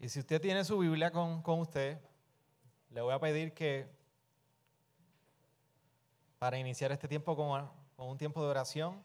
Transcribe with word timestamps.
Y 0.00 0.08
si 0.08 0.18
usted 0.18 0.40
tiene 0.40 0.64
su 0.64 0.78
Biblia 0.78 1.10
con, 1.10 1.42
usted, 1.60 2.00
le 2.88 3.02
voy 3.02 3.12
a 3.12 3.20
pedir 3.20 3.52
que 3.52 3.86
para 6.38 6.58
iniciar 6.58 6.90
este 6.90 7.06
tiempo 7.06 7.36
con, 7.36 7.70
con 7.96 8.08
un 8.08 8.16
tiempo 8.16 8.42
de 8.42 8.48
oración, 8.48 9.04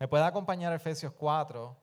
me 0.00 0.08
pueda 0.08 0.26
acompañar 0.26 0.72
a 0.72 0.76
Efesios 0.76 1.12
4 1.12 1.76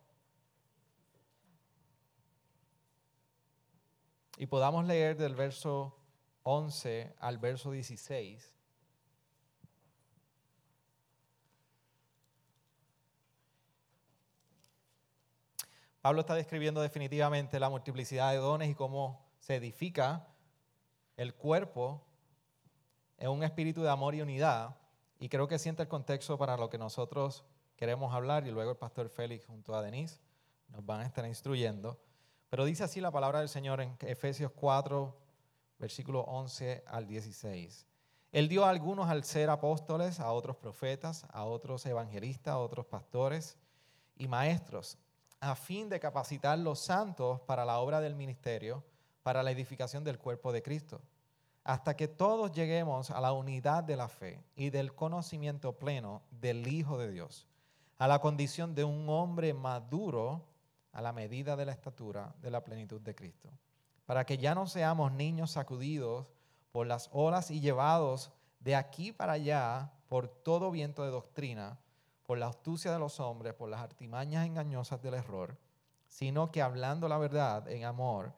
y 4.36 4.46
podamos 4.48 4.86
leer 4.86 5.16
del 5.16 5.34
verso 5.34 5.98
11 6.44 7.16
al 7.20 7.38
verso 7.38 7.72
16. 7.72 8.54
Pablo 16.02 16.22
está 16.22 16.34
describiendo 16.34 16.82
definitivamente 16.82 17.60
la 17.60 17.70
multiplicidad 17.70 18.32
de 18.32 18.38
dones 18.38 18.70
y 18.70 18.76
cómo 18.76 19.24
se 19.40 19.58
edifica 19.58 20.28
el 21.16 21.36
cuerpo 21.36 22.04
en 23.20 23.30
un 23.30 23.44
espíritu 23.44 23.84
de 23.84 23.90
amor 23.90 24.16
y 24.16 24.22
unidad. 24.22 24.76
Y 25.20 25.30
creo 25.30 25.48
que 25.48 25.60
siente 25.60 25.84
el 25.84 25.88
contexto 25.88 26.40
para 26.40 26.58
lo 26.58 26.72
que 26.72 26.80
nosotros 26.80 27.46
queremos 27.76 28.16
hablar 28.16 28.48
y 28.48 28.52
luego 28.52 28.72
el 28.72 28.78
pastor 28.78 29.10
Félix 29.10 29.46
junto 29.46 29.76
a 29.76 29.84
Denise 29.84 30.20
nos 30.70 30.84
van 30.84 31.02
a 31.02 31.06
estar 31.06 31.24
instruyendo. 31.28 32.02
Pero 32.50 32.66
dice 32.66 32.84
así 32.84 33.00
la 33.00 33.12
palabra 33.12 33.38
del 33.38 33.50
Señor 33.50 33.80
en 33.80 33.96
Efesios 34.00 34.52
4, 34.54 35.16
versículo 35.78 36.22
11 36.22 36.84
al 36.88 37.06
16. 37.06 37.86
Él 38.32 38.50
dio 38.50 38.66
a 38.66 38.72
algunos 38.72 39.08
al 39.08 39.24
ser 39.24 39.52
apóstoles, 39.52 40.20
a 40.20 40.32
otros 40.32 40.56
profetas, 40.56 41.28
a 41.30 41.46
otros 41.46 41.86
evangelistas, 41.86 42.56
a 42.56 42.58
otros 42.58 42.88
pastores 42.88 43.60
y 44.16 44.28
maestros 44.28 44.98
a 45.42 45.56
fin 45.56 45.90
de 45.90 46.00
capacitar 46.00 46.58
los 46.60 46.80
santos 46.80 47.42
para 47.42 47.66
la 47.66 47.80
obra 47.80 48.00
del 48.00 48.16
ministerio, 48.16 48.84
para 49.24 49.42
la 49.42 49.52
edificación 49.52 50.04
del 50.04 50.20
cuerpo 50.20 50.52
de 50.52 50.62
Cristo, 50.62 51.02
hasta 51.64 51.96
que 51.96 52.08
todos 52.08 52.52
lleguemos 52.52 53.10
a 53.10 53.20
la 53.20 53.34
unidad 53.34 53.84
de 53.84 53.98
la 53.98 54.08
fe 54.08 54.44
y 54.56 54.70
del 54.70 54.94
conocimiento 54.94 55.74
pleno 55.74 56.22
del 56.30 56.68
Hijo 56.68 56.98
de 56.98 57.12
Dios, 57.12 57.48
a 57.98 58.08
la 58.08 58.20
condición 58.20 58.76
de 58.76 58.84
un 58.84 59.10
hombre 59.10 59.54
maduro 59.54 60.46
a 60.92 61.02
la 61.02 61.12
medida 61.12 61.56
de 61.56 61.66
la 61.66 61.72
estatura 61.72 62.36
de 62.42 62.52
la 62.52 62.64
plenitud 62.64 63.02
de 63.02 63.16
Cristo, 63.16 63.50
para 64.06 64.26
que 64.26 64.38
ya 64.38 64.54
no 64.54 64.68
seamos 64.68 65.12
niños 65.12 65.52
sacudidos 65.52 66.28
por 66.72 66.86
las 66.86 67.10
olas 67.12 67.50
y 67.50 67.62
llevados 67.62 68.32
de 68.60 68.76
aquí 68.76 69.12
para 69.12 69.34
allá 69.34 69.92
por 70.08 70.28
todo 70.28 70.70
viento 70.70 71.04
de 71.04 71.10
doctrina, 71.10 71.80
por 72.32 72.38
la 72.38 72.48
astucia 72.48 72.94
de 72.94 72.98
los 72.98 73.20
hombres, 73.20 73.54
por 73.56 73.68
las 73.68 73.82
artimañas 73.82 74.46
engañosas 74.46 75.02
del 75.02 75.16
error, 75.16 75.58
sino 76.08 76.50
que 76.50 76.62
hablando 76.62 77.10
la 77.10 77.18
verdad 77.18 77.68
en 77.68 77.84
amor, 77.84 78.34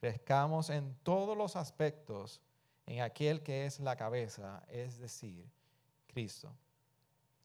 crezcamos 0.00 0.70
en 0.70 0.94
todos 1.02 1.36
los 1.36 1.54
aspectos 1.54 2.40
en 2.86 3.02
aquel 3.02 3.42
que 3.42 3.66
es 3.66 3.80
la 3.80 3.96
cabeza, 3.96 4.62
es 4.70 4.98
decir, 4.98 5.46
Cristo, 6.06 6.56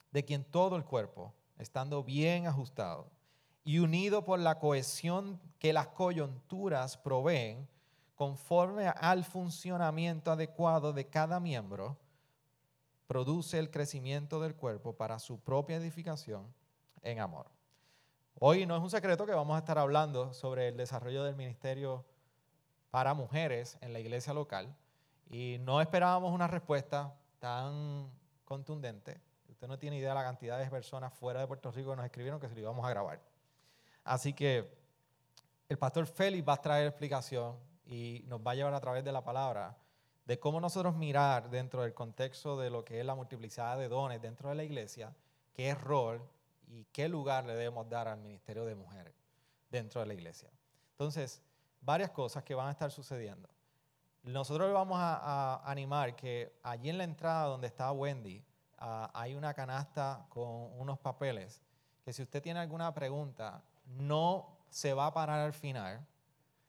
de 0.10 0.24
quien 0.24 0.46
todo 0.46 0.78
el 0.78 0.86
cuerpo, 0.86 1.34
estando 1.58 2.02
bien 2.02 2.48
ajustado 2.48 3.12
y 3.66 3.80
unido 3.80 4.24
por 4.24 4.40
la 4.40 4.58
cohesión 4.58 5.38
que 5.60 5.74
las 5.74 5.88
coyunturas 5.88 6.96
proveen, 6.96 7.68
conforme 8.16 8.88
al 8.88 9.26
funcionamiento 9.26 10.32
adecuado 10.32 10.94
de 10.94 11.10
cada 11.10 11.42
miembro, 11.42 11.98
produce 13.10 13.58
el 13.58 13.72
crecimiento 13.72 14.40
del 14.40 14.54
cuerpo 14.54 14.94
para 14.94 15.18
su 15.18 15.40
propia 15.40 15.78
edificación 15.78 16.54
en 17.02 17.20
amor. 17.20 17.48
Hoy 18.36 18.68
no 18.68 18.76
es 18.76 18.84
un 18.84 18.92
secreto 18.92 19.26
que 19.26 19.34
vamos 19.34 19.56
a 19.56 19.60
estar 19.60 19.80
hablando 19.80 20.32
sobre 20.32 20.68
el 20.68 20.78
desarrollo 20.78 21.24
del 21.24 21.36
ministerio 21.36 22.06
para 22.92 23.16
mujeres 23.16 23.80
en 23.82 23.94
la 23.94 24.00
iglesia 24.00 24.32
local 24.36 24.76
y 25.28 25.58
no 25.62 25.82
esperábamos 25.82 26.32
una 26.32 26.46
respuesta 26.46 27.16
tan 27.40 28.12
contundente. 28.46 29.20
Usted 29.50 29.68
no 29.68 29.80
tiene 29.80 29.98
idea 29.98 30.10
de 30.10 30.16
la 30.16 30.24
cantidad 30.24 30.60
de 30.60 30.70
personas 30.70 31.12
fuera 31.12 31.40
de 31.40 31.48
Puerto 31.48 31.72
Rico 31.72 31.90
que 31.90 31.96
nos 31.96 32.06
escribieron 32.06 32.40
que 32.40 32.48
se 32.48 32.54
lo 32.54 32.62
íbamos 32.62 32.86
a 32.86 32.92
grabar. 32.92 33.20
Así 34.04 34.34
que 34.34 34.72
el 35.68 35.80
pastor 35.80 36.06
Félix 36.06 36.48
va 36.48 36.54
a 36.54 36.62
traer 36.62 36.86
explicación 36.86 37.58
y 37.88 38.24
nos 38.28 38.40
va 38.40 38.52
a 38.52 38.56
llevar 38.56 38.76
a 38.76 38.80
través 38.80 39.04
de 39.04 39.12
la 39.12 39.24
palabra 39.24 39.76
de 40.30 40.40
cómo 40.40 40.62
nosotros 40.62 40.96
mirar 40.96 41.50
dentro 41.50 41.82
del 41.82 41.96
contexto 41.96 42.56
de 42.56 42.70
lo 42.70 42.86
que 42.86 43.00
es 43.00 43.06
la 43.08 43.16
multiplicidad 43.16 43.80
de 43.80 43.90
dones 43.90 44.22
dentro 44.22 44.50
de 44.50 44.54
la 44.54 44.64
iglesia, 44.64 45.12
qué 45.54 45.74
rol 45.74 46.22
y 46.68 46.84
qué 46.92 47.10
lugar 47.10 47.46
le 47.46 47.56
debemos 47.56 47.90
dar 47.90 48.08
al 48.08 48.20
ministerio 48.20 48.64
de 48.64 48.76
mujeres 48.76 49.16
dentro 49.72 50.02
de 50.02 50.06
la 50.06 50.14
iglesia. 50.14 50.52
Entonces, 50.92 51.42
varias 51.82 52.12
cosas 52.12 52.44
que 52.44 52.54
van 52.54 52.68
a 52.68 52.72
estar 52.74 52.92
sucediendo. 52.92 53.50
Nosotros 54.22 54.72
vamos 54.72 55.00
a, 55.02 55.64
animar 55.68 56.16
que 56.16 56.60
allí 56.62 56.92
en 56.92 57.00
la 57.00 57.06
entrada 57.06 57.48
donde 57.48 57.66
está 57.66 57.92
Wendy 57.92 58.46
ah, 58.78 59.10
hay 59.16 59.34
una 59.34 59.56
canasta 59.56 60.28
con 60.30 60.80
unos 60.80 61.00
papeles 61.00 61.64
que 62.06 62.14
si 62.14 62.22
usted 62.22 62.40
tiene 62.44 62.60
alguna 62.60 62.94
pregunta, 62.94 63.64
no 63.84 64.60
se 64.70 64.94
va 64.94 65.08
a 65.08 65.14
parar 65.16 65.40
al 65.40 65.54
final 65.54 66.06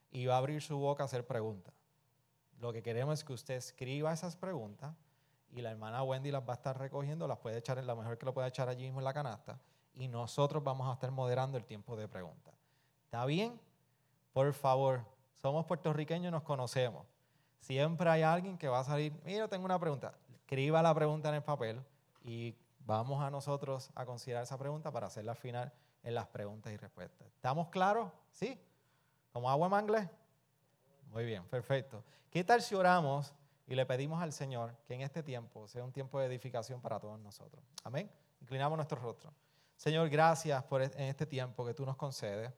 y 0.09 0.25
va 0.25 0.33
a 0.33 0.37
abrir 0.39 0.63
su 0.63 0.79
boca 0.79 1.03
a 1.03 1.05
hacer 1.05 1.27
preguntas. 1.27 1.75
Lo 2.61 2.71
que 2.71 2.83
queremos 2.83 3.15
es 3.15 3.23
que 3.25 3.33
usted 3.33 3.55
escriba 3.55 4.13
esas 4.13 4.35
preguntas 4.35 4.95
y 5.49 5.61
la 5.61 5.71
hermana 5.71 6.03
Wendy 6.03 6.29
las 6.29 6.43
va 6.43 6.53
a 6.53 6.53
estar 6.53 6.77
recogiendo, 6.77 7.27
las 7.27 7.39
puede 7.39 7.57
echar, 7.57 7.79
en 7.79 7.87
la 7.87 7.95
mejor 7.95 8.19
que 8.19 8.25
lo 8.27 8.35
pueda 8.35 8.47
echar 8.47 8.69
allí 8.69 8.83
mismo 8.83 8.99
en 8.99 9.05
la 9.05 9.13
canasta 9.13 9.59
y 9.95 10.07
nosotros 10.07 10.63
vamos 10.63 10.87
a 10.87 10.93
estar 10.93 11.09
moderando 11.09 11.57
el 11.57 11.65
tiempo 11.65 11.95
de 11.95 12.07
preguntas. 12.07 12.53
¿Está 13.05 13.25
bien? 13.25 13.59
Por 14.31 14.53
favor, 14.53 15.03
somos 15.41 15.65
puertorriqueños 15.65 16.31
nos 16.31 16.43
conocemos. 16.43 17.07
Siempre 17.59 18.07
hay 18.11 18.21
alguien 18.21 18.59
que 18.59 18.67
va 18.67 18.79
a 18.79 18.83
salir, 18.83 19.19
mira, 19.25 19.47
tengo 19.47 19.65
una 19.65 19.79
pregunta. 19.79 20.13
Escriba 20.29 20.83
la 20.83 20.93
pregunta 20.93 21.29
en 21.29 21.35
el 21.35 21.43
papel 21.43 21.81
y 22.23 22.55
vamos 22.85 23.23
a 23.23 23.31
nosotros 23.31 23.89
a 23.95 24.05
considerar 24.05 24.43
esa 24.43 24.59
pregunta 24.59 24.91
para 24.91 25.07
hacerla 25.07 25.31
al 25.31 25.37
final 25.37 25.73
en 26.03 26.13
las 26.13 26.27
preguntas 26.27 26.71
y 26.71 26.77
respuestas. 26.77 27.27
¿Estamos 27.27 27.69
claros? 27.69 28.11
¿Sí? 28.31 28.61
¿Como 29.33 29.49
agua 29.49 29.67
en 29.79 29.83
inglés? 29.83 30.09
Muy 31.11 31.25
bien, 31.25 31.43
perfecto. 31.43 32.05
¿Qué 32.29 32.41
tal 32.45 32.61
si 32.61 32.73
oramos 32.73 33.33
y 33.67 33.75
le 33.75 33.85
pedimos 33.85 34.21
al 34.21 34.31
Señor 34.31 34.77
que 34.85 34.93
en 34.93 35.01
este 35.01 35.21
tiempo 35.21 35.67
sea 35.67 35.83
un 35.83 35.91
tiempo 35.91 36.17
de 36.19 36.25
edificación 36.27 36.79
para 36.79 37.01
todos 37.01 37.19
nosotros? 37.19 37.61
Amén. 37.83 38.09
Inclinamos 38.39 38.77
nuestro 38.77 38.97
rostro. 38.97 39.33
Señor, 39.75 40.07
gracias 40.09 40.63
por 40.63 40.81
en 40.81 41.01
este 41.01 41.25
tiempo 41.25 41.65
que 41.65 41.73
tú 41.73 41.85
nos 41.85 41.97
concedes. 41.97 42.53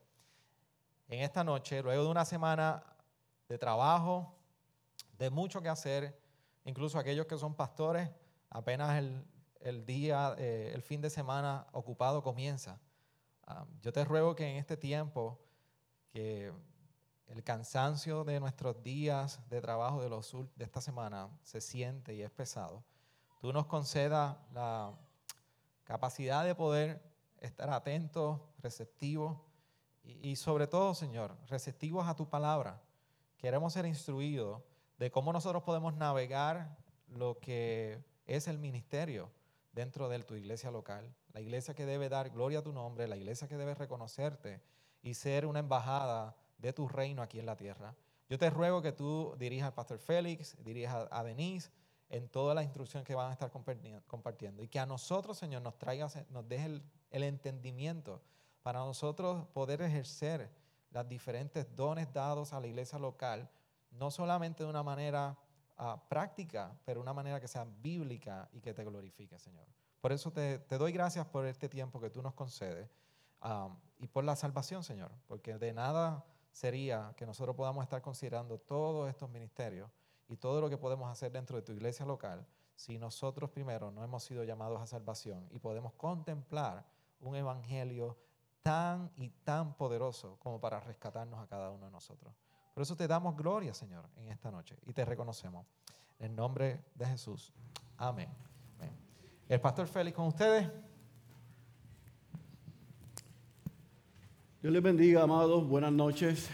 En 1.07 1.21
esta 1.21 1.43
noche, 1.43 1.81
luego 1.81 2.03
de 2.03 2.09
una 2.09 2.25
semana 2.25 2.83
de 3.49 3.57
trabajo, 3.57 4.35
de 5.17 5.31
mucho 5.31 5.59
que 5.59 5.69
hacer, 5.69 6.15
incluso 6.63 6.99
aquellos 6.99 7.25
que 7.25 7.39
son 7.39 7.55
pastores, 7.55 8.07
apenas 8.51 9.03
el, 9.61 9.85
día, 9.85 10.35
eh, 10.37 10.71
el 10.75 10.83
fin 10.83 11.01
de 11.01 11.09
semana 11.09 11.65
ocupado 11.71 12.21
comienza. 12.21 12.79
Ah, 13.47 13.65
yo 13.81 13.91
te 13.91 14.05
ruego 14.05 14.35
que 14.35 14.47
en 14.47 14.57
este 14.57 14.77
tiempo 14.77 15.39
que 16.11 16.53
el 17.33 17.43
cansancio 17.43 18.23
de 18.23 18.39
nuestros 18.39 18.83
días 18.83 19.39
de 19.49 19.59
trabajo 19.59 20.03
de, 20.03 20.09
los, 20.09 20.35
de 20.55 20.63
esta 20.63 20.81
semana 20.81 21.29
se 21.41 21.61
siente 21.61 22.13
y 22.13 22.21
es 22.21 22.29
pesado, 22.29 22.83
tú 23.41 23.51
nos 23.51 23.65
concedas 23.65 24.37
la 24.53 24.93
capacidad 25.83 26.45
de 26.45 26.53
poder 26.53 27.01
estar 27.41 27.71
atentos, 27.71 28.39
receptivos 28.59 29.39
y, 30.03 30.29
y, 30.29 30.35
sobre 30.35 30.67
todo, 30.67 30.93
Señor, 30.93 31.35
receptivos 31.47 32.07
a 32.07 32.15
tu 32.15 32.29
palabra. 32.29 32.79
Queremos 33.37 33.73
ser 33.73 33.87
instruidos 33.87 34.61
de 34.99 35.09
cómo 35.09 35.33
nosotros 35.33 35.63
podemos 35.63 35.95
navegar 35.95 36.77
lo 37.07 37.39
que 37.39 38.03
es 38.27 38.47
el 38.47 38.59
ministerio 38.59 39.31
dentro 39.71 40.07
de 40.07 40.19
tu 40.19 40.35
iglesia 40.35 40.69
local, 40.69 41.15
la 41.33 41.41
iglesia 41.41 41.73
que 41.73 41.87
debe 41.87 42.09
dar 42.09 42.29
gloria 42.29 42.59
a 42.59 42.63
tu 42.63 42.71
nombre, 42.71 43.07
la 43.07 43.17
iglesia 43.17 43.47
que 43.47 43.57
debe 43.57 43.73
reconocerte 43.73 44.61
y 45.01 45.15
ser 45.15 45.47
una 45.47 45.59
embajada 45.59 46.35
de 46.63 46.73
tu 46.73 46.87
reino 46.87 47.21
aquí 47.21 47.39
en 47.39 47.45
la 47.45 47.57
tierra. 47.57 47.93
Yo 48.29 48.39
te 48.39 48.49
ruego 48.49 48.81
que 48.81 48.93
tú 48.93 49.35
dirijas 49.37 49.67
al 49.67 49.73
pastor 49.73 49.99
Félix, 49.99 50.55
dirijas 50.63 51.07
a 51.11 51.23
Denise 51.23 51.69
en 52.09 52.29
toda 52.29 52.55
la 52.55 52.63
instrucción 52.63 53.03
que 53.03 53.15
van 53.15 53.29
a 53.29 53.33
estar 53.33 53.51
compartiendo 53.51 54.63
y 54.63 54.69
que 54.69 54.79
a 54.79 54.85
nosotros, 54.85 55.37
Señor, 55.37 55.61
nos 55.61 55.77
traigas, 55.77 56.17
nos 56.29 56.47
deje 56.47 56.65
el, 56.65 56.83
el 57.11 57.23
entendimiento 57.23 58.21
para 58.61 58.79
nosotros 58.79 59.45
poder 59.47 59.81
ejercer 59.81 60.49
las 60.91 61.07
diferentes 61.07 61.75
dones 61.75 62.11
dados 62.13 62.53
a 62.53 62.61
la 62.61 62.67
iglesia 62.67 62.97
local, 62.97 63.49
no 63.91 64.09
solamente 64.09 64.63
de 64.63 64.69
una 64.69 64.83
manera 64.83 65.37
ah, 65.77 66.01
práctica, 66.07 66.79
pero 66.85 67.01
una 67.01 67.13
manera 67.13 67.41
que 67.41 67.47
sea 67.49 67.65
bíblica 67.65 68.47
y 68.53 68.61
que 68.61 68.73
te 68.73 68.85
glorifique, 68.85 69.37
Señor. 69.37 69.67
Por 69.99 70.13
eso 70.13 70.31
te, 70.31 70.59
te 70.59 70.77
doy 70.77 70.93
gracias 70.93 71.25
por 71.25 71.45
este 71.45 71.67
tiempo 71.67 71.99
que 71.99 72.09
tú 72.09 72.21
nos 72.21 72.33
concedes 72.33 72.89
ah, 73.41 73.69
y 73.99 74.07
por 74.07 74.23
la 74.23 74.37
salvación, 74.37 74.81
Señor, 74.83 75.11
porque 75.27 75.57
de 75.57 75.73
nada 75.73 76.23
sería 76.53 77.13
que 77.17 77.25
nosotros 77.25 77.55
podamos 77.55 77.83
estar 77.83 78.01
considerando 78.01 78.59
todos 78.59 79.09
estos 79.09 79.29
ministerios 79.29 79.89
y 80.29 80.37
todo 80.37 80.61
lo 80.61 80.69
que 80.69 80.77
podemos 80.77 81.11
hacer 81.11 81.31
dentro 81.31 81.57
de 81.57 81.63
tu 81.63 81.73
iglesia 81.73 82.05
local 82.05 82.45
si 82.75 82.97
nosotros 82.97 83.49
primero 83.49 83.91
no 83.91 84.03
hemos 84.03 84.23
sido 84.23 84.43
llamados 84.43 84.79
a 84.79 84.87
salvación 84.87 85.47
y 85.51 85.59
podemos 85.59 85.93
contemplar 85.93 86.85
un 87.19 87.35
evangelio 87.35 88.17
tan 88.61 89.11
y 89.15 89.29
tan 89.29 89.73
poderoso 89.75 90.37
como 90.39 90.61
para 90.61 90.79
rescatarnos 90.79 91.39
a 91.39 91.47
cada 91.47 91.71
uno 91.71 91.85
de 91.85 91.91
nosotros. 91.91 92.33
Por 92.73 92.83
eso 92.83 92.95
te 92.95 93.07
damos 93.07 93.35
gloria, 93.35 93.73
Señor, 93.73 94.07
en 94.15 94.29
esta 94.29 94.51
noche 94.51 94.77
y 94.85 94.93
te 94.93 95.03
reconocemos. 95.05 95.65
En 96.19 96.35
nombre 96.35 96.85
de 96.95 97.05
Jesús. 97.05 97.51
Amén. 97.97 98.29
El 99.49 99.59
pastor 99.59 99.87
Félix 99.87 100.15
con 100.15 100.27
ustedes. 100.27 100.69
Dios 104.63 104.71
les 104.71 104.81
bendiga, 104.81 105.23
amados. 105.23 105.67
Buenas 105.67 105.91
noches. 105.91 106.49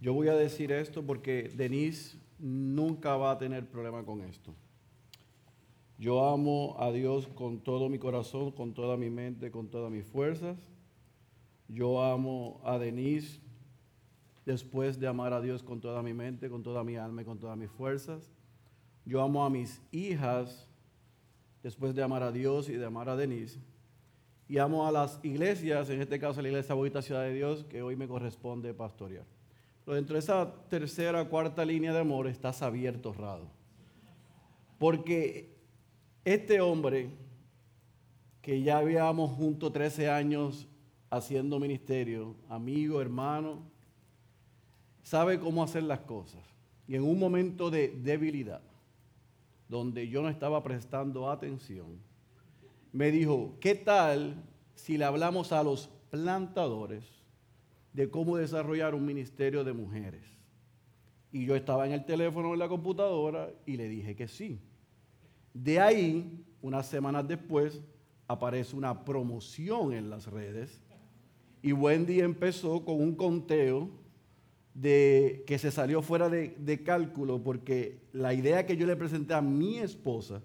Yo 0.00 0.12
voy 0.12 0.26
a 0.26 0.34
decir 0.34 0.72
esto 0.72 1.06
porque 1.06 1.52
Denise 1.54 2.18
nunca 2.40 3.16
va 3.16 3.30
a 3.30 3.38
tener 3.38 3.64
problema 3.70 4.02
con 4.02 4.22
esto. 4.22 4.52
Yo 5.98 6.28
amo 6.28 6.74
a 6.80 6.90
Dios 6.90 7.28
con 7.28 7.60
todo 7.60 7.88
mi 7.88 8.00
corazón, 8.00 8.50
con 8.50 8.74
toda 8.74 8.96
mi 8.96 9.08
mente, 9.08 9.52
con 9.52 9.68
todas 9.68 9.88
mis 9.92 10.04
fuerzas. 10.04 10.58
Yo 11.68 12.02
amo 12.02 12.60
a 12.64 12.76
Denise 12.76 13.38
después 14.44 14.98
de 14.98 15.06
amar 15.06 15.32
a 15.34 15.40
Dios 15.40 15.62
con 15.62 15.80
toda 15.80 16.02
mi 16.02 16.12
mente, 16.12 16.50
con 16.50 16.64
toda 16.64 16.82
mi 16.82 16.96
alma 16.96 17.22
y 17.22 17.24
con 17.24 17.38
todas 17.38 17.56
mis 17.56 17.70
fuerzas. 17.70 18.32
Yo 19.04 19.22
amo 19.22 19.44
a 19.44 19.48
mis 19.48 19.80
hijas 19.92 20.66
después 21.62 21.94
de 21.94 22.02
amar 22.02 22.24
a 22.24 22.32
Dios 22.32 22.68
y 22.68 22.72
de 22.72 22.84
amar 22.84 23.08
a 23.08 23.14
Denise. 23.14 23.60
Y 24.52 24.58
amo 24.58 24.86
a 24.86 24.92
las 24.92 25.18
iglesias, 25.22 25.88
en 25.88 26.02
este 26.02 26.20
caso 26.20 26.42
la 26.42 26.48
Iglesia 26.48 26.74
Bonita 26.74 27.00
Ciudad 27.00 27.22
de 27.22 27.32
Dios, 27.32 27.64
que 27.70 27.80
hoy 27.80 27.96
me 27.96 28.06
corresponde 28.06 28.74
pastorear. 28.74 29.24
Pero 29.82 29.94
dentro 29.94 30.12
de 30.12 30.18
esa 30.18 30.54
tercera, 30.68 31.26
cuarta 31.26 31.64
línea 31.64 31.90
de 31.90 32.00
amor 32.00 32.26
estás 32.26 32.60
abierto, 32.60 33.14
Rado. 33.14 33.48
Porque 34.78 35.56
este 36.22 36.60
hombre, 36.60 37.08
que 38.42 38.60
ya 38.60 38.76
habíamos 38.76 39.30
juntos 39.30 39.72
13 39.72 40.10
años 40.10 40.68
haciendo 41.08 41.58
ministerio, 41.58 42.36
amigo, 42.50 43.00
hermano, 43.00 43.62
sabe 45.02 45.40
cómo 45.40 45.62
hacer 45.62 45.84
las 45.84 46.00
cosas. 46.00 46.42
Y 46.86 46.94
en 46.94 47.04
un 47.04 47.18
momento 47.18 47.70
de 47.70 47.88
debilidad, 47.88 48.60
donde 49.66 50.08
yo 50.08 50.20
no 50.20 50.28
estaba 50.28 50.62
prestando 50.62 51.30
atención, 51.30 52.11
me 52.92 53.10
dijo, 53.10 53.56
¿qué 53.60 53.74
tal 53.74 54.44
si 54.74 54.98
le 54.98 55.04
hablamos 55.04 55.52
a 55.52 55.62
los 55.62 55.88
plantadores 56.10 57.04
de 57.92 58.10
cómo 58.10 58.36
desarrollar 58.36 58.94
un 58.94 59.04
ministerio 59.04 59.64
de 59.64 59.72
mujeres? 59.72 60.24
Y 61.32 61.46
yo 61.46 61.56
estaba 61.56 61.86
en 61.86 61.92
el 61.92 62.04
teléfono 62.04 62.52
en 62.52 62.58
la 62.58 62.68
computadora 62.68 63.50
y 63.64 63.78
le 63.78 63.88
dije 63.88 64.14
que 64.14 64.28
sí. 64.28 64.60
De 65.54 65.80
ahí, 65.80 66.44
unas 66.60 66.86
semanas 66.86 67.26
después, 67.26 67.82
aparece 68.28 68.76
una 68.76 69.04
promoción 69.04 69.92
en 69.92 70.10
las 70.10 70.26
redes 70.26 70.80
y 71.62 71.72
Wendy 71.72 72.20
empezó 72.20 72.84
con 72.84 73.00
un 73.00 73.14
conteo 73.14 73.90
de 74.74 75.44
que 75.46 75.58
se 75.58 75.70
salió 75.70 76.02
fuera 76.02 76.28
de, 76.28 76.56
de, 76.58 76.82
cálculo 76.82 77.42
porque 77.42 78.00
la 78.12 78.32
idea 78.32 78.64
que 78.64 78.76
yo 78.76 78.86
le 78.86 78.96
presenté 78.96 79.34
a 79.34 79.42
mi 79.42 79.78
esposa 79.78 80.42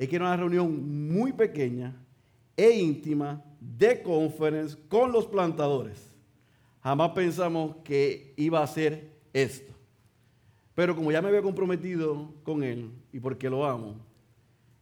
es 0.00 0.08
que 0.08 0.16
era 0.16 0.24
una 0.24 0.36
reunión 0.38 1.12
muy 1.12 1.30
pequeña 1.30 1.94
e 2.56 2.70
íntima 2.70 3.44
de 3.60 4.02
conference 4.02 4.74
con 4.88 5.12
los 5.12 5.26
plantadores. 5.26 6.16
Jamás 6.82 7.10
pensamos 7.10 7.76
que 7.84 8.32
iba 8.38 8.62
a 8.62 8.66
ser 8.66 9.12
esto. 9.34 9.74
Pero 10.74 10.96
como 10.96 11.12
ya 11.12 11.20
me 11.20 11.28
había 11.28 11.42
comprometido 11.42 12.32
con 12.44 12.62
él 12.62 12.90
y 13.12 13.20
porque 13.20 13.50
lo 13.50 13.66
amo, 13.66 13.96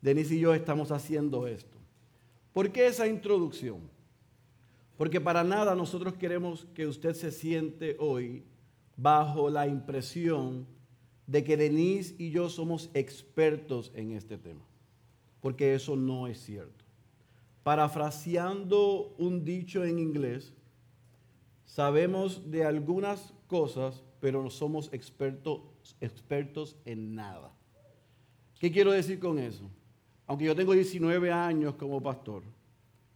Denise 0.00 0.36
y 0.36 0.38
yo 0.38 0.54
estamos 0.54 0.92
haciendo 0.92 1.48
esto. 1.48 1.76
¿Por 2.52 2.70
qué 2.70 2.86
esa 2.86 3.08
introducción? 3.08 3.80
Porque 4.96 5.20
para 5.20 5.42
nada 5.42 5.74
nosotros 5.74 6.14
queremos 6.14 6.64
que 6.74 6.86
usted 6.86 7.14
se 7.14 7.32
siente 7.32 7.96
hoy 7.98 8.44
bajo 8.96 9.50
la 9.50 9.66
impresión 9.66 10.64
de 11.26 11.42
que 11.42 11.56
Denise 11.56 12.14
y 12.18 12.30
yo 12.30 12.48
somos 12.48 12.88
expertos 12.94 13.90
en 13.96 14.12
este 14.12 14.38
tema. 14.38 14.67
Porque 15.40 15.74
eso 15.74 15.96
no 15.96 16.26
es 16.26 16.40
cierto. 16.40 16.84
Parafraseando 17.62 19.14
un 19.18 19.44
dicho 19.44 19.84
en 19.84 19.98
inglés, 19.98 20.54
sabemos 21.64 22.50
de 22.50 22.64
algunas 22.64 23.34
cosas, 23.46 24.02
pero 24.20 24.42
no 24.42 24.50
somos 24.50 24.92
expertos, 24.92 25.60
expertos 26.00 26.76
en 26.84 27.14
nada. 27.14 27.52
¿Qué 28.58 28.72
quiero 28.72 28.90
decir 28.92 29.18
con 29.18 29.38
eso? 29.38 29.70
Aunque 30.26 30.46
yo 30.46 30.56
tengo 30.56 30.72
19 30.72 31.30
años 31.30 31.74
como 31.74 32.02
pastor, 32.02 32.42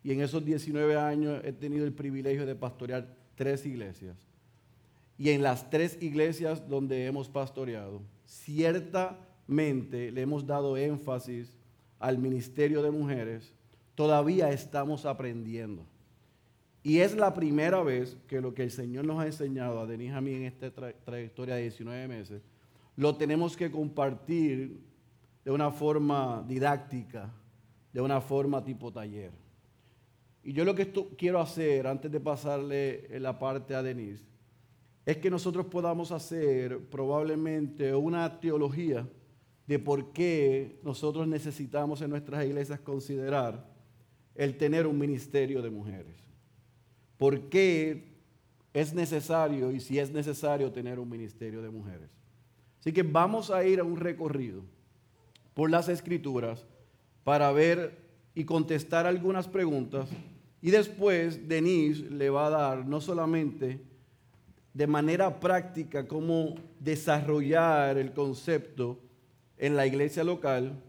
y 0.05 0.13
en 0.13 0.21
esos 0.21 0.45
19 0.45 0.97
años 0.97 1.41
he 1.45 1.53
tenido 1.53 1.85
el 1.85 1.93
privilegio 1.93 2.47
de 2.47 2.55
pastorear 2.55 3.17
tres 3.35 3.67
iglesias, 3.67 4.17
y 5.19 5.31
en 5.31 5.43
las 5.43 5.69
tres 5.71 5.99
iglesias 6.01 6.69
donde 6.69 7.07
hemos 7.07 7.29
pastoreado, 7.29 8.03
ciertamente 8.25 10.11
le 10.11 10.23
hemos 10.23 10.47
dado 10.47 10.77
énfasis 10.77 11.57
al 12.03 12.19
ministerio 12.19 12.83
de 12.83 12.91
mujeres, 12.91 13.55
todavía 13.95 14.51
estamos 14.51 15.07
aprendiendo. 15.07 15.87
Y 16.83 16.99
es 16.99 17.15
la 17.15 17.33
primera 17.33 17.81
vez 17.85 18.17
que 18.27 18.41
lo 18.41 18.55
que 18.55 18.65
el 18.65 18.73
Señor 18.73 19.07
nos 19.07 19.21
ha 19.21 19.27
enseñado 19.27 19.79
a 19.79 19.87
Denis 19.87 20.11
y 20.11 20.15
a 20.15 20.21
mí 20.21 20.35
en 20.35 20.43
esta 20.43 20.73
trayectoria 21.05 21.55
de 21.55 21.63
19 21.63 22.09
meses, 22.09 22.43
lo 22.97 23.17
tenemos 23.17 23.57
que 23.57 23.71
compartir 23.71 24.81
de 25.45 25.51
una 25.53 25.71
forma 25.71 26.45
didáctica, 26.49 27.33
de 27.93 28.01
una 28.01 28.21
forma 28.21 28.65
tipo 28.65 28.93
taller. 28.93 29.31
Y 30.43 30.53
yo 30.53 30.65
lo 30.65 30.75
que 30.75 30.93
quiero 31.17 31.41
hacer, 31.41 31.87
antes 31.87 32.11
de 32.11 32.19
pasarle 32.19 33.21
la 33.21 33.39
parte 33.39 33.77
a 33.77 33.83
Denise, 33.83 34.25
es 35.07 35.19
que 35.19 35.31
nosotros 35.31 35.67
podamos 35.67 36.11
hacer 36.11 36.81
probablemente 36.91 37.95
una 37.95 38.41
teología 38.41 39.07
de 39.67 39.79
por 39.79 40.13
qué 40.13 40.81
nosotros 40.83 41.27
necesitamos 41.27 42.01
en 42.03 42.11
nuestras 42.11 42.45
iglesias 42.45 42.81
considerar 42.81 43.71
el 44.35 44.57
tener 44.57 44.87
un 44.87 44.99
ministerio 44.99 45.63
de 45.63 45.71
mujeres. 45.71 46.17
¿Por 47.17 47.49
qué 47.49 48.13
es 48.73 48.95
necesario 48.95 49.71
y 49.71 49.81
si 49.81 49.99
es 49.99 50.11
necesario 50.11 50.73
tener 50.73 50.99
un 50.99 51.09
ministerio 51.09 51.63
de 51.63 51.71
mujeres? 51.71 52.11
Así 52.81 52.93
que 52.93 53.03
vamos 53.03 53.51
a 53.51 53.65
ir 53.65 53.79
a 53.79 53.85
un 53.85 53.97
recorrido 53.97 54.63
por 55.55 55.71
las 55.71 55.89
escrituras 55.89 56.67
para 57.23 57.53
ver 57.53 58.03
y 58.35 58.45
contestar 58.45 59.07
algunas 59.07 59.47
preguntas. 59.47 60.09
Y 60.61 60.71
después 60.71 61.49
Denise 61.49 62.11
le 62.11 62.31
va 62.31 62.47
a 62.47 62.51
dar 62.51 62.87
no 62.87 63.01
solamente 63.01 63.81
de 64.75 64.87
manera 64.87 65.39
práctica 65.39 66.09
cómo 66.09 66.55
desarrollar 66.81 67.99
el 67.99 68.13
concepto 68.13 68.99
en 69.63 69.77
la 69.77 69.87
iglesia 69.87 70.25
local, 70.25 70.83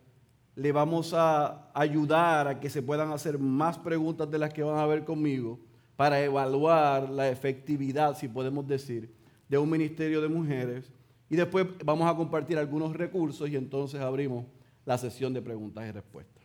le 0.55 0.71
vamos 0.71 1.13
a 1.13 1.69
ayudar 1.75 2.47
a 2.47 2.59
que 2.59 2.71
se 2.71 2.81
puedan 2.81 3.11
hacer 3.11 3.37
más 3.37 3.77
preguntas 3.77 4.29
de 4.31 4.39
las 4.39 4.51
que 4.51 4.63
van 4.63 4.79
a 4.79 4.87
ver 4.87 5.05
conmigo 5.05 5.59
para 5.95 6.19
evaluar 6.19 7.07
la 7.07 7.29
efectividad, 7.29 8.17
si 8.17 8.27
podemos 8.27 8.67
decir, 8.67 9.13
de 9.47 9.59
un 9.59 9.69
ministerio 9.69 10.21
de 10.21 10.27
mujeres 10.27 10.91
y 11.29 11.35
después 11.35 11.67
vamos 11.85 12.11
a 12.11 12.15
compartir 12.15 12.57
algunos 12.57 12.95
recursos 12.95 13.47
y 13.47 13.55
entonces 13.55 14.01
abrimos 14.01 14.43
la 14.85 14.97
sesión 14.97 15.35
de 15.35 15.43
preguntas 15.43 15.87
y 15.87 15.91
respuestas. 15.91 16.43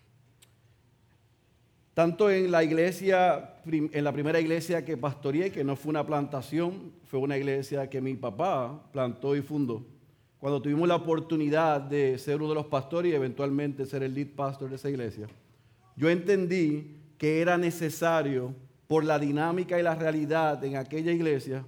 Tanto 1.94 2.30
en 2.30 2.50
la 2.50 2.62
iglesia, 2.62 3.54
en 3.64 4.04
la 4.04 4.12
primera 4.12 4.38
iglesia 4.38 4.84
que 4.84 4.98
pastoreé, 4.98 5.50
que 5.50 5.64
no 5.64 5.76
fue 5.76 5.88
una 5.88 6.04
plantación, 6.04 6.92
fue 7.04 7.20
una 7.20 7.38
iglesia 7.38 7.88
que 7.88 8.02
mi 8.02 8.16
papá 8.16 8.82
plantó 8.92 9.34
y 9.34 9.40
fundó. 9.40 9.97
Cuando 10.40 10.62
tuvimos 10.62 10.86
la 10.86 10.96
oportunidad 10.96 11.80
de 11.80 12.16
ser 12.18 12.36
uno 12.36 12.50
de 12.50 12.54
los 12.54 12.66
pastores 12.66 13.10
y 13.12 13.14
eventualmente 13.14 13.86
ser 13.86 14.02
el 14.02 14.14
lead 14.14 14.28
pastor 14.36 14.70
de 14.70 14.76
esa 14.76 14.88
iglesia, 14.88 15.26
yo 15.96 16.08
entendí 16.08 16.96
que 17.18 17.40
era 17.40 17.58
necesario, 17.58 18.54
por 18.86 19.04
la 19.04 19.18
dinámica 19.18 19.78
y 19.78 19.82
la 19.82 19.94
realidad 19.94 20.64
en 20.64 20.76
aquella 20.76 21.12
iglesia, 21.12 21.64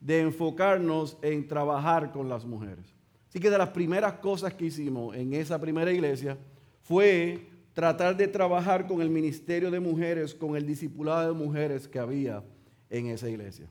de 0.00 0.20
enfocarnos 0.20 1.16
en 1.22 1.46
trabajar 1.48 2.12
con 2.12 2.28
las 2.28 2.44
mujeres. 2.44 2.94
Así 3.28 3.40
que 3.40 3.50
de 3.50 3.58
las 3.58 3.70
primeras 3.70 4.14
cosas 4.14 4.54
que 4.54 4.66
hicimos 4.66 5.14
en 5.16 5.32
esa 5.34 5.60
primera 5.60 5.90
iglesia 5.90 6.36
fue 6.82 7.46
tratar 7.72 8.16
de 8.16 8.28
trabajar 8.28 8.86
con 8.86 9.00
el 9.00 9.10
ministerio 9.10 9.70
de 9.70 9.80
mujeres, 9.80 10.34
con 10.34 10.56
el 10.56 10.66
discipulado 10.66 11.32
de 11.32 11.38
mujeres 11.38 11.86
que 11.86 11.98
había 11.98 12.42
en 12.90 13.06
esa 13.06 13.28
iglesia. 13.28 13.66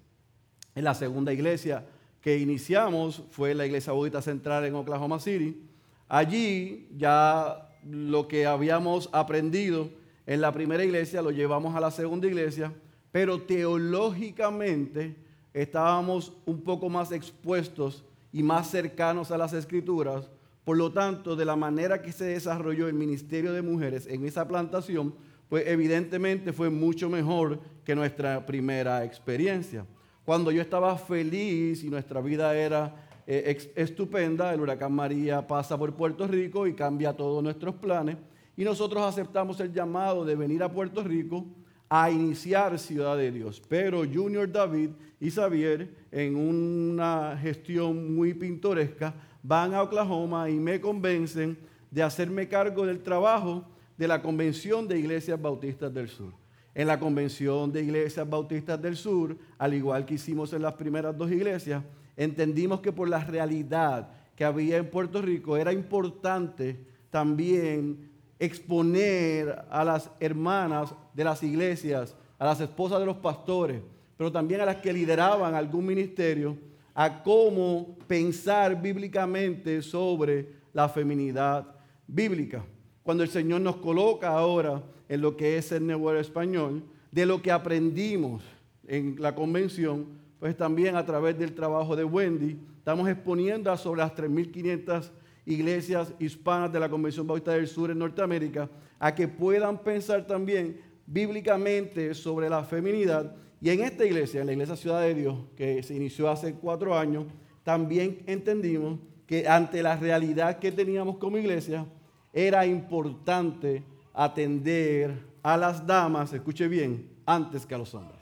En 0.76 0.84
la 0.84 0.94
segunda 0.94 1.34
iglesia 1.34 1.86
que 2.22 2.38
iniciamos 2.38 3.24
fue 3.32 3.54
la 3.54 3.66
iglesia 3.66 3.94
Bautista 3.94 4.22
Central 4.22 4.66
en 4.66 4.76
Oklahoma 4.76 5.20
City. 5.20 5.62
Allí 6.08 6.88
ya 6.98 7.70
lo 7.90 8.28
que 8.28 8.46
habíamos 8.46 9.10
aprendido 9.14 9.90
en 10.26 10.42
la 10.42 10.52
primera 10.52 10.84
iglesia 10.84 11.22
lo 11.22 11.32
llevamos 11.32 11.76
a 11.76 11.80
la 11.80 11.92
segunda 11.92 12.28
iglesia, 12.28 12.74
pero 13.12 13.42
teológicamente 13.42 15.16
estábamos 15.54 16.34
un 16.46 16.62
poco 16.62 16.90
más 16.90 17.12
expuestos 17.12 18.04
y 18.32 18.44
más 18.44 18.70
cercanos 18.70 19.32
a 19.32 19.38
las 19.38 19.54
escrituras. 19.54 20.30
Por 20.64 20.78
lo 20.78 20.92
tanto, 20.92 21.36
de 21.36 21.46
la 21.46 21.56
manera 21.56 22.02
que 22.02 22.12
se 22.12 22.26
desarrolló 22.26 22.88
el 22.88 22.94
ministerio 22.94 23.54
de 23.54 23.62
mujeres 23.62 24.06
en 24.06 24.26
esa 24.26 24.48
plantación, 24.48 25.16
pues 25.48 25.66
evidentemente 25.66 26.52
fue 26.52 26.70
mucho 26.70 27.10
mejor 27.10 27.60
que 27.86 27.96
nuestra 27.96 28.46
primera 28.46 29.06
experiencia. 29.06 29.86
Cuando 30.28 30.52
yo 30.52 30.62
estaba 30.62 30.98
feliz 30.98 31.86
y 31.86 31.90
nuestra 31.90 32.20
vida 32.20 32.54
era 32.54 32.94
eh, 33.26 33.72
estupenda, 33.78 34.54
el 34.54 34.60
huracán 34.60 34.92
María 34.92 35.48
pasa 35.48 35.78
por 35.78 35.94
Puerto 35.94 36.28
Rico 36.28 36.68
y 36.68 36.74
cambia 36.74 37.14
todos 37.14 37.42
nuestros 37.42 37.76
planes. 37.76 38.18
Y 38.58 38.66
nosotros 38.66 39.02
aceptamos 39.04 39.58
el 39.62 39.72
llamado 39.72 40.26
de 40.26 40.36
venir 40.36 40.62
a 40.64 40.70
Puerto 40.70 41.02
Rico 41.02 41.46
a 41.88 42.12
iniciar 42.12 42.78
Ciudad 42.78 43.16
de 43.16 43.32
Dios. 43.32 43.64
Pero 43.70 44.00
Junior 44.00 44.52
David 44.52 44.90
y 45.18 45.32
Xavier, 45.32 45.96
en 46.12 46.36
una 46.36 47.40
gestión 47.42 48.14
muy 48.14 48.34
pintoresca, 48.34 49.14
van 49.42 49.74
a 49.74 49.82
Oklahoma 49.82 50.50
y 50.50 50.56
me 50.56 50.82
convencen 50.82 51.58
de 51.90 52.04
hacerme 52.04 52.50
cargo 52.50 52.86
del 52.86 53.02
trabajo 53.02 53.64
de 53.98 54.10
la 54.10 54.22
Convención 54.22 54.90
de 54.90 55.00
Iglesias 55.00 55.42
Bautistas 55.42 55.94
del 55.94 56.10
Sur. 56.10 56.34
En 56.78 56.86
la 56.86 57.00
Convención 57.00 57.72
de 57.72 57.82
Iglesias 57.82 58.30
Bautistas 58.30 58.80
del 58.80 58.96
Sur, 58.96 59.36
al 59.58 59.74
igual 59.74 60.06
que 60.06 60.14
hicimos 60.14 60.54
en 60.54 60.62
las 60.62 60.74
primeras 60.74 61.18
dos 61.18 61.32
iglesias, 61.32 61.84
entendimos 62.16 62.82
que 62.82 62.92
por 62.92 63.10
la 63.10 63.24
realidad 63.24 64.10
que 64.36 64.46
había 64.46 64.78
en 64.78 64.88
Puerto 64.88 65.20
Rico 65.20 65.58
era 65.58 65.74
importante 65.74 66.80
también 67.10 68.12
exponer 68.38 69.66
a 69.72 69.84
las 69.84 70.12
hermanas 70.20 70.94
de 71.16 71.24
las 71.24 71.42
iglesias, 71.42 72.16
a 72.38 72.46
las 72.46 72.62
esposas 72.62 73.00
de 73.00 73.08
los 73.08 73.18
pastores, 73.18 73.82
pero 74.16 74.32
también 74.32 74.62
a 74.62 74.66
las 74.66 74.76
que 74.76 74.94
lideraban 74.94 75.56
algún 75.56 75.84
ministerio, 75.84 76.60
a 76.94 77.24
cómo 77.24 77.98
pensar 78.06 78.80
bíblicamente 78.80 79.82
sobre 79.82 80.48
la 80.74 80.88
feminidad 80.88 81.66
bíblica. 82.06 82.64
Cuando 83.02 83.24
el 83.24 83.30
Señor 83.30 83.62
nos 83.62 83.78
coloca 83.78 84.30
ahora 84.30 84.84
en 85.10 85.22
lo 85.22 85.38
que 85.38 85.58
es 85.58 85.72
el 85.72 85.86
nuevo 85.86 86.14
español, 86.14 86.84
de 87.12 87.26
lo 87.26 87.42
que 87.42 87.52
aprendimos 87.52 88.44
en 88.88 89.16
la 89.20 89.34
convención, 89.34 90.08
pues 90.40 90.56
también 90.56 90.96
a 90.96 91.06
través 91.06 91.38
del 91.38 91.54
trabajo 91.54 91.96
de 91.96 92.04
Wendy, 92.04 92.58
estamos 92.78 93.08
exponiendo 93.10 93.76
sobre 93.78 94.00
las 94.00 94.14
3.500 94.16 95.10
iglesias 95.46 96.14
hispanas 96.20 96.72
de 96.72 96.80
la 96.80 96.90
Convención 96.90 97.26
Bautista 97.26 97.54
del 97.54 97.68
Sur 97.68 97.90
en 97.90 98.00
Norteamérica, 98.00 98.70
a 99.00 99.16
que 99.16 99.28
puedan 99.28 99.78
pensar 99.80 100.28
también 100.28 100.80
bíblicamente 101.06 102.14
sobre 102.14 102.50
la 102.50 102.64
feminidad. 102.64 103.36
Y 103.62 103.70
en 103.70 103.82
esta 103.82 104.06
iglesia, 104.06 104.42
en 104.42 104.48
la 104.48 104.54
Iglesia 104.54 104.76
Ciudad 104.76 105.02
de 105.02 105.16
Dios, 105.16 105.38
que 105.56 105.82
se 105.84 105.96
inició 105.96 106.30
hace 106.30 106.54
cuatro 106.54 106.98
años, 106.98 107.26
también 107.64 108.20
entendimos 108.28 109.00
que 109.26 109.48
ante 109.48 109.82
la 109.82 109.98
realidad 109.98 110.60
que 110.60 110.72
teníamos 110.72 111.18
como 111.18 111.38
iglesia, 111.38 111.86
era 112.34 112.66
importante 112.66 113.84
atender 114.18 115.16
a 115.44 115.56
las 115.56 115.86
damas, 115.86 116.34
escuche 116.34 116.68
bien, 116.68 117.08
antes 117.28 117.68
que 117.68 117.76
a 117.76 117.78
los 117.78 117.94
hombres. 117.94 118.20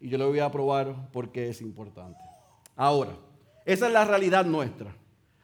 Y 0.00 0.08
yo 0.08 0.16
le 0.16 0.24
voy 0.24 0.38
a 0.38 0.50
probar 0.50 1.10
por 1.10 1.32
qué 1.32 1.48
es 1.48 1.60
importante. 1.60 2.20
Ahora, 2.76 3.10
esa 3.66 3.88
es 3.88 3.92
la 3.92 4.04
realidad 4.04 4.46
nuestra. 4.46 4.94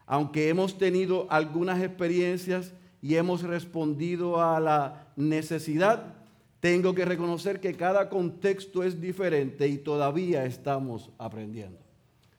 Aunque 0.06 0.48
hemos 0.48 0.78
tenido 0.78 1.26
algunas 1.28 1.82
experiencias 1.82 2.72
y 3.02 3.16
hemos 3.16 3.42
respondido 3.42 4.40
a 4.40 4.60
la 4.60 5.08
necesidad, 5.16 6.14
tengo 6.60 6.94
que 6.94 7.04
reconocer 7.04 7.60
que 7.60 7.74
cada 7.74 8.08
contexto 8.08 8.84
es 8.84 9.00
diferente 9.00 9.66
y 9.66 9.78
todavía 9.78 10.44
estamos 10.44 11.10
aprendiendo. 11.18 11.80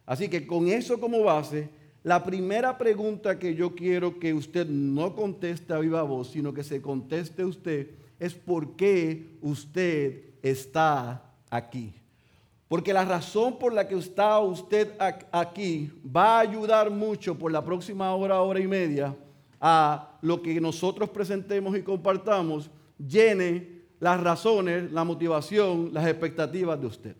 Así 0.05 0.29
que 0.29 0.47
con 0.47 0.69
eso 0.69 0.99
como 1.01 1.21
base, 1.23 1.69
la 2.03 2.23
primera 2.23 2.77
pregunta 2.77 3.37
que 3.37 3.55
yo 3.55 3.75
quiero 3.75 4.19
que 4.19 4.33
usted 4.33 4.67
no 4.67 5.15
conteste 5.15 5.73
a 5.73 5.79
viva 5.79 6.01
voz, 6.03 6.31
sino 6.31 6.53
que 6.53 6.63
se 6.63 6.81
conteste 6.81 7.43
usted, 7.43 7.89
es 8.19 8.33
por 8.33 8.75
qué 8.75 9.37
usted 9.41 10.23
está 10.41 11.21
aquí. 11.49 11.93
Porque 12.69 12.93
la 12.93 13.03
razón 13.03 13.57
por 13.57 13.73
la 13.73 13.87
que 13.87 13.95
está 13.97 14.39
usted 14.39 14.93
aquí 15.31 15.91
va 16.05 16.37
a 16.37 16.41
ayudar 16.41 16.91
mucho 16.91 17.37
por 17.37 17.51
la 17.51 17.65
próxima 17.65 18.13
hora, 18.13 18.41
hora 18.41 18.59
y 18.59 18.67
media, 18.67 19.15
a 19.59 20.17
lo 20.21 20.41
que 20.41 20.61
nosotros 20.61 21.09
presentemos 21.09 21.75
y 21.75 21.81
compartamos, 21.81 22.69
llene 22.97 23.79
las 23.99 24.21
razones, 24.21 24.91
la 24.91 25.03
motivación, 25.03 25.89
las 25.93 26.07
expectativas 26.07 26.79
de 26.79 26.87
usted. 26.87 27.15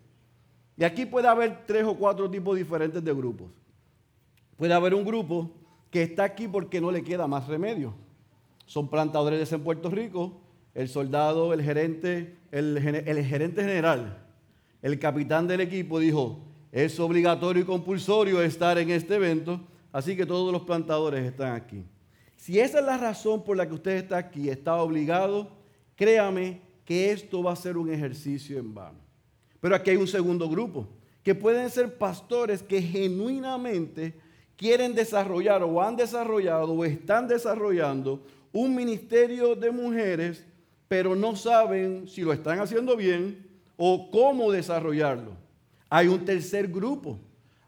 Y 0.78 0.84
aquí 0.84 1.06
puede 1.06 1.28
haber 1.28 1.66
tres 1.66 1.84
o 1.84 1.96
cuatro 1.96 2.30
tipos 2.30 2.56
diferentes 2.56 3.04
de 3.04 3.14
grupos. 3.14 3.50
Puede 4.60 4.74
haber 4.74 4.94
un 4.94 5.06
grupo 5.06 5.50
que 5.90 6.04
está 6.04 6.26
aquí 6.26 6.46
porque 6.50 6.82
no 6.82 6.92
le 6.92 7.02
queda 7.02 7.28
más 7.28 7.48
remedio. 7.48 7.94
Son 8.66 8.90
plantadores 8.90 9.50
en 9.54 9.64
Puerto 9.64 9.90
Rico, 9.90 10.42
el 10.76 10.90
soldado, 10.90 11.54
el 11.54 11.64
gerente, 11.64 12.36
el, 12.52 12.78
gerente 13.26 13.64
general, 13.64 14.22
el 14.82 15.00
capitán 15.00 15.48
del 15.48 15.62
equipo 15.62 15.98
dijo, 15.98 16.46
es 16.74 17.00
obligatorio 17.00 17.64
y 17.64 17.66
compulsorio 17.66 18.42
estar 18.42 18.78
en 18.78 18.90
este 18.90 19.16
evento, 19.16 19.62
así 19.94 20.18
que 20.18 20.26
todos 20.26 20.52
los 20.52 20.64
plantadores 20.64 21.24
están 21.24 21.56
aquí. 21.56 21.86
Si 22.36 22.60
esa 22.60 22.80
es 22.80 22.86
la 22.86 22.98
razón 22.98 23.46
por 23.46 23.56
la 23.56 23.66
que 23.66 23.76
usted 23.76 23.96
está 23.96 24.18
aquí, 24.18 24.50
está 24.50 24.76
obligado, 24.76 25.52
créame 25.96 26.60
que 26.84 27.14
esto 27.14 27.42
va 27.42 27.54
a 27.54 27.56
ser 27.56 27.78
un 27.78 27.90
ejercicio 27.90 28.60
en 28.60 28.74
vano. 28.74 29.00
Pero 29.62 29.74
aquí 29.74 29.92
hay 29.92 29.98
un 29.98 30.08
segundo 30.08 30.50
grupo, 30.50 30.86
que 31.24 31.34
pueden 31.34 31.70
ser 31.70 31.98
pastores 31.98 32.62
que 32.62 32.82
genuinamente 32.82 34.28
quieren 34.60 34.94
desarrollar 34.94 35.64
o 35.64 35.82
han 35.82 35.96
desarrollado 35.96 36.74
o 36.74 36.84
están 36.84 37.30
desarrollando 37.30 38.22
un 38.52 38.76
ministerio 38.76 39.56
de 39.56 39.72
mujeres, 39.72 40.44
pero 40.90 41.16
no 41.16 41.34
saben 41.38 42.10
si 42.10 42.24
lo 42.24 42.34
están 42.34 42.60
haciendo 42.60 42.98
bien 42.98 43.48
o 43.78 44.12
cómo 44.12 44.52
desarrollarlo. 44.52 45.32
Hay 45.90 46.10
un 46.10 46.26
tercer 46.26 46.68
grupo. 46.68 47.18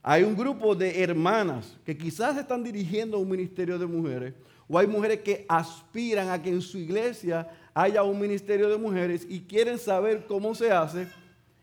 Hay 0.03 0.23
un 0.23 0.35
grupo 0.35 0.75
de 0.75 1.01
hermanas 1.01 1.77
que 1.85 1.97
quizás 1.97 2.37
están 2.37 2.61
dirigiendo 2.61 3.19
un 3.19 3.29
ministerio 3.29 3.79
de 3.79 3.85
mujeres, 3.85 4.33
o 4.67 4.77
hay 4.77 4.87
mujeres 4.87 5.21
que 5.21 5.45
aspiran 5.47 6.29
a 6.29 6.41
que 6.41 6.49
en 6.49 6.61
su 6.61 6.77
iglesia 6.77 7.47
haya 7.73 8.03
un 8.03 8.19
ministerio 8.19 8.67
de 8.67 8.77
mujeres 8.77 9.25
y 9.29 9.39
quieren 9.39 9.77
saber 9.77 10.25
cómo 10.27 10.53
se 10.55 10.71
hace. 10.71 11.07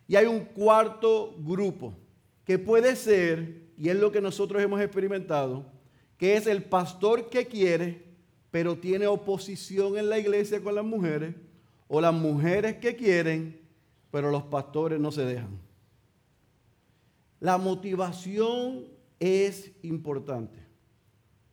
Y 0.07 0.17
hay 0.17 0.25
un 0.25 0.41
cuarto 0.41 1.35
grupo 1.39 1.93
que 2.47 2.59
puede 2.59 2.97
ser 2.97 3.68
y 3.79 3.91
es 3.91 3.97
lo 3.97 4.11
que 4.11 4.21
nosotros 4.21 4.61
hemos 4.61 4.81
experimentado, 4.81 5.65
que 6.17 6.37
es 6.37 6.49
el 6.49 6.65
pastor 6.65 7.31
que 7.31 7.47
quiere, 7.47 8.03
pero 8.51 8.77
tiene 8.77 9.07
oposición 9.07 9.97
en 9.97 10.09
la 10.09 10.19
iglesia 10.19 10.61
con 10.61 10.75
las 10.75 10.85
mujeres, 10.85 11.37
o 11.87 12.01
las 12.01 12.13
mujeres 12.13 12.79
que 12.79 12.97
quieren, 12.97 13.61
pero 14.11 14.33
los 14.33 14.43
pastores 14.43 14.99
no 14.99 15.13
se 15.13 15.25
dejan. 15.25 15.61
La 17.39 17.57
motivación 17.57 18.87
es 19.21 19.71
importante. 19.83 20.59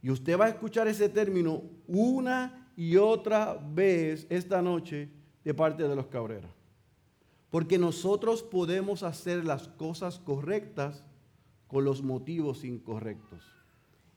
Y 0.01 0.09
usted 0.09 0.37
va 0.39 0.45
a 0.45 0.49
escuchar 0.49 0.87
ese 0.87 1.09
término 1.09 1.61
una 1.87 2.71
y 2.75 2.97
otra 2.97 3.53
vez 3.53 4.25
esta 4.31 4.63
noche 4.63 5.09
de 5.43 5.53
parte 5.53 5.87
de 5.87 5.95
los 5.95 6.07
cabreras. 6.07 6.51
Porque 7.51 7.77
nosotros 7.77 8.41
podemos 8.41 9.03
hacer 9.03 9.45
las 9.45 9.67
cosas 9.67 10.17
correctas 10.19 11.03
con 11.67 11.85
los 11.85 12.01
motivos 12.01 12.63
incorrectos. 12.63 13.43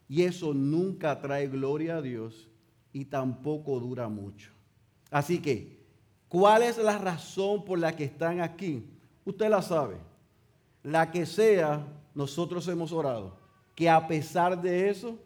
Y 0.08 0.22
eso 0.22 0.54
nunca 0.54 1.20
trae 1.20 1.48
gloria 1.48 1.96
a 1.96 2.02
Dios 2.02 2.48
y 2.92 3.04
tampoco 3.04 3.78
dura 3.78 4.08
mucho. 4.08 4.50
Así 5.10 5.40
que, 5.40 5.84
¿cuál 6.28 6.62
es 6.62 6.78
la 6.78 6.98
razón 6.98 7.64
por 7.64 7.78
la 7.78 7.94
que 7.94 8.04
están 8.04 8.40
aquí? 8.40 8.84
Usted 9.24 9.48
la 9.48 9.62
sabe. 9.62 9.96
La 10.82 11.10
que 11.10 11.26
sea, 11.26 11.86
nosotros 12.14 12.66
hemos 12.68 12.92
orado. 12.92 13.38
Que 13.74 13.88
a 13.88 14.06
pesar 14.06 14.60
de 14.60 14.88
eso, 14.88 15.18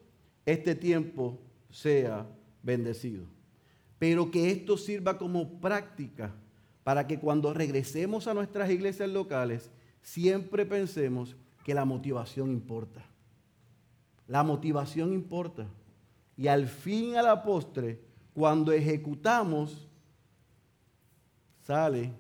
este 0.45 0.75
tiempo 0.75 1.39
sea 1.71 2.27
bendecido. 2.63 3.27
Pero 3.99 4.31
que 4.31 4.51
esto 4.51 4.77
sirva 4.77 5.17
como 5.17 5.61
práctica 5.61 6.35
para 6.83 7.07
que 7.07 7.19
cuando 7.19 7.55
regresemos 7.55 8.27
a 8.27 8.35
nuestras 8.35 8.71
iglesias 8.71 9.09
locales, 9.09 9.71
siempre 10.03 10.67
pensemos 10.67 11.37
que 11.65 11.75
la 11.75 11.85
motivación 11.85 12.51
importa. 12.51 13.05
La 14.27 14.43
motivación 14.43 15.13
importa. 15.13 15.67
Y 16.37 16.49
al 16.49 16.67
fin, 16.67 17.17
a 17.17 17.23
la 17.23 17.43
postre, 17.43 18.01
cuando 18.35 18.73
ejecutamos, 18.73 19.87
sale 21.61 22.13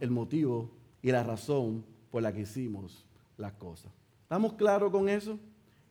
el 0.00 0.10
motivo 0.10 0.70
y 1.02 1.10
la 1.10 1.22
razón 1.22 1.84
por 2.10 2.22
la 2.22 2.32
que 2.32 2.42
hicimos 2.42 3.06
las 3.36 3.52
cosas. 3.52 3.92
¿Estamos 4.22 4.54
claros 4.54 4.90
con 4.90 5.08
eso? 5.08 5.38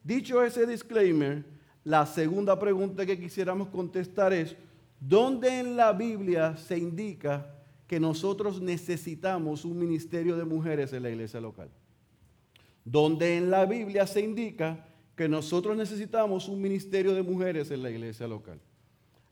Dicho 0.03 0.43
ese 0.43 0.65
disclaimer, 0.65 1.43
la 1.83 2.05
segunda 2.05 2.57
pregunta 2.57 3.05
que 3.05 3.19
quisiéramos 3.19 3.69
contestar 3.69 4.33
es, 4.33 4.55
¿dónde 4.99 5.59
en 5.59 5.75
la 5.75 5.93
Biblia 5.93 6.55
se 6.57 6.77
indica 6.77 7.53
que 7.87 7.99
nosotros 7.99 8.61
necesitamos 8.61 9.63
un 9.65 9.77
ministerio 9.77 10.35
de 10.35 10.45
mujeres 10.45 10.93
en 10.93 11.03
la 11.03 11.09
iglesia 11.09 11.39
local? 11.39 11.69
Donde 12.89 13.35
en 13.35 13.51
la 13.51 13.65
Biblia 13.65 14.07
se 14.07 14.21
indica 14.21 14.85
que 15.17 15.27
nosotros 15.27 15.75
necesitamos 15.75 16.47
un 16.47 16.61
ministerio 16.61 17.13
de 17.13 17.21
mujeres 17.21 17.69
en 17.69 17.83
la 17.83 17.89
iglesia 17.89 18.27
local. 18.27 18.61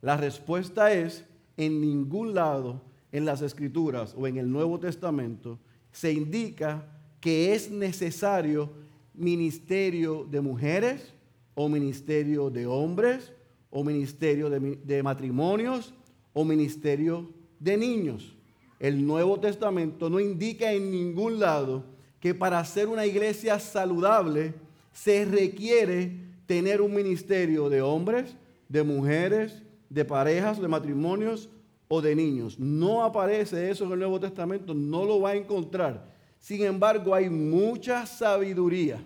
La 0.02 0.18
respuesta 0.18 0.92
es, 0.92 1.24
en 1.56 1.80
ningún 1.80 2.34
lado 2.34 2.82
en 3.14 3.24
las 3.24 3.42
escrituras 3.42 4.14
o 4.18 4.28
en 4.28 4.36
el 4.36 4.52
Nuevo 4.52 4.78
Testamento 4.78 5.58
se 5.94 6.12
indica 6.12 6.86
que 7.22 7.54
es 7.54 7.72
necesario 7.72 8.74
ministerio 9.14 10.28
de 10.30 10.42
mujeres 10.42 11.14
o 11.54 11.70
ministerio 11.70 12.50
de 12.50 12.66
hombres 12.66 13.32
o 13.70 13.86
ministerio 13.86 14.50
de, 14.50 14.60
de 14.84 15.02
matrimonios 15.02 15.94
o 16.34 16.44
ministerio 16.44 17.30
de 17.58 17.78
niños. 17.78 18.36
El 18.82 19.08
Nuevo 19.08 19.40
Testamento 19.40 20.10
no 20.10 20.20
indica 20.20 20.74
en 20.74 20.92
ningún 20.92 21.40
lado 21.40 21.95
que 22.26 22.34
para 22.34 22.66
ser 22.66 22.88
una 22.88 23.06
iglesia 23.06 23.60
saludable 23.60 24.56
se 24.92 25.26
requiere 25.26 26.12
tener 26.48 26.82
un 26.82 26.92
ministerio 26.92 27.70
de 27.70 27.84
hombres, 27.84 28.36
de 28.68 28.82
mujeres, 28.82 29.62
de 29.92 30.04
parejas, 30.04 30.60
de 30.60 30.68
matrimonios 30.68 31.50
o 31.88 32.02
de 32.02 32.16
niños. 32.16 32.58
No 32.58 33.04
aparece 33.04 33.70
eso 33.70 33.86
en 33.86 33.92
el 33.92 34.00
Nuevo 34.00 34.20
Testamento, 34.20 34.74
no 34.74 35.06
lo 35.06 35.20
va 35.20 35.30
a 35.30 35.36
encontrar. 35.36 36.04
Sin 36.40 36.64
embargo, 36.64 37.14
hay 37.14 37.30
mucha 37.30 38.08
sabiduría. 38.08 38.98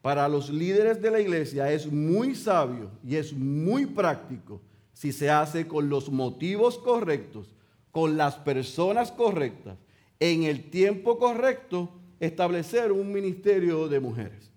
Para 0.00 0.26
los 0.26 0.48
líderes 0.48 1.02
de 1.02 1.10
la 1.10 1.20
iglesia 1.20 1.70
es 1.70 1.86
muy 1.86 2.34
sabio 2.34 2.90
y 3.06 3.16
es 3.16 3.30
muy 3.34 3.84
práctico 3.84 4.62
si 4.94 5.12
se 5.12 5.28
hace 5.28 5.68
con 5.68 5.90
los 5.90 6.10
motivos 6.10 6.78
correctos, 6.78 7.54
con 7.90 8.16
las 8.16 8.36
personas 8.36 9.12
correctas, 9.12 9.76
en 10.20 10.44
el 10.44 10.70
tiempo 10.70 11.18
correcto, 11.18 11.90
establecer 12.20 12.92
un 12.92 13.12
ministerio 13.12 13.88
de 13.88 14.00
mujeres. 14.00 14.50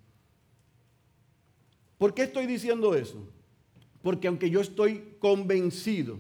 ¿Por 1.97 2.13
qué 2.13 2.23
estoy 2.23 2.45
diciendo 2.45 2.93
eso? 2.93 3.17
Porque 4.01 4.27
aunque 4.27 4.49
yo 4.49 4.61
estoy 4.61 5.15
convencido 5.19 6.19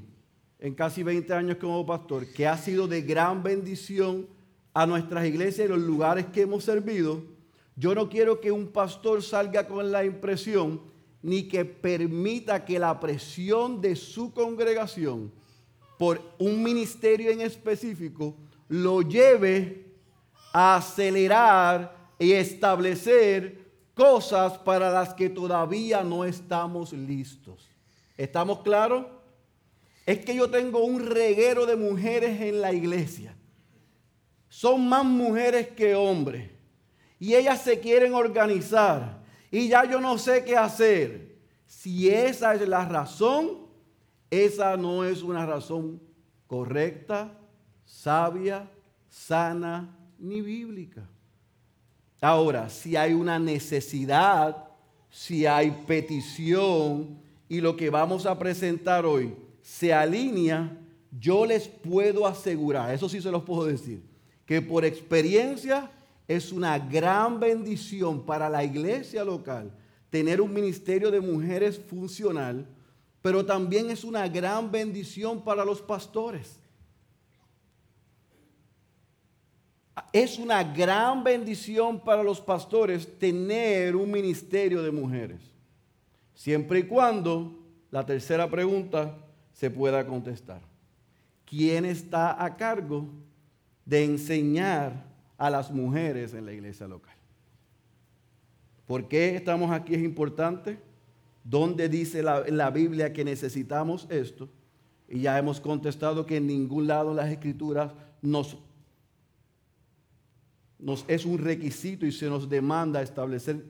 en 0.59 0.73
casi 0.73 1.03
20 1.03 1.33
años 1.33 1.57
como 1.57 1.85
pastor 1.85 2.25
que 2.33 2.47
ha 2.47 2.57
sido 2.57 2.87
de 2.87 3.01
gran 3.01 3.43
bendición 3.43 4.27
a 4.73 4.85
nuestras 4.85 5.25
iglesias 5.25 5.67
y 5.67 5.69
los 5.69 5.79
lugares 5.79 6.25
que 6.27 6.41
hemos 6.41 6.63
servido, 6.63 7.23
yo 7.75 7.93
no 7.93 8.09
quiero 8.09 8.41
que 8.41 8.51
un 8.51 8.67
pastor 8.67 9.21
salga 9.21 9.67
con 9.67 9.91
la 9.91 10.03
impresión 10.03 10.81
ni 11.21 11.47
que 11.47 11.63
permita 11.65 12.65
que 12.65 12.79
la 12.79 12.99
presión 12.99 13.81
de 13.81 13.95
su 13.95 14.33
congregación 14.33 15.31
por 15.97 16.21
un 16.39 16.63
ministerio 16.63 17.31
en 17.31 17.41
específico 17.41 18.35
lo 18.67 19.01
lleve 19.01 19.85
a 20.53 20.77
acelerar 20.77 21.95
y 22.19 22.33
establecer 22.33 23.67
cosas 23.93 24.57
para 24.57 24.89
las 24.89 25.13
que 25.13 25.29
todavía 25.29 26.03
no 26.03 26.25
estamos 26.25 26.93
listos. 26.93 27.69
¿Estamos 28.15 28.61
claros? 28.61 29.05
Es 30.05 30.23
que 30.23 30.35
yo 30.35 30.49
tengo 30.49 30.83
un 30.83 31.05
reguero 31.05 31.65
de 31.65 31.75
mujeres 31.75 32.39
en 32.41 32.61
la 32.61 32.73
iglesia. 32.73 33.35
Son 34.49 34.87
más 34.87 35.03
mujeres 35.03 35.67
que 35.69 35.95
hombres. 35.95 36.49
Y 37.19 37.35
ellas 37.35 37.61
se 37.61 37.79
quieren 37.79 38.13
organizar 38.13 39.17
y 39.51 39.67
ya 39.67 39.85
yo 39.85 39.99
no 39.99 40.17
sé 40.17 40.43
qué 40.43 40.55
hacer. 40.55 41.37
Si 41.65 42.09
esa 42.09 42.55
es 42.55 42.67
la 42.67 42.85
razón, 42.85 43.67
esa 44.29 44.77
no 44.77 45.03
es 45.03 45.23
una 45.23 45.45
razón 45.45 46.01
correcta, 46.47 47.37
sabia, 47.87 48.69
sana 49.09 49.97
ni 50.19 50.41
bíblica. 50.41 51.07
Ahora, 52.21 52.69
si 52.69 52.95
hay 52.95 53.13
una 53.13 53.39
necesidad, 53.39 54.65
si 55.09 55.45
hay 55.45 55.71
petición 55.87 57.17
y 57.49 57.61
lo 57.61 57.75
que 57.75 57.89
vamos 57.89 58.25
a 58.25 58.37
presentar 58.37 59.05
hoy 59.05 59.33
se 59.61 59.93
alinea, 59.93 60.77
yo 61.19 61.45
les 61.45 61.67
puedo 61.67 62.27
asegurar, 62.27 62.93
eso 62.93 63.07
sí 63.07 63.21
se 63.21 63.31
los 63.31 63.43
puedo 63.43 63.65
decir, 63.65 64.03
que 64.45 64.61
por 64.61 64.85
experiencia 64.85 65.89
es 66.27 66.51
una 66.51 66.77
gran 66.77 67.39
bendición 67.39 68.25
para 68.25 68.49
la 68.49 68.63
iglesia 68.63 69.23
local 69.23 69.71
tener 70.09 70.41
un 70.41 70.53
ministerio 70.53 71.11
de 71.11 71.19
mujeres 71.19 71.79
funcional, 71.79 72.65
pero 73.21 73.45
también 73.45 73.89
es 73.89 74.03
una 74.03 74.27
gran 74.27 74.71
bendición 74.71 75.43
para 75.43 75.65
los 75.65 75.81
pastores. 75.81 76.59
Es 80.13 80.37
una 80.37 80.63
gran 80.63 81.23
bendición 81.23 81.99
para 81.99 82.23
los 82.23 82.39
pastores 82.39 83.17
tener 83.17 83.95
un 83.95 84.11
ministerio 84.11 84.81
de 84.81 84.91
mujeres, 84.91 85.41
siempre 86.33 86.79
y 86.79 86.83
cuando 86.83 87.59
la 87.91 88.05
tercera 88.05 88.49
pregunta 88.49 89.17
se 89.53 89.69
pueda 89.69 90.05
contestar. 90.05 90.61
¿Quién 91.45 91.85
está 91.85 92.43
a 92.43 92.55
cargo 92.57 93.07
de 93.85 94.03
enseñar 94.03 95.07
a 95.37 95.49
las 95.49 95.71
mujeres 95.71 96.33
en 96.33 96.45
la 96.45 96.53
iglesia 96.53 96.87
local. 96.87 97.15
¿Por 98.85 99.07
qué 99.07 99.35
estamos 99.35 99.71
aquí? 99.71 99.95
Es 99.95 100.01
importante. 100.01 100.79
¿Dónde 101.43 101.87
dice 101.87 102.23
la, 102.23 102.43
la 102.49 102.69
Biblia 102.69 103.13
que 103.13 103.23
necesitamos 103.23 104.07
esto? 104.09 104.49
Y 105.07 105.21
ya 105.21 105.37
hemos 105.37 105.61
contestado 105.61 106.25
que 106.25 106.37
en 106.37 106.47
ningún 106.47 106.87
lado 106.87 107.13
las 107.13 107.29
escrituras 107.29 107.93
nos, 108.21 108.57
nos 110.79 111.05
es 111.07 111.25
un 111.25 111.37
requisito 111.37 112.05
y 112.05 112.11
se 112.11 112.29
nos 112.29 112.49
demanda 112.49 113.01
establecer 113.01 113.63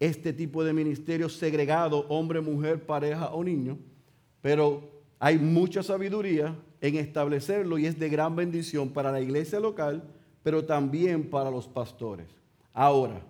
este 0.00 0.32
tipo 0.32 0.64
de 0.64 0.72
ministerio 0.72 1.28
segregado, 1.28 2.06
hombre, 2.08 2.40
mujer, 2.40 2.84
pareja 2.84 3.32
o 3.32 3.42
niño. 3.42 3.78
Pero 4.40 4.88
hay 5.18 5.38
mucha 5.38 5.82
sabiduría 5.82 6.56
en 6.80 6.96
establecerlo 6.96 7.78
y 7.78 7.86
es 7.86 7.98
de 7.98 8.08
gran 8.08 8.36
bendición 8.36 8.90
para 8.90 9.10
la 9.10 9.20
iglesia 9.20 9.58
local 9.58 10.02
pero 10.48 10.64
también 10.64 11.28
para 11.28 11.50
los 11.50 11.68
pastores. 11.68 12.26
Ahora, 12.72 13.20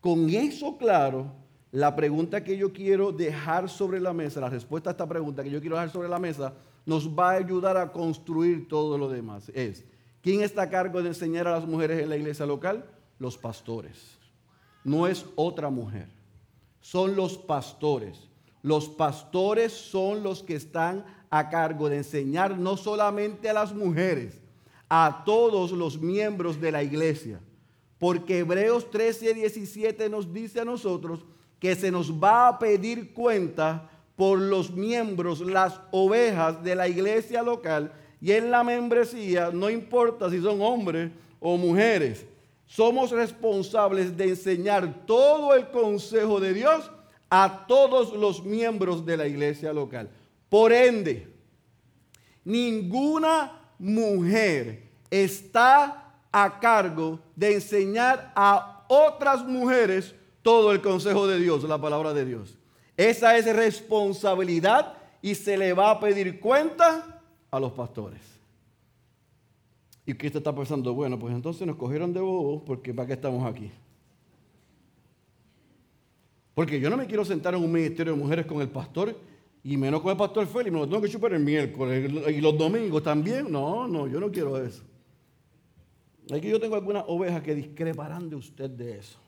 con 0.00 0.28
eso 0.28 0.76
claro, 0.76 1.32
la 1.72 1.96
pregunta 1.96 2.44
que 2.44 2.58
yo 2.58 2.74
quiero 2.74 3.10
dejar 3.10 3.70
sobre 3.70 4.00
la 4.00 4.12
mesa, 4.12 4.40
la 4.40 4.50
respuesta 4.50 4.90
a 4.90 4.92
esta 4.92 5.08
pregunta 5.08 5.42
que 5.42 5.50
yo 5.50 5.60
quiero 5.60 5.76
dejar 5.76 5.90
sobre 5.90 6.08
la 6.10 6.18
mesa, 6.18 6.52
nos 6.84 7.08
va 7.08 7.30
a 7.30 7.36
ayudar 7.36 7.76
a 7.78 7.90
construir 7.90 8.68
todo 8.68 8.98
lo 8.98 9.08
demás. 9.08 9.50
Es, 9.54 9.86
¿quién 10.22 10.42
está 10.42 10.62
a 10.62 10.70
cargo 10.70 11.02
de 11.02 11.08
enseñar 11.08 11.46
a 11.46 11.52
las 11.52 11.66
mujeres 11.66 12.02
en 12.02 12.08
la 12.08 12.16
iglesia 12.16 12.46
local? 12.46 12.84
Los 13.18 13.36
pastores. 13.36 14.18
No 14.84 15.06
es 15.06 15.26
otra 15.36 15.70
mujer. 15.70 16.08
Son 16.80 17.16
los 17.16 17.36
pastores. 17.36 18.28
Los 18.62 18.88
pastores 18.88 19.72
son 19.72 20.22
los 20.22 20.42
que 20.42 20.56
están 20.56 21.04
a 21.30 21.48
cargo 21.48 21.88
de 21.88 21.98
enseñar 21.98 22.58
no 22.58 22.76
solamente 22.76 23.48
a 23.48 23.52
las 23.52 23.74
mujeres, 23.74 24.40
a 24.88 25.22
todos 25.24 25.72
los 25.72 26.00
miembros 26.00 26.60
de 26.60 26.72
la 26.72 26.82
iglesia. 26.82 27.40
Porque 27.98 28.38
Hebreos 28.38 28.90
13, 28.90 29.34
17 29.34 30.08
nos 30.08 30.32
dice 30.32 30.60
a 30.60 30.64
nosotros 30.64 31.24
que 31.58 31.74
se 31.74 31.90
nos 31.90 32.12
va 32.12 32.48
a 32.48 32.58
pedir 32.58 33.12
cuenta 33.12 33.90
por 34.16 34.38
los 34.38 34.72
miembros, 34.72 35.40
las 35.40 35.80
ovejas 35.90 36.62
de 36.62 36.74
la 36.74 36.88
iglesia 36.88 37.42
local 37.42 37.92
y 38.20 38.32
en 38.32 38.50
la 38.50 38.64
membresía, 38.64 39.50
no 39.52 39.70
importa 39.70 40.30
si 40.30 40.40
son 40.40 40.60
hombres 40.60 41.10
o 41.40 41.56
mujeres, 41.56 42.24
somos 42.66 43.10
responsables 43.10 44.16
de 44.16 44.30
enseñar 44.30 45.06
todo 45.06 45.54
el 45.54 45.70
consejo 45.70 46.40
de 46.40 46.52
Dios 46.52 46.90
a 47.30 47.66
todos 47.66 48.12
los 48.12 48.44
miembros 48.44 49.04
de 49.06 49.16
la 49.16 49.26
iglesia 49.26 49.72
local. 49.72 50.10
Por 50.48 50.72
ende, 50.72 51.28
ninguna 52.44 53.60
mujer 53.78 54.82
está 55.10 56.12
a 56.32 56.58
cargo 56.60 57.20
de 57.36 57.54
enseñar 57.54 58.32
a 58.34 58.84
otras 58.88 59.44
mujeres 59.44 60.14
todo 60.42 60.72
el 60.72 60.80
consejo 60.80 61.26
de 61.26 61.38
Dios, 61.38 61.62
la 61.64 61.80
palabra 61.80 62.12
de 62.12 62.24
Dios. 62.24 62.56
Esa 62.96 63.36
es 63.36 63.44
responsabilidad 63.54 64.94
y 65.22 65.34
se 65.34 65.56
le 65.56 65.72
va 65.72 65.90
a 65.90 66.00
pedir 66.00 66.40
cuenta 66.40 67.17
a 67.50 67.60
los 67.60 67.72
pastores. 67.72 68.20
¿Y 70.06 70.14
te 70.14 70.26
está 70.28 70.54
pensando? 70.54 70.94
Bueno, 70.94 71.18
pues 71.18 71.34
entonces 71.34 71.66
nos 71.66 71.76
cogieron 71.76 72.12
de 72.12 72.20
bobo 72.20 72.64
porque 72.64 72.94
¿para 72.94 73.06
qué 73.06 73.12
estamos 73.12 73.44
aquí? 73.44 73.70
Porque 76.54 76.80
yo 76.80 76.88
no 76.88 76.96
me 76.96 77.06
quiero 77.06 77.24
sentar 77.24 77.54
en 77.54 77.62
un 77.62 77.70
ministerio 77.70 78.14
de 78.14 78.18
mujeres 78.18 78.46
con 78.46 78.60
el 78.60 78.70
pastor 78.70 79.14
y 79.62 79.76
menos 79.76 80.00
con 80.00 80.10
el 80.10 80.16
pastor 80.16 80.46
Félix, 80.46 80.72
me 80.72 80.78
lo 80.78 80.88
tengo 80.88 81.02
que 81.02 81.10
chupar 81.10 81.34
el 81.34 81.44
miércoles 81.44 82.10
y 82.34 82.40
los 82.40 82.56
domingos 82.56 83.02
también. 83.02 83.52
No, 83.52 83.86
no, 83.86 84.06
yo 84.06 84.18
no 84.18 84.30
quiero 84.30 84.56
eso. 84.56 84.82
Aquí 86.32 86.48
yo 86.48 86.58
tengo 86.58 86.74
algunas 86.74 87.04
ovejas 87.06 87.42
que 87.42 87.54
discreparán 87.54 88.30
de 88.30 88.36
usted 88.36 88.70
de 88.70 88.98
eso. 88.98 89.18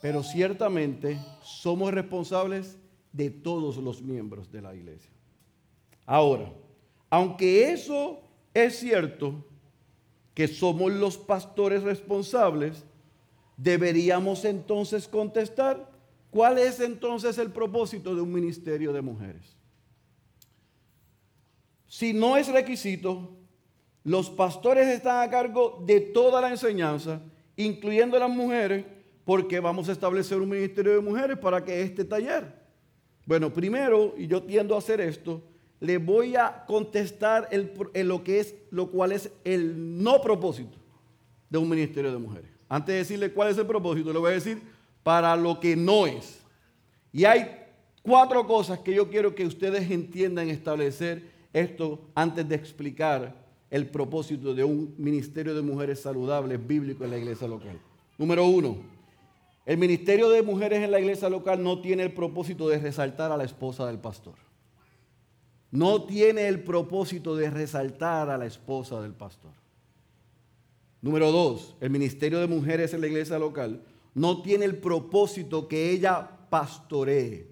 Pero 0.00 0.22
ciertamente 0.22 1.18
somos 1.42 1.92
responsables 1.92 2.78
de 3.12 3.30
todos 3.30 3.76
los 3.76 4.00
miembros 4.02 4.50
de 4.50 4.62
la 4.62 4.74
iglesia. 4.74 5.10
Ahora, 6.10 6.50
aunque 7.10 7.70
eso 7.70 8.20
es 8.54 8.78
cierto, 8.78 9.44
que 10.34 10.48
somos 10.48 10.90
los 10.90 11.18
pastores 11.18 11.82
responsables, 11.82 12.84
deberíamos 13.56 14.44
entonces 14.44 15.06
contestar 15.06 15.88
¿Cuál 16.30 16.58
es 16.58 16.80
entonces 16.80 17.38
el 17.38 17.50
propósito 17.50 18.14
de 18.14 18.20
un 18.20 18.32
ministerio 18.32 18.92
de 18.92 19.00
mujeres? 19.00 19.56
Si 21.86 22.12
no 22.12 22.36
es 22.36 22.48
requisito, 22.48 23.34
Los 24.04 24.30
pastores 24.30 24.88
están 24.88 25.20
a 25.20 25.30
cargo 25.30 25.82
de 25.84 26.00
toda 26.00 26.40
la 26.40 26.48
enseñanza, 26.48 27.20
incluyendo 27.56 28.18
las 28.18 28.30
mujeres, 28.30 28.86
porque 29.24 29.60
vamos 29.60 29.88
a 29.88 29.92
establecer 29.92 30.40
un 30.40 30.48
ministerio 30.48 30.92
de 30.92 31.00
mujeres 31.00 31.36
para 31.36 31.62
que 31.62 31.82
este 31.82 32.04
taller. 32.06 32.54
Bueno, 33.26 33.52
primero, 33.52 34.14
y 34.16 34.26
yo 34.26 34.42
tiendo 34.42 34.74
a 34.74 34.78
hacer 34.78 35.02
esto, 35.02 35.42
le 35.80 35.98
voy 35.98 36.36
a 36.36 36.64
contestar 36.66 37.48
lo 37.94 38.24
que 38.24 38.40
es, 38.40 38.54
lo 38.70 38.90
cual 38.90 39.12
es 39.12 39.30
el 39.44 40.02
no 40.02 40.20
propósito 40.20 40.76
de 41.48 41.58
un 41.58 41.68
ministerio 41.68 42.12
de 42.12 42.18
mujeres. 42.18 42.50
Antes 42.68 42.92
de 42.92 42.98
decirle 42.98 43.32
cuál 43.32 43.50
es 43.50 43.58
el 43.58 43.66
propósito, 43.66 44.12
le 44.12 44.18
voy 44.18 44.30
a 44.30 44.34
decir 44.34 44.60
para 45.02 45.34
lo 45.36 45.58
que 45.60 45.76
no 45.76 46.06
es. 46.06 46.40
Y 47.12 47.24
hay 47.24 47.64
cuatro 48.02 48.46
cosas 48.46 48.80
que 48.80 48.94
yo 48.94 49.08
quiero 49.08 49.34
que 49.34 49.46
ustedes 49.46 49.90
entiendan 49.90 50.48
establecer 50.50 51.22
esto 51.52 52.00
antes 52.14 52.46
de 52.48 52.54
explicar 52.54 53.34
el 53.70 53.86
propósito 53.86 54.54
de 54.54 54.64
un 54.64 54.94
ministerio 54.98 55.54
de 55.54 55.62
mujeres 55.62 56.00
saludables 56.00 56.64
bíblico 56.66 57.04
en 57.04 57.10
la 57.10 57.18
iglesia 57.18 57.46
local. 57.46 57.78
Número 58.16 58.44
uno, 58.46 58.78
el 59.64 59.78
ministerio 59.78 60.30
de 60.30 60.42
mujeres 60.42 60.82
en 60.82 60.90
la 60.90 60.98
iglesia 60.98 61.28
local 61.28 61.62
no 61.62 61.80
tiene 61.80 62.02
el 62.02 62.12
propósito 62.12 62.68
de 62.68 62.78
resaltar 62.78 63.30
a 63.30 63.36
la 63.36 63.44
esposa 63.44 63.86
del 63.86 63.98
pastor. 63.98 64.47
No 65.70 66.04
tiene 66.04 66.48
el 66.48 66.62
propósito 66.62 67.36
de 67.36 67.50
resaltar 67.50 68.30
a 68.30 68.38
la 68.38 68.46
esposa 68.46 69.00
del 69.02 69.12
pastor. 69.12 69.52
Número 71.00 71.30
dos, 71.30 71.76
el 71.80 71.90
ministerio 71.90 72.40
de 72.40 72.46
mujeres 72.46 72.92
en 72.94 73.00
la 73.00 73.06
iglesia 73.06 73.38
local 73.38 73.82
no 74.14 74.42
tiene 74.42 74.64
el 74.64 74.78
propósito 74.78 75.68
que 75.68 75.90
ella 75.90 76.28
pastoree. 76.50 77.46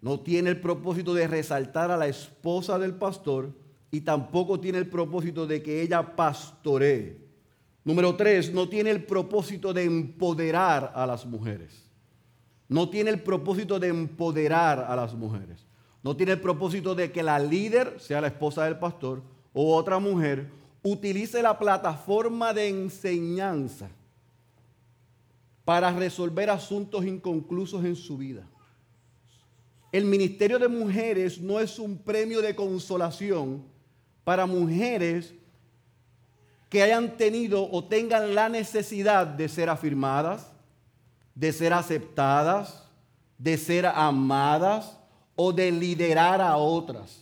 No 0.00 0.20
tiene 0.20 0.50
el 0.50 0.60
propósito 0.60 1.12
de 1.12 1.26
resaltar 1.26 1.90
a 1.90 1.96
la 1.96 2.06
esposa 2.06 2.78
del 2.78 2.94
pastor 2.94 3.52
y 3.90 4.02
tampoco 4.02 4.60
tiene 4.60 4.78
el 4.78 4.88
propósito 4.88 5.46
de 5.46 5.62
que 5.62 5.82
ella 5.82 6.14
pastoree. 6.14 7.18
Número 7.84 8.14
tres, 8.14 8.52
no 8.52 8.68
tiene 8.68 8.90
el 8.90 9.04
propósito 9.04 9.72
de 9.72 9.84
empoderar 9.84 10.92
a 10.94 11.06
las 11.06 11.26
mujeres. 11.26 11.90
No 12.68 12.88
tiene 12.88 13.10
el 13.10 13.20
propósito 13.20 13.80
de 13.80 13.88
empoderar 13.88 14.86
a 14.88 14.94
las 14.94 15.14
mujeres. 15.14 15.66
No 16.02 16.16
tiene 16.16 16.32
el 16.32 16.40
propósito 16.40 16.94
de 16.94 17.12
que 17.12 17.22
la 17.22 17.38
líder, 17.38 18.00
sea 18.00 18.20
la 18.20 18.28
esposa 18.28 18.64
del 18.64 18.78
pastor 18.78 19.22
o 19.52 19.76
otra 19.76 19.98
mujer, 19.98 20.50
utilice 20.82 21.42
la 21.42 21.58
plataforma 21.58 22.54
de 22.54 22.68
enseñanza 22.68 23.90
para 25.64 25.92
resolver 25.92 26.48
asuntos 26.48 27.04
inconclusos 27.04 27.84
en 27.84 27.96
su 27.96 28.16
vida. 28.16 28.46
El 29.92 30.04
Ministerio 30.04 30.58
de 30.58 30.68
Mujeres 30.68 31.40
no 31.40 31.60
es 31.60 31.78
un 31.78 31.98
premio 31.98 32.40
de 32.40 32.54
consolación 32.54 33.62
para 34.24 34.46
mujeres 34.46 35.34
que 36.68 36.82
hayan 36.82 37.16
tenido 37.16 37.68
o 37.70 37.84
tengan 37.84 38.34
la 38.34 38.48
necesidad 38.48 39.26
de 39.26 39.48
ser 39.48 39.68
afirmadas, 39.68 40.52
de 41.34 41.52
ser 41.52 41.72
aceptadas, 41.72 42.88
de 43.36 43.58
ser 43.58 43.86
amadas 43.86 44.99
o 45.42 45.54
de 45.54 45.72
liderar 45.72 46.38
a 46.42 46.58
otras. 46.58 47.18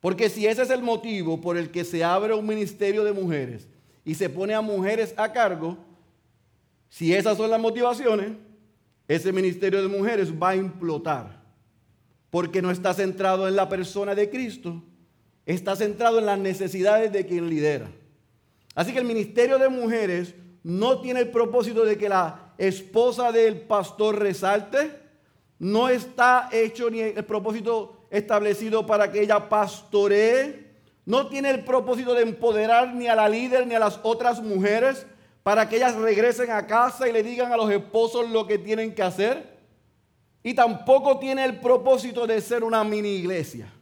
Porque 0.00 0.28
si 0.28 0.46
ese 0.46 0.60
es 0.60 0.68
el 0.68 0.82
motivo 0.82 1.40
por 1.40 1.56
el 1.56 1.70
que 1.70 1.82
se 1.82 2.04
abre 2.04 2.34
un 2.34 2.46
ministerio 2.46 3.04
de 3.04 3.12
mujeres 3.12 3.66
y 4.04 4.14
se 4.14 4.28
pone 4.28 4.52
a 4.52 4.60
mujeres 4.60 5.14
a 5.16 5.32
cargo, 5.32 5.78
si 6.90 7.14
esas 7.14 7.38
son 7.38 7.48
las 7.48 7.58
motivaciones, 7.58 8.32
ese 9.08 9.32
ministerio 9.32 9.80
de 9.80 9.88
mujeres 9.88 10.30
va 10.30 10.50
a 10.50 10.56
implotar. 10.56 11.40
Porque 12.28 12.60
no 12.60 12.70
está 12.70 12.92
centrado 12.92 13.48
en 13.48 13.56
la 13.56 13.66
persona 13.66 14.14
de 14.14 14.28
Cristo, 14.28 14.82
está 15.46 15.74
centrado 15.74 16.18
en 16.18 16.26
las 16.26 16.38
necesidades 16.38 17.12
de 17.12 17.24
quien 17.24 17.48
lidera. 17.48 17.90
Así 18.74 18.92
que 18.92 18.98
el 18.98 19.06
ministerio 19.06 19.58
de 19.58 19.70
mujeres 19.70 20.34
no 20.62 21.00
tiene 21.00 21.20
el 21.20 21.30
propósito 21.30 21.86
de 21.86 21.96
que 21.96 22.10
la 22.10 22.52
esposa 22.58 23.32
del 23.32 23.62
pastor 23.62 24.18
resalte, 24.18 25.01
no 25.62 25.88
está 25.88 26.48
hecho 26.50 26.90
ni 26.90 26.98
el 26.98 27.24
propósito 27.24 28.06
establecido 28.10 28.84
para 28.84 29.12
que 29.12 29.22
ella 29.22 29.48
pastoree, 29.48 30.72
no 31.06 31.28
tiene 31.28 31.50
el 31.50 31.62
propósito 31.62 32.14
de 32.14 32.22
empoderar 32.22 32.92
ni 32.92 33.06
a 33.06 33.14
la 33.14 33.28
líder 33.28 33.68
ni 33.68 33.76
a 33.76 33.78
las 33.78 34.00
otras 34.02 34.42
mujeres 34.42 35.06
para 35.44 35.68
que 35.68 35.76
ellas 35.76 35.94
regresen 35.94 36.50
a 36.50 36.66
casa 36.66 37.08
y 37.08 37.12
le 37.12 37.22
digan 37.22 37.52
a 37.52 37.56
los 37.56 37.70
esposos 37.70 38.28
lo 38.28 38.44
que 38.44 38.58
tienen 38.58 38.92
que 38.92 39.04
hacer. 39.04 39.56
Y 40.42 40.52
tampoco 40.52 41.20
tiene 41.20 41.44
el 41.44 41.60
propósito 41.60 42.26
de 42.26 42.40
ser 42.40 42.64
una 42.64 42.82
mini 42.82 43.10
iglesia. 43.10 43.72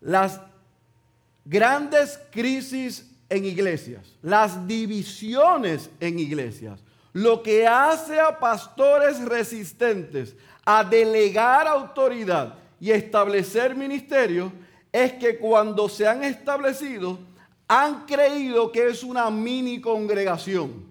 Las 0.00 0.40
grandes 1.44 2.20
crisis 2.30 3.10
en 3.28 3.44
iglesias, 3.44 4.16
las 4.22 4.68
divisiones 4.68 5.90
en 5.98 6.20
iglesias, 6.20 6.80
lo 7.12 7.42
que 7.42 7.66
hace 7.66 8.20
a 8.20 8.38
pastores 8.38 9.20
resistentes 9.24 10.36
a 10.64 10.84
delegar 10.84 11.66
autoridad 11.66 12.54
y 12.78 12.90
establecer 12.90 13.74
ministerios 13.74 14.52
es 14.92 15.12
que 15.14 15.38
cuando 15.38 15.88
se 15.88 16.06
han 16.06 16.22
establecido 16.24 17.18
han 17.68 18.06
creído 18.06 18.72
que 18.72 18.88
es 18.88 19.02
una 19.02 19.30
mini 19.30 19.80
congregación. 19.80 20.90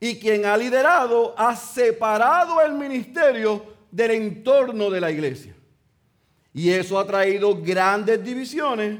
Y 0.00 0.16
quien 0.16 0.46
ha 0.46 0.56
liderado 0.56 1.34
ha 1.36 1.54
separado 1.54 2.60
el 2.60 2.72
ministerio 2.72 3.64
del 3.90 4.12
entorno 4.12 4.90
de 4.90 5.00
la 5.00 5.10
iglesia. 5.10 5.54
Y 6.54 6.70
eso 6.70 6.98
ha 6.98 7.06
traído 7.06 7.60
grandes 7.62 8.22
divisiones 8.24 8.98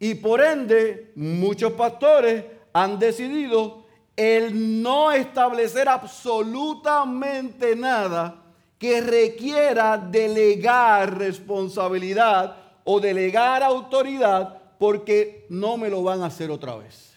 y 0.00 0.14
por 0.14 0.40
ende, 0.40 1.12
muchos 1.16 1.72
pastores 1.72 2.44
han 2.72 2.98
decidido 2.98 3.86
el 4.18 4.82
no 4.82 5.12
establecer 5.12 5.88
absolutamente 5.88 7.76
nada 7.76 8.42
que 8.76 9.00
requiera 9.00 9.96
delegar 9.96 11.16
responsabilidad 11.16 12.56
o 12.82 12.98
delegar 12.98 13.62
autoridad 13.62 14.60
porque 14.76 15.46
no 15.50 15.76
me 15.76 15.88
lo 15.88 16.02
van 16.02 16.22
a 16.22 16.26
hacer 16.26 16.50
otra 16.50 16.74
vez. 16.74 17.14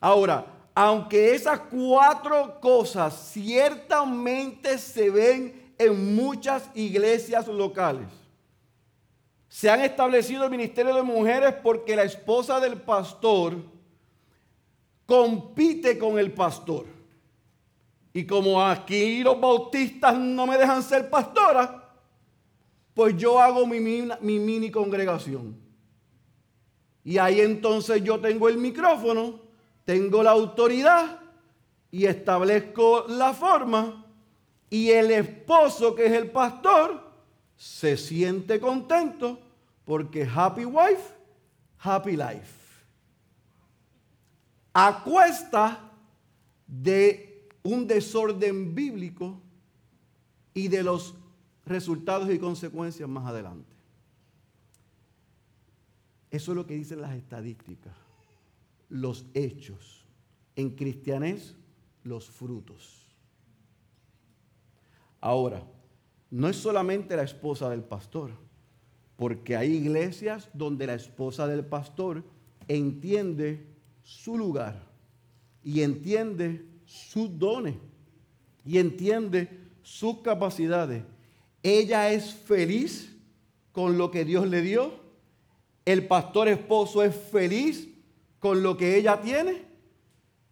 Ahora, 0.00 0.44
aunque 0.74 1.32
esas 1.32 1.60
cuatro 1.70 2.58
cosas 2.60 3.30
ciertamente 3.32 4.78
se 4.78 5.10
ven 5.10 5.72
en 5.78 6.16
muchas 6.16 6.68
iglesias 6.74 7.46
locales, 7.46 8.08
se 9.54 9.70
han 9.70 9.82
establecido 9.82 10.42
el 10.42 10.50
ministerio 10.50 10.96
de 10.96 11.04
mujeres 11.04 11.54
porque 11.62 11.94
la 11.94 12.02
esposa 12.02 12.58
del 12.58 12.76
pastor 12.76 13.54
compite 15.06 15.96
con 15.96 16.18
el 16.18 16.32
pastor. 16.32 16.86
Y 18.12 18.26
como 18.26 18.60
aquí 18.60 19.22
los 19.22 19.40
bautistas 19.40 20.18
no 20.18 20.44
me 20.48 20.58
dejan 20.58 20.82
ser 20.82 21.08
pastora, 21.08 21.88
pues 22.94 23.16
yo 23.16 23.40
hago 23.40 23.64
mi, 23.64 23.78
mi, 23.78 24.40
mini 24.40 24.72
congregación. 24.72 25.56
Y 27.04 27.18
ahí 27.18 27.40
entonces 27.40 28.02
yo 28.02 28.18
tengo 28.18 28.48
el 28.48 28.58
micrófono, 28.58 29.38
tengo 29.84 30.24
la 30.24 30.32
autoridad 30.32 31.20
y 31.92 32.06
establezco 32.06 33.04
la 33.06 33.32
forma. 33.32 34.04
Y 34.68 34.90
el 34.90 35.12
esposo, 35.12 35.94
que 35.94 36.06
es 36.06 36.12
el 36.12 36.32
pastor, 36.32 37.04
se 37.56 37.96
siente 37.96 38.58
contento 38.58 39.43
porque 39.84 40.24
happy 40.24 40.64
wife, 40.64 41.14
happy 41.78 42.16
life. 42.16 42.64
A 44.72 45.02
cuesta 45.04 45.92
de 46.66 47.48
un 47.62 47.86
desorden 47.86 48.74
bíblico 48.74 49.40
y 50.52 50.68
de 50.68 50.82
los 50.82 51.14
resultados 51.64 52.30
y 52.30 52.38
consecuencias 52.38 53.08
más 53.08 53.26
adelante. 53.26 53.74
Eso 56.30 56.52
es 56.52 56.56
lo 56.56 56.66
que 56.66 56.74
dicen 56.74 57.00
las 57.00 57.14
estadísticas, 57.14 57.94
los 58.88 59.26
hechos. 59.34 60.04
En 60.56 60.70
cristianés, 60.70 61.56
los 62.04 62.28
frutos. 62.30 63.08
Ahora, 65.20 65.64
no 66.30 66.48
es 66.48 66.56
solamente 66.56 67.16
la 67.16 67.22
esposa 67.22 67.68
del 67.70 67.82
pastor 67.82 68.30
porque 69.16 69.56
hay 69.56 69.74
iglesias 69.74 70.48
donde 70.52 70.86
la 70.86 70.94
esposa 70.94 71.46
del 71.46 71.64
pastor 71.64 72.24
entiende 72.68 73.66
su 74.02 74.36
lugar 74.36 74.82
y 75.62 75.82
entiende 75.82 76.64
sus 76.84 77.38
dones 77.38 77.76
y 78.64 78.78
entiende 78.78 79.60
sus 79.82 80.18
capacidades. 80.18 81.04
Ella 81.62 82.10
es 82.12 82.34
feliz 82.34 83.16
con 83.72 83.98
lo 83.98 84.10
que 84.10 84.24
Dios 84.24 84.48
le 84.48 84.62
dio. 84.62 84.92
El 85.84 86.06
pastor 86.06 86.48
esposo 86.48 87.02
es 87.02 87.14
feliz 87.14 87.88
con 88.38 88.62
lo 88.62 88.76
que 88.76 88.96
ella 88.96 89.20
tiene, 89.20 89.64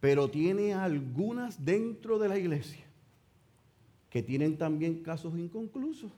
pero 0.00 0.30
tiene 0.30 0.74
algunas 0.74 1.64
dentro 1.64 2.18
de 2.18 2.28
la 2.28 2.38
iglesia 2.38 2.84
que 4.08 4.22
tienen 4.22 4.58
también 4.58 5.02
casos 5.02 5.38
inconclusos 5.38 6.12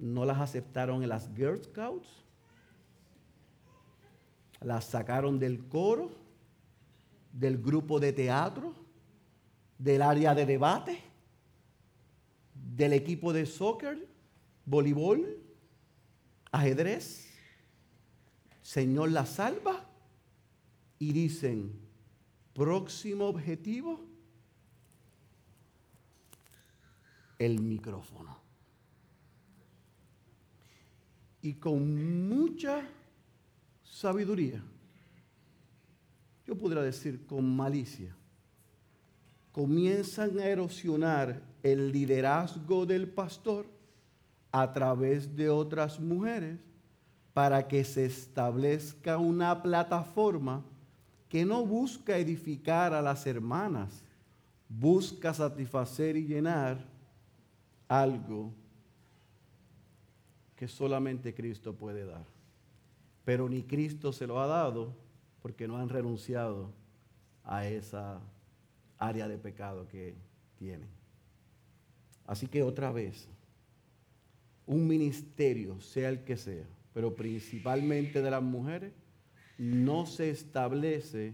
no 0.00 0.24
las 0.24 0.38
aceptaron 0.38 1.02
en 1.02 1.10
las 1.10 1.28
Girl 1.34 1.62
Scouts, 1.62 2.08
las 4.60 4.86
sacaron 4.86 5.38
del 5.38 5.68
coro, 5.68 6.10
del 7.32 7.58
grupo 7.58 8.00
de 8.00 8.12
teatro, 8.12 8.74
del 9.78 10.02
área 10.02 10.34
de 10.34 10.46
debate, 10.46 11.00
del 12.54 12.92
equipo 12.92 13.32
de 13.32 13.46
soccer, 13.46 14.08
voleibol, 14.64 15.38
ajedrez. 16.50 17.28
Señor 18.62 19.10
la 19.10 19.26
salva 19.26 19.86
y 20.98 21.12
dicen, 21.12 21.78
próximo 22.54 23.26
objetivo, 23.26 24.04
el 27.38 27.60
micrófono. 27.60 28.39
Y 31.42 31.54
con 31.54 32.28
mucha 32.28 32.82
sabiduría, 33.82 34.62
yo 36.46 36.56
podría 36.56 36.82
decir 36.82 37.26
con 37.26 37.56
malicia, 37.56 38.14
comienzan 39.52 40.38
a 40.38 40.46
erosionar 40.46 41.42
el 41.62 41.92
liderazgo 41.92 42.86
del 42.86 43.08
pastor 43.08 43.66
a 44.52 44.72
través 44.72 45.34
de 45.36 45.48
otras 45.48 46.00
mujeres 46.00 46.58
para 47.32 47.66
que 47.68 47.84
se 47.84 48.06
establezca 48.06 49.18
una 49.18 49.62
plataforma 49.62 50.64
que 51.28 51.44
no 51.44 51.64
busca 51.64 52.18
edificar 52.18 52.92
a 52.92 53.00
las 53.00 53.26
hermanas, 53.26 54.02
busca 54.68 55.32
satisfacer 55.32 56.16
y 56.16 56.26
llenar 56.26 56.84
algo 57.88 58.52
que 60.60 60.68
solamente 60.68 61.32
Cristo 61.32 61.74
puede 61.74 62.04
dar. 62.04 62.26
Pero 63.24 63.48
ni 63.48 63.62
Cristo 63.62 64.12
se 64.12 64.26
lo 64.26 64.42
ha 64.42 64.46
dado 64.46 64.94
porque 65.40 65.66
no 65.66 65.78
han 65.78 65.88
renunciado 65.88 66.70
a 67.44 67.66
esa 67.66 68.20
área 68.98 69.26
de 69.26 69.38
pecado 69.38 69.88
que 69.88 70.16
tienen. 70.58 70.90
Así 72.26 72.46
que 72.46 72.62
otra 72.62 72.92
vez, 72.92 73.26
un 74.66 74.86
ministerio, 74.86 75.80
sea 75.80 76.10
el 76.10 76.24
que 76.24 76.36
sea, 76.36 76.66
pero 76.92 77.16
principalmente 77.16 78.20
de 78.20 78.30
las 78.30 78.42
mujeres, 78.42 78.92
no 79.56 80.04
se 80.04 80.28
establece 80.28 81.32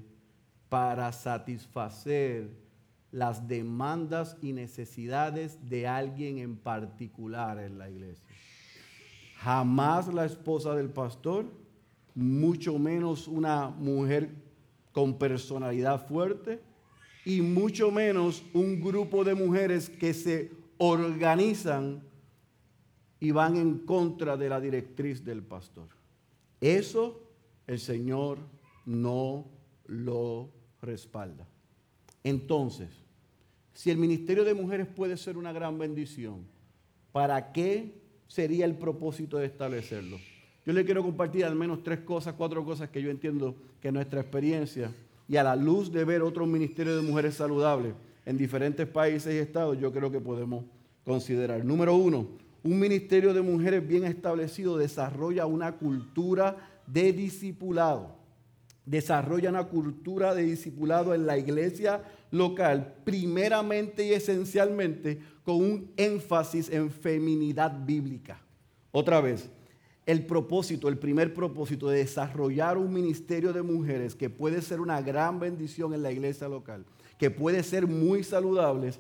para 0.69 1.11
satisfacer 1.11 2.49
las 3.11 3.49
demandas 3.49 4.37
y 4.41 4.53
necesidades 4.53 5.69
de 5.69 5.89
alguien 5.89 6.39
en 6.39 6.57
particular 6.57 7.59
en 7.59 7.77
la 7.77 7.91
iglesia. 7.91 8.25
Jamás 9.37 10.13
la 10.13 10.25
esposa 10.25 10.75
del 10.75 10.91
pastor, 10.91 11.47
mucho 12.15 12.79
menos 12.79 13.29
una 13.29 13.69
mujer 13.69 14.31
con 14.93 15.19
personalidad 15.19 16.07
fuerte 16.07 16.61
y 17.25 17.43
mucho 17.43 17.91
menos 17.91 18.43
un 18.55 18.81
grupo 18.81 19.25
de 19.25 19.35
mujeres 19.35 19.91
que 19.91 20.15
se 20.15 20.53
organizan 20.79 22.03
y 23.21 23.31
van 23.31 23.57
en 23.57 23.79
contra 23.81 24.37
de 24.37 24.49
la 24.49 24.61
directriz 24.61 25.25
del 25.25 25.43
pastor. 25.43 25.89
Eso 26.61 27.23
el 27.67 27.79
Señor 27.79 28.39
no 28.85 29.45
lo 29.87 30.51
respalda. 30.81 31.47
Entonces, 32.25 32.89
si 33.75 33.91
el 33.91 33.99
ministerio 33.99 34.45
de 34.45 34.55
mujeres 34.55 34.87
puede 34.87 35.17
ser 35.17 35.37
una 35.37 35.53
gran 35.53 35.79
bendición, 35.79 36.47
¿para 37.13 37.53
qué 37.53 38.06
sería 38.29 38.65
el 38.65 38.75
propósito 38.75 39.39
de 39.39 39.47
establecerlo? 39.47 40.19
Yo 40.65 40.73
le 40.73 40.85
quiero 40.85 41.03
compartir 41.03 41.45
al 41.45 41.55
menos 41.55 41.83
tres 41.85 42.01
cosas, 42.01 42.35
cuatro 42.37 42.65
cosas 42.65 42.91
que 42.91 43.01
yo 43.01 43.11
entiendo 43.11 43.55
que 43.81 43.93
nuestra 43.93 44.21
experiencia 44.21 44.93
y 45.29 45.37
a 45.37 45.45
la 45.45 45.55
luz 45.55 45.93
de 45.93 46.05
ver 46.05 46.23
otros 46.23 46.49
ministerios 46.49 46.97
de 46.97 47.09
mujeres 47.09 47.35
saludables 47.35 47.95
en 48.25 48.37
diferentes 48.37 48.87
países 48.87 49.33
y 49.33 49.39
estados, 49.39 49.79
yo 49.79 49.93
creo 49.93 50.11
que 50.11 50.21
podemos 50.21 50.65
considerar. 51.05 51.65
Número 51.65 51.95
uno, 51.95 52.27
un 52.65 52.81
ministerio 52.81 53.33
de 53.33 53.43
mujeres 53.43 53.87
bien 53.87 54.05
establecido 54.05 54.77
desarrolla 54.77 55.47
una 55.47 55.77
cultura 55.77 56.57
de 56.87 57.13
discipulado. 57.13 58.17
Desarrolla 58.85 59.51
una 59.51 59.65
cultura 59.65 60.35
de 60.35 60.43
discipulado 60.43 61.15
en 61.15 61.27
la 61.27 61.39
iglesia 61.39 62.03
local, 62.33 62.95
primeramente 63.05 64.05
y 64.05 64.13
esencialmente 64.13 65.21
con 65.47 65.55
un 65.63 65.93
énfasis 65.97 66.69
en 66.71 66.91
feminidad 66.91 67.73
bíblica. 67.87 68.43
Otra 68.91 69.21
vez, 69.21 69.49
el 70.05 70.27
propósito, 70.27 70.89
el 70.89 70.99
primer 70.99 71.33
propósito 71.33 71.89
de 71.89 71.99
desarrollar 71.99 72.77
un 72.77 72.93
ministerio 72.93 73.53
de 73.53 73.63
mujeres 73.63 74.17
que 74.17 74.29
puede 74.29 74.61
ser 74.61 74.81
una 74.81 75.01
gran 75.01 75.39
bendición 75.39 75.95
en 75.95 76.03
la 76.03 76.11
iglesia 76.11 76.49
local, 76.49 76.85
que 77.17 77.31
puede 77.31 77.63
ser 77.63 77.87
muy 77.87 78.25
saludable, 78.25 78.91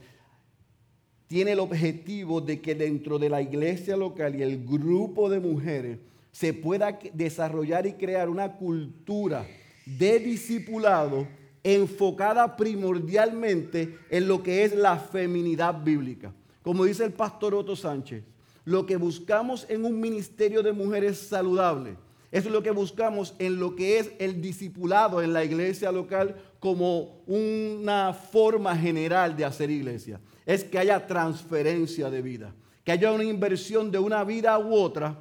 tiene 1.27 1.51
el 1.51 1.59
objetivo 1.59 2.41
de 2.41 2.61
que 2.61 2.77
dentro 2.77 3.19
de 3.19 3.29
la 3.29 3.43
iglesia 3.43 3.97
local 3.97 4.37
y 4.37 4.43
el 4.43 4.65
grupo 4.65 5.29
de 5.29 5.41
mujeres 5.41 5.99
se 6.31 6.55
pueda 6.55 6.97
desarrollar 7.13 7.89
y 7.89 7.95
crear 7.95 8.29
una 8.29 8.53
cultura 8.53 9.45
de 9.85 10.21
discipulado 10.21 11.27
enfocada 11.67 12.57
primordialmente 12.57 13.99
en 14.09 14.29
lo 14.29 14.41
que 14.41 14.63
es 14.63 14.73
la 14.73 14.97
feminidad 14.99 15.83
bíblica. 15.83 16.33
Como 16.63 16.85
dice 16.85 17.05
el 17.05 17.13
pastor 17.13 17.57
Otto 17.57 17.75
Sánchez, 17.75 18.23
lo 18.65 18.87
que 18.87 18.97
buscamos 18.97 19.67
en 19.69 19.85
un 19.85 20.01
ministerio 20.01 20.63
de 20.63 20.73
mujeres 20.73 21.19
saludable 21.19 21.97
es 22.31 22.45
lo 22.47 22.63
que 22.63 22.71
buscamos 22.71 23.35
en 23.41 23.59
lo 23.59 23.75
que 23.75 23.99
es 23.99 24.13
el 24.21 24.41
discipulado 24.41 25.21
en 25.23 25.33
la 25.33 25.45
iglesia 25.45 25.91
local 25.91 26.37
como 26.61 27.23
una 27.27 28.13
forma 28.13 28.77
general 28.77 29.37
de 29.37 29.45
hacer 29.45 29.69
iglesia. 29.69 30.21
Es 30.45 30.63
que 30.63 30.79
haya 30.79 31.05
transferencia 31.05 32.11
de 32.11 32.23
vida, 32.23 32.55
que 32.85 32.93
haya 32.93 33.11
una 33.11 33.25
inversión 33.25 33.91
de 33.91 33.99
una 33.99 34.23
vida 34.23 34.57
u 34.61 34.73
otra 34.73 35.19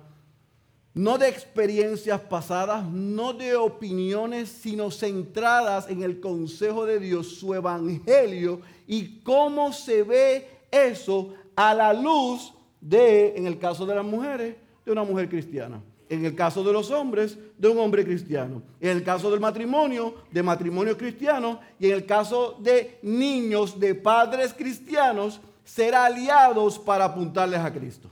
no 0.95 1.17
de 1.17 1.27
experiencias 1.27 2.21
pasadas, 2.21 2.85
no 2.89 3.33
de 3.33 3.53
opiniones, 3.53 4.47
sino 4.47 4.89
centradas 4.89 5.89
en 5.89 6.03
el 6.03 6.21
consejo 6.21 6.85
de 6.85 6.99
Dios, 6.99 7.35
su 7.35 7.53
evangelio 7.53 8.61
y 8.87 9.19
cómo 9.19 9.73
se 9.73 10.03
ve 10.03 10.47
eso 10.71 11.33
a 11.53 11.73
la 11.73 11.93
luz 11.93 12.53
de, 12.79 13.35
en 13.35 13.45
el 13.45 13.59
caso 13.59 13.85
de 13.85 13.93
las 13.93 14.05
mujeres, 14.05 14.55
de 14.85 14.91
una 14.91 15.03
mujer 15.03 15.27
cristiana. 15.27 15.81
En 16.07 16.23
el 16.23 16.33
caso 16.33 16.63
de 16.63 16.71
los 16.71 16.89
hombres, 16.91 17.37
de 17.57 17.67
un 17.67 17.79
hombre 17.79 18.05
cristiano. 18.05 18.61
En 18.79 18.91
el 18.91 19.03
caso 19.03 19.29
del 19.29 19.39
matrimonio, 19.39 20.13
de 20.31 20.43
matrimonio 20.43 20.95
cristiano. 20.95 21.59
Y 21.79 21.87
en 21.87 21.93
el 21.93 22.05
caso 22.05 22.55
de 22.59 22.99
niños, 23.01 23.79
de 23.79 23.95
padres 23.95 24.53
cristianos, 24.53 25.41
ser 25.63 25.95
aliados 25.95 26.77
para 26.77 27.05
apuntarles 27.05 27.59
a 27.59 27.73
Cristo 27.73 28.11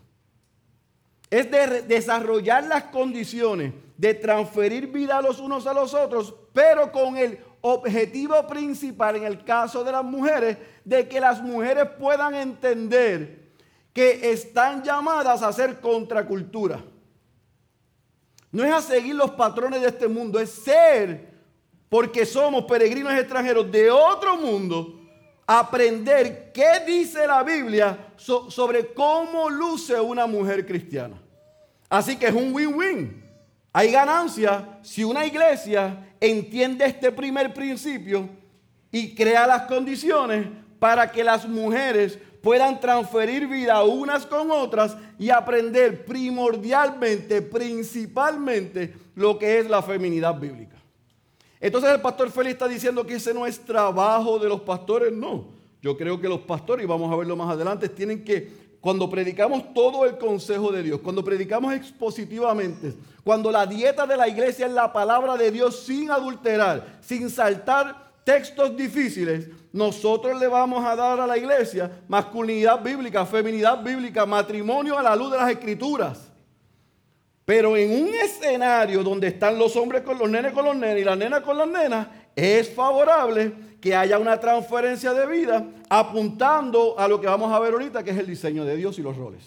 es 1.34 1.50
de 1.50 1.82
desarrollar 1.82 2.64
las 2.66 2.84
condiciones 2.84 3.74
de 3.98 4.14
transferir 4.14 4.88
vida 4.88 5.20
los 5.20 5.40
unos 5.40 5.66
a 5.66 5.74
los 5.74 5.96
otros, 5.96 6.34
pero 6.54 6.92
con 6.92 7.18
el 7.18 7.40
objetivo 7.62 8.46
principal 8.46 9.16
en 9.16 9.24
el 9.24 9.44
caso 9.44 9.84
de 9.84 9.92
las 9.92 10.04
mujeres, 10.04 10.58
de 10.86 11.08
que 11.08 11.20
las 11.20 11.42
mujeres 11.42 11.88
puedan 12.00 12.36
entender 12.36 13.52
que 13.94 14.32
están 14.32 14.84
llamadas 14.84 15.42
a 15.42 15.52
ser 15.52 15.80
contracultura. 15.80 16.84
No 18.52 18.64
es 18.64 18.72
a 18.72 18.82
seguir 18.82 19.16
los 19.16 19.32
patrones 19.32 19.82
de 19.82 19.88
este 19.88 20.08
mundo, 20.08 20.40
es 20.40 20.52
ser, 20.52 21.34
porque 21.90 22.28
somos 22.28 22.66
peregrinos 22.66 23.14
extranjeros 23.14 23.72
de 23.72 23.90
otro 23.90 24.38
mundo, 24.38 25.00
aprender 25.48 26.52
qué 26.54 26.84
dice 26.86 27.26
la 27.26 27.42
Biblia 27.42 28.14
sobre 28.18 28.94
cómo 28.94 29.50
luce 29.50 30.00
una 30.00 30.28
mujer 30.28 30.64
cristiana. 30.66 31.23
Así 31.94 32.16
que 32.16 32.26
es 32.26 32.34
un 32.34 32.52
win-win. 32.52 33.22
Hay 33.72 33.92
ganancia 33.92 34.80
si 34.82 35.04
una 35.04 35.28
iglesia 35.28 36.16
entiende 36.20 36.86
este 36.86 37.12
primer 37.12 37.54
principio 37.54 38.28
y 38.92 39.14
crea 39.14 39.46
las 39.46 39.68
condiciones 39.68 40.48
para 40.80 41.12
que 41.12 41.24
las 41.24 41.48
mujeres 41.48 42.18
puedan 42.42 42.80
transferir 42.80 43.48
vida 43.48 43.84
unas 43.84 44.26
con 44.26 44.50
otras 44.50 44.98
y 45.20 45.30
aprender 45.30 46.04
primordialmente, 46.04 47.44
principalmente, 47.44 48.96
lo 49.14 49.38
que 49.38 49.60
es 49.60 49.70
la 49.70 49.84
feminidad 49.84 50.40
bíblica. 50.40 50.78
Entonces 51.62 51.92
el 51.92 52.02
pastor 52.02 52.32
Félix 52.32 52.54
está 52.54 52.68
diciendo 52.68 53.06
que 53.06 53.14
ese 53.14 53.36
no 53.36 53.46
es 53.46 53.60
trabajo 53.60 54.40
de 54.40 54.50
los 54.50 54.62
pastores, 54.62 55.14
no. 55.14 55.46
Yo 55.80 55.96
creo 55.96 56.20
que 56.20 56.28
los 56.28 56.40
pastores, 56.40 56.86
y 56.86 56.88
vamos 56.88 57.14
a 57.14 57.16
verlo 57.16 57.36
más 57.36 57.52
adelante, 57.52 57.88
tienen 57.88 58.24
que 58.24 58.63
cuando 58.84 59.10
predicamos 59.10 59.74
todo 59.74 60.04
el 60.04 60.18
consejo 60.18 60.70
de 60.70 60.84
Dios, 60.84 61.00
cuando 61.00 61.24
predicamos 61.24 61.74
expositivamente, 61.74 62.94
cuando 63.24 63.50
la 63.50 63.66
dieta 63.66 64.06
de 64.06 64.18
la 64.18 64.28
iglesia 64.28 64.66
es 64.66 64.74
la 64.74 64.92
palabra 64.92 65.38
de 65.38 65.52
Dios 65.52 65.86
sin 65.86 66.12
adulterar, 66.12 66.98
sin 67.00 67.30
saltar 67.30 68.12
textos 68.26 68.76
difíciles, 68.76 69.48
nosotros 69.72 70.38
le 70.38 70.48
vamos 70.48 70.84
a 70.84 70.98
dar 70.98 71.18
a 71.18 71.26
la 71.26 71.38
iglesia 71.38 71.90
masculinidad 72.10 72.84
bíblica, 72.84 73.26
feminidad 73.26 73.82
bíblica, 73.82 74.26
matrimonio 74.26 75.00
a 75.00 75.04
la 75.04 75.16
luz 75.16 75.32
de 75.32 75.38
las 75.38 75.52
escrituras. 75.52 76.30
Pero 77.46 77.78
en 77.78 78.04
un 78.04 78.14
escenario 78.14 79.02
donde 79.02 79.28
están 79.28 79.58
los 79.58 79.78
hombres 79.78 80.02
con 80.02 80.20
los 80.20 80.30
nenes 80.30 80.52
con 80.52 80.66
los 80.66 80.76
nenes 80.76 81.00
y 81.00 81.06
las 81.06 81.18
nenas 81.18 81.40
con 81.40 81.58
las 81.58 81.70
nenas, 81.70 82.08
es 82.36 82.70
favorable 82.70 83.54
que 83.84 83.94
haya 83.94 84.18
una 84.18 84.40
transferencia 84.40 85.14
de 85.14 85.26
vida 85.26 85.68
apuntando 85.90 86.98
a 86.98 87.06
lo 87.06 87.20
que 87.20 87.28
vamos 87.28 87.52
a 87.52 87.60
ver 87.60 87.74
ahorita, 87.74 88.02
que 88.02 88.12
es 88.12 88.18
el 88.18 88.28
diseño 88.28 88.64
de 88.64 88.78
Dios 88.78 88.98
y 88.98 89.02
los 89.02 89.18
roles. 89.18 89.44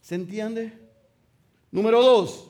¿Se 0.00 0.14
entiende? 0.14 0.72
Número 1.70 2.00
dos, 2.00 2.48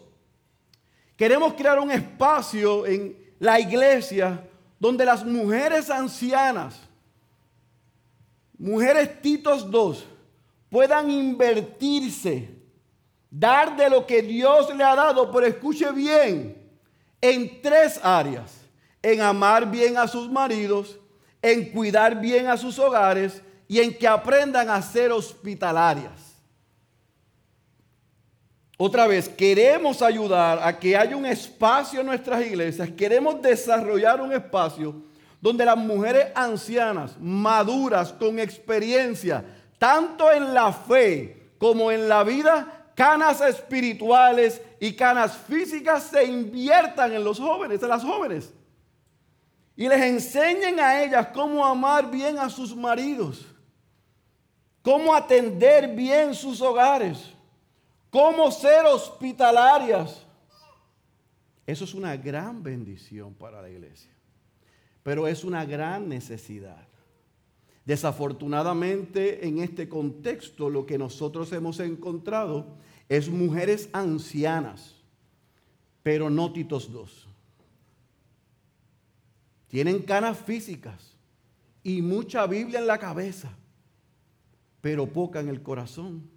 queremos 1.16 1.54
crear 1.54 1.80
un 1.80 1.90
espacio 1.90 2.86
en 2.86 3.16
la 3.40 3.58
iglesia 3.58 4.48
donde 4.78 5.04
las 5.04 5.24
mujeres 5.24 5.90
ancianas, 5.90 6.78
mujeres 8.56 9.20
Titos 9.20 9.66
II, 9.72 10.04
puedan 10.70 11.10
invertirse, 11.10 12.48
dar 13.28 13.76
de 13.76 13.90
lo 13.90 14.06
que 14.06 14.22
Dios 14.22 14.72
le 14.72 14.84
ha 14.84 14.94
dado, 14.94 15.32
pero 15.32 15.46
escuche 15.46 15.90
bien, 15.90 16.56
en 17.20 17.60
tres 17.60 17.98
áreas, 18.04 18.61
en 19.02 19.20
amar 19.20 19.70
bien 19.70 19.96
a 19.96 20.06
sus 20.06 20.30
maridos, 20.30 20.98
en 21.40 21.70
cuidar 21.72 22.20
bien 22.20 22.46
a 22.46 22.56
sus 22.56 22.78
hogares 22.78 23.42
y 23.66 23.80
en 23.80 23.96
que 23.96 24.06
aprendan 24.06 24.70
a 24.70 24.80
ser 24.80 25.10
hospitalarias. 25.10 26.32
Otra 28.78 29.06
vez, 29.06 29.28
queremos 29.28 30.02
ayudar 30.02 30.60
a 30.62 30.78
que 30.78 30.96
haya 30.96 31.16
un 31.16 31.26
espacio 31.26 32.00
en 32.00 32.06
nuestras 32.06 32.44
iglesias, 32.44 32.90
queremos 32.96 33.40
desarrollar 33.40 34.20
un 34.20 34.32
espacio 34.32 35.02
donde 35.40 35.64
las 35.64 35.76
mujeres 35.76 36.28
ancianas, 36.34 37.16
maduras, 37.20 38.12
con 38.12 38.38
experiencia, 38.38 39.44
tanto 39.78 40.30
en 40.30 40.54
la 40.54 40.72
fe 40.72 41.50
como 41.58 41.90
en 41.90 42.08
la 42.08 42.22
vida, 42.22 42.90
canas 42.94 43.40
espirituales 43.40 44.60
y 44.78 44.94
canas 44.94 45.36
físicas, 45.36 46.04
se 46.04 46.24
inviertan 46.24 47.12
en 47.12 47.24
los 47.24 47.40
jóvenes, 47.40 47.82
en 47.82 47.88
las 47.88 48.02
jóvenes. 48.02 48.52
Y 49.76 49.88
les 49.88 50.02
enseñen 50.02 50.78
a 50.78 51.02
ellas 51.02 51.28
cómo 51.28 51.64
amar 51.64 52.10
bien 52.10 52.38
a 52.38 52.48
sus 52.48 52.76
maridos, 52.76 53.46
cómo 54.82 55.14
atender 55.14 55.94
bien 55.94 56.34
sus 56.34 56.60
hogares 56.60 57.32
cómo 58.12 58.50
ser 58.52 58.84
hospitalarias. 58.84 60.24
Eso 61.66 61.84
es 61.84 61.94
una 61.94 62.14
gran 62.16 62.62
bendición 62.62 63.32
para 63.32 63.62
la 63.62 63.70
iglesia, 63.70 64.12
pero 65.02 65.26
es 65.26 65.42
una 65.42 65.64
gran 65.64 66.08
necesidad. 66.08 66.86
Desafortunadamente, 67.84 69.48
en 69.48 69.58
este 69.58 69.88
contexto, 69.88 70.68
lo 70.68 70.84
que 70.84 70.98
nosotros 70.98 71.50
hemos 71.52 71.80
encontrado 71.80 72.76
es 73.08 73.28
mujeres 73.28 73.88
ancianas, 73.92 74.94
pero 76.02 76.28
no 76.28 76.52
Titos 76.52 76.92
dos. 76.92 77.21
Tienen 79.72 80.02
canas 80.02 80.36
físicas 80.36 81.16
y 81.82 82.02
mucha 82.02 82.46
Biblia 82.46 82.78
en 82.78 82.86
la 82.86 82.98
cabeza, 82.98 83.56
pero 84.82 85.06
poca 85.06 85.40
en 85.40 85.48
el 85.48 85.62
corazón. 85.62 86.28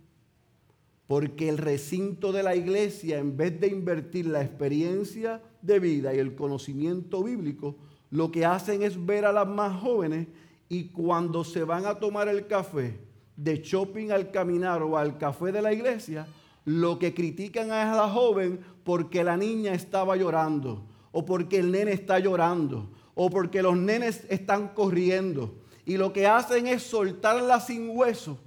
Porque 1.05 1.49
el 1.49 1.57
recinto 1.57 2.31
de 2.31 2.43
la 2.43 2.55
iglesia, 2.55 3.19
en 3.19 3.35
vez 3.35 3.59
de 3.59 3.67
invertir 3.67 4.27
la 4.27 4.41
experiencia 4.41 5.41
de 5.61 5.81
vida 5.81 6.15
y 6.15 6.19
el 6.19 6.33
conocimiento 6.33 7.25
bíblico, 7.25 7.75
lo 8.09 8.31
que 8.31 8.45
hacen 8.45 8.83
es 8.83 9.05
ver 9.05 9.25
a 9.25 9.33
las 9.33 9.49
más 9.49 9.81
jóvenes 9.81 10.29
y 10.69 10.85
cuando 10.85 11.43
se 11.43 11.65
van 11.65 11.85
a 11.87 11.99
tomar 11.99 12.29
el 12.29 12.47
café 12.47 13.01
de 13.35 13.57
shopping 13.57 14.11
al 14.11 14.31
caminar 14.31 14.81
o 14.81 14.97
al 14.97 15.17
café 15.17 15.51
de 15.51 15.61
la 15.61 15.73
iglesia, 15.73 16.25
lo 16.63 16.99
que 16.99 17.13
critican 17.13 17.69
a 17.71 17.93
la 17.97 18.07
joven 18.07 18.61
porque 18.85 19.25
la 19.25 19.35
niña 19.35 19.73
estaba 19.73 20.15
llorando, 20.15 20.85
o 21.11 21.25
porque 21.25 21.59
el 21.59 21.73
nene 21.73 21.91
está 21.91 22.17
llorando, 22.19 22.91
o 23.15 23.30
porque 23.30 23.63
los 23.63 23.78
nenes 23.78 24.25
están 24.30 24.67
corriendo. 24.67 25.56
Y 25.86 25.97
lo 25.97 26.12
que 26.12 26.28
hacen 26.28 26.67
es 26.67 26.84
soltarla 26.84 27.60
sin 27.60 27.89
hueso 27.89 28.38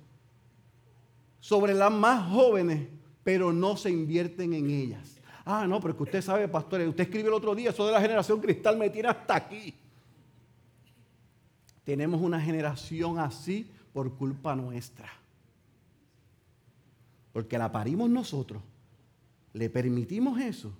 sobre 1.41 1.73
las 1.73 1.91
más 1.91 2.31
jóvenes, 2.31 2.89
pero 3.25 3.53
no 3.53 3.77
se 3.77 3.91
invierten 3.91 4.53
en 4.53 4.71
ellas. 4.71 5.17
Ah, 5.45 5.67
no, 5.67 5.81
pero 5.81 5.97
que 5.97 6.03
usted 6.03 6.23
sabe, 6.23 6.47
pastor, 6.47 6.83
usted 6.83 7.05
escribió 7.05 7.29
el 7.29 7.35
otro 7.35 7.55
día, 7.55 7.71
eso 7.71 7.87
de 7.87 7.93
la 7.93 8.01
generación 8.01 8.41
cristal 8.41 8.77
me 8.77 8.91
tiene 8.91 9.09
hasta 9.09 9.37
aquí. 9.37 9.75
Tenemos 11.85 12.21
una 12.21 12.39
generación 12.39 13.19
así 13.19 13.71
por 13.95 14.15
culpa 14.15 14.55
nuestra. 14.55 15.09
Porque 17.33 17.57
la 17.57 17.73
parimos 17.73 18.11
nosotros, 18.11 18.63
le 19.55 19.71
permitimos 19.71 20.39
eso 20.39 20.73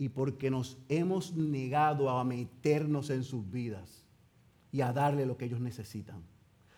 y 0.00 0.08
porque 0.08 0.50
nos 0.50 0.78
hemos 0.88 1.36
negado 1.36 2.08
a 2.08 2.24
meternos 2.24 3.10
en 3.10 3.22
sus 3.22 3.48
vidas 3.50 4.02
y 4.72 4.80
a 4.80 4.94
darle 4.94 5.26
lo 5.26 5.36
que 5.36 5.44
ellos 5.44 5.60
necesitan. 5.60 6.22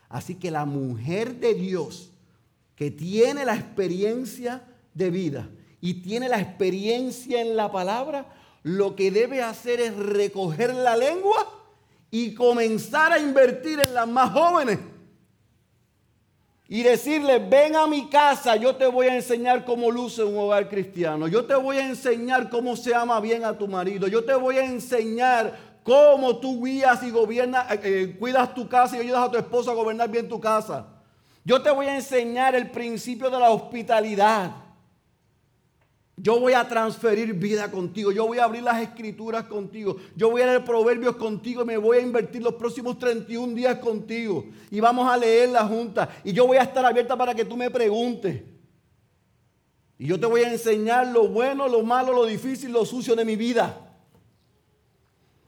Así 0.08 0.34
que 0.34 0.50
la 0.50 0.64
mujer 0.64 1.38
de 1.38 1.54
Dios 1.54 2.10
que 2.74 2.90
tiene 2.90 3.44
la 3.44 3.54
experiencia 3.54 4.64
de 4.92 5.10
vida 5.10 5.48
y 5.80 6.02
tiene 6.02 6.28
la 6.28 6.40
experiencia 6.40 7.40
en 7.40 7.54
la 7.54 7.70
palabra, 7.70 8.26
lo 8.64 8.96
que 8.96 9.12
debe 9.12 9.40
hacer 9.40 9.80
es 9.80 9.96
recoger 9.96 10.74
la 10.74 10.96
lengua 10.96 11.48
y 12.10 12.34
comenzar 12.34 13.12
a 13.12 13.20
invertir 13.20 13.78
en 13.86 13.94
las 13.94 14.08
más 14.08 14.32
jóvenes. 14.32 14.80
Y 16.72 16.82
decirle, 16.82 17.38
ven 17.38 17.76
a 17.76 17.86
mi 17.86 18.08
casa, 18.08 18.56
yo 18.56 18.74
te 18.74 18.86
voy 18.86 19.06
a 19.06 19.14
enseñar 19.14 19.66
cómo 19.66 19.90
luce 19.90 20.24
un 20.24 20.38
hogar 20.38 20.70
cristiano. 20.70 21.28
Yo 21.28 21.44
te 21.44 21.54
voy 21.54 21.76
a 21.76 21.86
enseñar 21.86 22.48
cómo 22.48 22.76
se 22.76 22.94
ama 22.94 23.20
bien 23.20 23.44
a 23.44 23.52
tu 23.52 23.68
marido. 23.68 24.08
Yo 24.08 24.24
te 24.24 24.32
voy 24.32 24.56
a 24.56 24.64
enseñar 24.64 25.54
cómo 25.82 26.38
tú 26.38 26.64
guías 26.64 27.02
y 27.02 27.10
gobiernas, 27.10 27.70
eh, 27.72 27.80
eh, 27.84 28.16
cuidas 28.18 28.54
tu 28.54 28.70
casa 28.70 28.96
y 28.96 29.00
ayudas 29.00 29.22
a 29.22 29.30
tu 29.30 29.36
esposo 29.36 29.70
a 29.70 29.74
gobernar 29.74 30.08
bien 30.08 30.30
tu 30.30 30.40
casa. 30.40 30.86
Yo 31.44 31.60
te 31.60 31.70
voy 31.70 31.88
a 31.88 31.94
enseñar 31.94 32.54
el 32.54 32.70
principio 32.70 33.28
de 33.28 33.38
la 33.38 33.50
hospitalidad. 33.50 34.52
Yo 36.22 36.38
voy 36.38 36.52
a 36.52 36.68
transferir 36.68 37.34
vida 37.34 37.68
contigo. 37.68 38.12
Yo 38.12 38.28
voy 38.28 38.38
a 38.38 38.44
abrir 38.44 38.62
las 38.62 38.80
escrituras 38.80 39.42
contigo. 39.46 39.96
Yo 40.14 40.30
voy 40.30 40.42
a 40.42 40.46
leer 40.46 40.64
proverbios 40.64 41.16
contigo 41.16 41.64
me 41.64 41.76
voy 41.76 41.98
a 41.98 42.00
invertir 42.00 42.40
los 42.40 42.54
próximos 42.54 42.96
31 42.96 43.54
días 43.54 43.78
contigo. 43.78 44.46
Y 44.70 44.78
vamos 44.78 45.12
a 45.12 45.16
leer 45.16 45.48
la 45.48 45.66
junta. 45.66 46.08
Y 46.22 46.32
yo 46.32 46.46
voy 46.46 46.58
a 46.58 46.62
estar 46.62 46.86
abierta 46.86 47.16
para 47.16 47.34
que 47.34 47.44
tú 47.44 47.56
me 47.56 47.68
preguntes. 47.70 48.40
Y 49.98 50.06
yo 50.06 50.20
te 50.20 50.26
voy 50.26 50.42
a 50.42 50.52
enseñar 50.52 51.08
lo 51.08 51.26
bueno, 51.26 51.66
lo 51.66 51.82
malo, 51.82 52.12
lo 52.12 52.24
difícil, 52.24 52.70
lo 52.70 52.86
sucio 52.86 53.16
de 53.16 53.24
mi 53.24 53.34
vida. 53.34 53.76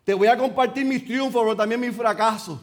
Te 0.03 0.13
voy 0.13 0.27
a 0.27 0.37
compartir 0.37 0.85
mis 0.85 1.05
triunfos, 1.05 1.41
pero 1.41 1.57
también 1.57 1.81
mis 1.81 1.95
fracasos. 1.95 2.59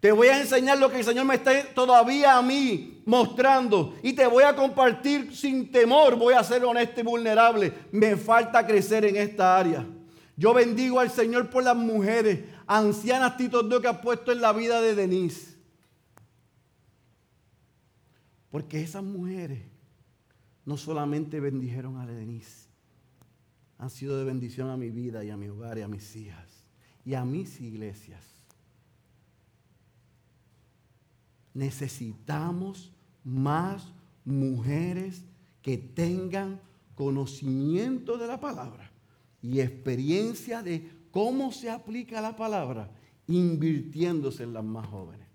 Te 0.00 0.12
voy 0.12 0.28
a 0.28 0.40
enseñar 0.40 0.78
lo 0.78 0.90
que 0.90 0.98
el 0.98 1.04
Señor 1.04 1.26
me 1.26 1.34
está 1.34 1.52
todavía 1.74 2.38
a 2.38 2.42
mí 2.42 3.02
mostrando. 3.04 3.94
Y 4.02 4.14
te 4.14 4.26
voy 4.26 4.44
a 4.44 4.56
compartir 4.56 5.36
sin 5.36 5.70
temor. 5.70 6.16
Voy 6.16 6.32
a 6.32 6.42
ser 6.42 6.64
honesto 6.64 7.00
y 7.00 7.04
vulnerable. 7.04 7.72
Me 7.92 8.16
falta 8.16 8.66
crecer 8.66 9.04
en 9.04 9.16
esta 9.16 9.58
área. 9.58 9.86
Yo 10.36 10.54
bendigo 10.54 10.98
al 10.98 11.10
Señor 11.10 11.50
por 11.50 11.62
las 11.62 11.76
mujeres, 11.76 12.40
ancianas 12.66 13.36
Tito 13.36 13.68
que 13.80 13.88
ha 13.88 14.00
puesto 14.00 14.32
en 14.32 14.40
la 14.40 14.54
vida 14.54 14.80
de 14.80 14.94
Denise. 14.94 15.58
Porque 18.50 18.80
esas 18.80 19.02
mujeres 19.02 19.62
no 20.64 20.78
solamente 20.78 21.40
bendijeron 21.40 21.98
a 21.98 22.06
Denise, 22.06 22.68
han 23.76 23.90
sido 23.90 24.18
de 24.18 24.24
bendición 24.24 24.70
a 24.70 24.78
mi 24.78 24.88
vida 24.88 25.22
y 25.24 25.30
a 25.30 25.36
mi 25.36 25.48
hogar 25.48 25.76
y 25.76 25.82
a 25.82 25.88
mis 25.88 26.16
hijas 26.16 26.64
y 27.04 27.12
a 27.12 27.24
mis 27.24 27.60
iglesias. 27.60 28.29
Necesitamos 31.54 32.92
más 33.24 33.92
mujeres 34.24 35.24
que 35.62 35.78
tengan 35.78 36.60
conocimiento 36.94 38.16
de 38.18 38.26
la 38.26 38.40
palabra 38.40 38.90
y 39.42 39.60
experiencia 39.60 40.62
de 40.62 40.90
cómo 41.10 41.52
se 41.52 41.70
aplica 41.70 42.20
la 42.20 42.36
palabra 42.36 42.90
invirtiéndose 43.26 44.42
en 44.42 44.52
las 44.52 44.64
más 44.64 44.86
jóvenes. 44.86 45.26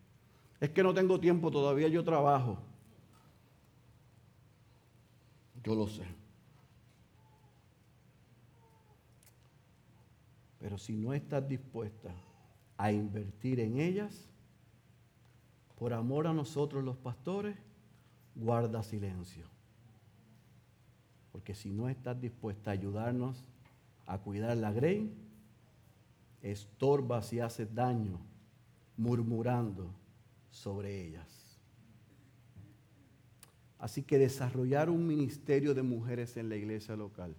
Es 0.60 0.70
que 0.70 0.84
no 0.84 0.94
tengo 0.94 1.20
tiempo, 1.20 1.52
todavía 1.52 1.88
yo 1.88 2.04
trabajo. 2.04 2.58
Yo 5.64 5.76
lo 5.76 5.88
sé. 5.88 6.04
Pero 10.60 10.78
si 10.78 10.96
no 10.96 11.14
estás 11.14 11.48
dispuesta 11.48 12.12
a 12.78 12.92
invertir 12.92 13.60
en 13.60 13.80
ellas, 13.80 14.28
por 15.78 15.94
amor 15.94 16.28
a 16.28 16.34
nosotros 16.34 16.84
los 16.84 16.98
pastores, 16.98 17.58
guarda 18.36 18.84
silencio. 18.84 19.46
Porque 21.32 21.54
si 21.54 21.72
no 21.72 21.90
estás 21.90 22.20
dispuesta 22.20 22.72
a 22.72 22.74
ayudarnos 22.74 23.38
a 24.06 24.18
cuidar 24.20 24.56
la 24.58 24.72
grey, 24.72 25.14
estorbas 26.42 27.34
y 27.34 27.40
haces 27.40 27.74
daño 27.74 28.20
murmurando 28.98 29.90
sobre 30.50 31.06
ellas. 31.06 31.58
Así 33.80 34.04
que 34.04 34.18
desarrollar 34.18 34.90
un 34.90 35.06
ministerio 35.06 35.74
de 35.74 35.84
mujeres 35.84 36.38
en 36.38 36.50
la 36.50 36.56
iglesia 36.56 36.96
local 36.96 37.36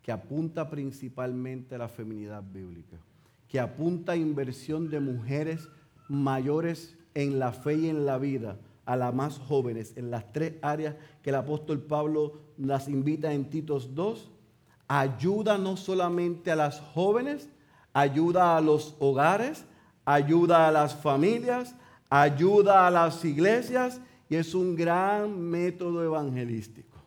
que 0.00 0.12
apunta 0.12 0.68
principalmente 0.68 1.74
a 1.74 1.78
la 1.78 1.88
feminidad 1.88 2.42
bíblica, 2.42 2.98
que 3.48 3.60
apunta 3.60 4.12
a 4.12 4.16
inversión 4.16 4.90
de 4.90 5.00
mujeres 5.00 5.68
mayores 6.08 6.96
en 7.14 7.38
la 7.38 7.52
fe 7.52 7.74
y 7.74 7.88
en 7.88 8.06
la 8.06 8.18
vida, 8.18 8.58
a 8.84 8.96
las 8.96 9.14
más 9.14 9.38
jóvenes, 9.38 9.94
en 9.96 10.10
las 10.10 10.32
tres 10.32 10.54
áreas 10.62 10.96
que 11.22 11.30
el 11.30 11.36
apóstol 11.36 11.80
Pablo 11.80 12.40
las 12.56 12.88
invita 12.88 13.32
en 13.32 13.48
Titos 13.50 13.94
2, 13.94 14.30
ayuda 14.88 15.58
no 15.58 15.76
solamente 15.76 16.50
a 16.50 16.56
las 16.56 16.80
jóvenes, 16.80 17.48
ayuda 17.92 18.56
a 18.56 18.60
los 18.60 18.96
hogares, 18.98 19.64
ayuda 20.04 20.68
a 20.68 20.72
las 20.72 20.94
familias, 20.94 21.74
ayuda 22.10 22.86
a 22.86 22.90
las 22.90 23.24
iglesias 23.24 24.00
y 24.28 24.36
es 24.36 24.54
un 24.54 24.74
gran 24.74 25.40
método 25.40 26.02
evangelístico. 26.02 26.98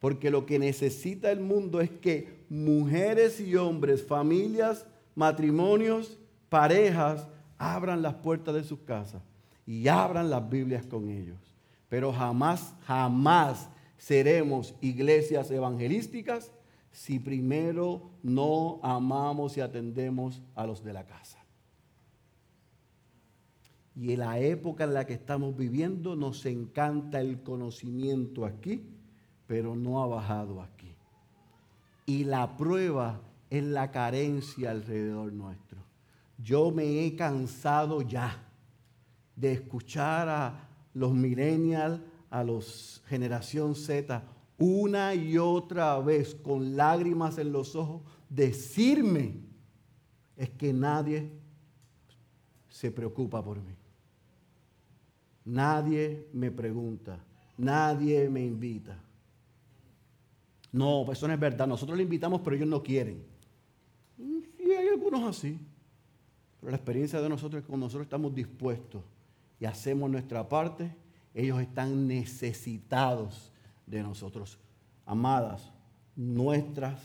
Porque 0.00 0.30
lo 0.30 0.44
que 0.44 0.58
necesita 0.58 1.30
el 1.30 1.40
mundo 1.40 1.80
es 1.80 1.90
que 1.90 2.44
mujeres 2.48 3.40
y 3.40 3.56
hombres, 3.56 4.04
familias, 4.04 4.86
matrimonios, 5.14 6.18
parejas, 6.48 7.26
abran 7.58 8.02
las 8.02 8.14
puertas 8.14 8.54
de 8.54 8.64
sus 8.64 8.80
casas 8.80 9.22
y 9.66 9.88
abran 9.88 10.30
las 10.30 10.48
Biblias 10.48 10.86
con 10.86 11.08
ellos. 11.08 11.38
Pero 11.88 12.12
jamás, 12.12 12.74
jamás 12.86 13.68
seremos 13.96 14.74
iglesias 14.80 15.50
evangelísticas 15.50 16.52
si 16.90 17.18
primero 17.18 18.10
no 18.22 18.80
amamos 18.82 19.56
y 19.56 19.60
atendemos 19.60 20.42
a 20.54 20.66
los 20.66 20.84
de 20.84 20.92
la 20.92 21.06
casa. 21.06 21.44
Y 23.96 24.12
en 24.12 24.20
la 24.20 24.38
época 24.40 24.84
en 24.84 24.94
la 24.94 25.06
que 25.06 25.14
estamos 25.14 25.56
viviendo 25.56 26.16
nos 26.16 26.46
encanta 26.46 27.20
el 27.20 27.42
conocimiento 27.42 28.44
aquí, 28.44 28.82
pero 29.46 29.76
no 29.76 30.02
ha 30.02 30.06
bajado 30.06 30.60
aquí. 30.60 30.94
Y 32.06 32.24
la 32.24 32.56
prueba 32.56 33.20
es 33.50 33.62
la 33.62 33.90
carencia 33.90 34.72
alrededor 34.72 35.32
nuestro. 35.32 35.63
Yo 36.38 36.70
me 36.70 37.04
he 37.04 37.16
cansado 37.16 38.02
ya 38.02 38.42
de 39.36 39.52
escuchar 39.52 40.28
a 40.28 40.68
los 40.92 41.12
millennials, 41.12 42.00
a 42.30 42.42
los 42.42 43.02
generación 43.06 43.74
Z, 43.74 44.22
una 44.58 45.14
y 45.14 45.38
otra 45.38 45.98
vez 46.00 46.34
con 46.34 46.76
lágrimas 46.76 47.38
en 47.38 47.52
los 47.52 47.74
ojos, 47.74 48.02
decirme 48.28 49.40
es 50.36 50.50
que 50.50 50.72
nadie 50.72 51.30
se 52.68 52.90
preocupa 52.90 53.42
por 53.42 53.60
mí. 53.60 53.74
Nadie 55.44 56.28
me 56.32 56.50
pregunta, 56.50 57.18
nadie 57.58 58.28
me 58.28 58.44
invita. 58.44 58.98
No, 60.72 61.10
eso 61.12 61.28
no 61.28 61.34
es 61.34 61.40
verdad. 61.40 61.68
Nosotros 61.68 61.96
le 61.96 62.02
invitamos, 62.02 62.40
pero 62.40 62.56
ellos 62.56 62.68
no 62.68 62.82
quieren. 62.82 63.24
Y 64.58 64.70
hay 64.72 64.88
algunos 64.88 65.22
así. 65.22 65.58
La 66.64 66.76
experiencia 66.76 67.20
de 67.20 67.28
nosotros 67.28 67.58
es 67.58 67.64
que 67.64 67.68
cuando 67.68 67.86
nosotros 67.86 68.06
estamos 68.06 68.34
dispuestos 68.34 69.02
y 69.60 69.66
hacemos 69.66 70.10
nuestra 70.10 70.48
parte, 70.48 70.94
ellos 71.34 71.60
están 71.60 72.06
necesitados 72.06 73.52
de 73.86 74.02
nosotros. 74.02 74.58
Amadas, 75.04 75.70
nuestras 76.16 77.00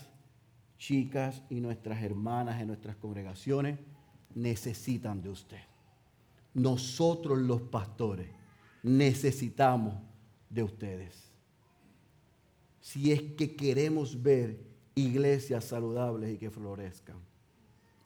chicas 0.78 1.42
y 1.50 1.60
nuestras 1.60 2.02
hermanas 2.02 2.60
en 2.60 2.68
nuestras 2.68 2.96
congregaciones 2.96 3.78
necesitan 4.34 5.20
de 5.20 5.28
usted. 5.28 5.60
Nosotros 6.54 7.38
los 7.38 7.60
pastores 7.60 8.28
necesitamos 8.82 9.94
de 10.48 10.62
ustedes. 10.62 11.30
Si 12.80 13.12
es 13.12 13.20
que 13.20 13.54
queremos 13.54 14.20
ver 14.22 14.58
iglesias 14.94 15.64
saludables 15.66 16.34
y 16.34 16.38
que 16.38 16.50
florezcan. 16.50 17.16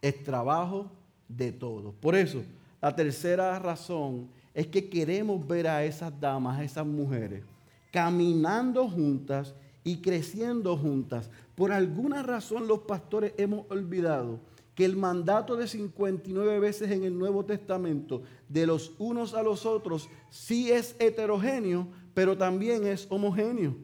Es 0.03 0.23
trabajo 0.23 0.91
de 1.29 1.53
todos. 1.53 1.95
Por 2.01 2.15
eso, 2.15 2.43
la 2.81 2.95
tercera 2.95 3.59
razón 3.59 4.29
es 4.53 4.67
que 4.67 4.89
queremos 4.89 5.47
ver 5.47 5.67
a 5.67 5.85
esas 5.85 6.13
damas, 6.21 6.59
a 6.59 6.65
esas 6.65 6.87
mujeres, 6.87 7.43
caminando 7.91 8.89
juntas 8.89 9.55
y 9.83 9.97
creciendo 9.99 10.77
juntas. 10.77 11.31
Por 11.55 11.73
alguna 11.73 12.23
razón 12.23 12.67
los 12.69 12.81
pastores 12.81 13.33
hemos 13.37 13.65
olvidado 13.71 14.41
que 14.75 14.85
el 14.85 14.97
mandato 14.97 15.57
de 15.57 15.69
59 15.69 16.59
veces 16.59 16.91
en 16.91 17.05
el 17.05 17.17
Nuevo 17.17 17.45
Testamento 17.45 18.23
de 18.49 18.67
los 18.67 18.93
unos 18.99 19.35
a 19.35 19.43
los 19.43 19.67
otros 19.67 20.09
sí 20.31 20.71
es 20.71 20.97
heterogéneo, 20.99 21.87
pero 22.13 22.37
también 22.37 22.85
es 22.87 23.07
homogéneo. 23.09 23.77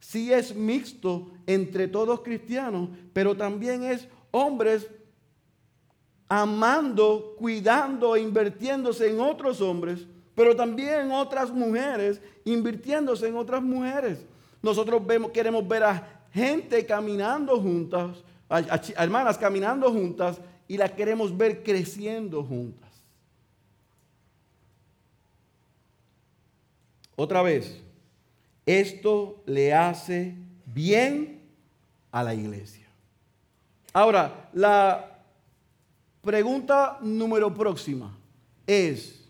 Sí 0.00 0.32
es 0.32 0.54
mixto 0.54 1.30
entre 1.46 1.88
todos 1.88 2.20
cristianos, 2.20 2.90
pero 3.14 3.34
también 3.34 3.84
es 3.84 4.06
hombres 4.32 4.90
amando, 6.42 7.34
cuidando 7.38 8.16
e 8.16 8.20
invirtiéndose 8.20 9.08
en 9.08 9.20
otros 9.20 9.60
hombres, 9.60 10.06
pero 10.34 10.56
también 10.56 11.12
otras 11.12 11.50
mujeres 11.50 12.20
invirtiéndose 12.44 13.28
en 13.28 13.36
otras 13.36 13.62
mujeres. 13.62 14.26
Nosotros 14.60 15.04
vemos, 15.06 15.30
queremos 15.30 15.66
ver 15.66 15.84
a 15.84 16.22
gente 16.32 16.84
caminando 16.84 17.60
juntas, 17.60 18.24
hermanas 18.96 19.38
caminando 19.38 19.92
juntas 19.92 20.40
y 20.66 20.76
las 20.76 20.90
queremos 20.92 21.36
ver 21.36 21.62
creciendo 21.62 22.42
juntas. 22.42 22.90
Otra 27.16 27.42
vez, 27.42 27.80
esto 28.66 29.40
le 29.46 29.72
hace 29.72 30.34
bien 30.66 31.42
a 32.10 32.24
la 32.24 32.34
iglesia. 32.34 32.88
Ahora, 33.92 34.50
la 34.52 35.13
pregunta 36.24 36.98
número 37.02 37.52
próxima 37.54 38.16
es, 38.66 39.20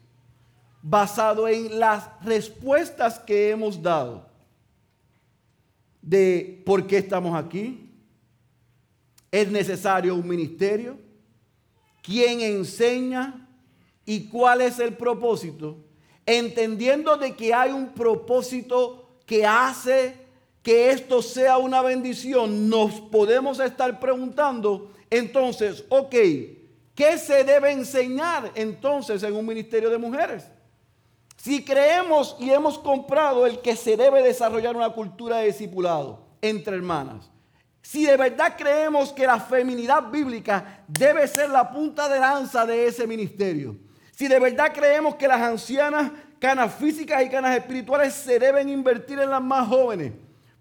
basado 0.80 1.48
en 1.48 1.78
las 1.78 2.08
respuestas 2.22 3.18
que 3.18 3.50
hemos 3.50 3.82
dado 3.82 4.26
de 6.00 6.62
por 6.64 6.86
qué 6.86 6.98
estamos 6.98 7.34
aquí, 7.34 7.90
es 9.32 9.50
necesario 9.50 10.14
un 10.14 10.28
ministerio, 10.28 10.98
quién 12.02 12.40
enseña 12.40 13.48
y 14.04 14.28
cuál 14.28 14.60
es 14.60 14.78
el 14.78 14.94
propósito, 14.94 15.78
entendiendo 16.26 17.16
de 17.16 17.34
que 17.34 17.52
hay 17.52 17.72
un 17.72 17.88
propósito 17.94 19.08
que 19.26 19.44
hace 19.44 20.22
que 20.62 20.90
esto 20.90 21.20
sea 21.20 21.58
una 21.58 21.82
bendición, 21.82 22.68
nos 22.68 23.00
podemos 23.00 23.58
estar 23.60 24.00
preguntando, 24.00 24.92
entonces, 25.10 25.84
ok, 25.88 26.14
¿qué 26.94 27.18
se 27.18 27.44
debe 27.44 27.72
enseñar 27.72 28.50
entonces 28.54 29.22
en 29.22 29.34
un 29.34 29.46
ministerio 29.46 29.90
de 29.90 29.98
mujeres? 29.98 30.46
Si 31.36 31.64
creemos 31.64 32.36
y 32.38 32.50
hemos 32.50 32.78
comprado 32.78 33.46
el 33.46 33.60
que 33.60 33.76
se 33.76 33.96
debe 33.96 34.22
desarrollar 34.22 34.76
una 34.76 34.90
cultura 34.90 35.38
de 35.38 35.46
discipulado 35.46 36.24
entre 36.40 36.76
hermanas, 36.76 37.30
si 37.82 38.06
de 38.06 38.16
verdad 38.16 38.54
creemos 38.56 39.12
que 39.12 39.26
la 39.26 39.38
feminidad 39.38 40.10
bíblica 40.10 40.84
debe 40.88 41.28
ser 41.28 41.50
la 41.50 41.70
punta 41.70 42.08
de 42.08 42.18
lanza 42.18 42.64
de 42.64 42.86
ese 42.86 43.06
ministerio, 43.06 43.76
si 44.12 44.26
de 44.26 44.40
verdad 44.40 44.72
creemos 44.72 45.16
que 45.16 45.28
las 45.28 45.40
ancianas, 45.40 46.10
canas 46.38 46.74
físicas 46.74 47.22
y 47.22 47.28
canas 47.28 47.56
espirituales 47.56 48.14
se 48.14 48.38
deben 48.38 48.70
invertir 48.70 49.18
en 49.18 49.28
las 49.28 49.42
más 49.42 49.68
jóvenes 49.68 50.12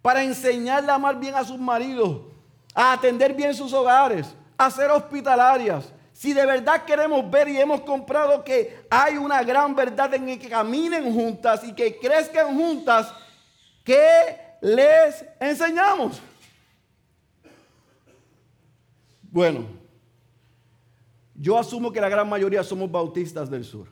para 0.01 0.21
enseñarle 0.21 0.91
a 0.91 0.95
amar 0.95 1.17
bien 1.17 1.35
a 1.35 1.45
sus 1.45 1.57
maridos, 1.57 2.23
a 2.75 2.91
atender 2.91 3.33
bien 3.33 3.53
sus 3.53 3.71
hogares, 3.71 4.35
a 4.57 4.69
ser 4.69 4.91
hospitalarias, 4.91 5.92
si 6.13 6.31
de 6.31 6.45
verdad 6.45 6.85
queremos 6.85 7.29
ver 7.29 7.49
y 7.49 7.59
hemos 7.59 7.81
comprado 7.81 8.43
que 8.43 8.85
hay 8.89 9.17
una 9.17 9.43
gran 9.43 9.75
verdad 9.75 10.13
en 10.13 10.39
que 10.39 10.47
caminen 10.47 11.11
juntas 11.11 11.63
y 11.63 11.73
que 11.73 11.97
crezcan 11.97 12.55
juntas, 12.55 13.11
¿qué 13.83 14.37
les 14.61 15.25
enseñamos? 15.39 16.21
Bueno, 19.31 19.65
yo 21.33 21.57
asumo 21.57 21.91
que 21.91 21.99
la 21.99 22.09
gran 22.09 22.29
mayoría 22.29 22.63
somos 22.63 22.91
bautistas 22.91 23.49
del 23.49 23.65
sur. 23.65 23.87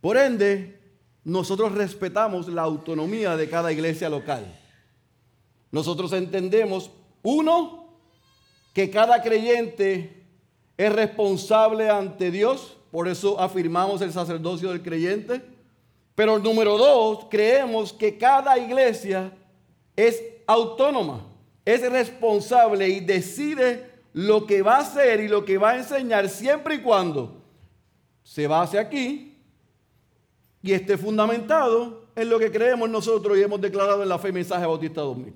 Por 0.00 0.16
ende, 0.16 0.80
nosotros 1.24 1.72
respetamos 1.72 2.46
la 2.46 2.62
autonomía 2.62 3.36
de 3.36 3.48
cada 3.50 3.72
iglesia 3.72 4.08
local. 4.08 4.46
Nosotros 5.72 6.12
entendemos, 6.12 6.92
uno, 7.22 7.98
que 8.72 8.90
cada 8.90 9.22
creyente 9.22 10.23
es 10.76 10.92
responsable 10.92 11.88
ante 11.88 12.30
Dios, 12.30 12.76
por 12.90 13.08
eso 13.08 13.40
afirmamos 13.40 14.00
el 14.02 14.12
sacerdocio 14.12 14.70
del 14.70 14.82
creyente. 14.82 15.42
Pero 16.14 16.38
número 16.38 16.78
dos, 16.78 17.26
creemos 17.28 17.92
que 17.92 18.16
cada 18.16 18.56
iglesia 18.58 19.32
es 19.96 20.22
autónoma, 20.46 21.26
es 21.64 21.90
responsable 21.90 22.88
y 22.88 23.00
decide 23.00 23.90
lo 24.12 24.46
que 24.46 24.62
va 24.62 24.76
a 24.76 24.80
hacer 24.80 25.20
y 25.20 25.28
lo 25.28 25.44
que 25.44 25.58
va 25.58 25.70
a 25.70 25.78
enseñar 25.78 26.28
siempre 26.28 26.76
y 26.76 26.82
cuando 26.82 27.42
se 28.22 28.46
base 28.46 28.78
aquí 28.78 29.36
y 30.62 30.72
esté 30.72 30.96
fundamentado 30.96 32.04
en 32.14 32.30
lo 32.30 32.38
que 32.38 32.50
creemos 32.50 32.88
nosotros 32.88 33.36
y 33.36 33.42
hemos 33.42 33.60
declarado 33.60 34.02
en 34.02 34.08
la 34.08 34.18
fe 34.18 34.28
y 34.28 34.32
mensaje 34.32 34.64
Bautista 34.64 35.00
2000. 35.00 35.34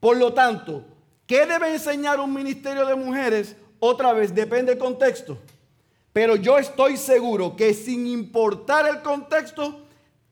Por 0.00 0.16
lo 0.16 0.32
tanto, 0.34 0.84
¿qué 1.26 1.46
debe 1.46 1.72
enseñar 1.72 2.18
un 2.20 2.34
ministerio 2.34 2.84
de 2.84 2.94
mujeres? 2.96 3.56
Otra 3.86 4.14
vez, 4.14 4.34
depende 4.34 4.72
del 4.72 4.78
contexto. 4.78 5.36
Pero 6.10 6.36
yo 6.36 6.56
estoy 6.56 6.96
seguro 6.96 7.54
que 7.54 7.74
sin 7.74 8.06
importar 8.06 8.86
el 8.88 9.02
contexto, 9.02 9.78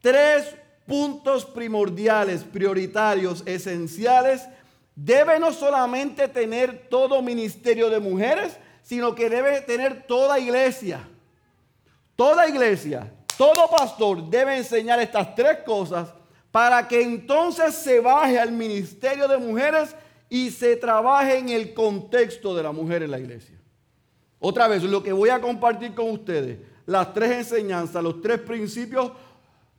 tres 0.00 0.56
puntos 0.86 1.44
primordiales, 1.44 2.44
prioritarios, 2.44 3.42
esenciales, 3.44 4.48
debe 4.94 5.38
no 5.38 5.52
solamente 5.52 6.28
tener 6.28 6.88
todo 6.88 7.20
ministerio 7.20 7.90
de 7.90 8.00
mujeres, 8.00 8.56
sino 8.82 9.14
que 9.14 9.28
debe 9.28 9.60
tener 9.60 10.06
toda 10.06 10.38
iglesia. 10.38 11.06
Toda 12.16 12.48
iglesia, 12.48 13.12
todo 13.36 13.68
pastor 13.68 14.30
debe 14.30 14.56
enseñar 14.56 14.98
estas 14.98 15.34
tres 15.34 15.58
cosas 15.66 16.08
para 16.50 16.88
que 16.88 17.02
entonces 17.02 17.74
se 17.74 18.00
baje 18.00 18.40
al 18.40 18.50
ministerio 18.50 19.28
de 19.28 19.36
mujeres 19.36 19.94
y 20.32 20.50
se 20.50 20.76
trabaje 20.76 21.36
en 21.36 21.50
el 21.50 21.74
contexto 21.74 22.54
de 22.56 22.62
la 22.62 22.72
mujer 22.72 23.02
en 23.02 23.10
la 23.10 23.18
iglesia. 23.18 23.60
Otra 24.38 24.66
vez, 24.66 24.82
lo 24.82 25.02
que 25.02 25.12
voy 25.12 25.28
a 25.28 25.42
compartir 25.42 25.94
con 25.94 26.10
ustedes, 26.10 26.58
las 26.86 27.12
tres 27.12 27.32
enseñanzas, 27.32 28.02
los 28.02 28.22
tres 28.22 28.40
principios 28.40 29.12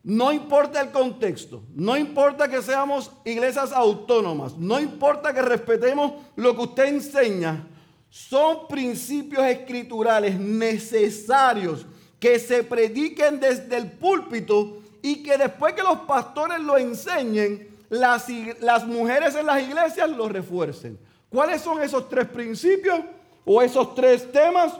no 0.03 0.31
importa 0.31 0.79
el 0.79 0.91
contexto, 0.91 1.63
no 1.73 1.97
importa 1.97 2.47
que 2.47 2.61
seamos 2.61 3.09
iglesias 3.25 3.71
autónomas, 3.71 4.55
no 4.55 4.79
importa 4.79 5.33
que 5.33 5.41
respetemos 5.41 6.13
lo 6.35 6.55
que 6.55 6.61
usted 6.61 6.85
enseña, 6.85 7.67
son 8.11 8.67
principios 8.67 9.43
escriturales 9.45 10.39
necesarios 10.39 11.83
que 12.19 12.37
se 12.37 12.61
prediquen 12.61 13.39
desde 13.39 13.75
el 13.75 13.91
púlpito 13.93 14.83
y 15.01 15.23
que 15.23 15.35
después 15.35 15.73
que 15.73 15.81
los 15.81 16.01
pastores 16.01 16.59
lo 16.59 16.77
enseñen, 16.77 17.72
las, 17.93 18.27
las 18.59 18.87
mujeres 18.87 19.35
en 19.35 19.45
las 19.45 19.61
iglesias 19.61 20.09
lo 20.09 20.27
refuercen. 20.27 20.97
¿Cuáles 21.29 21.61
son 21.61 21.81
esos 21.81 22.09
tres 22.09 22.27
principios 22.27 23.01
o 23.45 23.61
esos 23.61 23.93
tres 23.93 24.31
temas? 24.31 24.73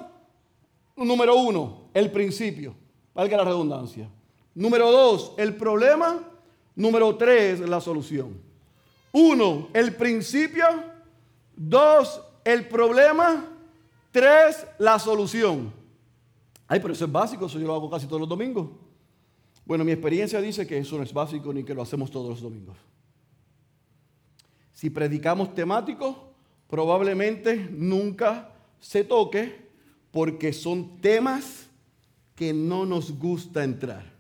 Número 0.96 1.36
uno, 1.36 1.90
el 1.94 2.12
principio, 2.12 2.76
valga 3.14 3.38
la 3.38 3.44
redundancia. 3.44 4.10
Número 4.56 4.92
dos, 4.92 5.34
el 5.38 5.56
problema. 5.56 6.22
Número 6.76 7.16
tres, 7.16 7.60
la 7.60 7.80
solución. 7.80 8.36
Uno, 9.12 9.68
el 9.74 9.96
principio. 9.96 10.66
Dos, 11.56 12.20
el 12.44 12.68
problema. 12.68 13.46
Tres, 14.12 14.66
la 14.80 14.98
solución. 14.98 15.72
Ay, 16.68 16.80
pero 16.80 16.94
eso 16.94 17.06
es 17.06 17.12
básico, 17.12 17.46
eso 17.46 17.60
yo 17.60 17.68
lo 17.68 17.76
hago 17.76 17.92
casi 17.92 18.08
todos 18.08 18.22
los 18.22 18.30
domingos. 18.30 18.70
Bueno, 19.66 19.84
mi 19.84 19.92
experiencia 19.92 20.42
dice 20.42 20.66
que 20.66 20.80
eso 20.80 20.98
no 20.98 21.04
es 21.04 21.14
básico 21.14 21.54
ni 21.54 21.64
que 21.64 21.76
lo 21.76 21.84
hacemos 21.84 22.10
todos 22.10 22.30
los 22.30 22.42
domingos. 22.42 22.76
Si 24.74 24.90
predicamos 24.90 25.54
temático, 25.54 26.34
probablemente 26.68 27.70
nunca 27.72 28.52
se 28.80 29.04
toque 29.04 29.70
porque 30.12 30.54
son 30.54 31.00
temas 31.00 31.68
que 32.36 32.54
no 32.54 32.86
nos 32.86 33.18
gusta 33.18 33.64
entrar. 33.64 34.12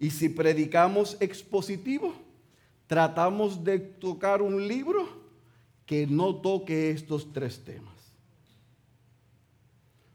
Y 0.00 0.10
si 0.10 0.28
predicamos 0.28 1.16
expositivo, 1.20 2.14
tratamos 2.86 3.64
de 3.64 3.78
tocar 3.78 4.42
un 4.42 4.66
libro 4.66 5.06
que 5.84 6.06
no 6.06 6.36
toque 6.36 6.90
estos 6.90 7.32
tres 7.32 7.64
temas. 7.64 7.94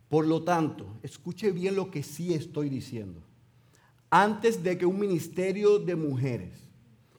Por 0.09 0.27
lo 0.27 0.43
tanto, 0.43 0.85
escuche 1.01 1.51
bien 1.51 1.75
lo 1.75 1.89
que 1.89 2.03
sí 2.03 2.33
estoy 2.33 2.69
diciendo. 2.69 3.21
Antes 4.09 4.61
de 4.61 4.77
que 4.77 4.85
un 4.85 4.99
ministerio 4.99 5.79
de 5.79 5.95
mujeres, 5.95 6.62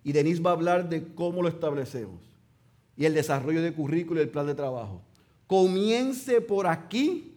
y 0.05 0.13
Denise 0.13 0.43
va 0.43 0.51
a 0.51 0.53
hablar 0.53 0.89
de 0.89 1.15
cómo 1.15 1.43
lo 1.43 1.49
establecemos, 1.49 2.21
y 2.97 3.07
el 3.07 3.15
desarrollo 3.15 3.63
de 3.63 3.73
currículo 3.73 4.21
y 4.21 4.25
el 4.25 4.29
plan 4.29 4.47
de 4.47 4.55
trabajo, 4.55 5.03
comience 5.47 6.41
por 6.41 6.67
aquí, 6.67 7.35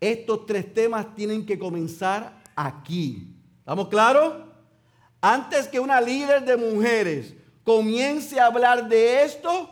estos 0.00 0.44
tres 0.46 0.74
temas 0.74 1.14
tienen 1.14 1.46
que 1.46 1.58
comenzar 1.58 2.42
aquí. 2.56 3.34
¿Estamos 3.60 3.88
claros? 3.88 4.34
Antes 5.20 5.68
que 5.68 5.78
una 5.78 6.00
líder 6.00 6.44
de 6.44 6.56
mujeres 6.56 7.34
comience 7.62 8.40
a 8.40 8.46
hablar 8.46 8.88
de 8.88 9.22
esto, 9.22 9.70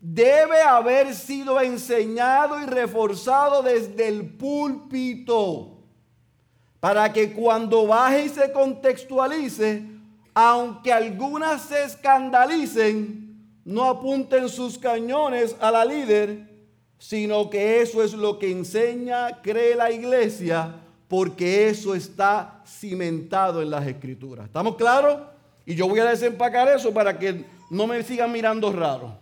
debe 0.00 0.60
haber 0.62 1.14
sido 1.14 1.60
enseñado 1.60 2.60
y 2.60 2.66
reforzado 2.66 3.62
desde 3.62 4.08
el 4.08 4.24
púlpito. 4.24 5.78
Para 6.80 7.12
que 7.12 7.32
cuando 7.32 7.86
baje 7.86 8.26
y 8.26 8.28
se 8.28 8.52
contextualice, 8.52 9.95
aunque 10.38 10.92
algunas 10.92 11.62
se 11.62 11.82
escandalicen, 11.84 13.58
no 13.64 13.84
apunten 13.84 14.50
sus 14.50 14.76
cañones 14.76 15.56
a 15.60 15.70
la 15.70 15.82
líder, 15.82 16.46
sino 16.98 17.48
que 17.48 17.80
eso 17.80 18.02
es 18.02 18.12
lo 18.12 18.38
que 18.38 18.52
enseña, 18.52 19.40
cree 19.40 19.74
la 19.74 19.90
iglesia 19.90 20.74
porque 21.08 21.70
eso 21.70 21.94
está 21.94 22.62
cimentado 22.66 23.62
en 23.62 23.70
las 23.70 23.86
escrituras. 23.86 24.44
¿Estamos 24.44 24.76
claros? 24.76 25.22
Y 25.64 25.74
yo 25.74 25.88
voy 25.88 26.00
a 26.00 26.04
desempacar 26.04 26.68
eso 26.68 26.92
para 26.92 27.18
que 27.18 27.46
no 27.70 27.86
me 27.86 28.02
sigan 28.02 28.30
mirando 28.30 28.70
raro. 28.70 29.18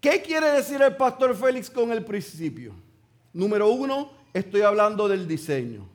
¿Qué 0.00 0.22
quiere 0.22 0.50
decir 0.50 0.80
el 0.80 0.96
pastor 0.96 1.36
Félix 1.36 1.68
con 1.68 1.92
el 1.92 2.02
principio? 2.06 2.72
Número 3.34 3.68
uno, 3.68 4.12
estoy 4.32 4.62
hablando 4.62 5.08
del 5.08 5.28
diseño. 5.28 5.91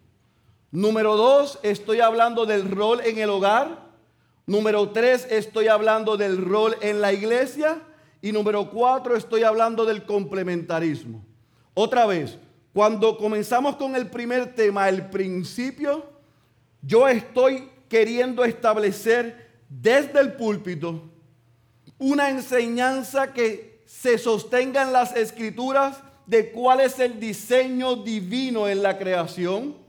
Número 0.72 1.16
dos, 1.16 1.60
estoy 1.64 2.02
hablando 2.02 2.46
del 2.46 2.70
rol 2.70 3.02
en 3.02 3.18
el 3.18 3.30
hogar. 3.30 3.88
Número 4.46 4.90
tres, 4.90 5.26
estoy 5.30 5.68
hablando 5.68 6.18
del 6.18 6.44
rol 6.44 6.76
en 6.82 7.00
la 7.02 7.14
iglesia. 7.14 7.82
Y 8.22 8.32
número 8.32 8.70
cuatro, 8.70 9.16
estoy 9.16 9.44
hablando 9.44 9.86
del 9.86 10.06
complementarismo. 10.06 11.24
Otra 11.74 12.06
vez, 12.06 12.38
cuando 12.74 13.18
comenzamos 13.18 13.76
con 13.78 13.96
el 13.96 14.10
primer 14.10 14.56
tema, 14.56 14.90
el 14.90 15.10
principio, 15.10 16.06
yo 16.82 17.08
estoy 17.08 17.70
queriendo 17.88 18.44
establecer 18.44 19.48
desde 19.70 20.20
el 20.20 20.34
púlpito 20.34 21.10
una 21.98 22.30
enseñanza 22.30 23.34
que 23.34 23.82
se 23.86 24.18
sostenga 24.18 24.84
en 24.84 24.94
las 24.94 25.16
escrituras 25.16 26.04
de 26.26 26.52
cuál 26.52 26.82
es 26.82 27.00
el 27.00 27.20
diseño 27.20 27.96
divino 27.96 28.68
en 28.68 28.84
la 28.84 28.98
creación, 28.98 29.87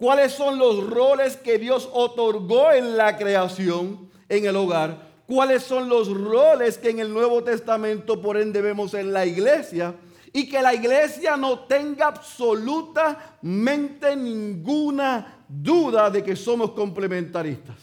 cuáles 0.00 0.32
son 0.32 0.58
los 0.58 0.88
roles 0.88 1.36
que 1.36 1.58
Dios 1.58 1.88
otorgó 1.92 2.72
en 2.72 2.96
la 2.96 3.18
creación, 3.18 4.08
en 4.30 4.46
el 4.46 4.56
hogar, 4.56 5.10
cuáles 5.26 5.62
son 5.62 5.90
los 5.90 6.10
roles 6.10 6.78
que 6.78 6.88
en 6.88 7.00
el 7.00 7.12
Nuevo 7.12 7.44
Testamento 7.44 8.22
por 8.22 8.38
ende 8.38 8.62
vemos 8.62 8.94
en 8.94 9.12
la 9.12 9.26
iglesia 9.26 9.94
y 10.32 10.48
que 10.48 10.62
la 10.62 10.72
iglesia 10.72 11.36
no 11.36 11.60
tenga 11.60 12.06
absolutamente 12.06 14.16
ninguna 14.16 15.44
duda 15.46 16.08
de 16.08 16.24
que 16.24 16.34
somos 16.34 16.70
complementaristas. 16.70 17.76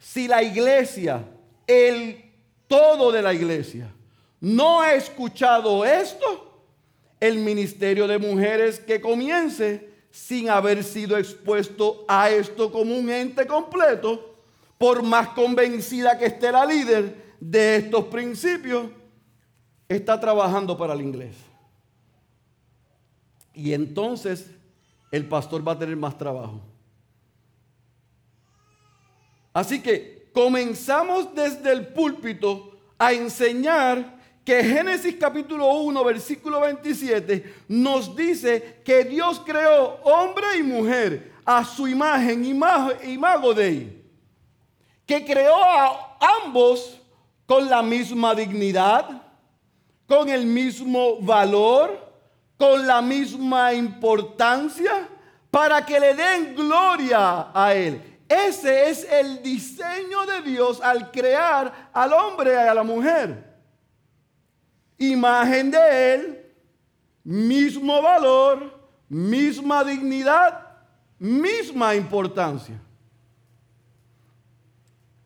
Si 0.00 0.26
la 0.26 0.42
iglesia, 0.42 1.24
el 1.64 2.24
todo 2.66 3.12
de 3.12 3.22
la 3.22 3.32
iglesia, 3.32 3.88
no 4.40 4.80
ha 4.80 4.94
escuchado 4.94 5.84
esto, 5.84 6.64
el 7.20 7.38
ministerio 7.38 8.08
de 8.08 8.18
mujeres 8.18 8.80
que 8.80 9.00
comience 9.00 9.93
sin 10.14 10.48
haber 10.48 10.84
sido 10.84 11.18
expuesto 11.18 12.04
a 12.06 12.30
esto 12.30 12.70
como 12.70 12.96
un 12.96 13.10
ente 13.10 13.48
completo, 13.48 14.36
por 14.78 15.02
más 15.02 15.30
convencida 15.30 16.16
que 16.16 16.26
esté 16.26 16.52
la 16.52 16.64
líder 16.64 17.34
de 17.40 17.76
estos 17.78 18.04
principios, 18.04 18.90
está 19.88 20.20
trabajando 20.20 20.78
para 20.78 20.94
el 20.94 21.00
inglés. 21.00 21.34
Y 23.54 23.72
entonces 23.72 24.48
el 25.10 25.26
pastor 25.26 25.66
va 25.66 25.72
a 25.72 25.78
tener 25.80 25.96
más 25.96 26.16
trabajo. 26.16 26.60
Así 29.52 29.82
que 29.82 30.30
comenzamos 30.32 31.34
desde 31.34 31.72
el 31.72 31.88
púlpito 31.88 32.78
a 32.96 33.12
enseñar 33.12 34.16
que 34.44 34.62
Génesis 34.62 35.16
capítulo 35.18 35.66
1, 35.74 36.04
versículo 36.04 36.60
27 36.60 37.64
nos 37.68 38.14
dice 38.14 38.82
que 38.84 39.04
Dios 39.04 39.40
creó 39.44 40.00
hombre 40.02 40.58
y 40.58 40.62
mujer 40.62 41.32
a 41.44 41.64
su 41.64 41.88
imagen, 41.88 42.44
imago 42.44 43.54
de 43.54 43.68
él. 43.68 44.04
Que 45.06 45.24
creó 45.24 45.56
a 45.56 46.18
ambos 46.44 47.00
con 47.46 47.68
la 47.68 47.82
misma 47.82 48.34
dignidad, 48.34 49.22
con 50.06 50.28
el 50.28 50.44
mismo 50.44 51.20
valor, 51.20 52.12
con 52.58 52.86
la 52.86 53.00
misma 53.00 53.72
importancia, 53.72 55.08
para 55.50 55.84
que 55.84 56.00
le 56.00 56.14
den 56.14 56.54
gloria 56.54 57.48
a 57.54 57.74
Él. 57.74 58.18
Ese 58.28 58.90
es 58.90 59.04
el 59.04 59.42
diseño 59.42 60.26
de 60.26 60.50
Dios 60.50 60.80
al 60.80 61.10
crear 61.10 61.90
al 61.92 62.12
hombre 62.12 62.52
y 62.52 62.56
a 62.56 62.74
la 62.74 62.82
mujer. 62.82 63.53
Imagen 64.98 65.70
de 65.70 66.14
Él, 66.14 66.54
mismo 67.24 68.00
valor, 68.02 68.78
misma 69.08 69.84
dignidad, 69.84 70.60
misma 71.18 71.94
importancia. 71.94 72.80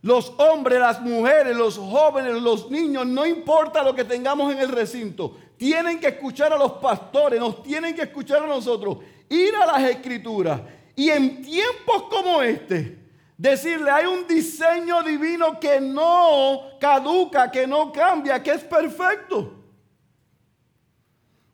Los 0.00 0.32
hombres, 0.38 0.78
las 0.78 1.00
mujeres, 1.00 1.56
los 1.56 1.76
jóvenes, 1.76 2.40
los 2.40 2.70
niños, 2.70 3.04
no 3.04 3.26
importa 3.26 3.82
lo 3.82 3.94
que 3.94 4.04
tengamos 4.04 4.52
en 4.52 4.60
el 4.60 4.68
recinto, 4.68 5.36
tienen 5.56 5.98
que 5.98 6.08
escuchar 6.08 6.52
a 6.52 6.56
los 6.56 6.72
pastores, 6.74 7.40
nos 7.40 7.62
tienen 7.62 7.94
que 7.94 8.02
escuchar 8.02 8.44
a 8.44 8.46
nosotros, 8.46 8.98
ir 9.28 9.54
a 9.56 9.66
las 9.66 9.82
escrituras 9.90 10.60
y 10.94 11.10
en 11.10 11.42
tiempos 11.42 12.04
como 12.10 12.42
este, 12.42 12.98
decirle, 13.36 13.90
hay 13.90 14.06
un 14.06 14.26
diseño 14.26 15.02
divino 15.02 15.58
que 15.60 15.80
no 15.80 16.78
caduca, 16.80 17.50
que 17.50 17.66
no 17.66 17.92
cambia, 17.92 18.42
que 18.42 18.52
es 18.52 18.64
perfecto. 18.64 19.57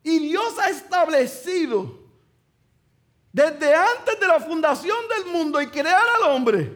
Y 0.05 0.19
Dios 0.19 0.57
ha 0.59 0.69
establecido 0.69 1.99
desde 3.33 3.75
antes 3.75 4.21
de 4.21 4.27
la 4.29 4.39
fundación 4.39 4.97
del 5.09 5.33
mundo 5.33 5.61
y 5.61 5.67
crear 5.67 6.05
al 6.17 6.31
hombre, 6.31 6.73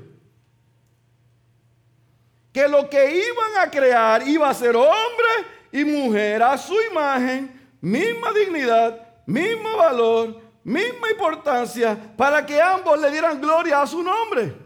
que 2.52 2.66
lo 2.66 2.90
que 2.90 3.16
iban 3.16 3.58
a 3.64 3.70
crear 3.70 4.26
iba 4.26 4.48
a 4.48 4.54
ser 4.54 4.74
hombre 4.74 5.46
y 5.70 5.84
mujer 5.84 6.42
a 6.42 6.58
su 6.58 6.74
imagen, 6.90 7.76
misma 7.80 8.32
dignidad, 8.32 9.06
mismo 9.26 9.76
valor, 9.76 10.40
misma 10.64 11.10
importancia, 11.10 11.96
para 12.16 12.44
que 12.44 12.60
ambos 12.60 12.98
le 12.98 13.10
dieran 13.10 13.40
gloria 13.40 13.82
a 13.82 13.86
su 13.86 14.02
nombre. 14.02 14.56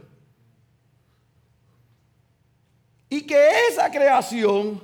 Y 3.10 3.26
que 3.26 3.66
esa 3.68 3.90
creación, 3.90 4.80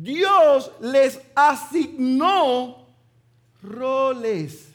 Dios 0.00 0.70
les 0.80 1.20
asignó 1.34 2.86
roles. 3.60 4.68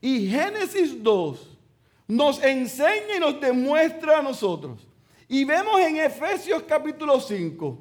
Y 0.00 0.28
Génesis 0.28 1.02
2 1.02 1.58
nos 2.06 2.40
enseña 2.40 3.16
y 3.16 3.20
nos 3.20 3.40
demuestra 3.40 4.20
a 4.20 4.22
nosotros. 4.22 4.86
Y 5.26 5.44
vemos 5.44 5.80
en 5.80 5.96
Efesios 5.96 6.62
capítulo 6.62 7.18
5 7.20 7.78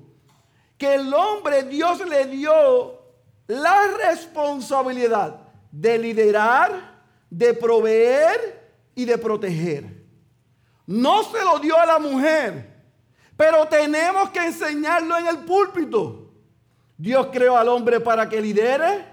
que 0.75 0.95
el 0.95 1.13
hombre 1.13 1.63
Dios 1.63 2.03
le 2.07 2.25
dio 2.25 2.99
la 3.45 3.87
responsabilidad 4.07 5.39
de 5.71 5.99
liderar, 5.99 6.99
de 7.29 7.53
proveer 7.53 8.71
y 8.95 9.05
de 9.05 9.19
proteger. 9.19 10.03
No 10.87 11.21
se 11.23 11.43
lo 11.43 11.59
dio 11.59 11.77
a 11.77 11.85
la 11.85 11.99
mujer, 11.99 12.75
pero 13.37 13.67
tenemos 13.67 14.31
que 14.31 14.47
enseñarlo 14.47 15.15
en 15.15 15.27
el 15.27 15.37
púlpito. 15.39 16.28
Dios 16.99 17.29
creó 17.31 17.55
al 17.55 17.69
hombre 17.69 18.01
para 18.01 18.27
que 18.27 18.41
lidere, 18.41 19.05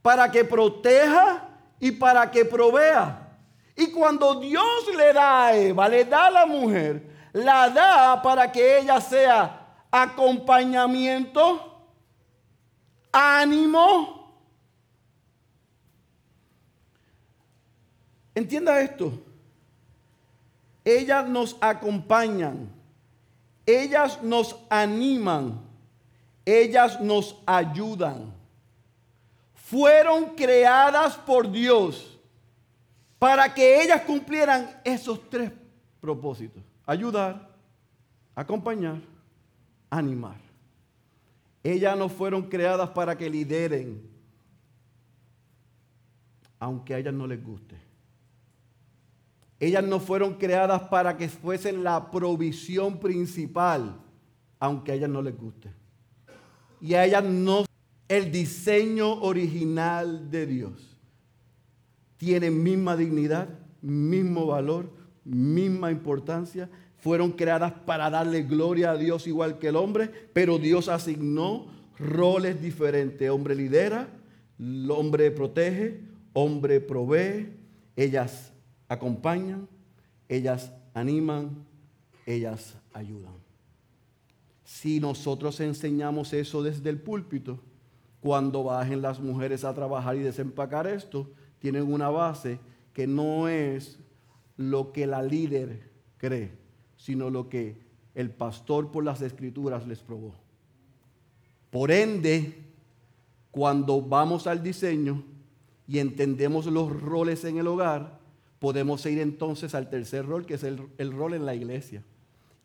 para 0.00 0.30
que 0.30 0.46
proteja 0.46 1.46
y 1.78 1.90
para 1.90 2.30
que 2.30 2.46
provea. 2.46 3.36
Y 3.76 3.90
cuando 3.90 4.40
Dios 4.40 4.88
le 4.96 5.12
da 5.12 5.48
a 5.48 5.54
Eva, 5.54 5.88
le 5.90 6.06
da 6.06 6.28
a 6.28 6.30
la 6.30 6.46
mujer, 6.46 7.28
la 7.34 7.68
da 7.68 8.22
para 8.22 8.50
que 8.50 8.78
ella 8.78 8.98
sea 8.98 9.66
acompañamiento, 9.90 11.78
ánimo. 13.12 14.32
Entienda 18.34 18.80
esto. 18.80 19.12
Ellas 20.82 21.28
nos 21.28 21.58
acompañan, 21.60 22.72
ellas 23.66 24.22
nos 24.22 24.56
animan, 24.70 25.67
ellas 26.48 26.98
nos 27.00 27.36
ayudan 27.44 28.32
fueron 29.52 30.34
creadas 30.34 31.14
por 31.14 31.50
Dios 31.50 32.18
para 33.18 33.52
que 33.52 33.82
ellas 33.82 34.00
cumplieran 34.02 34.80
esos 34.82 35.28
tres 35.28 35.52
propósitos. 36.00 36.62
Ayudar, 36.86 37.50
acompañar, 38.34 38.98
animar. 39.90 40.36
Ellas 41.62 41.98
no 41.98 42.08
fueron 42.08 42.44
creadas 42.44 42.88
para 42.90 43.18
que 43.18 43.28
lideren, 43.28 44.08
aunque 46.58 46.94
a 46.94 46.98
ellas 46.98 47.12
no 47.12 47.26
les 47.26 47.44
guste. 47.44 47.76
Ellas 49.60 49.84
no 49.84 50.00
fueron 50.00 50.34
creadas 50.34 50.80
para 50.88 51.14
que 51.14 51.28
fuesen 51.28 51.84
la 51.84 52.10
provisión 52.10 53.00
principal, 53.00 54.00
aunque 54.58 54.92
a 54.92 54.94
ellas 54.94 55.10
no 55.10 55.20
les 55.20 55.36
guste. 55.36 55.77
Y 56.80 56.94
a 56.94 57.04
ellas 57.04 57.24
no 57.24 57.64
el 58.08 58.32
diseño 58.32 59.20
original 59.20 60.30
de 60.30 60.46
Dios 60.46 60.98
tiene 62.18 62.50
misma 62.50 62.96
dignidad, 62.96 63.48
mismo 63.80 64.46
valor, 64.46 64.90
misma 65.24 65.90
importancia. 65.90 66.68
Fueron 66.98 67.32
creadas 67.32 67.72
para 67.72 68.10
darle 68.10 68.42
gloria 68.42 68.90
a 68.90 68.96
Dios 68.96 69.26
igual 69.26 69.58
que 69.58 69.68
el 69.68 69.76
hombre, 69.76 70.10
pero 70.32 70.58
Dios 70.58 70.88
asignó 70.88 71.68
roles 71.96 72.60
diferentes. 72.60 73.30
Hombre 73.30 73.54
lidera, 73.54 74.08
hombre 74.90 75.30
protege, 75.30 76.00
hombre 76.32 76.80
provee, 76.80 77.52
ellas 77.94 78.52
acompañan, 78.88 79.68
ellas 80.28 80.72
animan, 80.94 81.64
ellas 82.26 82.76
ayudan. 82.92 83.37
Si 84.68 85.00
nosotros 85.00 85.60
enseñamos 85.60 86.34
eso 86.34 86.62
desde 86.62 86.90
el 86.90 87.00
púlpito, 87.00 87.58
cuando 88.20 88.64
bajen 88.64 89.00
las 89.00 89.18
mujeres 89.18 89.64
a 89.64 89.72
trabajar 89.72 90.14
y 90.16 90.18
desempacar 90.18 90.86
esto, 90.86 91.30
tienen 91.58 91.90
una 91.90 92.10
base 92.10 92.60
que 92.92 93.06
no 93.06 93.48
es 93.48 93.98
lo 94.58 94.92
que 94.92 95.06
la 95.06 95.22
líder 95.22 95.90
cree, 96.18 96.52
sino 96.98 97.30
lo 97.30 97.48
que 97.48 97.80
el 98.14 98.28
pastor 98.28 98.90
por 98.90 99.04
las 99.04 99.22
escrituras 99.22 99.86
les 99.86 100.00
probó. 100.00 100.34
Por 101.70 101.90
ende, 101.90 102.62
cuando 103.50 104.02
vamos 104.02 104.46
al 104.46 104.62
diseño 104.62 105.24
y 105.86 105.98
entendemos 105.98 106.66
los 106.66 106.92
roles 107.00 107.42
en 107.44 107.56
el 107.56 107.68
hogar, 107.68 108.20
podemos 108.58 109.06
ir 109.06 109.18
entonces 109.18 109.74
al 109.74 109.88
tercer 109.88 110.26
rol, 110.26 110.44
que 110.44 110.54
es 110.54 110.62
el, 110.62 110.88
el 110.98 111.10
rol 111.10 111.32
en 111.32 111.46
la 111.46 111.54
iglesia. 111.54 112.04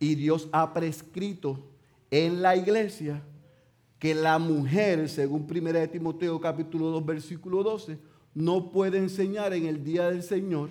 Y 0.01 0.15
Dios 0.15 0.49
ha 0.51 0.73
prescrito 0.73 1.69
en 2.13 2.43
la 2.43 2.55
iglesia 2.55 3.23
que 3.97 4.13
la 4.13 4.37
mujer, 4.37 5.09
según 5.09 5.47
1 5.49 5.89
Timoteo 5.89 6.39
capítulo 6.39 6.91
2 6.91 7.05
versículo 7.07 7.63
12, 7.63 7.97
no 8.35 8.71
puede 8.71 8.99
enseñar 8.99 9.51
en 9.53 9.65
el 9.65 9.83
día 9.83 10.11
del 10.11 10.21
Señor, 10.21 10.69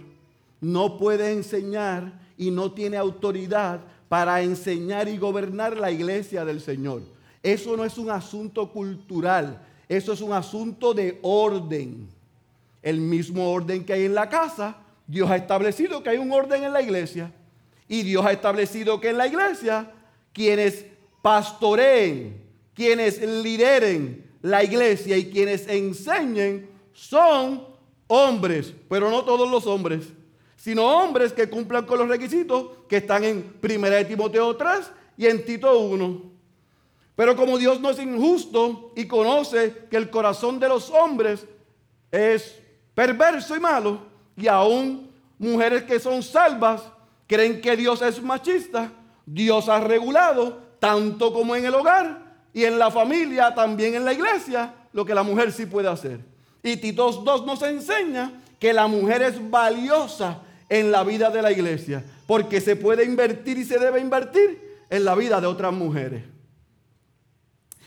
no 0.61 0.99
puede 0.99 1.33
enseñar 1.33 2.13
y 2.39 2.53
no 2.53 2.71
tiene 2.71 2.97
autoridad 2.97 3.81
para 4.09 4.41
enseñar 4.43 5.09
y 5.09 5.19
gobernar 5.19 5.77
la 5.77 5.91
iglesia 5.91 6.45
del 6.45 6.61
Señor. 6.61 7.03
Eso 7.43 7.77
no 7.77 7.85
es 7.85 7.99
un 7.99 8.11
asunto 8.11 8.71
cultural, 8.71 9.67
eso 9.89 10.13
es 10.13 10.21
un 10.21 10.35
asunto 10.35 10.95
de 10.95 11.19
orden. 11.23 12.07
El 12.83 13.01
mismo 13.01 13.51
orden 13.51 13.85
que 13.85 13.95
hay 13.95 14.05
en 14.05 14.15
la 14.15 14.29
casa, 14.29 14.77
Dios 15.09 15.29
ha 15.29 15.35
establecido 15.35 16.05
que 16.05 16.11
hay 16.11 16.19
un 16.19 16.31
orden 16.31 16.63
en 16.63 16.73
la 16.73 16.83
iglesia. 16.83 17.33
Y 17.89 18.05
Dios 18.05 18.25
ha 18.25 18.31
establecido 18.31 19.01
que 19.01 19.09
en 19.09 19.19
la 19.19 19.27
iglesia 19.27 19.91
quienes 20.33 20.92
pastoreen, 21.23 22.45
quienes 22.75 23.21
lideren 23.21 24.31
la 24.43 24.63
iglesia 24.65 25.17
y 25.17 25.31
quienes 25.31 25.69
enseñen 25.69 26.69
son 26.93 27.65
hombres, 28.09 28.75
pero 28.89 29.11
no 29.11 29.25
todos 29.25 29.51
los 29.51 29.67
hombres, 29.67 30.09
sino 30.57 30.85
hombres 30.85 31.33
que 31.33 31.49
cumplan 31.49 31.87
con 31.87 31.99
los 31.99 32.09
requisitos 32.09 32.67
que 32.89 32.99
están 32.99 33.25
en 33.25 33.55
1 33.63 34.07
Timoteo 34.07 34.57
3 34.57 34.93
y 35.17 35.27
en 35.27 35.45
Tito 35.45 35.79
1. 35.79 36.33
Pero 37.15 37.37
como 37.37 37.59
Dios 37.59 37.81
no 37.81 37.91
es 37.91 37.99
injusto 37.99 38.93
y 38.97 39.07
conoce 39.07 39.87
que 39.91 39.97
el 39.97 40.11
corazón 40.11 40.59
de 40.59 40.69
los 40.69 40.91
hombres 40.91 41.47
es 42.11 42.59
perverso 42.95 43.57
y 43.57 43.61
malo, 43.61 44.01
y 44.37 44.49
aún 44.49 45.11
mujeres 45.39 45.83
que 45.83 46.01
son 46.01 46.23
salvas 46.23 46.83
creen 47.27 47.61
que 47.61 47.77
Dios 47.77 48.03
es 48.03 48.23
machista, 48.23 48.93
Dios 49.25 49.69
ha 49.69 49.81
regulado, 49.81 50.62
tanto 50.83 51.33
como 51.33 51.55
en 51.55 51.65
el 51.65 51.77
hogar, 51.77 52.19
y 52.53 52.65
en 52.65 52.77
la 52.77 52.91
familia, 52.91 53.55
también 53.55 53.95
en 53.95 54.05
la 54.05 54.13
iglesia, 54.13 54.75
lo 54.93 55.05
que 55.05 55.15
la 55.15 55.23
mujer 55.23 55.53
sí 55.53 55.67
puede 55.67 55.89
hacer. 55.89 56.19
Y 56.61 56.77
Tito 56.77 57.09
2 57.09 57.47
nos 57.47 57.63
enseña 57.63 58.33
que 58.59 58.73
la 58.73 58.89
mujer 58.89 59.23
es 59.23 59.49
valiosa 59.49 60.41
en 60.69 60.91
la 60.91 61.05
vida 61.05 61.31
de 61.31 61.41
la 61.41 61.53
iglesia, 61.53 62.03
porque 62.27 62.61
se 62.61 62.75
puede 62.75 63.05
invertir 63.05 63.59
y 63.59 63.65
se 63.65 63.79
debe 63.79 64.01
invertir 64.01 64.81
en 64.91 65.05
la 65.05 65.15
vida 65.15 65.41
de 65.41 65.47
otras 65.47 65.73
mujeres. 65.73 66.25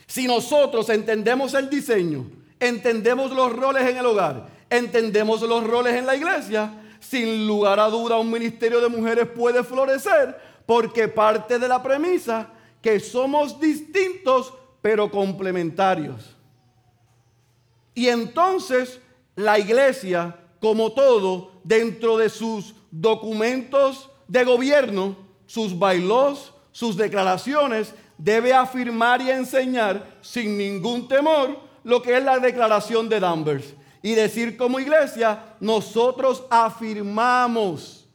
Si 0.06 0.26
nosotros 0.26 0.88
entendemos 0.88 1.52
el 1.52 1.68
diseño, 1.68 2.24
entendemos 2.58 3.30
los 3.30 3.54
roles 3.54 3.86
en 3.86 3.98
el 3.98 4.06
hogar, 4.06 4.46
entendemos 4.70 5.42
los 5.42 5.66
roles 5.66 5.96
en 5.96 6.06
la 6.06 6.16
iglesia, 6.16 6.72
sin 6.98 7.46
lugar 7.46 7.78
a 7.78 7.90
duda 7.90 8.16
un 8.16 8.30
ministerio 8.30 8.80
de 8.80 8.88
mujeres 8.88 9.28
puede 9.28 9.62
florecer 9.62 10.56
porque 10.64 11.08
parte 11.08 11.58
de 11.58 11.68
la 11.68 11.82
premisa 11.82 12.54
que 12.86 13.00
somos 13.00 13.58
distintos 13.58 14.54
pero 14.80 15.10
complementarios. 15.10 16.36
Y 17.92 18.06
entonces 18.06 19.00
la 19.34 19.58
iglesia, 19.58 20.36
como 20.60 20.92
todo, 20.92 21.50
dentro 21.64 22.16
de 22.16 22.28
sus 22.28 22.76
documentos 22.92 24.08
de 24.28 24.44
gobierno, 24.44 25.16
sus 25.46 25.76
bailos, 25.76 26.54
sus 26.70 26.96
declaraciones, 26.96 27.92
debe 28.16 28.54
afirmar 28.54 29.20
y 29.20 29.32
enseñar 29.32 30.18
sin 30.22 30.56
ningún 30.56 31.08
temor 31.08 31.58
lo 31.82 32.00
que 32.00 32.16
es 32.16 32.22
la 32.22 32.38
declaración 32.38 33.08
de 33.08 33.18
Danvers. 33.18 33.74
Y 34.00 34.14
decir 34.14 34.56
como 34.56 34.78
iglesia, 34.78 35.56
nosotros 35.58 36.44
afirmamos 36.48 38.06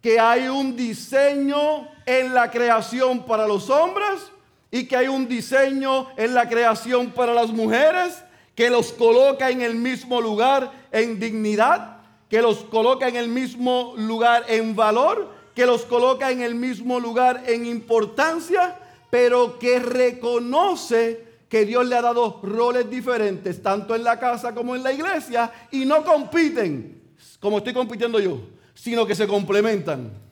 que 0.00 0.20
hay 0.20 0.46
un 0.46 0.76
diseño 0.76 1.97
en 2.08 2.32
la 2.32 2.50
creación 2.50 3.26
para 3.26 3.46
los 3.46 3.68
hombres 3.68 4.32
y 4.70 4.86
que 4.86 4.96
hay 4.96 5.08
un 5.08 5.28
diseño 5.28 6.08
en 6.16 6.32
la 6.32 6.48
creación 6.48 7.10
para 7.10 7.34
las 7.34 7.50
mujeres 7.50 8.24
que 8.54 8.70
los 8.70 8.92
coloca 8.94 9.50
en 9.50 9.60
el 9.60 9.74
mismo 9.74 10.22
lugar 10.22 10.72
en 10.90 11.20
dignidad, 11.20 11.98
que 12.30 12.40
los 12.40 12.64
coloca 12.64 13.08
en 13.08 13.16
el 13.16 13.28
mismo 13.28 13.92
lugar 13.98 14.46
en 14.48 14.74
valor, 14.74 15.28
que 15.54 15.66
los 15.66 15.84
coloca 15.84 16.30
en 16.30 16.40
el 16.40 16.54
mismo 16.54 16.98
lugar 16.98 17.44
en 17.46 17.66
importancia, 17.66 18.78
pero 19.10 19.58
que 19.58 19.78
reconoce 19.78 21.26
que 21.50 21.66
Dios 21.66 21.86
le 21.86 21.96
ha 21.96 22.02
dado 22.02 22.40
roles 22.42 22.88
diferentes, 22.88 23.62
tanto 23.62 23.94
en 23.94 24.02
la 24.02 24.18
casa 24.18 24.54
como 24.54 24.74
en 24.74 24.82
la 24.82 24.92
iglesia, 24.92 25.52
y 25.70 25.84
no 25.84 26.02
compiten, 26.04 27.02
como 27.38 27.58
estoy 27.58 27.74
compitiendo 27.74 28.18
yo, 28.18 28.40
sino 28.74 29.06
que 29.06 29.14
se 29.14 29.26
complementan. 29.26 30.27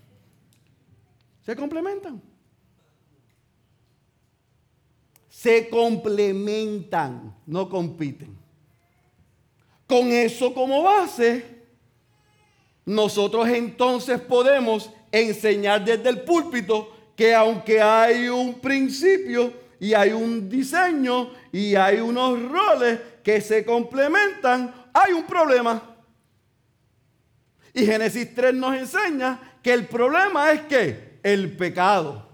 Se 1.46 1.54
complementan. 1.54 2.20
Se 5.28 5.68
complementan, 5.68 7.36
no 7.46 7.68
compiten. 7.68 8.36
Con 9.86 10.08
eso 10.08 10.52
como 10.52 10.82
base, 10.82 11.44
nosotros 12.84 13.46
entonces 13.48 14.20
podemos 14.20 14.90
enseñar 15.12 15.84
desde 15.84 16.08
el 16.08 16.22
púlpito 16.22 16.92
que 17.14 17.32
aunque 17.32 17.80
hay 17.80 18.26
un 18.26 18.54
principio 18.54 19.52
y 19.78 19.94
hay 19.94 20.10
un 20.10 20.48
diseño 20.48 21.30
y 21.52 21.76
hay 21.76 22.00
unos 22.00 22.42
roles 22.42 22.98
que 23.22 23.40
se 23.40 23.64
complementan, 23.64 24.74
hay 24.92 25.12
un 25.12 25.24
problema. 25.24 25.94
Y 27.72 27.86
Génesis 27.86 28.34
3 28.34 28.52
nos 28.52 28.74
enseña 28.74 29.58
que 29.62 29.72
el 29.72 29.86
problema 29.86 30.50
es 30.50 30.62
que 30.62 31.05
el 31.26 31.56
pecado. 31.56 32.24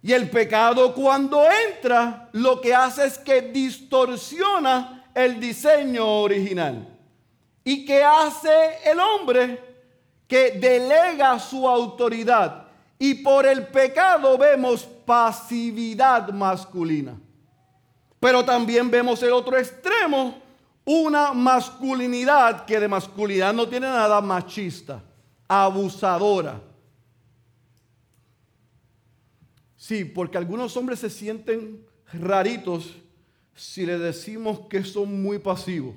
Y 0.00 0.12
el 0.12 0.30
pecado 0.30 0.94
cuando 0.94 1.42
entra 1.68 2.28
lo 2.30 2.60
que 2.60 2.72
hace 2.72 3.06
es 3.06 3.18
que 3.18 3.42
distorsiona 3.42 5.10
el 5.12 5.40
diseño 5.40 6.06
original. 6.06 6.86
¿Y 7.64 7.84
qué 7.84 8.04
hace 8.04 8.78
el 8.84 9.00
hombre? 9.00 9.58
Que 10.28 10.52
delega 10.52 11.40
su 11.40 11.68
autoridad 11.68 12.68
y 13.00 13.14
por 13.14 13.44
el 13.44 13.66
pecado 13.66 14.38
vemos 14.38 14.84
pasividad 15.04 16.28
masculina. 16.28 17.18
Pero 18.20 18.44
también 18.44 18.88
vemos 18.88 19.20
el 19.24 19.32
otro 19.32 19.58
extremo, 19.58 20.36
una 20.84 21.32
masculinidad 21.32 22.64
que 22.64 22.78
de 22.78 22.86
masculinidad 22.86 23.52
no 23.52 23.66
tiene 23.66 23.88
nada 23.88 24.20
machista, 24.20 25.02
abusadora. 25.48 26.69
Sí, 29.90 30.04
porque 30.04 30.38
algunos 30.38 30.76
hombres 30.76 31.00
se 31.00 31.10
sienten 31.10 31.80
raritos 32.12 32.94
si 33.56 33.84
le 33.84 33.98
decimos 33.98 34.60
que 34.68 34.84
son 34.84 35.20
muy 35.20 35.40
pasivos. 35.40 35.96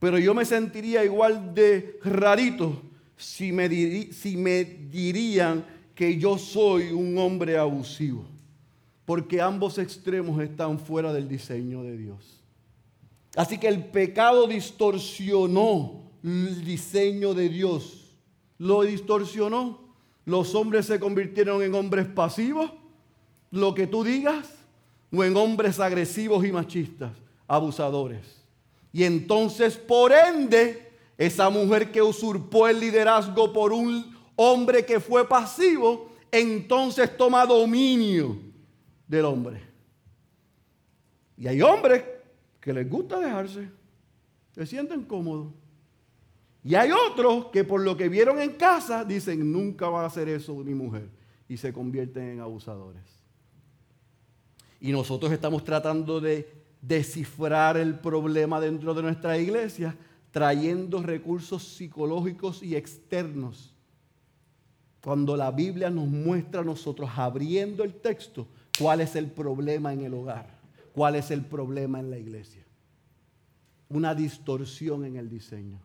Pero 0.00 0.18
yo 0.18 0.34
me 0.34 0.44
sentiría 0.44 1.04
igual 1.04 1.54
de 1.54 2.00
rarito 2.02 2.82
si 3.16 3.52
me, 3.52 3.68
si 4.10 4.36
me 4.36 4.64
dirían 4.64 5.64
que 5.94 6.18
yo 6.18 6.36
soy 6.36 6.90
un 6.90 7.16
hombre 7.16 7.56
abusivo, 7.56 8.24
porque 9.04 9.40
ambos 9.40 9.78
extremos 9.78 10.42
están 10.42 10.80
fuera 10.80 11.12
del 11.12 11.28
diseño 11.28 11.84
de 11.84 11.96
Dios. 11.96 12.40
Así 13.36 13.56
que 13.56 13.68
el 13.68 13.84
pecado 13.84 14.48
distorsionó 14.48 16.10
el 16.24 16.64
diseño 16.64 17.34
de 17.34 17.48
Dios, 17.48 18.16
lo 18.58 18.82
distorsionó. 18.82 19.78
Los 20.24 20.56
hombres 20.56 20.86
se 20.86 20.98
convirtieron 20.98 21.62
en 21.62 21.76
hombres 21.76 22.08
pasivos, 22.08 22.72
lo 23.52 23.74
que 23.74 23.86
tú 23.86 24.02
digas, 24.02 24.48
o 25.14 25.22
en 25.22 25.36
hombres 25.36 25.78
agresivos 25.78 26.44
y 26.44 26.50
machistas, 26.50 27.12
abusadores. 27.46 28.42
Y 28.92 29.04
entonces, 29.04 29.76
por 29.76 30.10
ende, 30.10 30.90
esa 31.18 31.50
mujer 31.50 31.92
que 31.92 32.02
usurpó 32.02 32.66
el 32.66 32.80
liderazgo 32.80 33.52
por 33.52 33.72
un 33.72 34.16
hombre 34.36 34.84
que 34.84 34.98
fue 34.98 35.28
pasivo, 35.28 36.10
entonces 36.30 37.16
toma 37.16 37.46
dominio 37.46 38.38
del 39.06 39.26
hombre. 39.26 39.62
Y 41.36 41.46
hay 41.46 41.60
hombres 41.60 42.02
que 42.60 42.72
les 42.72 42.88
gusta 42.88 43.20
dejarse, 43.20 43.68
se 44.52 44.66
sienten 44.66 45.04
cómodos. 45.04 45.52
Y 46.64 46.74
hay 46.74 46.90
otros 46.92 47.46
que 47.46 47.64
por 47.64 47.82
lo 47.82 47.96
que 47.96 48.08
vieron 48.08 48.40
en 48.40 48.52
casa 48.52 49.04
dicen, 49.04 49.52
nunca 49.52 49.88
va 49.88 50.02
a 50.02 50.06
hacer 50.06 50.28
eso 50.28 50.54
mi 50.54 50.74
mujer. 50.74 51.08
Y 51.48 51.56
se 51.56 51.72
convierten 51.72 52.30
en 52.30 52.40
abusadores. 52.40 53.21
Y 54.82 54.92
nosotros 54.92 55.32
estamos 55.32 55.64
tratando 55.64 56.20
de 56.20 56.52
descifrar 56.82 57.76
el 57.76 58.00
problema 58.00 58.60
dentro 58.60 58.92
de 58.92 59.02
nuestra 59.02 59.38
iglesia, 59.38 59.96
trayendo 60.32 61.00
recursos 61.02 61.62
psicológicos 61.62 62.62
y 62.62 62.74
externos 62.74 63.72
cuando 65.02 65.36
la 65.36 65.52
Biblia 65.52 65.88
nos 65.88 66.08
muestra 66.08 66.60
a 66.60 66.64
nosotros 66.64 67.10
abriendo 67.16 67.82
el 67.84 67.94
texto 67.94 68.46
cuál 68.78 69.00
es 69.00 69.16
el 69.16 69.30
problema 69.30 69.92
en 69.92 70.02
el 70.02 70.14
hogar, 70.14 70.46
cuál 70.92 71.16
es 71.16 71.30
el 71.30 71.44
problema 71.44 71.98
en 72.00 72.10
la 72.10 72.18
iglesia. 72.18 72.64
Una 73.88 74.14
distorsión 74.16 75.04
en 75.04 75.16
el 75.16 75.28
diseño. 75.28 75.80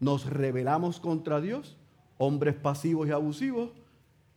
Nos 0.00 0.26
rebelamos 0.26 1.00
contra 1.00 1.40
Dios, 1.40 1.76
hombres 2.18 2.54
pasivos 2.54 3.08
y 3.08 3.12
abusivos, 3.12 3.70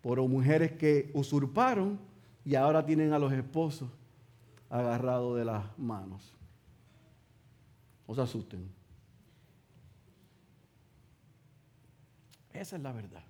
por 0.01 0.19
mujeres 0.27 0.73
que 0.73 1.09
usurparon 1.13 1.99
y 2.45 2.55
ahora 2.55 2.85
tienen 2.85 3.11
a 3.11 3.19
los 3.19 3.33
esposos 3.33 3.89
agarrados 4.69 5.37
de 5.37 5.45
las 5.45 5.77
manos. 5.77 6.33
No 8.07 8.15
se 8.15 8.21
asusten. 8.21 8.69
Esa 12.53 12.77
es 12.77 12.81
la 12.81 12.93
verdad 12.93 13.23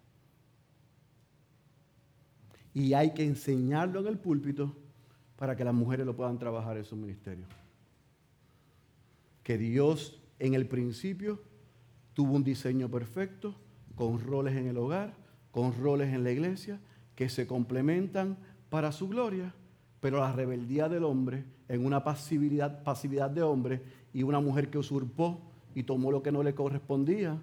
y 2.76 2.94
hay 2.94 3.12
que 3.12 3.24
enseñarlo 3.24 4.02
en 4.02 4.08
el 4.08 4.18
púlpito 4.20 4.76
para 5.38 5.56
que 5.56 5.64
las 5.64 5.74
mujeres 5.74 6.06
lo 6.06 6.16
puedan 6.16 6.38
trabajar 6.38 6.76
en 6.76 6.84
su 6.84 6.98
ministerio. 6.98 7.46
Que 9.44 9.58
Dios 9.58 10.22
en 10.40 10.54
el 10.56 10.68
principio 10.68 11.42
tuvo 12.14 12.34
un 12.34 12.44
diseño 12.44 12.92
perfecto, 12.92 13.56
con 13.96 14.20
roles 14.20 14.58
en 14.58 14.68
el 14.68 14.78
hogar, 14.78 15.14
con 15.52 15.74
roles 15.82 16.14
en 16.14 16.26
la 16.26 16.32
iglesia, 16.32 16.82
que 17.16 17.30
se 17.30 17.48
complementan 17.48 18.38
para 18.70 18.92
su 18.92 19.08
gloria, 19.08 19.54
pero 20.00 20.20
la 20.20 20.32
rebeldía 20.32 20.90
del 20.90 21.04
hombre 21.04 21.46
en 21.68 21.86
una 21.86 22.04
pasividad, 22.04 22.84
pasividad 22.84 23.30
de 23.30 23.42
hombre 23.42 23.82
y 24.14 24.24
una 24.24 24.40
mujer 24.40 24.70
que 24.70 24.78
usurpó 24.78 25.42
y 25.74 25.84
tomó 25.84 26.12
lo 26.12 26.22
que 26.22 26.32
no 26.32 26.44
le 26.44 26.56
correspondía, 26.56 27.38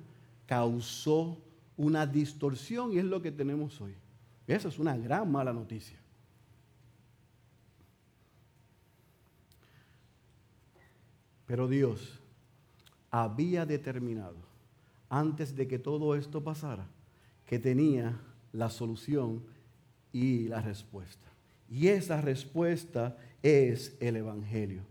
causó 0.46 1.38
una 1.76 2.06
distorsión 2.06 2.92
y 2.92 2.98
es 2.98 3.04
lo 3.04 3.20
que 3.20 3.32
tenemos 3.32 3.80
hoy. 3.80 3.94
Esa 4.46 4.68
es 4.68 4.78
una 4.78 4.96
gran 4.96 5.30
mala 5.30 5.52
noticia. 5.52 5.98
Pero 11.46 11.68
Dios 11.68 12.18
había 13.10 13.66
determinado, 13.66 14.36
antes 15.10 15.54
de 15.54 15.68
que 15.68 15.78
todo 15.78 16.14
esto 16.14 16.42
pasara, 16.42 16.86
que 17.44 17.58
tenía 17.58 18.18
la 18.52 18.70
solución 18.70 19.42
y 20.12 20.48
la 20.48 20.60
respuesta. 20.60 21.28
Y 21.70 21.88
esa 21.88 22.20
respuesta 22.20 23.16
es 23.42 23.96
el 24.00 24.16
Evangelio. 24.16 24.82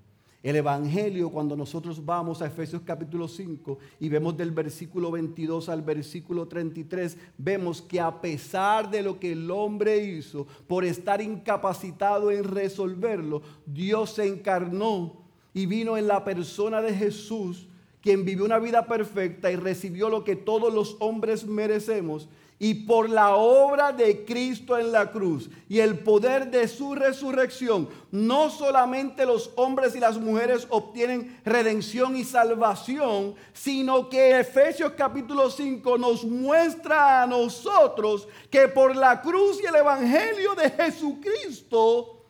El 0.44 0.56
Evangelio, 0.56 1.30
cuando 1.30 1.56
nosotros 1.56 2.04
vamos 2.04 2.42
a 2.42 2.48
Efesios 2.48 2.82
capítulo 2.84 3.28
5 3.28 3.78
y 4.00 4.10
vemos 4.10 4.36
del 4.36 4.50
versículo 4.50 5.12
22 5.12 5.70
al 5.70 5.84
versículo 5.84 6.48
33, 6.48 7.16
vemos 7.38 7.84
que 7.84 8.00
a 8.00 8.22
pesar 8.22 8.90
de 8.90 9.04
lo 9.04 9.20
que 9.20 9.34
el 9.34 9.52
hombre 9.52 10.04
hizo, 10.04 10.48
por 10.68 10.84
estar 10.84 11.22
incapacitado 11.22 12.32
en 12.32 12.44
resolverlo, 12.44 13.44
Dios 13.68 14.14
se 14.14 14.28
encarnó 14.28 15.22
y 15.54 15.68
vino 15.68 15.96
en 15.96 16.08
la 16.08 16.24
persona 16.24 16.82
de 16.82 16.96
Jesús, 16.96 17.68
quien 18.02 18.26
vivió 18.26 18.44
una 18.44 18.58
vida 18.58 18.88
perfecta 18.88 19.52
y 19.52 19.58
recibió 19.58 20.10
lo 20.10 20.24
que 20.24 20.36
todos 20.36 20.74
los 20.74 20.98
hombres 21.00 21.46
merecemos 21.46 22.28
y 22.64 22.76
por 22.76 23.10
la 23.10 23.38
obra 23.38 23.92
de 23.92 24.24
Cristo 24.24 24.78
en 24.78 24.92
la 24.92 25.10
cruz 25.10 25.50
y 25.68 25.80
el 25.80 25.98
poder 25.98 26.52
de 26.52 26.68
su 26.68 26.94
resurrección, 26.94 27.90
no 28.12 28.52
solamente 28.52 29.26
los 29.26 29.50
hombres 29.56 29.96
y 29.96 30.00
las 30.00 30.20
mujeres 30.20 30.68
obtienen 30.70 31.42
redención 31.44 32.16
y 32.16 32.24
salvación, 32.24 33.34
sino 33.52 34.08
que 34.10 34.40
Efesios 34.40 34.92
capítulo 34.96 35.50
5 35.50 35.98
nos 35.98 36.24
muestra 36.24 37.24
a 37.24 37.26
nosotros 37.26 38.28
que 38.52 38.68
por 38.68 38.96
la 38.96 39.24
cruz 39.24 39.60
y 39.60 39.66
el 39.66 39.78
evangelio 39.78 40.54
de 40.54 40.70
Jesucristo, 40.70 42.26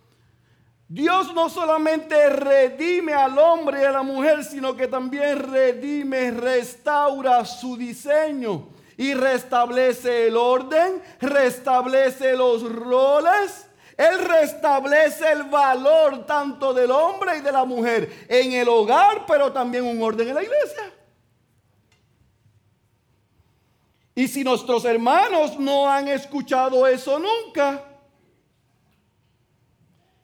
Dios 0.88 1.34
no 1.36 1.49
solamente 1.49 2.29
redime 2.29 3.11
al 3.11 3.38
hombre 3.38 3.82
y 3.82 3.84
a 3.84 3.91
la 3.91 4.03
mujer, 4.03 4.45
sino 4.45 4.77
que 4.77 4.88
también 4.88 5.39
redime, 5.39 6.32
restaura 6.32 7.43
su 7.43 7.75
diseño 7.75 8.79
y 8.97 9.13
restablece 9.13 10.27
el 10.27 10.37
orden, 10.37 11.01
restablece 11.19 12.33
los 12.33 12.63
roles. 12.71 13.67
Él 13.97 14.19
restablece 14.19 15.31
el 15.31 15.43
valor 15.43 16.25
tanto 16.25 16.73
del 16.73 16.91
hombre 16.91 17.37
y 17.37 17.41
de 17.41 17.51
la 17.51 17.65
mujer 17.65 18.09
en 18.27 18.53
el 18.53 18.67
hogar, 18.67 19.25
pero 19.27 19.51
también 19.51 19.85
un 19.85 20.01
orden 20.01 20.27
en 20.27 20.35
la 20.35 20.43
iglesia. 20.43 20.93
Y 24.15 24.27
si 24.27 24.43
nuestros 24.43 24.85
hermanos 24.85 25.57
no 25.59 25.89
han 25.89 26.07
escuchado 26.07 26.85
eso 26.85 27.19
nunca, 27.19 27.83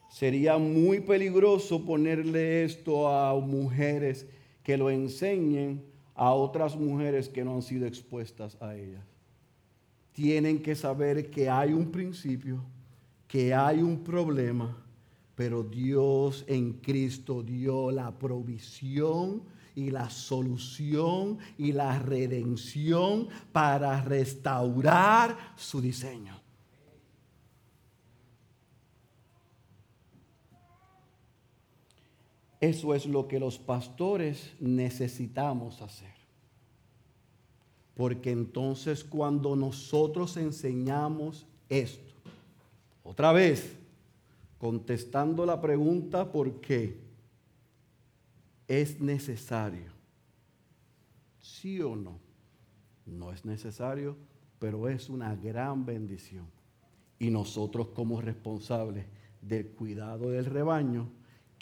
sería 0.09 0.57
muy 0.57 0.99
peligroso 0.99 1.83
ponerle 1.85 2.63
esto 2.65 3.07
a 3.07 3.33
mujeres 3.35 4.25
que 4.63 4.75
lo 4.75 4.89
enseñen 4.89 5.85
a 6.17 6.33
otras 6.33 6.75
mujeres 6.75 7.29
que 7.29 7.45
no 7.45 7.53
han 7.53 7.61
sido 7.61 7.85
expuestas 7.85 8.57
a 8.59 8.75
ellas. 8.75 9.05
Tienen 10.11 10.61
que 10.61 10.75
saber 10.75 11.29
que 11.29 11.47
hay 11.47 11.73
un 11.73 11.91
principio, 11.91 12.63
que 13.27 13.53
hay 13.53 13.83
un 13.83 14.03
problema, 14.03 14.75
pero 15.35 15.61
Dios 15.61 16.43
en 16.47 16.73
Cristo 16.73 17.43
dio 17.43 17.91
la 17.91 18.11
provisión 18.11 19.43
y 19.75 19.91
la 19.91 20.09
solución 20.09 21.37
y 21.55 21.71
la 21.71 21.99
redención 21.99 23.27
para 23.51 24.01
restaurar 24.01 25.37
su 25.55 25.79
diseño. 25.79 26.36
Eso 32.59 32.95
es 32.95 33.05
lo 33.05 33.27
que 33.27 33.39
los 33.39 33.59
pastores 33.59 34.53
necesitamos 34.59 35.81
hacer. 35.81 36.15
Porque 37.95 38.31
entonces 38.31 39.03
cuando 39.03 39.55
nosotros 39.55 40.37
enseñamos 40.37 41.45
esto, 41.69 42.13
otra 43.03 43.31
vez, 43.31 43.77
contestando 44.57 45.45
la 45.45 45.61
pregunta 45.61 46.31
por 46.31 46.59
qué, 46.59 46.99
es 48.67 48.99
necesario. 48.99 49.91
¿Sí 51.39 51.81
o 51.81 51.95
no? 51.95 52.19
No 53.05 53.31
es 53.31 53.45
necesario, 53.45 54.17
pero 54.59 54.89
es 54.89 55.09
una 55.09 55.35
gran 55.35 55.85
bendición. 55.85 56.45
Y 57.19 57.29
nosotros 57.29 57.89
como 57.89 58.19
responsables 58.21 59.05
del 59.41 59.69
cuidado 59.69 60.29
del 60.29 60.45
rebaño, 60.45 61.09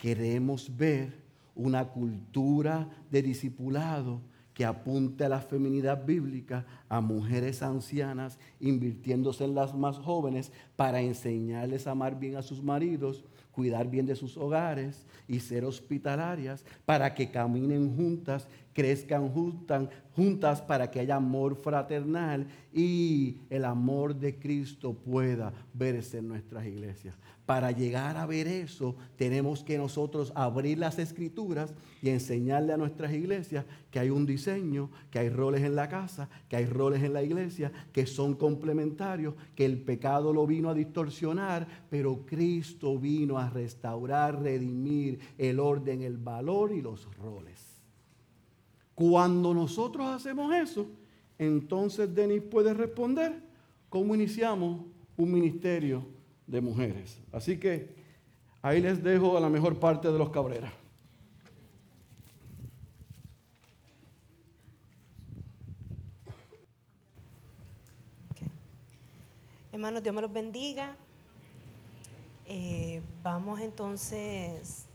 queremos 0.06 0.70
ver 0.76 1.20
una 1.56 1.88
cultura 1.88 2.88
de 3.10 3.22
discipulado 3.22 4.20
que 4.54 4.64
apunte 4.64 5.24
a 5.24 5.28
la 5.28 5.40
feminidad 5.40 6.06
bíblica, 6.06 6.64
a 6.88 7.00
mujeres 7.00 7.60
ancianas, 7.60 8.38
invirtiéndose 8.60 9.42
en 9.42 9.56
las 9.56 9.74
más 9.74 9.98
jóvenes 9.98 10.52
para 10.76 11.00
enseñarles 11.00 11.88
a 11.88 11.90
amar 11.90 12.20
bien 12.20 12.36
a 12.36 12.42
sus 12.42 12.62
maridos, 12.62 13.24
cuidar 13.56 13.88
bien 13.88 14.04
de 14.04 14.14
sus 14.14 14.36
hogares 14.36 15.06
y 15.26 15.40
ser 15.40 15.64
hospitalarias, 15.64 16.62
para 16.84 17.14
que 17.14 17.30
caminen 17.30 17.96
juntas, 17.96 18.46
crezcan 18.74 19.30
juntas, 19.30 19.88
juntas 20.14 20.60
para 20.60 20.90
que 20.90 21.00
haya 21.00 21.16
amor 21.16 21.56
fraternal 21.56 22.46
y 22.72 23.38
el 23.48 23.64
amor 23.64 24.14
de 24.14 24.38
Cristo 24.38 24.92
pueda 24.92 25.54
verse 25.72 26.18
en 26.18 26.28
nuestras 26.28 26.66
iglesias. 26.66 27.16
Para 27.46 27.70
llegar 27.70 28.16
a 28.16 28.26
ver 28.26 28.48
eso, 28.48 28.96
tenemos 29.16 29.62
que 29.62 29.78
nosotros 29.78 30.32
abrir 30.34 30.78
las 30.78 30.98
escrituras 30.98 31.72
y 32.02 32.10
enseñarle 32.10 32.72
a 32.72 32.76
nuestras 32.76 33.12
iglesias 33.12 33.64
que 33.90 34.00
hay 34.00 34.10
un 34.10 34.26
diseño, 34.26 34.90
que 35.10 35.20
hay 35.20 35.28
roles 35.28 35.62
en 35.62 35.76
la 35.76 35.88
casa, 35.88 36.28
que 36.48 36.56
hay 36.56 36.66
roles 36.66 37.04
en 37.04 37.12
la 37.12 37.22
iglesia, 37.22 37.70
que 37.92 38.04
son 38.04 38.34
complementarios, 38.34 39.34
que 39.54 39.64
el 39.64 39.80
pecado 39.80 40.32
lo 40.32 40.44
vino 40.44 40.68
a 40.68 40.74
distorsionar, 40.74 41.68
pero 41.88 42.26
Cristo 42.26 42.98
vino 42.98 43.38
a 43.38 43.45
restaurar, 43.52 44.42
redimir 44.42 45.18
el 45.38 45.60
orden, 45.60 46.02
el 46.02 46.16
valor 46.16 46.72
y 46.72 46.82
los 46.82 47.08
roles. 47.16 47.82
Cuando 48.94 49.52
nosotros 49.52 50.06
hacemos 50.06 50.54
eso, 50.54 50.86
entonces 51.38 52.14
Denis 52.14 52.42
puede 52.42 52.72
responder 52.72 53.42
cómo 53.88 54.14
iniciamos 54.14 54.86
un 55.16 55.32
ministerio 55.32 56.06
de 56.46 56.60
mujeres. 56.60 57.20
Así 57.32 57.58
que 57.58 57.94
ahí 58.62 58.80
les 58.80 59.02
dejo 59.02 59.36
a 59.36 59.40
la 59.40 59.48
mejor 59.48 59.78
parte 59.78 60.10
de 60.10 60.18
los 60.18 60.30
Cabrera. 60.30 60.72
Hermanos, 69.72 70.02
Dios 70.02 70.14
me 70.14 70.22
los 70.22 70.32
bendiga. 70.32 70.96
Eh, 72.48 73.02
vamos 73.24 73.58
entonces 73.58 74.86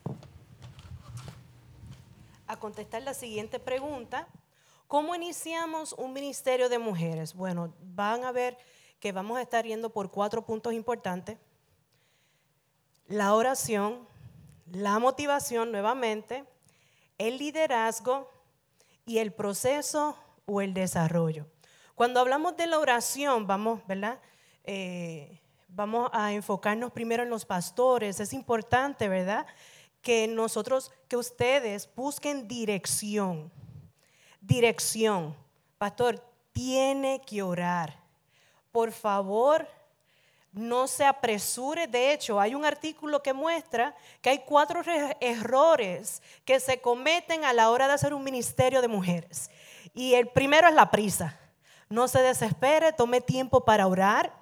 a 2.48 2.56
contestar 2.56 3.02
la 3.02 3.14
siguiente 3.14 3.60
pregunta. 3.60 4.26
¿Cómo 4.88 5.16
iniciamos 5.16 5.92
un 5.94 6.14
ministerio 6.14 6.70
de 6.70 6.80
mujeres? 6.80 7.34
Bueno, 7.34 7.74
van 7.82 8.24
a 8.24 8.32
ver 8.32 8.58
que 9.02 9.12
vamos 9.12 9.38
a 9.38 9.42
estar 9.42 9.66
yendo 9.66 9.90
por 9.90 10.12
cuatro 10.12 10.46
puntos 10.46 10.72
importantes. 10.72 11.38
La 13.08 13.34
oración, 13.34 14.08
la 14.72 14.98
motivación 15.00 15.74
nuevamente, 15.74 16.46
el 17.18 17.38
liderazgo 17.38 18.30
y 19.06 19.18
el 19.18 19.34
proceso 19.34 20.16
o 20.46 20.62
el 20.62 20.74
desarrollo. 20.74 21.48
Cuando 21.96 22.22
hablamos 22.22 22.56
de 22.56 22.68
la 22.68 22.80
oración, 22.80 23.46
vamos, 23.46 23.86
¿verdad? 23.88 24.22
Eh, 24.64 25.41
vamos 25.74 26.10
a 26.14 26.32
enfocarnos 26.34 26.92
primero 26.92 27.24
en 27.24 27.30
los 27.30 27.46
pastores. 27.46 28.20
Es 28.20 28.34
importante, 28.34 29.08
¿verdad? 29.08 29.46
Que 30.02 30.28
nosotros, 30.28 30.92
que 31.08 31.18
ustedes 31.18 31.90
busquen 31.96 32.48
dirección. 32.48 33.52
Dirección. 34.40 35.36
Pastor, 35.78 36.24
tiene 36.54 37.22
que 37.26 37.42
orar 37.42 38.02
por 38.72 38.92
favor, 38.92 39.68
no 40.52 40.88
se 40.88 41.06
apresure. 41.06 41.88
De 41.88 42.14
hecho, 42.14 42.40
hay 42.40 42.56
un 42.56 42.66
artículo 42.66 43.22
que 43.22 43.34
muestra 43.34 43.96
que 44.22 44.30
hay 44.30 44.40
cuatro 44.40 44.82
errores 45.20 46.22
que 46.46 46.60
se 46.60 46.80
cometen 46.82 47.46
a 47.46 47.54
la 47.54 47.70
hora 47.70 47.88
de 47.88 47.94
hacer 47.94 48.14
un 48.14 48.24
ministerio 48.24 48.82
de 48.82 48.88
mujeres. 48.88 49.52
Y 49.94 50.14
el 50.14 50.30
primero 50.30 50.68
es 50.68 50.74
la 50.74 50.90
prisa. 50.90 51.38
No 51.90 52.08
se 52.08 52.20
desespere, 52.20 52.94
tome 52.94 53.20
tiempo 53.20 53.66
para 53.66 53.88
orar, 53.88 54.34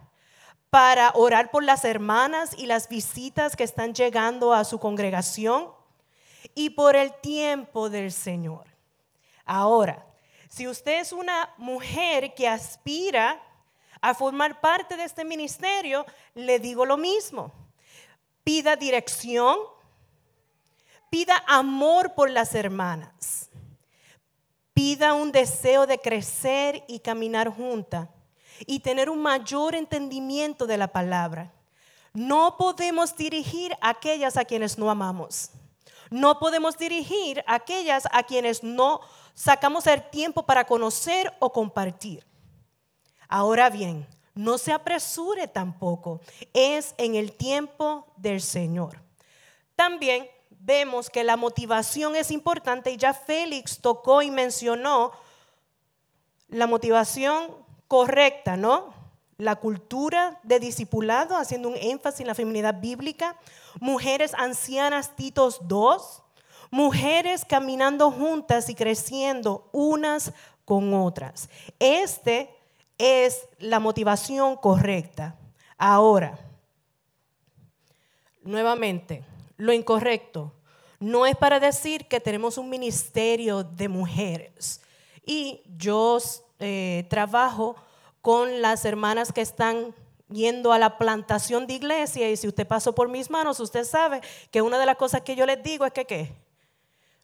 para 0.70 1.12
orar 1.16 1.50
por 1.50 1.64
las 1.64 1.84
hermanas 1.84 2.52
y 2.58 2.68
las 2.68 2.88
visitas 2.90 3.56
que 3.56 3.64
están 3.64 3.94
llegando 3.94 4.54
a 4.54 4.64
su 4.64 4.80
congregación 4.80 5.72
y 6.54 6.72
por 6.72 6.96
el 6.96 7.14
tiempo 7.22 7.90
del 7.90 8.12
Señor. 8.12 8.68
Ahora, 9.46 10.06
si 10.48 10.68
usted 10.68 11.00
es 11.00 11.12
una 11.12 11.54
mujer 11.58 12.34
que 12.36 12.48
aspira 12.48 13.42
a 14.02 14.14
formar 14.14 14.62
parte 14.62 14.96
de 14.96 15.04
este 15.04 15.26
ministerio, 15.26 16.06
le 16.36 16.60
digo 16.60 16.86
lo 16.86 16.98
mismo. 16.98 17.52
Pida 18.44 18.76
dirección, 18.76 19.58
pida 21.10 21.44
amor 21.48 22.14
por 22.14 22.30
las 22.30 22.54
hermanas, 22.56 23.50
pida 24.74 25.14
un 25.14 25.32
deseo 25.32 25.88
de 25.88 26.00
crecer 26.00 26.84
y 26.88 27.00
caminar 27.00 27.50
junta 27.50 28.10
y 28.66 28.80
tener 28.80 29.10
un 29.10 29.22
mayor 29.22 29.76
entendimiento 29.76 30.68
de 30.68 30.78
la 30.78 30.88
palabra. 30.88 31.52
No 32.14 32.58
podemos 32.58 33.16
dirigir 33.16 33.74
a 33.82 33.90
aquellas 33.90 34.38
a 34.38 34.46
quienes 34.46 34.78
no 34.78 34.90
amamos. 34.90 35.52
No 36.10 36.40
podemos 36.40 36.78
dirigir 36.78 37.44
a 37.46 37.56
aquellas 37.56 38.08
a 38.12 38.24
quienes 38.24 38.64
no 38.64 39.02
sacamos 39.36 39.86
el 39.88 40.10
tiempo 40.10 40.44
para 40.44 40.66
conocer 40.66 41.32
o 41.40 41.54
compartir. 41.54 42.26
Ahora 43.28 43.70
bien, 43.70 44.08
no 44.34 44.58
se 44.58 44.72
apresure 44.72 45.48
tampoco, 45.48 46.22
es 46.54 46.96
en 46.98 47.16
el 47.16 47.34
tiempo 47.34 48.08
del 48.18 48.42
Señor. 48.42 49.02
También 49.76 50.28
vemos 50.50 51.10
que 51.10 51.24
la 51.24 51.38
motivación 51.38 52.16
es 52.16 52.32
importante 52.32 52.92
y 52.92 52.98
ya 52.98 53.14
Félix 53.14 53.80
tocó 53.80 54.22
y 54.22 54.32
mencionó 54.32 55.12
la 56.48 56.68
motivación 56.68 57.56
correcta, 57.90 58.56
¿no? 58.56 58.98
la 59.40 59.56
cultura 59.56 60.38
de 60.44 60.60
discipulado, 60.60 61.36
haciendo 61.38 61.70
un 61.70 61.78
énfasis 61.78 62.22
en 62.22 62.28
la 62.28 62.36
feminidad 62.36 62.80
bíblica, 62.80 63.38
mujeres 63.80 64.34
ancianas 64.38 65.16
Titos 65.16 65.62
II, 65.70 65.98
mujeres 66.72 67.46
caminando 67.46 68.12
juntas 68.12 68.70
y 68.70 68.76
creciendo 68.76 69.70
unas 69.72 70.34
con 70.66 70.94
otras. 70.94 71.50
Este 71.80 72.54
es 72.98 73.48
la 73.60 73.80
motivación 73.80 74.58
correcta. 74.58 75.38
Ahora, 75.78 76.38
nuevamente, 78.44 79.24
lo 79.56 79.72
incorrecto 79.72 80.52
no 81.00 81.26
es 81.26 81.38
para 81.38 81.62
decir 81.62 82.10
que 82.10 82.20
tenemos 82.20 82.58
un 82.58 82.70
ministerio 82.70 83.64
de 83.64 83.88
mujeres. 83.88 84.82
Y 85.26 85.62
yo 85.78 86.20
eh, 86.60 87.06
trabajo 87.10 87.76
con 88.22 88.62
las 88.62 88.86
hermanas 88.86 89.32
que 89.32 89.42
están 89.42 89.94
yendo 90.30 90.72
a 90.72 90.80
la 90.80 90.98
plantación 90.98 91.66
de 91.66 91.74
iglesia 91.74 92.30
y 92.30 92.38
si 92.38 92.48
usted 92.48 92.68
pasó 92.68 92.94
por 92.94 93.10
mis 93.10 93.30
manos, 93.30 93.60
usted 93.60 93.84
sabe 93.84 94.22
que 94.52 94.62
una 94.62 94.78
de 94.78 94.86
las 94.86 94.98
cosas 94.98 95.22
que 95.22 95.36
yo 95.36 95.46
les 95.46 95.62
digo 95.64 95.86
es 95.86 95.94
que 95.94 96.06
¿qué? 96.06 96.36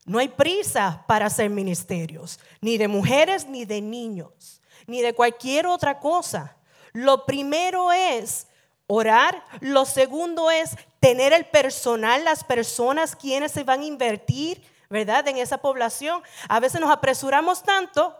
No 0.04 0.18
hay 0.18 0.28
prisa 0.28 1.04
para 1.08 1.26
hacer 1.26 1.50
ministerios, 1.50 2.38
ni 2.60 2.78
de 2.78 2.86
mujeres 2.86 3.46
ni 3.46 3.64
de 3.64 3.80
niños, 3.80 4.62
ni 4.86 5.02
de 5.02 5.12
cualquier 5.12 5.66
otra 5.66 5.98
cosa. 5.98 6.56
Lo 6.92 7.26
primero 7.26 7.92
es 7.92 8.46
orar, 8.86 9.44
lo 9.60 9.84
segundo 9.84 10.50
es 10.50 10.76
tener 11.00 11.32
el 11.32 11.44
personal, 11.46 12.24
las 12.24 12.44
personas 12.44 13.16
quienes 13.16 13.50
se 13.50 13.64
van 13.64 13.80
a 13.80 13.84
invertir, 13.84 14.62
¿verdad? 14.88 15.26
En 15.26 15.38
esa 15.38 15.58
población. 15.58 16.22
A 16.48 16.60
veces 16.60 16.80
nos 16.80 16.90
apresuramos 16.90 17.64
tanto, 17.64 18.16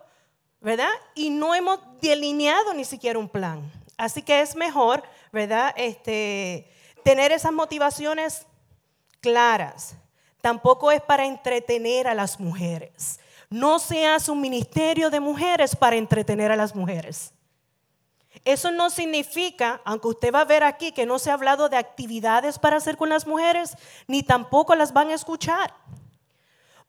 ¿verdad? 0.67 0.91
Y 1.15 1.31
no 1.31 1.55
hemos 1.55 1.79
delineado 2.01 2.75
ni 2.75 2.85
siquiera 2.85 3.21
un 3.21 3.29
plan. 3.29 3.71
Así 3.97 4.21
que 4.21 4.41
es 4.41 4.57
mejor, 4.57 5.01
¿verdad? 5.31 5.73
Este, 5.77 6.69
tener 7.05 7.31
esas 7.31 7.53
motivaciones 7.53 8.49
claras 9.21 9.95
tampoco 10.41 10.91
es 10.91 11.01
para 11.01 11.25
entretener 11.25 12.09
a 12.09 12.15
las 12.15 12.41
mujeres. 12.41 13.21
No 13.49 13.79
se 13.79 14.09
hace 14.09 14.33
un 14.33 14.41
ministerio 14.41 15.09
de 15.09 15.21
mujeres 15.21 15.77
para 15.77 15.95
entretener 15.95 16.51
a 16.51 16.57
las 16.57 16.75
mujeres. 16.75 17.33
Eso 18.45 18.73
no 18.73 18.91
significa, 18.91 19.81
aunque 19.85 20.09
usted 20.09 20.35
va 20.35 20.41
a 20.41 20.47
ver 20.47 20.65
aquí 20.65 20.91
que 20.91 21.07
no 21.07 21.21
se 21.21 21.31
ha 21.31 21.35
hablado 21.35 21.69
de 21.69 21.77
actividades 21.77 22.59
para 22.59 22.79
hacer 22.79 22.97
con 22.97 23.09
las 23.09 23.25
mujeres, 23.25 23.77
ni 24.09 24.25
tampoco 24.25 24.75
las 24.75 24.93
van 24.93 25.11
a 25.11 25.15
escuchar. 25.15 25.73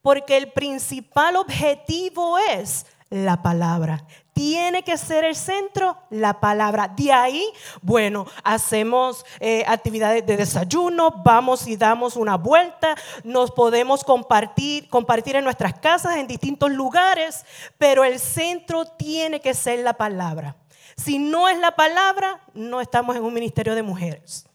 Porque 0.01 0.35
el 0.35 0.51
principal 0.51 1.35
objetivo 1.35 2.39
es 2.39 2.87
la 3.09 3.41
palabra. 3.41 4.03
Tiene 4.33 4.83
que 4.83 4.97
ser 4.97 5.23
el 5.23 5.35
centro 5.35 5.97
la 6.09 6.39
palabra. 6.39 6.87
De 6.87 7.11
ahí, 7.11 7.43
bueno, 7.81 8.27
hacemos 8.43 9.25
eh, 9.39 9.63
actividades 9.67 10.25
de 10.25 10.37
desayuno, 10.37 11.21
vamos 11.23 11.67
y 11.67 11.75
damos 11.75 12.15
una 12.15 12.37
vuelta, 12.37 12.95
nos 13.23 13.51
podemos 13.51 14.03
compartir, 14.03 14.89
compartir 14.89 15.35
en 15.35 15.43
nuestras 15.43 15.79
casas, 15.79 16.17
en 16.17 16.27
distintos 16.27 16.71
lugares, 16.71 17.45
pero 17.77 18.03
el 18.03 18.19
centro 18.19 18.85
tiene 18.85 19.39
que 19.39 19.53
ser 19.53 19.79
la 19.79 19.93
palabra. 19.93 20.55
Si 20.97 21.19
no 21.19 21.47
es 21.47 21.57
la 21.59 21.75
palabra, 21.75 22.41
no 22.53 22.81
estamos 22.81 23.15
en 23.15 23.23
un 23.23 23.33
ministerio 23.33 23.75
de 23.75 23.83
mujeres. 23.83 24.45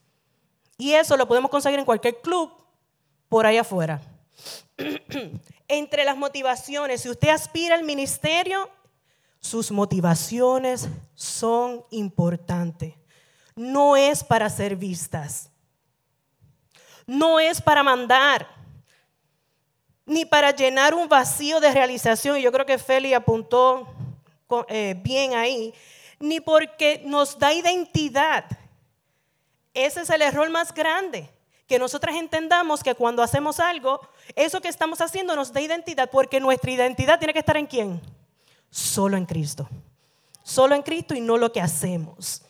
Y 0.76 0.92
eso 0.92 1.16
lo 1.16 1.28
podemos 1.28 1.50
conseguir 1.50 1.78
en 1.78 1.84
cualquier 1.84 2.20
club 2.20 2.52
por 3.28 3.46
ahí 3.46 3.56
afuera. 3.56 4.00
entre 5.72 6.04
las 6.04 6.18
motivaciones, 6.18 7.00
si 7.00 7.08
usted 7.08 7.30
aspira 7.30 7.74
al 7.74 7.82
ministerio, 7.82 8.68
sus 9.40 9.70
motivaciones 9.70 10.86
son 11.14 11.82
importantes. 11.90 12.94
No 13.56 13.96
es 13.96 14.22
para 14.22 14.50
ser 14.50 14.76
vistas. 14.76 15.50
No 17.06 17.40
es 17.40 17.62
para 17.62 17.82
mandar. 17.82 18.46
Ni 20.04 20.26
para 20.26 20.50
llenar 20.50 20.92
un 20.92 21.08
vacío 21.08 21.58
de 21.58 21.72
realización. 21.72 22.36
Y 22.36 22.42
yo 22.42 22.52
creo 22.52 22.66
que 22.66 22.76
Feli 22.76 23.14
apuntó 23.14 23.88
eh, 24.68 24.94
bien 24.98 25.32
ahí. 25.32 25.72
Ni 26.18 26.40
porque 26.40 27.02
nos 27.06 27.38
da 27.38 27.54
identidad. 27.54 28.44
Ese 29.72 30.02
es 30.02 30.10
el 30.10 30.20
error 30.20 30.50
más 30.50 30.72
grande 30.74 31.30
que 31.72 31.78
nosotras 31.78 32.16
entendamos 32.16 32.82
que 32.82 32.94
cuando 32.94 33.22
hacemos 33.22 33.58
algo, 33.58 34.06
eso 34.36 34.60
que 34.60 34.68
estamos 34.68 35.00
haciendo 35.00 35.36
nos 35.36 35.52
da 35.52 35.60
identidad, 35.60 36.10
porque 36.10 36.40
nuestra 36.40 36.70
identidad 36.70 37.18
tiene 37.18 37.32
que 37.32 37.38
estar 37.40 37.56
en 37.56 37.66
quién? 37.66 38.00
Solo 38.70 39.16
en 39.16 39.26
Cristo. 39.26 39.68
Solo 40.42 40.74
en 40.74 40.82
Cristo 40.82 41.14
y 41.14 41.20
no 41.20 41.36
lo 41.36 41.52
que 41.52 41.60
hacemos. 41.60 42.42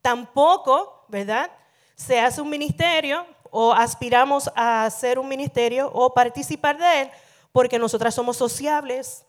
Tampoco, 0.00 1.04
¿verdad? 1.08 1.50
Se 1.94 2.20
hace 2.20 2.40
un 2.40 2.48
ministerio 2.48 3.26
o 3.50 3.72
aspiramos 3.72 4.50
a 4.54 4.84
hacer 4.84 5.18
un 5.18 5.28
ministerio 5.28 5.90
o 5.92 6.12
participar 6.12 6.78
de 6.78 7.02
él 7.02 7.10
porque 7.52 7.78
nosotras 7.78 8.14
somos 8.14 8.36
sociables, 8.36 9.24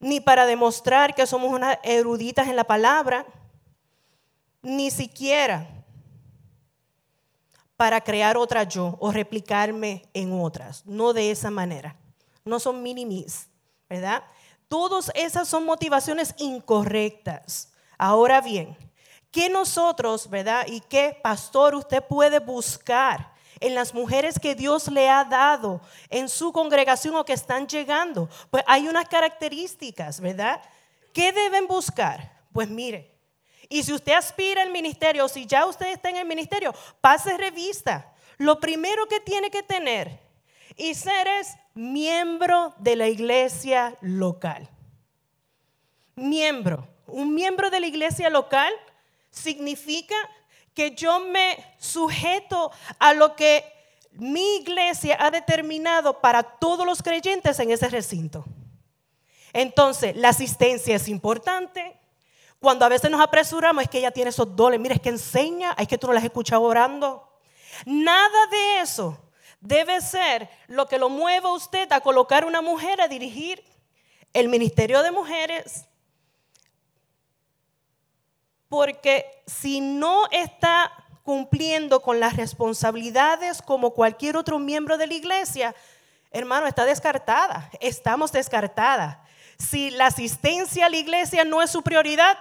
ni 0.00 0.18
para 0.18 0.44
demostrar 0.44 1.14
que 1.14 1.24
somos 1.26 1.52
unas 1.52 1.78
eruditas 1.84 2.48
en 2.48 2.56
la 2.56 2.64
palabra, 2.64 3.24
ni 4.60 4.90
siquiera 4.90 5.81
para 7.76 8.00
crear 8.00 8.36
otra 8.36 8.64
yo 8.64 8.96
o 9.00 9.10
replicarme 9.10 10.08
en 10.14 10.32
otras. 10.32 10.84
No 10.86 11.12
de 11.12 11.30
esa 11.30 11.50
manera. 11.50 11.96
No 12.44 12.58
son 12.60 12.82
minimis, 12.82 13.48
¿verdad? 13.88 14.22
Todas 14.68 15.10
esas 15.14 15.48
son 15.48 15.64
motivaciones 15.64 16.34
incorrectas. 16.38 17.72
Ahora 17.98 18.40
bien, 18.40 18.76
¿qué 19.30 19.48
nosotros, 19.48 20.30
verdad? 20.30 20.66
¿Y 20.66 20.80
qué 20.80 21.18
pastor 21.22 21.74
usted 21.74 22.02
puede 22.02 22.38
buscar 22.40 23.32
en 23.60 23.74
las 23.74 23.94
mujeres 23.94 24.38
que 24.40 24.54
Dios 24.54 24.88
le 24.88 25.08
ha 25.08 25.24
dado 25.24 25.80
en 26.08 26.28
su 26.28 26.52
congregación 26.52 27.14
o 27.16 27.24
que 27.24 27.32
están 27.32 27.66
llegando? 27.66 28.28
Pues 28.50 28.64
hay 28.66 28.88
unas 28.88 29.08
características, 29.08 30.20
¿verdad? 30.20 30.60
¿Qué 31.12 31.32
deben 31.32 31.66
buscar? 31.66 32.40
Pues 32.52 32.68
mire, 32.68 33.11
y 33.72 33.82
si 33.82 33.94
usted 33.94 34.12
aspira 34.12 34.60
al 34.60 34.70
ministerio, 34.70 35.24
o 35.24 35.28
si 35.28 35.46
ya 35.46 35.64
usted 35.64 35.86
está 35.86 36.10
en 36.10 36.18
el 36.18 36.26
ministerio, 36.26 36.74
pase 37.00 37.38
revista. 37.38 38.12
Lo 38.36 38.60
primero 38.60 39.08
que 39.08 39.18
tiene 39.18 39.50
que 39.50 39.62
tener 39.62 40.20
y 40.76 40.92
ser 40.92 41.26
es 41.26 41.54
miembro 41.72 42.74
de 42.76 42.96
la 42.96 43.08
iglesia 43.08 43.96
local. 44.02 44.68
Miembro. 46.16 46.86
Un 47.06 47.34
miembro 47.34 47.70
de 47.70 47.80
la 47.80 47.86
iglesia 47.86 48.28
local 48.28 48.70
significa 49.30 50.16
que 50.74 50.94
yo 50.94 51.20
me 51.20 51.56
sujeto 51.78 52.72
a 52.98 53.14
lo 53.14 53.34
que 53.36 53.64
mi 54.12 54.56
iglesia 54.56 55.16
ha 55.18 55.30
determinado 55.30 56.20
para 56.20 56.42
todos 56.42 56.84
los 56.84 57.02
creyentes 57.02 57.58
en 57.58 57.70
ese 57.70 57.88
recinto. 57.88 58.44
Entonces, 59.54 60.14
la 60.14 60.28
asistencia 60.28 60.96
es 60.96 61.08
importante, 61.08 62.01
cuando 62.62 62.86
a 62.86 62.88
veces 62.88 63.10
nos 63.10 63.20
apresuramos 63.20 63.82
es 63.82 63.90
que 63.90 63.98
ella 63.98 64.12
tiene 64.12 64.30
esos 64.30 64.54
dones. 64.54 64.78
Mira, 64.78 64.94
es 64.94 65.00
que 65.00 65.08
enseña, 65.08 65.74
es 65.76 65.88
que 65.88 65.98
tú 65.98 66.06
no 66.06 66.12
las 66.12 66.22
has 66.22 66.26
escuchado 66.26 66.62
orando. 66.62 67.28
Nada 67.84 68.46
de 68.52 68.80
eso 68.80 69.18
debe 69.60 70.00
ser 70.00 70.48
lo 70.68 70.86
que 70.86 70.96
lo 70.96 71.08
mueva 71.08 71.48
a 71.48 71.54
usted 71.54 71.90
a 71.90 72.00
colocar 72.00 72.44
una 72.44 72.62
mujer 72.62 73.00
a 73.00 73.08
dirigir 73.08 73.64
el 74.32 74.48
ministerio 74.48 75.02
de 75.02 75.10
mujeres. 75.10 75.86
Porque 78.68 79.42
si 79.44 79.80
no 79.80 80.28
está 80.30 80.92
cumpliendo 81.24 82.00
con 82.00 82.20
las 82.20 82.36
responsabilidades 82.36 83.60
como 83.60 83.90
cualquier 83.90 84.36
otro 84.36 84.60
miembro 84.60 84.98
de 84.98 85.08
la 85.08 85.14
iglesia, 85.14 85.74
hermano, 86.30 86.68
está 86.68 86.84
descartada. 86.84 87.70
Estamos 87.80 88.30
descartadas. 88.30 89.18
Si 89.58 89.90
la 89.90 90.06
asistencia 90.06 90.86
a 90.86 90.90
la 90.90 90.96
iglesia 90.96 91.44
no 91.44 91.60
es 91.60 91.70
su 91.70 91.82
prioridad, 91.82 92.38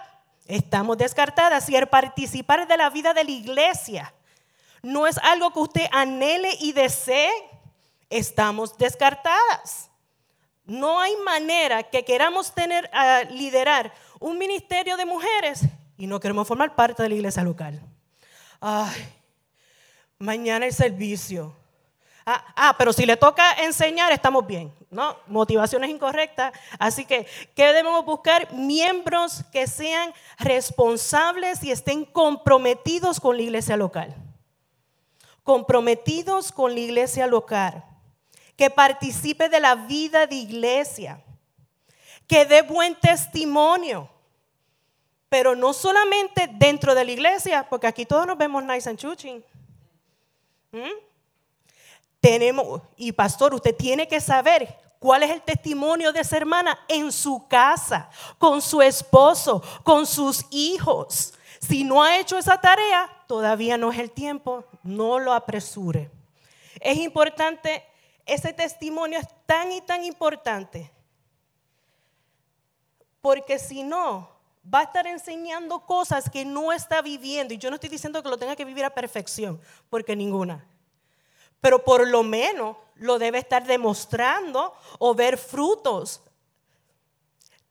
Estamos 0.47 0.97
descartadas. 0.97 1.65
Si 1.65 1.75
el 1.75 1.87
participar 1.87 2.67
de 2.67 2.77
la 2.77 2.89
vida 2.89 3.13
de 3.13 3.23
la 3.23 3.31
iglesia 3.31 4.13
no 4.81 5.07
es 5.07 5.17
algo 5.19 5.53
que 5.53 5.59
usted 5.59 5.87
anhele 5.91 6.49
y 6.59 6.73
desee, 6.73 7.31
estamos 8.09 8.77
descartadas. 8.77 9.89
No 10.65 10.99
hay 10.99 11.15
manera 11.17 11.83
que 11.83 12.05
queramos 12.05 12.53
tener 12.53 12.89
a 12.93 13.23
liderar 13.23 13.93
un 14.19 14.37
ministerio 14.37 14.97
de 14.97 15.05
mujeres 15.05 15.61
y 15.97 16.07
no 16.07 16.19
queremos 16.19 16.47
formar 16.47 16.75
parte 16.75 17.03
de 17.03 17.09
la 17.09 17.15
iglesia 17.15 17.43
local. 17.43 17.81
Ay, 18.59 19.13
mañana 20.17 20.65
el 20.65 20.73
servicio. 20.73 21.55
Ah, 22.25 22.53
ah, 22.55 22.75
pero 22.77 22.93
si 22.93 23.05
le 23.05 23.17
toca 23.17 23.53
enseñar, 23.63 24.11
estamos 24.11 24.45
bien. 24.45 24.73
No, 24.89 25.17
motivaciones 25.27 25.89
incorrectas. 25.89 26.53
Así 26.77 27.05
que, 27.05 27.25
¿qué 27.55 27.67
debemos 27.67 28.05
buscar? 28.05 28.51
Miembros 28.53 29.43
que 29.51 29.65
sean 29.65 30.13
responsables 30.37 31.63
y 31.63 31.71
estén 31.71 32.05
comprometidos 32.05 33.19
con 33.19 33.37
la 33.37 33.43
iglesia 33.43 33.77
local. 33.77 34.15
Comprometidos 35.43 36.51
con 36.51 36.73
la 36.73 36.79
iglesia 36.79 37.25
local. 37.25 37.83
Que 38.55 38.69
participe 38.69 39.49
de 39.49 39.59
la 39.59 39.75
vida 39.75 40.27
de 40.27 40.35
iglesia. 40.35 41.23
Que 42.27 42.45
dé 42.45 42.61
buen 42.61 42.93
testimonio. 42.95 44.09
Pero 45.29 45.55
no 45.55 45.73
solamente 45.73 46.49
dentro 46.51 46.93
de 46.93 47.05
la 47.05 47.11
iglesia, 47.11 47.65
porque 47.67 47.87
aquí 47.87 48.05
todos 48.05 48.27
nos 48.27 48.37
vemos 48.37 48.63
nice 48.63 48.87
and 48.89 48.99
chuching. 48.99 49.43
¿Mm? 50.71 51.10
Tenemos, 52.21 52.81
y 52.95 53.11
pastor, 53.11 53.53
usted 53.53 53.75
tiene 53.75 54.07
que 54.07 54.21
saber 54.21 54.77
cuál 54.99 55.23
es 55.23 55.31
el 55.31 55.41
testimonio 55.41 56.13
de 56.13 56.21
esa 56.21 56.37
hermana 56.37 56.79
en 56.87 57.11
su 57.11 57.47
casa, 57.47 58.09
con 58.37 58.61
su 58.61 58.81
esposo, 58.83 59.63
con 59.83 60.05
sus 60.05 60.45
hijos. 60.51 61.33
Si 61.59 61.83
no 61.83 62.03
ha 62.03 62.19
hecho 62.19 62.37
esa 62.37 62.61
tarea, 62.61 63.09
todavía 63.27 63.75
no 63.77 63.91
es 63.91 63.97
el 63.97 64.11
tiempo, 64.11 64.63
no 64.83 65.17
lo 65.17 65.33
apresure. 65.33 66.11
Es 66.79 66.97
importante, 66.97 67.83
ese 68.27 68.53
testimonio 68.53 69.19
es 69.19 69.27
tan 69.47 69.71
y 69.71 69.81
tan 69.81 70.03
importante, 70.03 70.91
porque 73.21 73.57
si 73.57 73.81
no, 73.81 74.29
va 74.71 74.79
a 74.79 74.83
estar 74.83 75.07
enseñando 75.07 75.79
cosas 75.87 76.29
que 76.29 76.45
no 76.45 76.71
está 76.71 77.01
viviendo. 77.01 77.53
Y 77.53 77.57
yo 77.57 77.69
no 77.69 77.75
estoy 77.75 77.89
diciendo 77.89 78.21
que 78.21 78.29
lo 78.29 78.37
tenga 78.37 78.55
que 78.55 78.65
vivir 78.65 78.85
a 78.85 78.93
perfección, 78.93 79.59
porque 79.89 80.15
ninguna. 80.15 80.67
Pero 81.61 81.83
por 81.83 82.07
lo 82.07 82.23
menos 82.23 82.75
lo 82.95 83.17
debe 83.17 83.39
estar 83.39 83.65
demostrando 83.65 84.73
o 84.99 85.15
ver 85.15 85.37
frutos. 85.37 86.21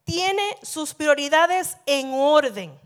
Tiene 0.05 0.43
sus 0.63 0.95
prioridades 0.95 1.77
en 1.87 2.13
orden. 2.15 2.79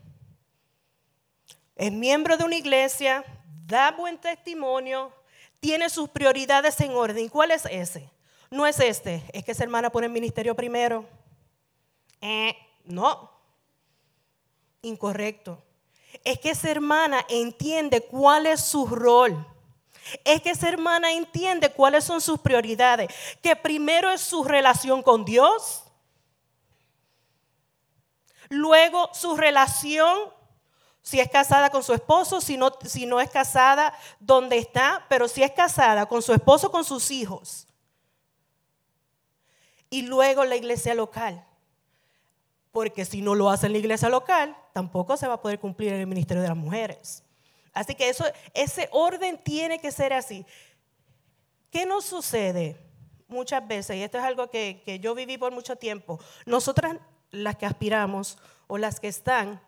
Es 1.76 1.92
miembro 1.92 2.36
de 2.36 2.44
una 2.44 2.56
iglesia, 2.56 3.24
da 3.66 3.90
buen 3.92 4.18
testimonio, 4.18 5.12
tiene 5.58 5.88
sus 5.88 6.08
prioridades 6.08 6.78
en 6.80 6.92
orden. 6.92 7.28
¿Cuál 7.28 7.50
es 7.50 7.64
ese? 7.66 8.10
No 8.50 8.66
es 8.66 8.78
este, 8.78 9.24
es 9.32 9.44
que 9.44 9.52
esa 9.52 9.64
hermana 9.64 9.90
pone 9.90 10.06
el 10.06 10.12
ministerio 10.12 10.54
primero. 10.54 11.06
Eh, 12.20 12.54
no, 12.84 13.30
incorrecto. 14.82 15.62
Es 16.22 16.38
que 16.38 16.50
esa 16.50 16.70
hermana 16.70 17.24
entiende 17.28 18.02
cuál 18.02 18.46
es 18.46 18.60
su 18.60 18.86
rol. 18.86 19.46
Es 20.24 20.42
que 20.42 20.50
esa 20.50 20.68
hermana 20.68 21.12
entiende 21.12 21.70
cuáles 21.70 22.04
son 22.04 22.20
sus 22.20 22.38
prioridades. 22.38 23.08
Que 23.42 23.56
primero 23.56 24.10
es 24.10 24.20
su 24.20 24.44
relación 24.44 25.02
con 25.02 25.24
Dios. 25.24 25.84
Luego 28.48 29.10
su 29.14 29.36
relación, 29.36 30.18
si 31.02 31.20
es 31.20 31.30
casada 31.30 31.70
con 31.70 31.82
su 31.82 31.94
esposo, 31.94 32.40
si 32.40 32.56
no, 32.56 32.72
si 32.84 33.06
no 33.06 33.20
es 33.20 33.30
casada, 33.30 33.94
dónde 34.20 34.58
está, 34.58 35.06
pero 35.08 35.28
si 35.28 35.42
es 35.42 35.50
casada 35.50 36.06
con 36.06 36.22
su 36.22 36.32
esposo, 36.32 36.70
con 36.70 36.84
sus 36.84 37.10
hijos. 37.10 37.66
Y 39.90 40.02
luego 40.02 40.44
la 40.44 40.56
iglesia 40.56 40.94
local 40.94 41.44
porque 42.74 43.04
si 43.04 43.22
no 43.22 43.36
lo 43.36 43.50
hace 43.50 43.66
en 43.66 43.72
la 43.72 43.78
iglesia 43.78 44.08
local, 44.08 44.56
tampoco 44.72 45.16
se 45.16 45.28
va 45.28 45.34
a 45.34 45.40
poder 45.40 45.60
cumplir 45.60 45.92
el 45.92 46.08
ministerio 46.08 46.42
de 46.42 46.48
las 46.48 46.56
mujeres. 46.56 47.23
Así 47.74 47.94
que 47.94 48.08
eso, 48.08 48.24
ese 48.54 48.88
orden 48.92 49.36
tiene 49.36 49.80
que 49.80 49.92
ser 49.92 50.12
así. 50.12 50.46
¿Qué 51.70 51.84
nos 51.84 52.04
sucede 52.04 52.78
muchas 53.26 53.66
veces? 53.66 53.96
Y 53.96 54.02
esto 54.02 54.18
es 54.18 54.24
algo 54.24 54.48
que, 54.48 54.80
que 54.86 55.00
yo 55.00 55.14
viví 55.14 55.36
por 55.36 55.52
mucho 55.52 55.76
tiempo. 55.76 56.20
Nosotras, 56.46 56.96
las 57.32 57.56
que 57.56 57.66
aspiramos 57.66 58.38
o 58.68 58.78
las 58.78 59.00
que 59.00 59.08
están, 59.08 59.60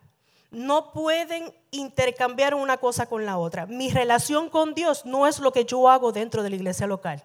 no 0.50 0.92
pueden 0.92 1.52
intercambiar 1.70 2.54
una 2.54 2.78
cosa 2.78 3.07
con 3.07 3.26
la 3.26 3.38
otra. 3.38 3.66
Mi 3.66 3.90
relación 3.90 4.48
con 4.48 4.74
Dios 4.74 5.04
no 5.04 5.26
es 5.26 5.40
lo 5.40 5.52
que 5.52 5.64
yo 5.64 5.88
hago 5.88 6.12
dentro 6.12 6.42
de 6.42 6.50
la 6.50 6.57
iglesia 6.57 6.86
local, 6.86 7.24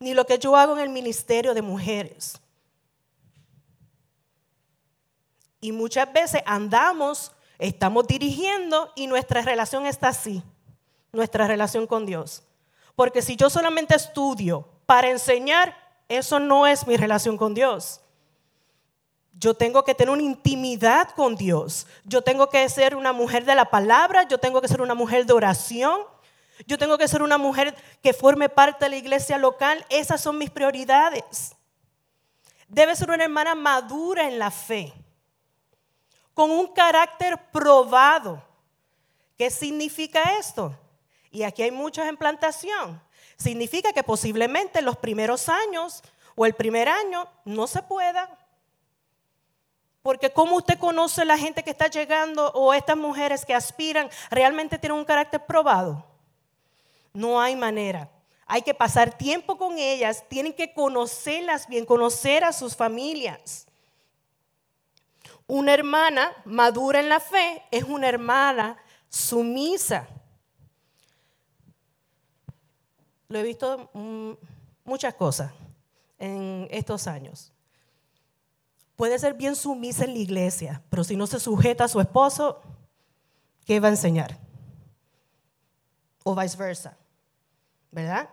ni 0.00 0.12
lo 0.12 0.26
que 0.26 0.38
yo 0.38 0.56
hago 0.56 0.74
en 0.74 0.82
el 0.82 0.90
ministerio 0.90 1.54
de 1.54 1.62
mujeres. 1.62 2.40
Y 5.60 5.72
muchas 5.72 6.12
veces 6.12 6.42
andamos, 6.44 7.32
estamos 7.58 8.06
dirigiendo 8.06 8.92
y 8.94 9.06
nuestra 9.06 9.42
relación 9.42 9.86
está 9.86 10.08
así, 10.08 10.42
nuestra 11.12 11.46
relación 11.46 11.86
con 11.86 12.06
Dios. 12.06 12.42
Porque 12.96 13.22
si 13.22 13.36
yo 13.36 13.50
solamente 13.50 13.94
estudio 13.94 14.68
para 14.86 15.08
enseñar, 15.08 15.76
eso 16.08 16.38
no 16.38 16.66
es 16.66 16.86
mi 16.86 16.96
relación 16.96 17.36
con 17.36 17.54
Dios. 17.54 18.00
Yo 19.36 19.54
tengo 19.54 19.84
que 19.84 19.94
tener 19.94 20.12
una 20.12 20.22
intimidad 20.22 21.10
con 21.10 21.34
Dios. 21.34 21.86
Yo 22.04 22.22
tengo 22.22 22.48
que 22.48 22.68
ser 22.68 22.94
una 22.94 23.12
mujer 23.12 23.44
de 23.44 23.54
la 23.54 23.64
palabra, 23.64 24.28
yo 24.28 24.38
tengo 24.38 24.60
que 24.60 24.68
ser 24.68 24.80
una 24.80 24.94
mujer 24.94 25.26
de 25.26 25.32
oración, 25.32 26.00
yo 26.66 26.78
tengo 26.78 26.98
que 26.98 27.08
ser 27.08 27.20
una 27.20 27.36
mujer 27.36 27.74
que 28.00 28.12
forme 28.12 28.48
parte 28.48 28.84
de 28.84 28.90
la 28.90 28.96
iglesia 28.96 29.38
local. 29.38 29.84
Esas 29.90 30.20
son 30.20 30.38
mis 30.38 30.50
prioridades. 30.50 31.56
Debe 32.68 32.94
ser 32.94 33.10
una 33.10 33.24
hermana 33.24 33.56
madura 33.56 34.28
en 34.28 34.38
la 34.38 34.50
fe 34.52 34.92
con 36.34 36.50
un 36.50 36.66
carácter 36.68 37.38
probado. 37.50 38.42
¿Qué 39.38 39.50
significa 39.50 40.36
esto? 40.38 40.76
Y 41.30 41.42
aquí 41.42 41.62
hay 41.62 41.70
muchos 41.70 42.06
en 42.06 42.16
plantación. 42.16 43.00
Significa 43.36 43.92
que 43.92 44.02
posiblemente 44.02 44.82
los 44.82 44.96
primeros 44.96 45.48
años 45.48 46.02
o 46.36 46.46
el 46.46 46.54
primer 46.54 46.88
año 46.88 47.28
no 47.44 47.66
se 47.66 47.82
pueda. 47.82 48.28
Porque 50.02 50.30
¿cómo 50.30 50.56
usted 50.56 50.78
conoce 50.78 51.24
la 51.24 51.38
gente 51.38 51.62
que 51.62 51.70
está 51.70 51.88
llegando 51.88 52.50
o 52.52 52.74
estas 52.74 52.96
mujeres 52.96 53.44
que 53.46 53.54
aspiran 53.54 54.10
realmente 54.30 54.78
tienen 54.78 54.98
un 54.98 55.04
carácter 55.04 55.44
probado? 55.46 56.04
No 57.12 57.40
hay 57.40 57.56
manera. 57.56 58.10
Hay 58.46 58.62
que 58.62 58.74
pasar 58.74 59.16
tiempo 59.16 59.56
con 59.56 59.78
ellas, 59.78 60.24
tienen 60.28 60.52
que 60.52 60.74
conocerlas 60.74 61.66
bien, 61.66 61.86
conocer 61.86 62.44
a 62.44 62.52
sus 62.52 62.76
familias. 62.76 63.66
Una 65.46 65.74
hermana 65.74 66.32
madura 66.44 67.00
en 67.00 67.08
la 67.08 67.20
fe 67.20 67.62
es 67.70 67.84
una 67.84 68.08
hermana 68.08 68.78
sumisa. 69.08 70.08
Lo 73.28 73.38
he 73.38 73.42
visto 73.42 73.90
mm, 73.92 74.32
muchas 74.84 75.14
cosas 75.14 75.52
en 76.18 76.66
estos 76.70 77.06
años. 77.06 77.52
Puede 78.96 79.18
ser 79.18 79.34
bien 79.34 79.56
sumisa 79.56 80.04
en 80.04 80.12
la 80.12 80.18
iglesia, 80.20 80.82
pero 80.88 81.04
si 81.04 81.16
no 81.16 81.26
se 81.26 81.40
sujeta 81.40 81.84
a 81.84 81.88
su 81.88 82.00
esposo, 82.00 82.62
¿qué 83.64 83.80
va 83.80 83.88
a 83.88 83.90
enseñar? 83.90 84.38
O 86.22 86.34
viceversa, 86.34 86.96
¿verdad? 87.90 88.30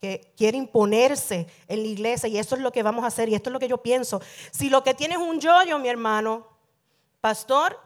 Que 0.00 0.32
quiere 0.36 0.56
imponerse 0.56 1.46
en 1.66 1.82
la 1.82 1.88
iglesia 1.88 2.28
y 2.28 2.38
eso 2.38 2.54
es 2.54 2.60
lo 2.60 2.72
que 2.72 2.82
vamos 2.82 3.04
a 3.04 3.08
hacer 3.08 3.28
y 3.28 3.34
esto 3.34 3.50
es 3.50 3.52
lo 3.52 3.58
que 3.58 3.68
yo 3.68 3.78
pienso. 3.78 4.20
Si 4.50 4.70
lo 4.70 4.84
que 4.84 4.94
tienes 4.94 5.18
es 5.18 5.24
un 5.24 5.40
yoyo, 5.40 5.78
mi 5.78 5.88
hermano, 5.88 6.46
pastor, 7.20 7.80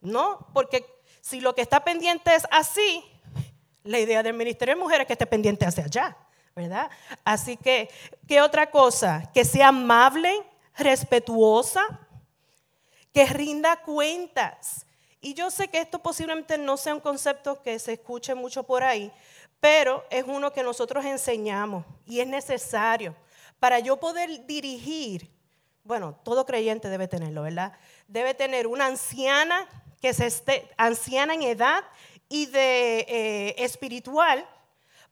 no, 0.00 0.48
porque 0.52 0.84
si 1.20 1.40
lo 1.40 1.54
que 1.54 1.62
está 1.62 1.84
pendiente 1.84 2.34
es 2.34 2.44
así, 2.50 3.04
la 3.84 3.98
idea 3.98 4.22
del 4.22 4.34
ministerio 4.34 4.74
de 4.74 4.80
mujeres 4.80 5.02
es 5.02 5.06
que 5.06 5.12
esté 5.14 5.26
pendiente 5.26 5.64
hacia 5.64 5.84
allá, 5.84 6.16
¿verdad? 6.54 6.90
Así 7.24 7.56
que, 7.56 7.88
¿qué 8.26 8.40
otra 8.40 8.70
cosa? 8.70 9.30
Que 9.32 9.44
sea 9.44 9.68
amable, 9.68 10.42
respetuosa, 10.76 11.82
que 13.12 13.26
rinda 13.26 13.76
cuentas. 13.82 14.86
Y 15.20 15.34
yo 15.34 15.50
sé 15.50 15.68
que 15.68 15.80
esto 15.80 16.00
posiblemente 16.00 16.58
no 16.58 16.76
sea 16.76 16.94
un 16.94 17.00
concepto 17.00 17.62
que 17.62 17.78
se 17.78 17.92
escuche 17.92 18.34
mucho 18.34 18.64
por 18.64 18.82
ahí, 18.82 19.12
pero 19.62 20.04
es 20.10 20.24
uno 20.26 20.52
que 20.52 20.64
nosotros 20.64 21.04
enseñamos 21.04 21.86
y 22.04 22.18
es 22.18 22.26
necesario 22.26 23.14
para 23.60 23.78
yo 23.78 23.96
poder 23.96 24.44
dirigir. 24.44 25.30
Bueno, 25.84 26.18
todo 26.24 26.44
creyente 26.44 26.88
debe 26.88 27.06
tenerlo, 27.06 27.42
¿verdad? 27.42 27.72
Debe 28.08 28.34
tener 28.34 28.66
una 28.66 28.86
anciana 28.86 29.68
que 30.00 30.12
se 30.14 30.26
esté 30.26 30.68
anciana 30.76 31.34
en 31.34 31.42
edad 31.42 31.84
y 32.28 32.46
de 32.46 33.06
eh, 33.08 33.54
espiritual 33.58 34.44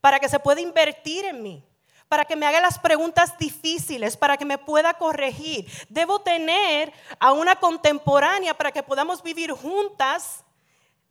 para 0.00 0.18
que 0.18 0.28
se 0.28 0.40
pueda 0.40 0.60
invertir 0.60 1.26
en 1.26 1.44
mí, 1.44 1.64
para 2.08 2.24
que 2.24 2.34
me 2.34 2.44
haga 2.44 2.60
las 2.60 2.76
preguntas 2.76 3.38
difíciles, 3.38 4.16
para 4.16 4.36
que 4.36 4.44
me 4.44 4.58
pueda 4.58 4.94
corregir. 4.94 5.70
Debo 5.88 6.22
tener 6.22 6.92
a 7.20 7.30
una 7.30 7.54
contemporánea 7.54 8.54
para 8.54 8.72
que 8.72 8.82
podamos 8.82 9.22
vivir 9.22 9.52
juntas 9.52 10.44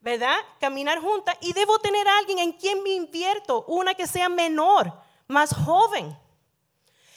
¿verdad? 0.01 0.37
Caminar 0.59 0.99
juntas 0.99 1.35
y 1.41 1.53
debo 1.53 1.79
tener 1.79 2.07
alguien 2.07 2.39
en 2.39 2.53
quien 2.53 2.81
me 2.83 2.91
invierto, 2.91 3.65
una 3.67 3.93
que 3.93 4.07
sea 4.07 4.29
menor, 4.29 4.93
más 5.27 5.53
joven. 5.53 6.17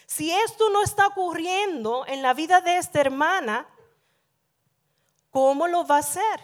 Si 0.06 0.30
esto 0.30 0.68
no 0.70 0.82
está 0.82 1.06
ocurriendo 1.06 2.04
en 2.06 2.22
la 2.22 2.34
vida 2.34 2.60
de 2.60 2.76
esta 2.76 3.00
hermana, 3.00 3.66
¿cómo 5.30 5.66
lo 5.66 5.86
va 5.86 5.96
a 5.96 6.00
hacer? 6.00 6.40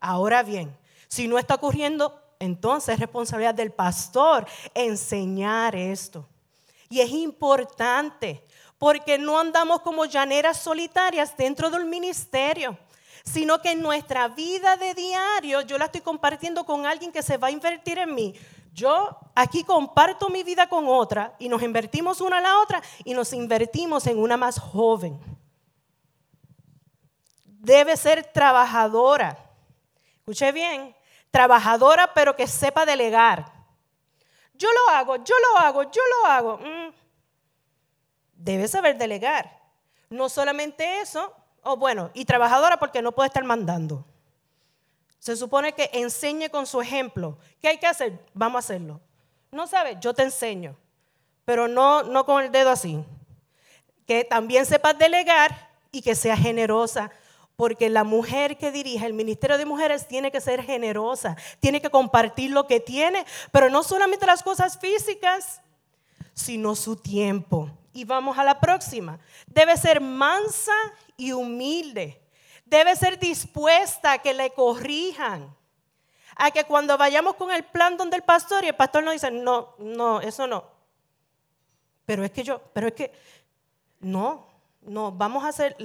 Ahora 0.00 0.42
bien, 0.42 0.76
si 1.08 1.28
no 1.28 1.38
está 1.38 1.56
ocurriendo, 1.56 2.20
entonces 2.38 2.94
es 2.94 3.00
responsabilidad 3.00 3.54
del 3.54 3.72
pastor 3.72 4.46
enseñar 4.74 5.74
esto. 5.76 6.26
Y 6.88 7.00
es 7.00 7.10
importante 7.10 8.44
porque 8.78 9.18
no 9.18 9.38
andamos 9.38 9.80
como 9.80 10.04
llaneras 10.04 10.58
solitarias 10.58 11.36
dentro 11.36 11.70
del 11.70 11.84
ministerio 11.84 12.78
sino 13.24 13.60
que 13.60 13.72
en 13.72 13.80
nuestra 13.80 14.28
vida 14.28 14.76
de 14.76 14.94
diario 14.94 15.62
yo 15.62 15.78
la 15.78 15.86
estoy 15.86 16.02
compartiendo 16.02 16.64
con 16.64 16.86
alguien 16.86 17.10
que 17.10 17.22
se 17.22 17.38
va 17.38 17.48
a 17.48 17.50
invertir 17.50 17.98
en 17.98 18.14
mí. 18.14 18.34
Yo 18.72 19.18
aquí 19.34 19.64
comparto 19.64 20.28
mi 20.28 20.42
vida 20.42 20.68
con 20.68 20.86
otra 20.88 21.34
y 21.38 21.48
nos 21.48 21.62
invertimos 21.62 22.20
una 22.20 22.38
a 22.38 22.40
la 22.40 22.58
otra 22.60 22.82
y 23.04 23.14
nos 23.14 23.32
invertimos 23.32 24.06
en 24.06 24.18
una 24.18 24.36
más 24.36 24.58
joven. 24.58 25.18
debe 27.44 27.96
ser 27.96 28.24
trabajadora. 28.24 29.38
Escuche 30.18 30.52
bien, 30.52 30.94
trabajadora 31.30 32.12
pero 32.12 32.36
que 32.36 32.46
sepa 32.46 32.84
delegar. 32.84 33.50
Yo 34.52 34.68
lo 34.72 34.94
hago, 34.94 35.16
yo 35.16 35.34
lo 35.40 35.58
hago, 35.60 35.82
yo 35.84 36.02
lo 36.20 36.26
hago. 36.28 36.58
Mm. 36.58 36.92
Debe 38.34 38.68
saber 38.68 38.98
delegar. 38.98 39.60
No 40.10 40.28
solamente 40.28 41.00
eso, 41.00 41.34
o 41.64 41.76
bueno, 41.76 42.10
y 42.14 42.24
trabajadora 42.24 42.78
porque 42.78 43.02
no 43.02 43.12
puede 43.12 43.28
estar 43.28 43.44
mandando. 43.44 44.04
Se 45.18 45.36
supone 45.36 45.72
que 45.72 45.90
enseñe 45.94 46.50
con 46.50 46.66
su 46.66 46.80
ejemplo. 46.80 47.38
¿Qué 47.60 47.68
hay 47.68 47.78
que 47.78 47.86
hacer? 47.86 48.20
Vamos 48.34 48.56
a 48.56 48.58
hacerlo. 48.60 49.00
No 49.50 49.66
sabes, 49.66 49.96
yo 50.00 50.12
te 50.12 50.22
enseño, 50.22 50.76
pero 51.44 51.66
no, 51.66 52.02
no 52.02 52.26
con 52.26 52.44
el 52.44 52.52
dedo 52.52 52.70
así. 52.70 53.02
Que 54.06 54.24
también 54.24 54.66
sepas 54.66 54.98
delegar 54.98 55.70
y 55.90 56.02
que 56.02 56.14
sea 56.14 56.36
generosa, 56.36 57.10
porque 57.56 57.88
la 57.88 58.04
mujer 58.04 58.58
que 58.58 58.72
dirige 58.72 59.06
el 59.06 59.14
Ministerio 59.14 59.56
de 59.56 59.64
Mujeres 59.64 60.06
tiene 60.08 60.30
que 60.30 60.40
ser 60.40 60.62
generosa, 60.62 61.36
tiene 61.60 61.80
que 61.80 61.88
compartir 61.88 62.50
lo 62.50 62.66
que 62.66 62.80
tiene, 62.80 63.24
pero 63.52 63.70
no 63.70 63.82
solamente 63.82 64.26
las 64.26 64.42
cosas 64.42 64.78
físicas, 64.78 65.62
sino 66.34 66.74
su 66.74 66.96
tiempo. 66.96 67.70
Y 67.92 68.04
vamos 68.04 68.36
a 68.36 68.44
la 68.44 68.60
próxima. 68.60 69.18
Debe 69.46 69.76
ser 69.76 70.00
mansa 70.00 70.72
y 71.16 71.32
humilde 71.32 72.20
debe 72.64 72.96
ser 72.96 73.18
dispuesta 73.18 74.12
a 74.12 74.18
que 74.18 74.34
le 74.34 74.50
corrijan. 74.52 75.54
A 76.36 76.50
que 76.50 76.64
cuando 76.64 76.98
vayamos 76.98 77.36
con 77.36 77.52
el 77.52 77.64
plan 77.64 77.96
donde 77.96 78.16
el 78.16 78.22
pastor 78.22 78.64
y 78.64 78.68
el 78.68 78.74
pastor 78.74 79.04
nos 79.04 79.12
dice, 79.12 79.30
no, 79.30 79.74
no, 79.78 80.20
eso 80.20 80.46
no. 80.46 80.64
Pero 82.04 82.24
es 82.24 82.32
que 82.32 82.42
yo, 82.42 82.60
pero 82.72 82.88
es 82.88 82.94
que, 82.94 83.12
no, 84.00 84.46
no, 84.82 85.12
vamos 85.12 85.44
a 85.44 85.48
hacer, 85.48 85.76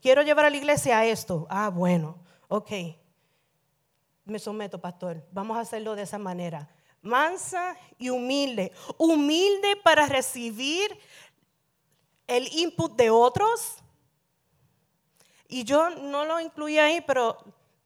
quiero 0.00 0.22
llevar 0.22 0.44
a 0.44 0.50
la 0.50 0.56
iglesia 0.56 0.98
a 0.98 1.04
esto. 1.04 1.46
Ah, 1.50 1.68
bueno, 1.68 2.16
ok. 2.46 2.70
Me 4.24 4.38
someto, 4.38 4.80
pastor. 4.80 5.22
Vamos 5.32 5.56
a 5.56 5.60
hacerlo 5.60 5.96
de 5.96 6.02
esa 6.02 6.18
manera. 6.18 6.68
Mansa 7.06 7.76
y 7.98 8.10
humilde. 8.10 8.72
Humilde 8.98 9.76
para 9.82 10.06
recibir 10.06 10.98
el 12.26 12.48
input 12.52 12.96
de 12.96 13.10
otros 13.10 13.78
y 15.48 15.64
yo 15.64 15.90
no 15.90 16.24
lo 16.24 16.40
incluí 16.40 16.78
ahí, 16.78 17.00
pero 17.00 17.38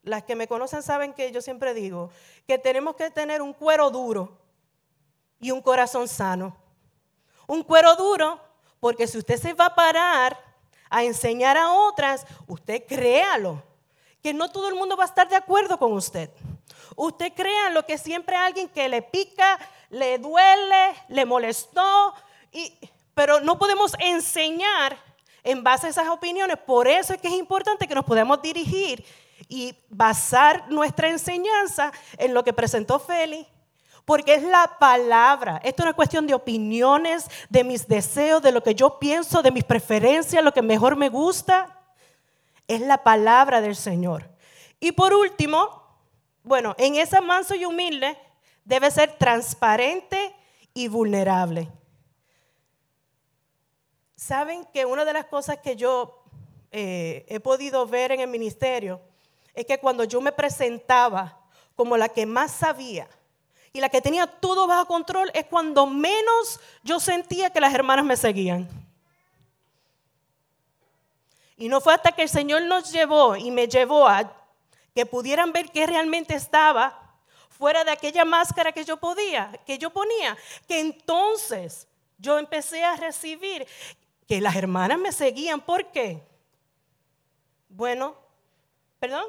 las 0.02 0.24
que 0.24 0.34
me 0.34 0.48
conocen 0.48 0.82
saben 0.82 1.12
que 1.12 1.30
yo 1.30 1.42
siempre 1.42 1.74
digo 1.74 2.10
que 2.46 2.58
tenemos 2.58 2.96
que 2.96 3.10
tener 3.10 3.42
un 3.42 3.52
cuero 3.52 3.90
duro 3.90 4.38
y 5.38 5.50
un 5.50 5.60
corazón 5.60 6.08
sano. 6.08 6.56
Un 7.46 7.62
cuero 7.62 7.96
duro, 7.96 8.40
porque 8.78 9.06
si 9.06 9.18
usted 9.18 9.36
se 9.36 9.52
va 9.52 9.66
a 9.66 9.74
parar 9.74 10.38
a 10.88 11.04
enseñar 11.04 11.56
a 11.56 11.72
otras, 11.72 12.26
usted 12.46 12.84
créalo, 12.86 13.62
que 14.22 14.34
no 14.34 14.50
todo 14.50 14.68
el 14.68 14.74
mundo 14.74 14.96
va 14.96 15.04
a 15.04 15.06
estar 15.06 15.28
de 15.28 15.36
acuerdo 15.36 15.78
con 15.78 15.92
usted. 15.92 16.30
Usted 17.02 17.32
créalo 17.32 17.86
que 17.86 17.96
siempre 17.96 18.36
alguien 18.36 18.68
que 18.68 18.86
le 18.86 19.00
pica, 19.00 19.58
le 19.88 20.18
duele, 20.18 20.94
le 21.08 21.24
molestó, 21.24 22.12
y, 22.52 22.76
pero 23.14 23.40
no 23.40 23.58
podemos 23.58 23.94
enseñar 23.98 24.98
en 25.42 25.64
base 25.64 25.86
a 25.86 25.90
esas 25.90 26.08
opiniones. 26.08 26.58
Por 26.58 26.86
eso 26.86 27.14
es 27.14 27.20
que 27.22 27.28
es 27.28 27.32
importante 27.32 27.88
que 27.88 27.94
nos 27.94 28.04
podamos 28.04 28.42
dirigir 28.42 29.02
y 29.48 29.74
basar 29.88 30.70
nuestra 30.70 31.08
enseñanza 31.08 31.90
en 32.18 32.34
lo 32.34 32.44
que 32.44 32.52
presentó 32.52 32.98
Félix. 32.98 33.48
Porque 34.04 34.34
es 34.34 34.42
la 34.42 34.76
palabra. 34.78 35.58
Esto 35.64 35.84
no 35.84 35.88
es 35.88 35.96
cuestión 35.96 36.26
de 36.26 36.34
opiniones, 36.34 37.30
de 37.48 37.64
mis 37.64 37.88
deseos, 37.88 38.42
de 38.42 38.52
lo 38.52 38.62
que 38.62 38.74
yo 38.74 38.98
pienso, 38.98 39.40
de 39.40 39.52
mis 39.52 39.64
preferencias, 39.64 40.44
lo 40.44 40.52
que 40.52 40.60
mejor 40.60 40.96
me 40.96 41.08
gusta. 41.08 41.78
Es 42.68 42.82
la 42.82 43.02
palabra 43.02 43.62
del 43.62 43.74
Señor. 43.74 44.28
Y 44.80 44.92
por 44.92 45.14
último, 45.14 45.79
bueno, 46.42 46.74
en 46.78 46.96
esa 46.96 47.20
manso 47.20 47.54
y 47.54 47.64
humilde 47.64 48.16
debe 48.64 48.90
ser 48.90 49.16
transparente 49.18 50.34
y 50.74 50.88
vulnerable. 50.88 51.68
Saben 54.16 54.64
que 54.66 54.84
una 54.84 55.04
de 55.04 55.12
las 55.12 55.26
cosas 55.26 55.58
que 55.58 55.76
yo 55.76 56.22
eh, 56.70 57.24
he 57.28 57.40
podido 57.40 57.86
ver 57.86 58.12
en 58.12 58.20
el 58.20 58.28
ministerio 58.28 59.00
es 59.54 59.66
que 59.66 59.78
cuando 59.78 60.04
yo 60.04 60.20
me 60.20 60.32
presentaba 60.32 61.40
como 61.74 61.96
la 61.96 62.08
que 62.08 62.26
más 62.26 62.52
sabía 62.52 63.08
y 63.72 63.80
la 63.80 63.88
que 63.88 64.00
tenía 64.00 64.26
todo 64.26 64.66
bajo 64.66 64.86
control, 64.86 65.30
es 65.32 65.46
cuando 65.46 65.86
menos 65.86 66.60
yo 66.82 67.00
sentía 67.00 67.50
que 67.50 67.60
las 67.60 67.72
hermanas 67.72 68.04
me 68.04 68.16
seguían. 68.16 68.68
Y 71.56 71.68
no 71.68 71.80
fue 71.80 71.94
hasta 71.94 72.12
que 72.12 72.22
el 72.22 72.28
Señor 72.28 72.62
nos 72.62 72.90
llevó 72.90 73.36
y 73.36 73.50
me 73.50 73.68
llevó 73.68 74.08
a 74.08 74.39
que 75.00 75.06
pudieran 75.06 75.50
ver 75.50 75.70
que 75.70 75.86
realmente 75.86 76.34
estaba 76.34 77.16
fuera 77.48 77.84
de 77.84 77.90
aquella 77.90 78.26
máscara 78.26 78.70
que 78.70 78.84
yo 78.84 78.98
podía, 78.98 79.50
que 79.64 79.78
yo 79.78 79.88
ponía, 79.88 80.36
que 80.68 80.78
entonces 80.78 81.88
yo 82.18 82.38
empecé 82.38 82.84
a 82.84 82.96
recibir 82.96 83.66
que 84.28 84.42
las 84.42 84.54
hermanas 84.56 84.98
me 84.98 85.10
seguían. 85.10 85.62
¿Por 85.62 85.90
qué? 85.90 86.22
Bueno, 87.70 88.14
perdón. 88.98 89.24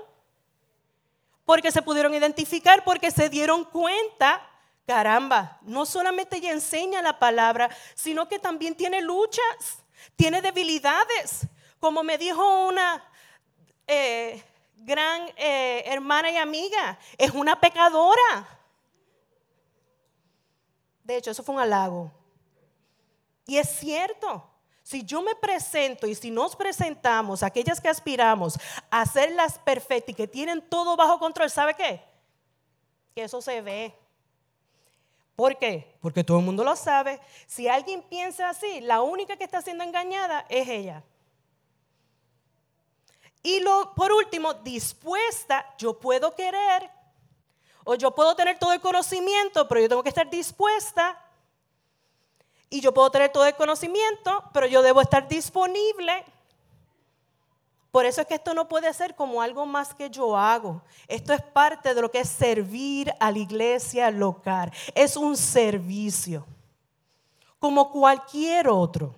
Porque 1.46 1.72
se 1.72 1.82
pudieron 1.82 2.14
identificar, 2.14 2.84
porque 2.84 3.10
se 3.10 3.30
dieron 3.30 3.64
cuenta, 3.64 4.46
caramba, 4.86 5.58
no 5.62 5.86
solamente 5.86 6.36
ella 6.36 6.52
enseña 6.52 7.02
la 7.02 7.18
palabra, 7.18 7.70
sino 7.96 8.28
que 8.28 8.40
también 8.40 8.76
tiene 8.76 9.02
luchas, 9.02 9.86
tiene 10.18 10.42
debilidades. 10.42 11.48
Como 11.80 12.04
me 12.04 12.18
dijo 12.18 12.68
una 12.68 13.02
eh, 13.88 14.44
gran 14.84 15.30
eh, 15.38 15.84
hermana 15.86 16.32
y 16.32 16.38
amiga, 16.38 16.98
es 17.18 17.32
una 17.32 17.60
pecadora. 17.60 18.48
De 21.04 21.18
hecho, 21.18 21.32
eso 21.32 21.44
fue 21.44 21.56
un 21.56 21.62
halago. 21.62 22.12
Y 23.46 23.58
es 23.58 23.70
cierto. 23.70 24.48
Si 24.84 25.04
yo 25.04 25.22
me 25.22 25.36
presento 25.36 26.08
y 26.08 26.16
si 26.16 26.32
nos 26.32 26.56
presentamos, 26.56 27.44
aquellas 27.44 27.80
que 27.80 27.88
aspiramos 27.88 28.60
a 28.90 29.06
ser 29.06 29.32
las 29.32 29.60
perfectas 29.60 30.10
y 30.10 30.16
que 30.16 30.28
tienen 30.28 30.62
todo 30.62 30.98
bajo 30.98 31.20
control, 31.20 31.50
¿sabe 31.50 31.76
qué? 31.76 32.02
Que 33.16 33.24
eso 33.24 33.42
se 33.42 33.62
ve. 33.62 33.96
¿Por 35.36 35.58
qué? 35.58 35.96
Porque 36.02 36.24
todo 36.24 36.40
el 36.40 36.46
mundo 36.46 36.64
lo 36.64 36.76
sabe. 36.76 37.20
Si 37.46 37.68
alguien 37.68 38.02
piensa 38.02 38.50
así, 38.50 38.82
la 38.82 39.02
única 39.02 39.38
que 39.38 39.44
está 39.44 39.62
siendo 39.62 39.84
engañada 39.84 40.46
es 40.50 40.68
ella. 40.68 41.04
Y 43.44 43.60
lo, 43.60 43.94
por 43.96 44.12
último, 44.12 44.54
dispuesta, 44.54 45.66
yo 45.78 46.00
puedo 46.00 46.36
querer 46.36 46.90
o 47.84 47.96
yo 47.96 48.12
puedo 48.12 48.36
tener 48.36 48.60
todo 48.60 48.74
el 48.74 48.82
conocimiento, 48.82 49.68
pero 49.68 49.82
yo 49.82 49.90
tengo 49.90 50.04
que 50.04 50.10
estar 50.10 50.30
dispuesta 50.30 51.20
y 52.70 52.80
yo 52.80 52.94
puedo 52.94 53.10
tener 53.12 53.32
todo 53.32 53.46
el 53.46 53.56
conocimiento, 53.56 54.44
pero 54.54 54.68
yo 54.68 54.82
debo 54.82 55.02
estar 55.02 55.28
disponible. 55.28 56.24
Por 57.92 58.06
eso 58.06 58.22
es 58.22 58.28
que 58.28 58.36
esto 58.36 58.54
no 58.54 58.70
puede 58.70 58.94
ser 58.94 59.16
como 59.16 59.42
algo 59.42 59.66
más 59.66 59.94
que 59.94 60.10
yo 60.10 60.38
hago. 60.38 60.82
Esto 61.08 61.34
es 61.34 61.42
parte 61.42 61.94
de 61.94 62.02
lo 62.02 62.10
que 62.10 62.22
es 62.22 62.30
servir 62.30 63.14
a 63.20 63.32
la 63.32 63.40
iglesia 63.40 64.10
local. 64.10 64.72
Es 64.96 65.18
un 65.18 65.36
servicio, 65.36 66.46
como 67.60 67.92
cualquier 67.92 68.70
otro. 68.70 69.16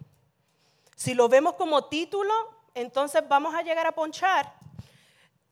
Si 0.96 1.14
lo 1.14 1.30
vemos 1.30 1.54
como 1.54 1.86
título, 1.86 2.34
entonces 2.74 3.24
vamos 3.28 3.54
a 3.56 3.62
llegar 3.62 3.86
a 3.88 3.92
ponchar. 3.92 4.54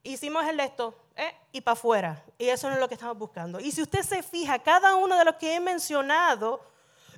Hicimos 0.04 0.46
el 0.48 0.60
esto 0.60 0.96
eh, 1.16 1.34
y 1.52 1.62
para 1.62 1.74
afuera. 1.74 2.24
Y 2.38 2.50
eso 2.50 2.68
no 2.68 2.76
es 2.76 2.80
lo 2.80 2.88
que 2.88 2.96
estamos 2.96 3.18
buscando. 3.18 3.60
Y 3.60 3.72
si 3.72 3.82
usted 3.82 4.02
se 4.02 4.24
fija, 4.24 4.60
cada 4.60 4.96
uno 4.96 5.18
de 5.18 5.26
los 5.26 5.36
que 5.36 5.56
he 5.56 5.60
mencionado 5.60 6.72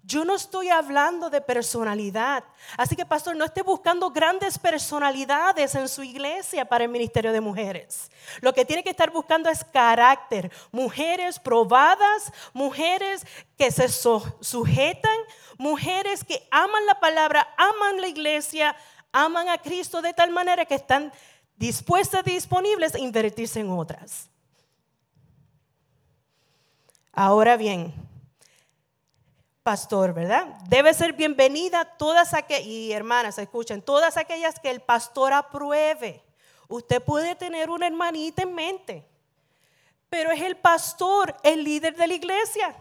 yo 0.05 0.25
no 0.25 0.35
estoy 0.35 0.69
hablando 0.69 1.29
de 1.29 1.39
personalidad. 1.39 2.43
Así 2.75 2.93
que, 2.93 3.05
pastor, 3.05 3.37
no 3.37 3.45
esté 3.45 3.61
buscando 3.61 4.09
grandes 4.09 4.59
personalidades 4.59 5.75
en 5.75 5.87
su 5.87 6.03
iglesia 6.03 6.65
para 6.65 6.83
el 6.83 6.89
ministerio 6.89 7.31
de 7.31 7.39
mujeres. 7.39 8.11
Lo 8.41 8.53
que 8.53 8.65
tiene 8.65 8.83
que 8.83 8.89
estar 8.89 9.11
buscando 9.11 9.49
es 9.49 9.63
carácter. 9.63 10.51
Mujeres 10.73 11.39
probadas, 11.39 12.33
mujeres 12.51 13.25
que 13.57 13.71
se 13.71 13.87
sujetan, 13.87 15.17
mujeres 15.57 16.25
que 16.25 16.45
aman 16.51 16.85
la 16.85 16.99
palabra, 16.99 17.47
aman 17.55 18.01
la 18.01 18.09
iglesia, 18.09 18.75
aman 19.13 19.47
a 19.47 19.59
Cristo 19.59 20.01
de 20.01 20.13
tal 20.13 20.31
manera 20.31 20.65
que 20.65 20.75
están 20.75 21.13
dispuestas 21.55 22.25
disponibles 22.25 22.95
a 22.95 22.99
invertirse 22.99 23.59
en 23.59 23.69
otras. 23.69 24.29
Ahora 27.13 27.55
bien, 27.55 27.93
pastor, 29.61 30.13
¿verdad? 30.13 30.47
Debe 30.67 30.93
ser 30.95 31.13
bienvenida 31.13 31.85
todas 31.85 32.33
aquellas, 32.33 32.65
y 32.65 32.91
hermanas, 32.91 33.37
escuchen, 33.37 33.81
todas 33.81 34.17
aquellas 34.17 34.59
que 34.59 34.71
el 34.71 34.81
pastor 34.81 35.31
apruebe. 35.31 36.23
Usted 36.67 37.01
puede 37.01 37.35
tener 37.35 37.69
una 37.69 37.85
hermanita 37.85 38.41
en 38.41 38.55
mente, 38.55 39.05
pero 40.09 40.31
es 40.31 40.41
el 40.41 40.57
pastor, 40.57 41.35
el 41.43 41.63
líder 41.63 41.95
de 41.95 42.07
la 42.07 42.13
iglesia. 42.15 42.75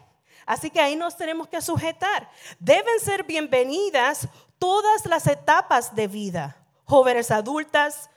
Así 0.47 0.71
que 0.71 0.81
ahí 0.81 0.97
nos 0.97 1.17
tenemos 1.17 1.47
que 1.47 1.61
sujetar. 1.61 2.29
Deben 2.59 2.99
ser 3.01 3.23
bienvenidas 3.23 4.29
todas 4.63 5.07
las 5.07 5.27
etapas 5.27 5.93
de 5.93 6.07
vida, 6.07 6.57
jóvenes 6.85 7.33
adultas, 7.33 8.09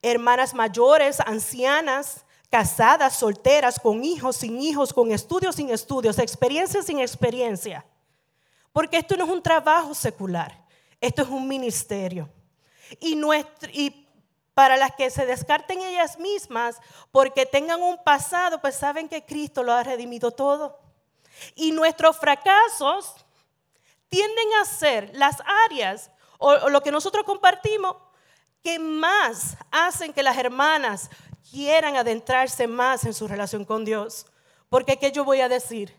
hermanas 0.00 0.54
mayores, 0.54 1.18
ancianas, 1.18 2.24
casadas, 2.48 3.16
solteras, 3.16 3.80
con 3.80 4.04
hijos, 4.04 4.36
sin 4.36 4.62
hijos, 4.62 4.92
con 4.92 5.10
estudios, 5.10 5.56
sin 5.56 5.70
estudios, 5.70 6.20
experiencia, 6.20 6.80
sin 6.80 7.00
experiencia. 7.00 7.84
Porque 8.72 8.98
esto 8.98 9.16
no 9.16 9.24
es 9.24 9.30
un 9.30 9.42
trabajo 9.42 9.96
secular, 9.96 10.64
esto 11.00 11.22
es 11.22 11.28
un 11.28 11.48
ministerio. 11.48 12.30
Y, 13.00 13.16
nuestro, 13.16 13.68
y 13.72 14.06
para 14.54 14.76
las 14.76 14.92
que 14.92 15.10
se 15.10 15.26
descarten 15.26 15.80
ellas 15.80 16.20
mismas 16.20 16.76
porque 17.10 17.46
tengan 17.46 17.82
un 17.82 18.00
pasado, 18.04 18.60
pues 18.60 18.76
saben 18.76 19.08
que 19.08 19.24
Cristo 19.24 19.64
lo 19.64 19.72
ha 19.72 19.82
redimido 19.82 20.30
todo. 20.30 20.78
Y 21.56 21.72
nuestros 21.72 22.16
fracasos 22.16 23.24
tienden 24.08 24.48
a 24.60 24.64
ser 24.64 25.10
las 25.14 25.36
áreas 25.66 26.10
o, 26.38 26.50
o 26.50 26.68
lo 26.68 26.82
que 26.82 26.92
nosotros 26.92 27.24
compartimos 27.24 27.96
que 28.62 28.78
más 28.78 29.56
hacen 29.70 30.12
que 30.12 30.22
las 30.22 30.36
hermanas 30.36 31.10
quieran 31.50 31.96
adentrarse 31.96 32.66
más 32.66 33.04
en 33.04 33.14
su 33.14 33.28
relación 33.28 33.64
con 33.64 33.84
Dios. 33.84 34.26
Porque 34.68 34.98
¿qué 34.98 35.12
yo 35.12 35.24
voy 35.24 35.40
a 35.40 35.48
decir? 35.48 35.94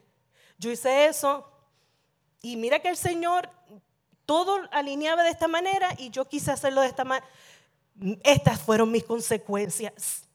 Yo 0.57 0.69
hice 0.69 1.05
eso 1.05 1.49
y 2.41 2.55
mira 2.55 2.79
que 2.79 2.89
el 2.89 2.97
Señor 2.97 3.49
todo 4.25 4.59
alineaba 4.71 5.23
de 5.23 5.29
esta 5.29 5.47
manera 5.47 5.89
y 5.97 6.11
yo 6.11 6.25
quise 6.25 6.51
hacerlo 6.51 6.81
de 6.81 6.87
esta 6.87 7.03
manera. 7.03 7.27
Estas 8.23 8.61
fueron 8.61 8.91
mis 8.91 9.03
consecuencias. 9.03 10.28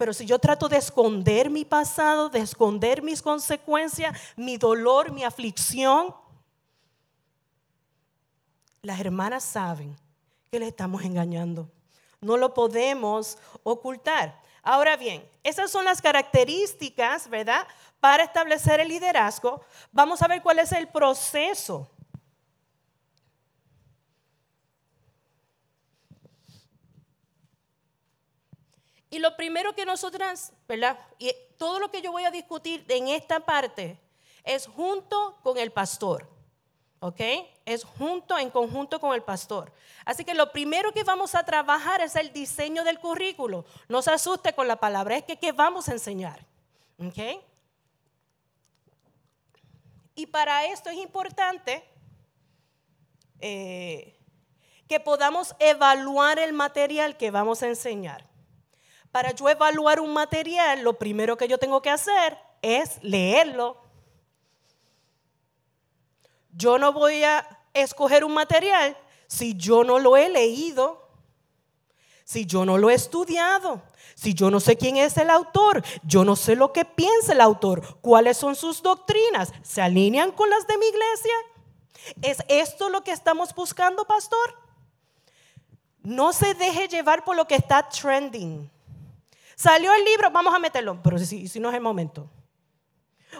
Pero 0.00 0.14
si 0.14 0.24
yo 0.24 0.38
trato 0.38 0.66
de 0.66 0.78
esconder 0.78 1.50
mi 1.50 1.66
pasado, 1.66 2.30
de 2.30 2.38
esconder 2.38 3.02
mis 3.02 3.20
consecuencias, 3.20 4.18
mi 4.34 4.56
dolor, 4.56 5.12
mi 5.12 5.24
aflicción, 5.24 6.16
las 8.80 8.98
hermanas 8.98 9.44
saben 9.44 9.94
que 10.50 10.58
le 10.58 10.68
estamos 10.68 11.04
engañando. 11.04 11.70
No 12.18 12.38
lo 12.38 12.54
podemos 12.54 13.36
ocultar. 13.62 14.40
Ahora 14.62 14.96
bien, 14.96 15.22
esas 15.44 15.70
son 15.70 15.84
las 15.84 16.00
características, 16.00 17.28
¿verdad? 17.28 17.68
Para 18.00 18.24
establecer 18.24 18.80
el 18.80 18.88
liderazgo. 18.88 19.60
Vamos 19.92 20.22
a 20.22 20.28
ver 20.28 20.40
cuál 20.40 20.60
es 20.60 20.72
el 20.72 20.88
proceso. 20.88 21.90
Y 29.10 29.18
lo 29.18 29.36
primero 29.36 29.74
que 29.74 29.84
nosotras, 29.84 30.52
¿verdad? 30.68 30.98
Y 31.18 31.34
todo 31.58 31.80
lo 31.80 31.90
que 31.90 32.00
yo 32.00 32.12
voy 32.12 32.24
a 32.24 32.30
discutir 32.30 32.84
en 32.88 33.08
esta 33.08 33.40
parte 33.40 33.98
es 34.44 34.66
junto 34.66 35.36
con 35.42 35.58
el 35.58 35.72
pastor. 35.72 36.28
¿ok? 37.00 37.20
Es 37.64 37.84
junto, 37.84 38.38
en 38.38 38.50
conjunto 38.50 39.00
con 39.00 39.14
el 39.14 39.22
pastor. 39.22 39.72
Así 40.04 40.24
que 40.24 40.34
lo 40.34 40.52
primero 40.52 40.92
que 40.92 41.02
vamos 41.02 41.34
a 41.34 41.44
trabajar 41.44 42.00
es 42.00 42.14
el 42.14 42.32
diseño 42.32 42.84
del 42.84 43.00
currículo. 43.00 43.64
No 43.88 44.02
se 44.02 44.12
asuste 44.12 44.52
con 44.52 44.68
la 44.68 44.76
palabra, 44.76 45.16
es 45.16 45.24
que 45.24 45.38
¿qué 45.38 45.52
vamos 45.52 45.88
a 45.88 45.92
enseñar? 45.92 46.46
¿Ok? 46.98 47.42
Y 50.14 50.26
para 50.26 50.66
esto 50.66 50.90
es 50.90 50.98
importante 50.98 51.82
eh, 53.40 54.18
que 54.86 55.00
podamos 55.00 55.54
evaluar 55.58 56.38
el 56.38 56.52
material 56.52 57.16
que 57.16 57.30
vamos 57.30 57.62
a 57.62 57.68
enseñar. 57.68 58.29
Para 59.10 59.32
yo 59.32 59.48
evaluar 59.48 60.00
un 60.00 60.12
material, 60.12 60.82
lo 60.82 60.98
primero 60.98 61.36
que 61.36 61.48
yo 61.48 61.58
tengo 61.58 61.82
que 61.82 61.90
hacer 61.90 62.38
es 62.62 63.02
leerlo 63.02 63.90
yo 66.52 66.78
no 66.78 66.92
voy 66.92 67.24
a 67.24 67.46
escoger 67.74 68.24
un 68.24 68.34
material 68.34 68.96
si 69.26 69.54
yo 69.54 69.84
no 69.84 69.98
lo 69.98 70.16
he 70.16 70.28
leído, 70.28 71.08
si 72.24 72.46
yo 72.46 72.64
no 72.64 72.78
lo 72.78 72.90
he 72.90 72.94
estudiado, 72.94 73.82
si 74.14 74.34
yo 74.34 74.50
no 74.50 74.58
sé 74.58 74.76
quién 74.76 74.96
es 74.96 75.16
el 75.16 75.30
autor, 75.30 75.84
yo 76.02 76.24
no 76.24 76.34
sé 76.34 76.56
lo 76.56 76.72
que 76.72 76.84
piensa 76.84 77.32
el 77.32 77.40
autor, 77.40 78.00
cuáles 78.00 78.36
son 78.36 78.56
sus 78.56 78.82
doctrinas, 78.82 79.52
¿se 79.62 79.80
alinean 79.80 80.32
con 80.32 80.50
las 80.50 80.66
de 80.66 80.78
mi 80.78 80.86
iglesia? 80.86 81.32
¿Es 82.22 82.38
esto 82.48 82.88
lo 82.88 83.04
que 83.04 83.12
estamos 83.12 83.54
buscando, 83.54 84.04
pastor? 84.04 84.58
No 86.02 86.32
se 86.32 86.54
deje 86.54 86.88
llevar 86.88 87.24
por 87.24 87.36
lo 87.36 87.46
que 87.46 87.54
está 87.54 87.88
trending. 87.88 88.70
Salió 89.60 89.92
el 89.92 90.06
libro, 90.06 90.30
vamos 90.30 90.54
a 90.54 90.58
meterlo, 90.58 90.98
pero 91.02 91.18
si, 91.18 91.60
no 91.60 91.68
es 91.68 91.74
el 91.74 91.82
momento. 91.82 92.30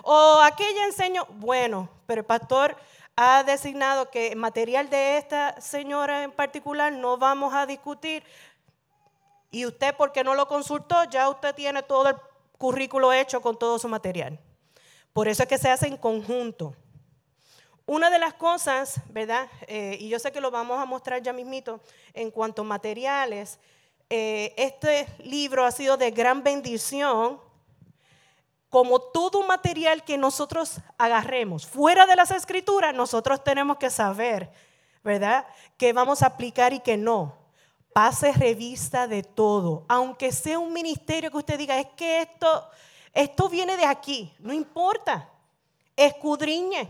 O 0.02 0.38
aquella 0.44 0.84
enseño, 0.84 1.24
bueno, 1.30 1.88
pero 2.04 2.20
el 2.20 2.26
pastor 2.26 2.76
ha 3.16 3.42
designado 3.42 4.10
que 4.10 4.36
material 4.36 4.90
de 4.90 5.16
esta 5.16 5.58
señora 5.62 6.22
en 6.22 6.30
particular 6.30 6.92
no 6.92 7.16
vamos 7.16 7.54
a 7.54 7.64
discutir. 7.64 8.22
Y 9.50 9.64
usted, 9.64 9.94
porque 9.96 10.22
no 10.22 10.34
lo 10.34 10.46
consultó, 10.46 11.04
ya 11.04 11.26
usted 11.30 11.54
tiene 11.54 11.82
todo 11.82 12.10
el 12.10 12.16
currículo 12.58 13.14
hecho 13.14 13.40
con 13.40 13.58
todo 13.58 13.78
su 13.78 13.88
material. 13.88 14.38
Por 15.14 15.26
eso 15.26 15.44
es 15.44 15.48
que 15.48 15.56
se 15.56 15.70
hace 15.70 15.86
en 15.86 15.96
conjunto. 15.96 16.76
Una 17.86 18.10
de 18.10 18.18
las 18.18 18.34
cosas, 18.34 19.00
¿verdad? 19.08 19.48
Eh, 19.66 19.96
y 19.98 20.10
yo 20.10 20.18
sé 20.18 20.32
que 20.32 20.42
lo 20.42 20.50
vamos 20.50 20.78
a 20.78 20.84
mostrar 20.84 21.22
ya 21.22 21.32
mismito 21.32 21.80
en 22.12 22.30
cuanto 22.30 22.60
a 22.60 22.66
materiales. 22.66 23.58
Eh, 24.12 24.52
este 24.56 25.06
libro 25.22 25.64
ha 25.64 25.70
sido 25.70 25.96
de 25.96 26.10
gran 26.10 26.42
bendición 26.42 27.40
como 28.68 29.00
todo 29.00 29.44
material 29.44 30.04
que 30.04 30.18
nosotros 30.18 30.78
agarremos 30.98 31.64
fuera 31.64 32.06
de 32.06 32.16
las 32.16 32.32
escrituras, 32.32 32.92
nosotros 32.94 33.42
tenemos 33.44 33.76
que 33.78 33.88
saber, 33.88 34.50
¿verdad? 35.04 35.46
Que 35.76 35.92
vamos 35.92 36.22
a 36.22 36.26
aplicar 36.26 36.72
y 36.72 36.80
que 36.80 36.96
no. 36.96 37.38
Pase 37.92 38.32
revista 38.32 39.08
de 39.08 39.24
todo, 39.24 39.84
aunque 39.88 40.30
sea 40.30 40.58
un 40.58 40.72
ministerio 40.72 41.30
que 41.30 41.36
usted 41.36 41.58
diga, 41.58 41.78
es 41.78 41.86
que 41.96 42.22
esto, 42.22 42.68
esto 43.12 43.48
viene 43.48 43.76
de 43.76 43.84
aquí, 43.84 44.32
no 44.38 44.52
importa. 44.52 45.28
Escudriñe, 45.96 46.88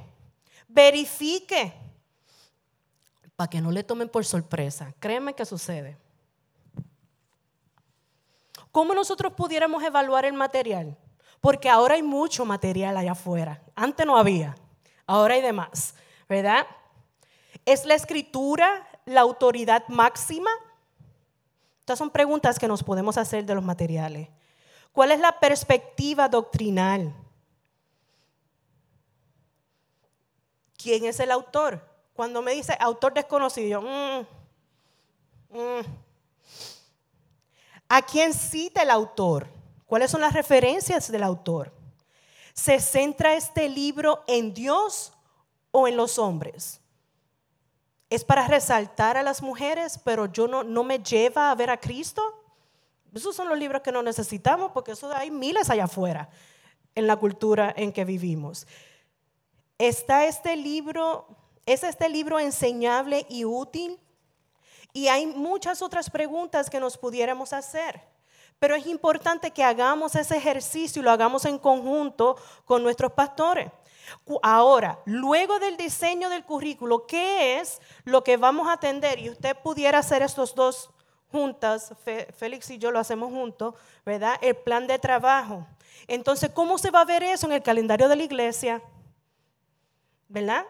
verifique, 0.68 1.72
para 3.36 3.48
que 3.48 3.62
no 3.62 3.70
le 3.70 3.82
tomen 3.82 4.10
por 4.10 4.26
sorpresa. 4.26 4.94
Créeme 5.00 5.34
que 5.34 5.46
sucede. 5.46 5.96
¿Cómo 8.72 8.94
nosotros 8.94 9.32
pudiéramos 9.32 9.82
evaluar 9.82 10.24
el 10.24 10.32
material? 10.32 10.96
Porque 11.40 11.68
ahora 11.68 11.94
hay 11.94 12.02
mucho 12.02 12.44
material 12.44 12.96
allá 12.96 13.12
afuera. 13.12 13.62
Antes 13.74 14.06
no 14.06 14.16
había, 14.16 14.56
ahora 15.06 15.34
hay 15.34 15.42
demás, 15.42 15.94
¿verdad? 16.28 16.66
¿Es 17.64 17.84
la 17.84 17.94
escritura 17.94 18.86
la 19.04 19.22
autoridad 19.22 19.84
máxima? 19.88 20.50
Estas 21.80 21.98
son 21.98 22.10
preguntas 22.10 22.58
que 22.58 22.68
nos 22.68 22.84
podemos 22.84 23.16
hacer 23.18 23.44
de 23.44 23.54
los 23.54 23.64
materiales. 23.64 24.28
¿Cuál 24.92 25.12
es 25.12 25.20
la 25.20 25.38
perspectiva 25.40 26.28
doctrinal? 26.28 27.14
¿Quién 30.76 31.04
es 31.04 31.20
el 31.20 31.30
autor? 31.30 31.84
Cuando 32.14 32.42
me 32.42 32.52
dice 32.52 32.76
autor 32.78 33.14
desconocido, 33.14 33.82
mm, 33.82 34.26
mm. 35.50 36.09
¿A 37.90 38.02
quién 38.02 38.32
cita 38.32 38.82
el 38.82 38.90
autor? 38.90 39.48
¿Cuáles 39.84 40.12
son 40.12 40.20
las 40.20 40.32
referencias 40.32 41.10
del 41.10 41.24
autor? 41.24 41.72
¿Se 42.54 42.78
centra 42.80 43.34
este 43.34 43.68
libro 43.68 44.22
en 44.28 44.54
Dios 44.54 45.12
o 45.72 45.88
en 45.88 45.96
los 45.96 46.18
hombres? 46.18 46.80
¿Es 48.08 48.24
para 48.24 48.46
resaltar 48.46 49.16
a 49.16 49.22
las 49.24 49.42
mujeres, 49.42 50.00
pero 50.04 50.26
yo 50.26 50.46
no, 50.46 50.62
no 50.62 50.84
me 50.84 51.00
lleva 51.00 51.50
a 51.50 51.54
ver 51.56 51.70
a 51.70 51.80
Cristo? 51.80 52.22
Esos 53.12 53.34
son 53.34 53.48
los 53.48 53.58
libros 53.58 53.82
que 53.82 53.92
no 53.92 54.02
necesitamos 54.02 54.70
porque 54.70 54.92
eso 54.92 55.12
hay 55.12 55.32
miles 55.32 55.68
allá 55.68 55.84
afuera 55.84 56.30
en 56.94 57.08
la 57.08 57.16
cultura 57.16 57.74
en 57.76 57.92
que 57.92 58.04
vivimos. 58.04 58.68
¿Está 59.78 60.26
este 60.26 60.54
libro, 60.54 61.26
es 61.66 61.82
este 61.82 62.08
libro 62.08 62.38
enseñable 62.38 63.26
y 63.28 63.44
útil? 63.44 63.98
Y 64.92 65.08
hay 65.08 65.26
muchas 65.26 65.82
otras 65.82 66.10
preguntas 66.10 66.68
que 66.68 66.80
nos 66.80 66.96
pudiéramos 66.96 67.52
hacer. 67.52 68.00
Pero 68.58 68.74
es 68.74 68.86
importante 68.86 69.50
que 69.50 69.64
hagamos 69.64 70.14
ese 70.14 70.36
ejercicio 70.36 71.00
y 71.00 71.04
lo 71.04 71.10
hagamos 71.10 71.44
en 71.46 71.58
conjunto 71.58 72.36
con 72.64 72.82
nuestros 72.82 73.12
pastores. 73.12 73.70
Ahora, 74.42 74.98
luego 75.06 75.58
del 75.58 75.76
diseño 75.76 76.28
del 76.28 76.44
currículo, 76.44 77.06
¿qué 77.06 77.60
es 77.60 77.80
lo 78.04 78.22
que 78.22 78.36
vamos 78.36 78.68
a 78.68 78.72
atender? 78.74 79.18
Y 79.18 79.30
usted 79.30 79.56
pudiera 79.56 79.98
hacer 79.98 80.22
estos 80.22 80.54
dos 80.54 80.90
juntas, 81.30 81.94
Félix 82.36 82.70
y 82.70 82.78
yo 82.78 82.90
lo 82.90 82.98
hacemos 82.98 83.30
juntos, 83.30 83.74
¿verdad? 84.04 84.36
El 84.40 84.56
plan 84.56 84.86
de 84.86 84.98
trabajo. 84.98 85.66
Entonces, 86.06 86.50
¿cómo 86.50 86.76
se 86.76 86.90
va 86.90 87.02
a 87.02 87.04
ver 87.04 87.22
eso 87.22 87.46
en 87.46 87.52
el 87.52 87.62
calendario 87.62 88.08
de 88.08 88.16
la 88.16 88.24
iglesia? 88.24 88.82
¿Verdad? 90.28 90.66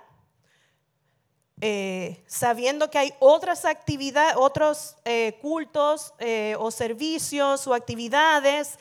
Eh, 1.63 2.25
sabiendo 2.27 2.91
que 2.91 2.97
hay 2.97 3.13
otras 3.19 3.67
actividades, 3.67 4.35
otros 4.39 4.97
eh, 5.05 5.39
cultos 5.43 6.15
eh, 6.19 6.57
o 6.59 6.71
servicios 6.71 7.67
o 7.67 7.75
actividades 7.75 8.79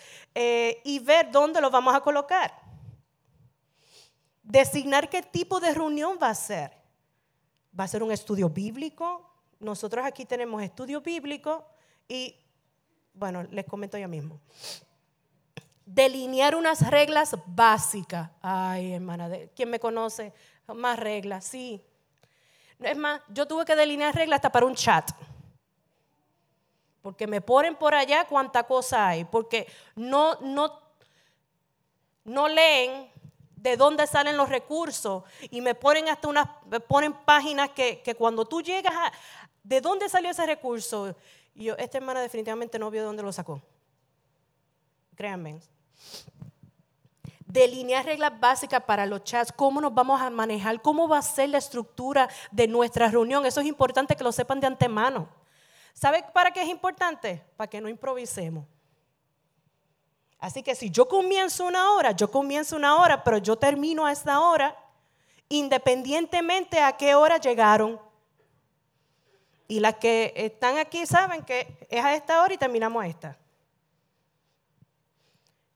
y 0.85 0.99
ver 0.99 1.29
dónde 1.31 1.59
lo 1.59 1.69
vamos 1.69 1.93
a 1.93 1.99
colocar. 1.99 2.53
Designar 4.41 5.09
qué 5.09 5.21
tipo 5.21 5.59
de 5.59 5.73
reunión 5.73 6.17
va 6.21 6.29
a 6.29 6.35
ser. 6.35 6.71
¿Va 7.77 7.83
a 7.83 7.87
ser 7.89 8.01
un 8.01 8.11
estudio 8.13 8.49
bíblico? 8.49 9.29
Nosotros 9.59 10.05
aquí 10.05 10.23
tenemos 10.23 10.63
estudio 10.63 11.01
bíblico 11.01 11.65
Y 12.07 12.33
bueno, 13.13 13.43
les 13.43 13.65
comento 13.65 13.97
ya 13.97 14.07
mismo. 14.07 14.39
Delinear 15.85 16.55
unas 16.55 16.89
reglas 16.89 17.35
básicas. 17.45 18.29
Ay, 18.41 18.93
hermana, 18.93 19.29
¿quién 19.53 19.69
me 19.69 19.79
conoce? 19.79 20.31
Más 20.67 20.97
reglas, 20.97 21.43
sí. 21.43 21.83
Es 22.79 22.97
más, 22.97 23.21
yo 23.29 23.45
tuve 23.47 23.65
que 23.65 23.75
delinear 23.75 24.15
reglas 24.15 24.37
hasta 24.37 24.51
para 24.51 24.65
un 24.65 24.75
chat. 24.75 25.09
Porque 27.01 27.27
me 27.27 27.41
ponen 27.41 27.75
por 27.75 27.93
allá 27.93 28.25
cuánta 28.25 28.63
cosa 28.63 29.07
hay. 29.07 29.25
Porque 29.25 29.67
no, 29.95 30.35
no, 30.41 30.79
no 32.23 32.47
leen 32.47 33.11
de 33.55 33.75
dónde 33.75 34.07
salen 34.07 34.37
los 34.37 34.47
recursos 34.47 35.23
y 35.49 35.59
me 35.59 35.75
ponen 35.75 36.07
hasta 36.07 36.27
unas, 36.29 36.47
me 36.65 36.79
ponen 36.79 37.13
páginas 37.13 37.71
que, 37.71 38.01
que 38.01 38.15
cuando 38.15 38.45
tú 38.45 38.61
llegas 38.61 38.93
a, 38.95 39.11
¿de 39.63 39.81
dónde 39.81 40.07
salió 40.07 40.31
ese 40.31 40.45
recurso? 40.45 41.15
Y 41.53 41.65
yo, 41.65 41.75
esta 41.77 41.97
hermana 41.97 42.21
definitivamente 42.21 42.79
no 42.79 42.89
vio 42.89 43.01
de 43.01 43.07
dónde 43.07 43.23
lo 43.23 43.33
sacó. 43.33 43.61
Créanme. 45.15 45.59
Delinear 47.49 48.05
reglas 48.05 48.39
básicas 48.39 48.83
para 48.83 49.07
los 49.07 49.23
chats, 49.23 49.51
cómo 49.51 49.81
nos 49.81 49.91
vamos 49.91 50.21
a 50.21 50.29
manejar, 50.29 50.79
cómo 50.83 51.07
va 51.07 51.17
a 51.17 51.23
ser 51.23 51.49
la 51.49 51.57
estructura 51.57 52.29
de 52.51 52.67
nuestra 52.67 53.07
reunión. 53.07 53.43
Eso 53.43 53.59
es 53.59 53.65
importante 53.65 54.15
que 54.15 54.23
lo 54.23 54.31
sepan 54.31 54.59
de 54.59 54.67
antemano. 54.67 55.27
¿Sabe 55.95 56.23
para 56.31 56.51
qué 56.51 56.61
es 56.61 56.67
importante? 56.67 57.43
Para 57.57 57.67
que 57.67 57.81
no 57.81 57.89
improvisemos. 57.89 58.65
Así 60.37 60.61
que 60.61 60.75
si 60.75 60.91
yo 60.91 61.07
comienzo 61.07 61.65
una 61.65 61.91
hora, 61.93 62.11
yo 62.11 62.29
comienzo 62.29 62.75
una 62.75 62.97
hora, 62.97 63.23
pero 63.23 63.39
yo 63.39 63.55
termino 63.55 64.05
a 64.05 64.11
esta 64.11 64.39
hora, 64.41 64.77
independientemente 65.49 66.79
a 66.79 66.95
qué 66.97 67.15
hora 67.15 67.37
llegaron. 67.37 67.99
Y 69.67 69.79
las 69.79 69.95
que 69.95 70.33
están 70.35 70.77
aquí 70.77 71.03
saben 71.07 71.43
que 71.43 71.87
es 71.89 72.05
a 72.05 72.13
esta 72.13 72.43
hora 72.43 72.53
y 72.53 72.57
terminamos 72.59 73.03
a 73.03 73.07
esta. 73.07 73.37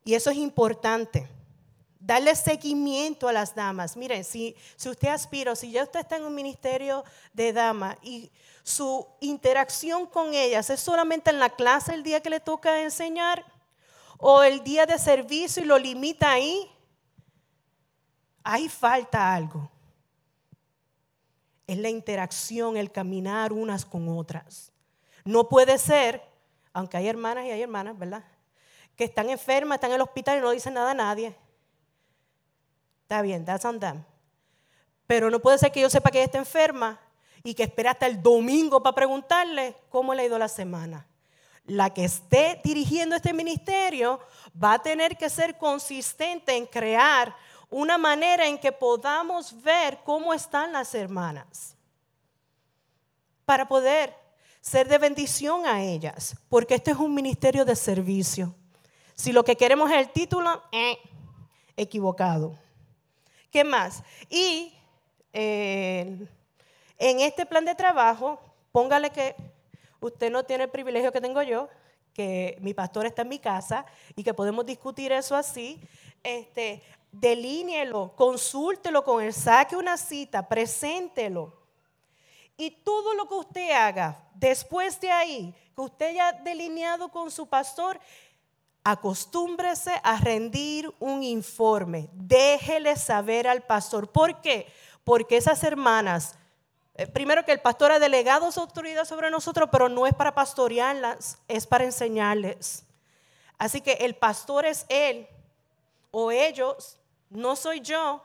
Y 0.05 0.13
eso 0.13 0.29
es 0.29 0.37
importante. 0.37 1.32
Darle 2.05 2.35
seguimiento 2.35 3.29
a 3.29 3.33
las 3.33 3.55
damas. 3.55 3.95
Miren, 3.95 4.25
si, 4.25 4.57
si 4.75 4.89
usted 4.89 5.07
aspira, 5.07 5.55
si 5.55 5.71
ya 5.71 5.83
usted 5.83 6.01
está 6.01 6.17
en 6.17 6.25
un 6.25 6.35
ministerio 6.35 7.05
de 7.31 7.53
damas 7.53 7.95
y 8.01 8.29
su 8.61 9.07
interacción 9.21 10.05
con 10.05 10.33
ellas 10.33 10.69
es 10.69 10.81
solamente 10.81 11.29
en 11.29 11.39
la 11.39 11.49
clase 11.49 11.93
el 11.93 12.03
día 12.03 12.21
que 12.21 12.29
le 12.29 12.41
toca 12.41 12.81
enseñar, 12.81 13.45
o 14.17 14.43
el 14.43 14.63
día 14.63 14.85
de 14.85 14.97
servicio 14.99 15.63
y 15.63 15.65
lo 15.65 15.77
limita 15.77 16.31
ahí, 16.31 16.69
ahí 18.43 18.69
falta 18.69 19.33
algo. 19.33 19.69
Es 21.67 21.77
la 21.77 21.89
interacción, 21.89 22.77
el 22.77 22.91
caminar 22.91 23.53
unas 23.53 23.85
con 23.85 24.09
otras. 24.09 24.71
No 25.23 25.47
puede 25.47 25.77
ser, 25.77 26.21
aunque 26.73 26.97
hay 26.97 27.07
hermanas 27.07 27.45
y 27.45 27.51
hay 27.51 27.61
hermanas, 27.61 27.97
¿verdad? 27.97 28.23
Que 28.95 29.05
están 29.05 29.29
enfermas, 29.29 29.77
están 29.77 29.91
en 29.91 29.95
el 29.95 30.01
hospital 30.01 30.37
y 30.37 30.41
no 30.41 30.51
dicen 30.51 30.73
nada 30.73 30.91
a 30.91 30.95
nadie. 30.95 31.35
Está 33.03 33.21
bien, 33.21 33.45
that's 33.45 33.63
on 33.65 33.79
them. 33.79 34.03
Pero 35.07 35.29
no 35.29 35.39
puede 35.39 35.57
ser 35.57 35.71
que 35.71 35.81
yo 35.81 35.89
sepa 35.89 36.09
que 36.09 36.17
ella 36.17 36.25
está 36.25 36.39
enferma 36.39 36.99
y 37.43 37.53
que 37.53 37.63
espere 37.63 37.89
hasta 37.89 38.07
el 38.07 38.21
domingo 38.21 38.81
para 38.81 38.95
preguntarle 38.95 39.75
cómo 39.89 40.13
le 40.13 40.23
ha 40.23 40.25
ido 40.25 40.39
la 40.39 40.47
semana 40.47 41.07
la 41.65 41.93
que 41.93 42.03
esté 42.03 42.59
dirigiendo 42.63 43.15
este 43.15 43.33
ministerio 43.33 44.19
va 44.61 44.73
a 44.73 44.81
tener 44.81 45.17
que 45.17 45.29
ser 45.29 45.57
consistente 45.57 46.55
en 46.55 46.65
crear 46.65 47.35
una 47.69 47.97
manera 47.97 48.45
en 48.45 48.57
que 48.57 48.71
podamos 48.71 49.61
ver 49.63 49.99
cómo 50.03 50.33
están 50.33 50.73
las 50.73 50.93
hermanas 50.93 51.75
para 53.45 53.67
poder 53.67 54.13
ser 54.61 54.87
de 54.87 54.97
bendición 54.97 55.65
a 55.65 55.81
ellas, 55.81 56.35
porque 56.47 56.75
este 56.75 56.91
es 56.91 56.97
un 56.97 57.13
ministerio 57.13 57.65
de 57.65 57.75
servicio. 57.75 58.53
Si 59.15 59.31
lo 59.31 59.43
que 59.43 59.57
queremos 59.57 59.91
es 59.91 59.97
el 59.97 60.09
título, 60.09 60.63
eh, 60.71 60.97
equivocado. 61.75 62.57
¿Qué 63.53 63.63
más? 63.63 64.01
Y 64.31 64.73
eh, 65.31 66.27
en 66.97 67.19
este 67.19 67.45
plan 67.45 67.63
de 67.63 67.75
trabajo, 67.75 68.39
póngale 68.71 69.11
que 69.11 69.35
usted 69.99 70.31
no 70.31 70.43
tiene 70.43 70.63
el 70.63 70.71
privilegio 70.71 71.11
que 71.11 71.21
tengo 71.21 71.39
yo, 71.43 71.69
que 72.15 72.57
mi 72.61 72.73
pastor 72.73 73.05
está 73.05 73.21
en 73.21 73.29
mi 73.29 73.37
casa 73.37 73.85
y 74.15 74.23
que 74.23 74.33
podemos 74.33 74.65
discutir 74.65 75.11
eso 75.11 75.35
así. 75.35 75.79
Este, 76.23 76.81
consúltelo 78.15 79.03
con 79.03 79.23
él, 79.23 79.31
saque 79.31 79.75
una 79.75 79.97
cita, 79.97 80.49
preséntelo. 80.49 81.53
Y 82.57 82.71
todo 82.71 83.13
lo 83.13 83.27
que 83.27 83.35
usted 83.35 83.69
haga 83.69 84.17
después 84.33 84.99
de 84.99 85.11
ahí, 85.11 85.53
que 85.75 85.81
usted 85.81 86.07
haya 86.07 86.31
delineado 86.31 87.09
con 87.09 87.29
su 87.29 87.45
pastor, 87.45 87.99
acostúmbrese 88.83 89.93
a 90.03 90.17
rendir 90.17 90.93
un 90.99 91.23
informe. 91.23 92.09
Déjele 92.13 92.95
saber 92.95 93.47
al 93.47 93.61
pastor. 93.63 94.09
¿Por 94.09 94.41
qué? 94.41 94.67
Porque 95.03 95.37
esas 95.37 95.63
hermanas 95.63 96.35
eh, 96.95 97.07
primero 97.07 97.43
que 97.43 97.51
el 97.51 97.59
pastor 97.59 97.91
ha 97.91 97.99
delegado 97.99 98.51
su 98.51 98.59
autoridad 98.59 99.05
sobre 99.05 99.31
nosotros, 99.31 99.69
pero 99.71 99.89
no 99.89 100.05
es 100.05 100.13
para 100.13 100.35
pastorearlas, 100.35 101.39
es 101.47 101.65
para 101.65 101.85
enseñarles. 101.85 102.85
Así 103.57 103.81
que 103.81 103.93
el 103.93 104.15
pastor 104.15 104.65
es 104.65 104.85
él 104.89 105.27
o 106.11 106.31
ellos, 106.31 106.99
no 107.29 107.55
soy 107.55 107.81
yo. 107.81 108.21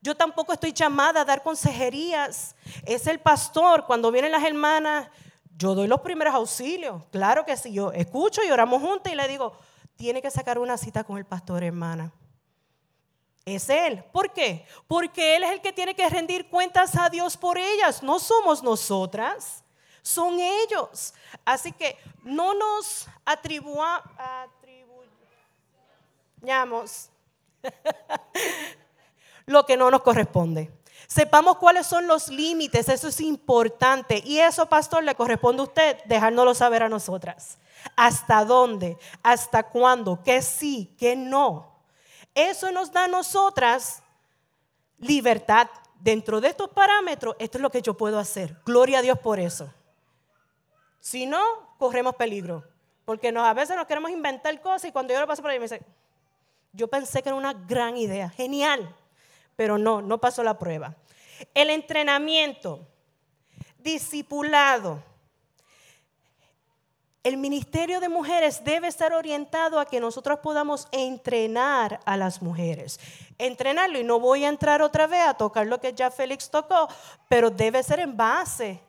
Yo 0.00 0.14
tampoco 0.14 0.52
estoy 0.52 0.72
llamada 0.72 1.22
a 1.22 1.24
dar 1.24 1.42
consejerías. 1.42 2.54
Es 2.84 3.06
el 3.06 3.18
pastor. 3.18 3.84
Cuando 3.86 4.12
vienen 4.12 4.32
las 4.32 4.44
hermanas, 4.44 5.08
yo 5.56 5.74
doy 5.74 5.88
los 5.88 6.00
primeros 6.00 6.34
auxilios. 6.34 7.02
Claro 7.10 7.44
que 7.44 7.56
sí, 7.56 7.72
yo 7.72 7.90
escucho 7.92 8.42
y 8.44 8.50
oramos 8.50 8.80
juntos 8.80 9.12
y 9.12 9.16
le 9.16 9.26
digo, 9.26 9.56
tiene 9.96 10.22
que 10.22 10.30
sacar 10.30 10.58
una 10.58 10.76
cita 10.76 11.04
con 11.04 11.18
el 11.18 11.24
pastor, 11.24 11.64
hermana 11.64 12.12
es 13.46 13.70
Él. 13.70 14.04
¿Por 14.12 14.32
qué? 14.32 14.66
Porque 14.88 15.36
Él 15.36 15.44
es 15.44 15.52
el 15.52 15.60
que 15.60 15.72
tiene 15.72 15.94
que 15.94 16.10
rendir 16.10 16.50
cuentas 16.50 16.96
a 16.96 17.08
Dios 17.08 17.36
por 17.36 17.56
ellas. 17.56 18.02
No 18.02 18.18
somos 18.18 18.62
nosotras, 18.62 19.62
son 20.02 20.40
ellos. 20.40 21.14
Así 21.44 21.72
que 21.72 21.96
no 22.24 22.54
nos 22.54 23.06
atribuyamos 23.24 24.02
lo 29.46 29.64
que 29.64 29.76
no 29.76 29.92
nos 29.92 30.02
corresponde. 30.02 30.72
Sepamos 31.06 31.58
cuáles 31.58 31.86
son 31.86 32.08
los 32.08 32.28
límites, 32.28 32.88
eso 32.88 33.06
es 33.06 33.20
importante. 33.20 34.20
Y 34.26 34.40
eso, 34.40 34.66
pastor, 34.66 35.04
le 35.04 35.14
corresponde 35.14 35.60
a 35.60 35.66
usted 35.66 35.98
dejárnoslo 36.06 36.52
saber 36.52 36.82
a 36.82 36.88
nosotras. 36.88 37.58
¿Hasta 37.94 38.44
dónde? 38.44 38.98
¿Hasta 39.22 39.64
cuándo? 39.64 40.22
¿Qué 40.22 40.42
sí? 40.42 40.94
¿Qué 40.98 41.14
no? 41.14 41.76
Eso 42.34 42.72
nos 42.72 42.90
da 42.92 43.04
a 43.04 43.08
nosotras 43.08 44.02
libertad. 44.98 45.68
Dentro 45.98 46.40
de 46.40 46.48
estos 46.48 46.68
parámetros, 46.68 47.36
esto 47.38 47.58
es 47.58 47.62
lo 47.62 47.70
que 47.70 47.82
yo 47.82 47.94
puedo 47.94 48.18
hacer. 48.18 48.56
Gloria 48.64 48.98
a 48.98 49.02
Dios 49.02 49.18
por 49.18 49.40
eso. 49.40 49.72
Si 51.00 51.24
no, 51.24 51.42
corremos 51.78 52.14
peligro. 52.16 52.64
Porque 53.06 53.28
a 53.28 53.54
veces 53.54 53.76
nos 53.76 53.86
queremos 53.86 54.10
inventar 54.10 54.60
cosas 54.60 54.86
y 54.86 54.92
cuando 54.92 55.14
yo 55.14 55.20
lo 55.20 55.26
paso 55.26 55.40
por 55.40 55.52
ahí 55.52 55.58
me 55.58 55.64
dice, 55.64 55.80
yo 56.72 56.88
pensé 56.88 57.22
que 57.22 57.28
era 57.28 57.38
una 57.38 57.54
gran 57.54 57.96
idea, 57.96 58.28
genial, 58.28 58.94
pero 59.54 59.78
no, 59.78 60.02
no 60.02 60.18
pasó 60.18 60.42
la 60.42 60.58
prueba. 60.58 60.96
El 61.54 61.70
entrenamiento, 61.70 62.86
discipulado, 63.78 65.02
el 67.26 67.38
ministerio 67.38 67.98
de 67.98 68.08
mujeres 68.08 68.62
debe 68.62 68.86
estar 68.86 69.12
orientado 69.12 69.80
a 69.80 69.86
que 69.86 69.98
nosotros 69.98 70.38
podamos 70.38 70.86
entrenar 70.92 71.98
a 72.04 72.16
las 72.16 72.40
mujeres. 72.40 73.00
Entrenarlo, 73.36 73.98
y 73.98 74.04
no 74.04 74.20
voy 74.20 74.44
a 74.44 74.48
entrar 74.48 74.80
otra 74.80 75.08
vez 75.08 75.26
a 75.26 75.34
tocar 75.34 75.66
lo 75.66 75.80
que 75.80 75.92
ya 75.92 76.12
Félix 76.12 76.48
tocó, 76.48 76.88
pero 77.28 77.50
debe 77.50 77.82
ser 77.82 77.98
en 77.98 78.16
base 78.16 78.80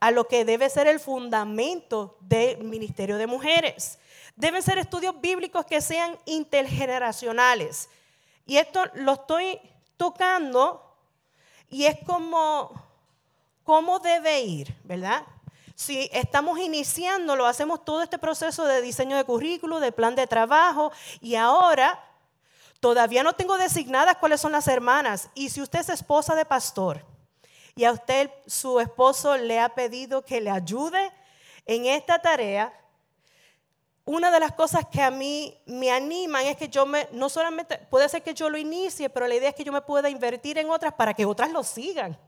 a 0.00 0.10
lo 0.10 0.26
que 0.26 0.44
debe 0.44 0.68
ser 0.68 0.88
el 0.88 0.98
fundamento 0.98 2.16
del 2.18 2.64
ministerio 2.64 3.16
de 3.16 3.28
mujeres. 3.28 4.00
Deben 4.34 4.60
ser 4.60 4.78
estudios 4.78 5.20
bíblicos 5.20 5.64
que 5.64 5.80
sean 5.80 6.18
intergeneracionales. 6.24 7.88
Y 8.44 8.56
esto 8.56 8.86
lo 8.94 9.12
estoy 9.12 9.60
tocando 9.96 10.82
y 11.68 11.84
es 11.84 11.96
como, 12.04 12.72
cómo 13.62 14.00
debe 14.00 14.40
ir, 14.40 14.74
¿verdad? 14.82 15.22
Si 15.78 16.10
estamos 16.12 16.58
iniciando, 16.58 17.36
lo 17.36 17.46
hacemos 17.46 17.84
todo 17.84 18.02
este 18.02 18.18
proceso 18.18 18.64
de 18.64 18.82
diseño 18.82 19.16
de 19.16 19.22
currículo, 19.22 19.78
de 19.78 19.92
plan 19.92 20.16
de 20.16 20.26
trabajo 20.26 20.90
y 21.20 21.36
ahora 21.36 22.04
todavía 22.80 23.22
no 23.22 23.34
tengo 23.34 23.56
designadas 23.56 24.16
cuáles 24.16 24.40
son 24.40 24.50
las 24.50 24.66
hermanas. 24.66 25.30
Y 25.36 25.50
si 25.50 25.62
usted 25.62 25.78
es 25.78 25.88
esposa 25.90 26.34
de 26.34 26.44
pastor 26.44 27.04
y 27.76 27.84
a 27.84 27.92
usted 27.92 28.28
su 28.48 28.80
esposo 28.80 29.36
le 29.36 29.60
ha 29.60 29.68
pedido 29.68 30.24
que 30.24 30.40
le 30.40 30.50
ayude 30.50 31.12
en 31.64 31.86
esta 31.86 32.18
tarea, 32.18 32.74
una 34.04 34.32
de 34.32 34.40
las 34.40 34.54
cosas 34.54 34.84
que 34.84 35.00
a 35.00 35.12
mí 35.12 35.56
me 35.64 35.92
animan 35.92 36.44
es 36.46 36.56
que 36.56 36.66
yo 36.66 36.86
me, 36.86 37.06
no 37.12 37.28
solamente, 37.28 37.78
puede 37.88 38.08
ser 38.08 38.24
que 38.24 38.34
yo 38.34 38.50
lo 38.50 38.58
inicie, 38.58 39.10
pero 39.10 39.28
la 39.28 39.36
idea 39.36 39.50
es 39.50 39.54
que 39.54 39.62
yo 39.62 39.72
me 39.72 39.82
pueda 39.82 40.10
invertir 40.10 40.58
en 40.58 40.70
otras 40.70 40.92
para 40.94 41.14
que 41.14 41.24
otras 41.24 41.52
lo 41.52 41.62
sigan. 41.62 42.18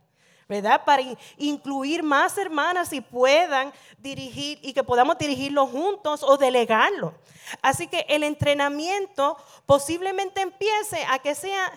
¿Verdad? 0.50 0.84
Para 0.84 1.04
incluir 1.38 2.02
más 2.02 2.36
hermanas 2.36 2.92
y 2.92 3.00
puedan 3.00 3.72
dirigir 3.98 4.58
y 4.62 4.72
que 4.72 4.82
podamos 4.82 5.16
dirigirlo 5.16 5.64
juntos 5.68 6.24
o 6.24 6.36
delegarlo. 6.36 7.14
Así 7.62 7.86
que 7.86 8.04
el 8.08 8.24
entrenamiento 8.24 9.36
posiblemente 9.64 10.40
empiece 10.40 11.04
a 11.08 11.20
que 11.20 11.36
sea 11.36 11.72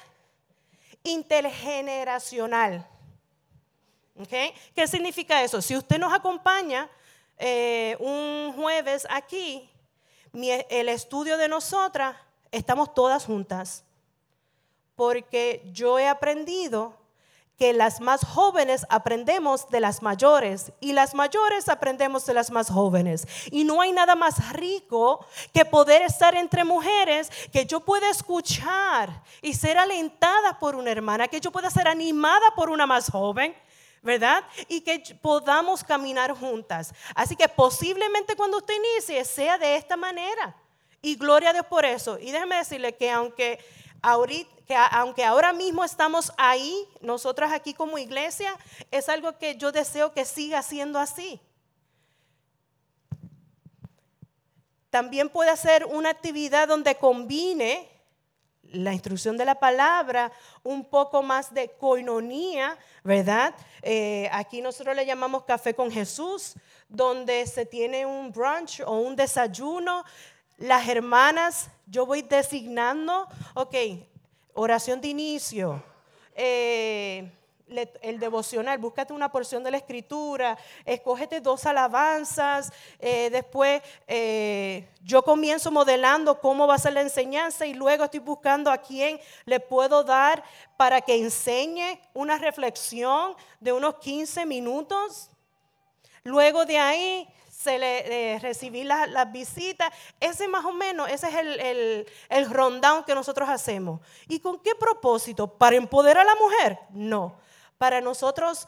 intergeneracional. 1.03 2.87
¿Qué 4.27 4.87
significa 4.87 5.43
eso? 5.43 5.61
Si 5.61 5.77
usted 5.77 5.99
nos 5.99 6.11
acompaña 6.11 6.89
eh, 7.37 7.95
un 7.99 8.53
jueves 8.55 9.05
aquí, 9.07 9.69
el 10.33 10.89
estudio 10.89 11.37
de 11.37 11.47
nosotras, 11.47 12.15
estamos 12.51 12.91
todas 12.95 13.23
juntas. 13.23 13.83
Porque 14.95 15.61
yo 15.71 15.99
he 15.99 16.07
aprendido 16.07 17.02
que 17.57 17.73
las 17.73 18.01
más 18.01 18.25
jóvenes 18.25 18.85
aprendemos 18.89 19.69
de 19.69 19.79
las 19.79 20.01
mayores 20.01 20.71
y 20.79 20.93
las 20.93 21.13
mayores 21.13 21.69
aprendemos 21.69 22.25
de 22.25 22.33
las 22.33 22.51
más 22.51 22.69
jóvenes. 22.69 23.27
Y 23.51 23.63
no 23.63 23.81
hay 23.81 23.91
nada 23.91 24.15
más 24.15 24.53
rico 24.53 25.25
que 25.53 25.65
poder 25.65 26.01
estar 26.01 26.35
entre 26.35 26.63
mujeres, 26.63 27.29
que 27.51 27.65
yo 27.65 27.79
pueda 27.79 28.09
escuchar 28.09 29.23
y 29.41 29.53
ser 29.53 29.77
alentada 29.77 30.59
por 30.59 30.75
una 30.75 30.91
hermana, 30.91 31.27
que 31.27 31.39
yo 31.39 31.51
pueda 31.51 31.69
ser 31.69 31.87
animada 31.87 32.53
por 32.55 32.69
una 32.69 32.85
más 32.85 33.09
joven. 33.09 33.55
¿verdad? 34.01 34.43
Y 34.67 34.81
que 34.81 35.01
podamos 35.21 35.81
caminar 35.81 36.33
juntas. 36.37 36.93
Así 37.15 37.37
que 37.37 37.47
posiblemente 37.47 38.35
cuando 38.35 38.57
usted 38.57 38.73
inicie 38.73 39.23
sea 39.23 39.57
de 39.57 39.77
esta 39.77 39.95
manera. 39.95 40.53
Y 41.01 41.15
gloria 41.15 41.51
a 41.51 41.53
Dios 41.53 41.65
por 41.67 41.85
eso. 41.85 42.19
Y 42.19 42.31
déjeme 42.31 42.57
decirle 42.57 42.95
que 42.95 43.09
aunque 43.09 43.59
que 44.67 44.75
aunque 44.75 45.23
ahora 45.23 45.53
mismo 45.53 45.83
estamos 45.83 46.31
ahí, 46.37 46.87
nosotras 47.01 47.51
aquí 47.51 47.73
como 47.73 47.97
iglesia, 47.97 48.57
es 48.91 49.09
algo 49.09 49.37
que 49.37 49.55
yo 49.55 49.71
deseo 49.71 50.13
que 50.13 50.25
siga 50.25 50.61
siendo 50.61 50.99
así. 50.99 51.41
También 54.89 55.29
puede 55.29 55.55
ser 55.57 55.85
una 55.85 56.09
actividad 56.09 56.67
donde 56.67 56.95
combine 56.95 57.89
la 58.73 58.93
instrucción 58.93 59.37
de 59.37 59.45
la 59.45 59.55
palabra, 59.55 60.31
un 60.63 60.85
poco 60.85 61.21
más 61.21 61.53
de 61.53 61.69
coinonía, 61.69 62.77
¿verdad? 63.03 63.53
Eh, 63.81 64.29
aquí 64.31 64.61
nosotros 64.61 64.95
le 64.95 65.05
llamamos 65.05 65.43
café 65.43 65.73
con 65.73 65.91
Jesús, 65.91 66.55
donde 66.89 67.45
se 67.47 67.65
tiene 67.65 68.05
un 68.05 68.31
brunch 68.31 68.81
o 68.85 68.93
un 68.93 69.15
desayuno. 69.15 70.03
Las 70.57 70.87
hermanas, 70.87 71.69
yo 71.85 72.05
voy 72.05 72.21
designando, 72.21 73.27
ok, 73.55 73.75
oración 74.53 75.01
de 75.01 75.07
inicio, 75.09 75.83
eh, 76.35 77.31
el 78.01 78.19
devocional, 78.19 78.77
búscate 78.77 79.13
una 79.13 79.31
porción 79.31 79.63
de 79.63 79.71
la 79.71 79.77
escritura, 79.77 80.57
escógete 80.85 81.41
dos 81.41 81.65
alabanzas, 81.65 82.71
eh, 82.99 83.29
después 83.31 83.81
eh, 84.07 84.87
yo 85.01 85.23
comienzo 85.23 85.71
modelando 85.71 86.39
cómo 86.39 86.67
va 86.67 86.75
a 86.75 86.79
ser 86.79 86.93
la 86.93 87.01
enseñanza 87.01 87.65
y 87.65 87.73
luego 87.73 88.03
estoy 88.03 88.19
buscando 88.19 88.69
a 88.69 88.77
quién 88.77 89.19
le 89.45 89.59
puedo 89.59 90.03
dar 90.03 90.43
para 90.77 91.01
que 91.01 91.15
enseñe 91.15 91.99
una 92.13 92.37
reflexión 92.37 93.35
de 93.59 93.73
unos 93.73 93.95
15 93.95 94.45
minutos. 94.45 95.31
Luego 96.23 96.65
de 96.65 96.77
ahí 96.77 97.27
se 97.63 97.79
le, 97.79 98.39
recibí 98.39 98.83
las 98.83 99.31
visitas. 99.31 99.91
Ese 100.19 100.47
más 100.47 100.65
o 100.65 100.73
menos, 100.73 101.09
ese 101.09 101.29
es 101.29 101.35
el, 101.35 101.59
el, 101.59 102.07
el 102.29 102.49
rundown 102.49 103.03
que 103.03 103.15
nosotros 103.15 103.49
hacemos. 103.49 104.01
¿Y 104.27 104.39
con 104.39 104.59
qué 104.59 104.75
propósito? 104.75 105.47
¿Para 105.47 105.75
empoderar 105.75 106.27
a 106.27 106.33
la 106.33 106.35
mujer? 106.35 106.79
No. 106.91 107.35
Para 107.77 108.01
nosotros 108.01 108.67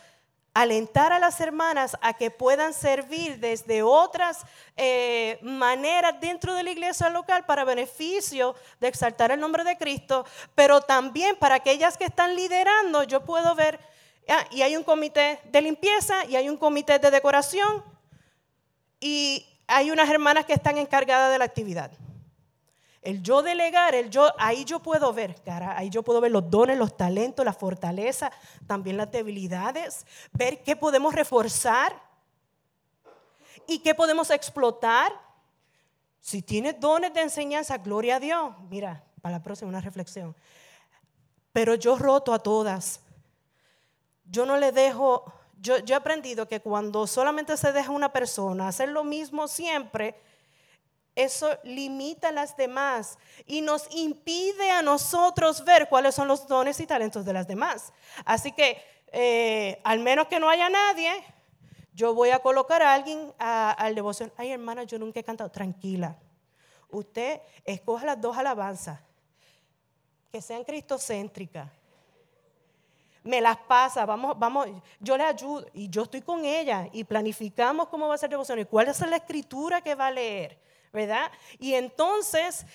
alentar 0.54 1.12
a 1.12 1.20
las 1.20 1.42
hermanas 1.42 1.98
a 2.02 2.14
que 2.14 2.32
puedan 2.32 2.74
servir 2.74 3.40
desde 3.40 3.84
otras 3.84 4.46
eh, 4.78 5.38
maneras 5.42 6.16
dentro 6.22 6.54
de 6.54 6.64
la 6.64 6.72
iglesia 6.72 7.10
local 7.10 7.46
para 7.46 7.66
beneficio 7.66 8.56
de 8.80 8.88
exaltar 8.88 9.32
el 9.32 9.40
nombre 9.42 9.66
de 9.66 9.78
Cristo, 9.78 10.26
pero 10.56 10.80
también 10.80 11.36
para 11.36 11.56
aquellas 11.56 11.98
que 11.98 12.06
están 12.06 12.38
liderando, 12.38 13.04
yo 13.04 13.26
puedo 13.26 13.54
ver, 13.54 13.82
ah, 14.30 14.46
y 14.50 14.62
hay 14.62 14.78
un 14.78 14.86
comité 14.86 15.42
de 15.44 15.62
limpieza 15.62 16.24
y 16.24 16.38
hay 16.38 16.48
un 16.48 16.56
comité 16.56 17.00
de 17.00 17.12
decoración 17.12 17.84
y 19.00 19.46
hay 19.68 19.92
unas 19.92 20.10
hermanas 20.10 20.46
que 20.46 20.54
están 20.54 20.78
encargadas 20.78 21.32
de 21.32 21.38
la 21.38 21.46
actividad. 21.46 21.92
El 23.02 23.22
yo 23.22 23.44
delegar, 23.44 23.94
el 23.94 24.10
yo, 24.10 24.34
ahí 24.40 24.66
yo 24.66 24.80
puedo 24.80 25.14
ver, 25.14 25.40
cara, 25.44 25.78
ahí 25.78 25.92
yo 25.92 26.02
puedo 26.02 26.20
ver 26.22 26.32
los 26.32 26.50
dones, 26.50 26.76
los 26.76 26.98
talentos, 26.98 27.46
la 27.46 27.54
fortaleza, 27.54 28.32
también 28.66 28.98
las 28.98 29.12
debilidades, 29.12 30.08
ver 30.34 30.64
qué 30.64 30.76
podemos 30.76 31.14
reforzar 31.14 32.02
y 33.68 33.78
qué 33.80 33.94
podemos 33.94 34.32
explotar. 34.32 35.14
Si 36.20 36.42
tienes 36.42 36.80
dones 36.80 37.14
de 37.14 37.22
enseñanza, 37.22 37.78
gloria 37.78 38.16
a 38.16 38.20
Dios. 38.20 38.56
Mira, 38.72 39.04
para 39.22 39.38
la 39.38 39.44
próxima 39.44 39.70
una 39.70 39.82
reflexión. 39.82 40.36
Pero 41.54 41.76
yo 41.76 41.98
roto 41.98 42.34
a 42.34 42.40
todas. 42.40 43.02
Yo 44.26 44.48
no 44.48 44.58
le 44.58 44.72
dejo 44.72 45.32
yo, 45.62 45.76
he 45.78 45.94
aprendido 45.94 46.48
que 46.48 46.60
cuando 46.60 47.08
solamente 47.08 47.58
se 47.58 47.72
deja 47.72 47.92
una 47.92 48.12
persona 48.12 48.68
hacer 48.68 48.90
lo 48.90 49.04
mismo 49.04 49.48
siempre, 49.48 50.16
eso 51.16 51.50
limita 51.64 52.30
a 52.30 52.32
las 52.32 52.58
demás 52.58 53.18
y 53.46 53.62
nos 53.62 53.88
impide 53.96 54.72
a 54.72 54.82
nosotros 54.82 55.64
ver 55.64 55.88
cuáles 55.88 56.14
son 56.14 56.28
los 56.28 56.48
dones 56.48 56.80
y 56.80 56.88
talentos 56.88 57.26
de 57.26 57.34
las 57.34 57.48
demás. 57.48 57.94
Así 58.26 58.52
que, 58.52 58.82
eh, 59.12 59.80
al 59.84 60.00
menos 60.00 60.28
que 60.28 60.40
no 60.40 60.50
haya 60.50 60.70
nadie, 60.70 61.12
yo 61.94 62.14
voy 62.14 62.32
a 62.32 62.40
colocar 62.40 62.82
a 62.82 62.94
alguien 62.94 63.34
al 63.38 63.96
devoción. 63.96 64.34
Ay, 64.36 64.52
hermana, 64.52 64.84
yo 64.84 65.00
nunca 65.00 65.22
he 65.22 65.24
cantado. 65.24 65.50
Tranquila. 65.50 66.18
Usted 66.90 67.42
escoja 67.64 68.06
las 68.06 68.20
dos 68.20 68.38
alabanzas 68.38 69.00
que 70.32 70.42
sean 70.42 70.66
cristocéntricas 70.66 71.70
me 73.26 73.42
las 73.42 73.58
pasa, 73.58 74.06
vamos, 74.06 74.38
vamos, 74.38 74.68
yo 75.00 75.18
le 75.18 75.24
ayudo 75.24 75.66
y 75.74 75.90
yo 75.90 76.04
estoy 76.04 76.22
con 76.22 76.46
ella 76.46 76.88
y 76.94 77.04
planificamos 77.04 77.90
cómo 77.90 78.08
va 78.08 78.14
a 78.14 78.20
ser 78.20 78.30
devoción 78.30 78.60
y 78.60 78.66
cuál 78.66 78.88
es 78.88 79.00
la 79.02 79.16
escritura 79.16 79.82
que 79.82 79.96
va 79.96 80.08
a 80.08 80.12
leer, 80.12 80.60
¿verdad? 80.94 81.32
Y 81.58 81.74
entonces, 81.74 82.68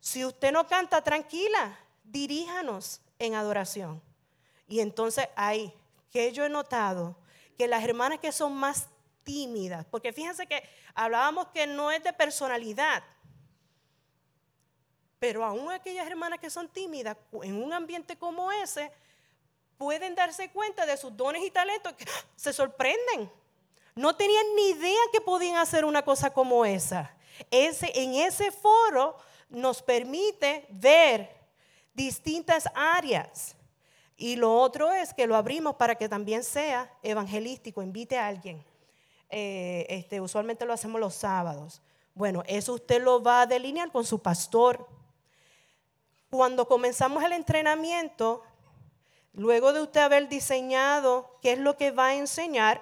si 0.00 0.22
usted 0.22 0.52
no 0.52 0.66
canta 0.66 1.02
tranquila, 1.02 1.78
diríjanos 2.04 3.00
en 3.18 3.34
adoración. 3.34 4.02
Y 4.68 4.80
entonces 4.80 5.28
ahí, 5.34 5.72
que 6.10 6.30
yo 6.30 6.44
he 6.44 6.50
notado 6.50 7.16
que 7.56 7.66
las 7.66 7.82
hermanas 7.82 8.18
que 8.18 8.32
son 8.32 8.54
más 8.54 8.88
tímidas, 9.22 9.86
porque 9.86 10.12
fíjense 10.12 10.46
que 10.46 10.62
hablábamos 10.94 11.46
que 11.54 11.66
no 11.66 11.90
es 11.90 12.04
de 12.04 12.12
personalidad, 12.12 13.02
pero 15.18 15.42
aún 15.42 15.72
aquellas 15.72 16.06
hermanas 16.06 16.38
que 16.38 16.50
son 16.50 16.68
tímidas, 16.68 17.16
en 17.42 17.62
un 17.62 17.72
ambiente 17.72 18.14
como 18.18 18.52
ese, 18.52 18.92
pueden 19.78 20.14
darse 20.14 20.50
cuenta 20.50 20.86
de 20.86 20.96
sus 20.96 21.16
dones 21.16 21.42
y 21.44 21.50
talentos, 21.50 21.92
que 21.94 22.06
se 22.36 22.52
sorprenden. 22.52 23.30
No 23.94 24.16
tenían 24.16 24.44
ni 24.56 24.70
idea 24.70 25.00
que 25.12 25.20
podían 25.20 25.56
hacer 25.56 25.84
una 25.84 26.02
cosa 26.02 26.32
como 26.32 26.64
esa. 26.64 27.14
Ese, 27.50 27.92
en 27.94 28.14
ese 28.14 28.50
foro 28.50 29.16
nos 29.48 29.82
permite 29.82 30.66
ver 30.70 31.30
distintas 31.92 32.68
áreas. 32.74 33.56
Y 34.16 34.36
lo 34.36 34.56
otro 34.56 34.92
es 34.92 35.12
que 35.12 35.26
lo 35.26 35.36
abrimos 35.36 35.76
para 35.76 35.96
que 35.96 36.08
también 36.08 36.44
sea 36.44 36.92
evangelístico, 37.02 37.82
invite 37.82 38.16
a 38.16 38.28
alguien. 38.28 38.64
Eh, 39.30 39.86
este, 39.88 40.20
usualmente 40.20 40.64
lo 40.64 40.72
hacemos 40.72 41.00
los 41.00 41.14
sábados. 41.14 41.82
Bueno, 42.14 42.44
eso 42.46 42.74
usted 42.74 43.02
lo 43.02 43.22
va 43.22 43.42
a 43.42 43.46
delinear 43.46 43.90
con 43.90 44.04
su 44.04 44.20
pastor. 44.20 44.88
Cuando 46.30 46.66
comenzamos 46.66 47.22
el 47.24 47.32
entrenamiento, 47.32 48.42
Luego 49.34 49.72
de 49.72 49.82
usted 49.82 50.00
haber 50.00 50.28
diseñado 50.28 51.38
qué 51.42 51.52
es 51.52 51.58
lo 51.58 51.76
que 51.76 51.90
va 51.90 52.08
a 52.08 52.14
enseñar, 52.14 52.80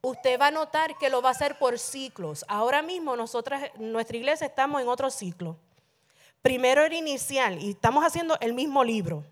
usted 0.00 0.40
va 0.40 0.46
a 0.46 0.52
notar 0.52 0.96
que 0.96 1.10
lo 1.10 1.20
va 1.20 1.30
a 1.30 1.32
hacer 1.32 1.58
por 1.58 1.78
ciclos. 1.78 2.44
Ahora 2.48 2.80
mismo 2.80 3.16
nosotras, 3.16 3.70
nuestra 3.78 4.16
iglesia 4.16 4.46
estamos 4.46 4.80
en 4.80 4.88
otro 4.88 5.10
ciclo. 5.10 5.56
Primero 6.40 6.82
era 6.82 6.94
inicial 6.94 7.62
y 7.62 7.70
estamos 7.72 8.04
haciendo 8.04 8.38
el 8.40 8.54
mismo 8.54 8.84
libro. 8.84 9.24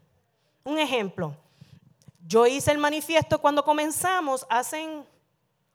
Un 0.65 0.79
ejemplo, 0.79 1.35
yo 2.27 2.47
hice 2.47 2.73
el 2.73 2.79
manifiesto 2.79 3.41
cuando 3.41 3.65
comenzamos 3.65 4.45
hace 4.51 5.03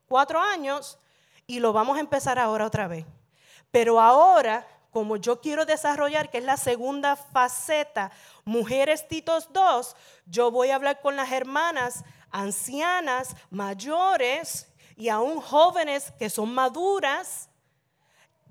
cuatro 0.07 0.39
años 0.39 0.99
y 1.47 1.59
lo 1.59 1.73
vamos 1.73 1.97
a 1.97 2.01
empezar 2.01 2.37
ahora 2.37 2.65
otra 2.65 2.87
vez. 2.87 3.05
Pero 3.71 3.99
ahora 3.99 4.67
como 4.93 5.17
yo 5.17 5.41
quiero 5.41 5.65
desarrollar, 5.65 6.29
que 6.29 6.37
es 6.37 6.43
la 6.43 6.55
segunda 6.55 7.15
faceta, 7.15 8.11
Mujeres 8.45 9.07
Titos 9.07 9.51
2, 9.51 9.95
yo 10.27 10.51
voy 10.51 10.69
a 10.69 10.75
hablar 10.75 11.01
con 11.01 11.15
las 11.15 11.31
hermanas 11.31 12.05
ancianas, 12.29 13.35
mayores 13.49 14.71
y 14.95 15.09
aún 15.09 15.41
jóvenes 15.41 16.13
que 16.19 16.29
son 16.29 16.53
maduras, 16.53 17.49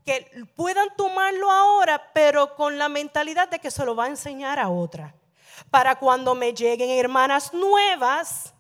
que 0.04 0.44
puedan 0.56 0.88
tomarlo 0.96 1.50
ahora, 1.50 2.10
pero 2.12 2.56
con 2.56 2.76
la 2.76 2.88
mentalidad 2.88 3.48
de 3.48 3.60
que 3.60 3.70
se 3.70 3.84
lo 3.84 3.94
va 3.94 4.06
a 4.06 4.08
enseñar 4.08 4.58
a 4.58 4.68
otra. 4.68 5.14
para 5.70 5.94
cuando 5.96 6.34
me 6.34 6.52
lleguen 6.52 6.90
hermanas 6.90 7.54
nuevas, 7.54 8.52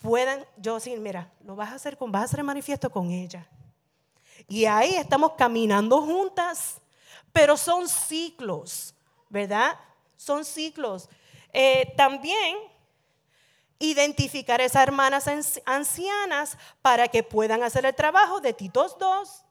puedan, 0.00 0.44
yo 0.56 0.74
decir, 0.74 0.98
mira, 0.98 1.30
lo 1.44 1.54
vas 1.54 1.70
a 1.70 1.74
hacer 1.76 1.96
con, 1.96 2.10
vas 2.10 2.22
a 2.22 2.24
hacer 2.24 2.42
manifiesto 2.42 2.90
con 2.90 3.10
ella. 3.10 3.46
Y 4.50 4.64
ahí 4.64 4.96
estamos 4.96 5.34
caminando 5.38 6.02
juntas, 6.02 6.80
pero 7.32 7.56
son 7.56 7.88
ciclos, 7.88 8.92
¿verdad? 9.28 9.78
Son 10.16 10.44
ciclos. 10.44 11.08
Eh, 11.52 11.94
también 11.96 12.58
identificar 13.78 14.60
esas 14.60 14.82
hermanas 14.82 15.30
ancianas 15.64 16.58
para 16.82 17.06
que 17.06 17.22
puedan 17.22 17.62
hacer 17.62 17.86
el 17.86 17.94
trabajo 17.94 18.40
de 18.40 18.52
Titos 18.52 18.98
2. 18.98 19.44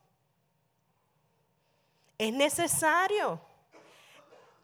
Es 2.18 2.34
necesario. 2.34 3.40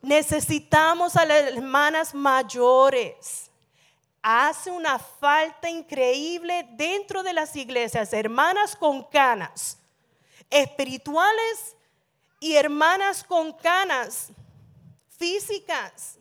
Necesitamos 0.02 1.16
a 1.16 1.24
las 1.24 1.44
hermanas 1.44 2.14
mayores. 2.14 3.50
Hace 4.22 4.70
una 4.70 5.00
falta 5.00 5.70
increíble 5.70 6.68
dentro 6.74 7.24
de 7.24 7.32
las 7.32 7.56
iglesias, 7.56 8.12
hermanas 8.12 8.76
con 8.76 9.02
canas 9.02 9.80
espirituales 10.56 11.76
y 12.40 12.56
hermanas 12.56 13.26
con 13.26 13.52
canas 13.52 14.30
físicas. 15.18 16.18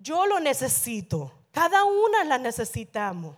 Yo 0.00 0.26
lo 0.26 0.40
necesito. 0.40 1.32
Cada 1.52 1.84
una 1.84 2.24
la 2.24 2.38
necesitamos. 2.38 3.36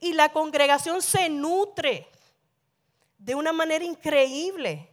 Y 0.00 0.14
la 0.14 0.30
congregación 0.30 1.00
se 1.00 1.28
nutre 1.28 2.08
de 3.18 3.36
una 3.36 3.52
manera 3.52 3.84
increíble. 3.84 4.88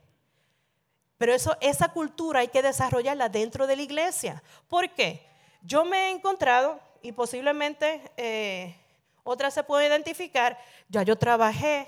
Pero 1.18 1.34
eso, 1.34 1.58
esa 1.62 1.90
cultura 1.90 2.42
hay 2.42 2.50
que 2.50 2.62
desarrollarla 2.62 3.28
dentro 3.28 3.66
de 3.66 3.76
la 3.76 3.82
iglesia. 3.82 4.44
¿Por 4.68 4.92
qué? 4.92 5.26
Yo 5.64 5.84
me 5.84 5.98
he 5.98 6.12
encontrado, 6.12 6.80
y 7.02 7.12
posiblemente 7.12 8.12
eh, 8.18 8.76
otra 9.24 9.50
se 9.50 9.64
puede 9.64 9.88
identificar, 9.88 10.60
ya 10.90 11.02
yo 11.02 11.18
trabajé, 11.18 11.88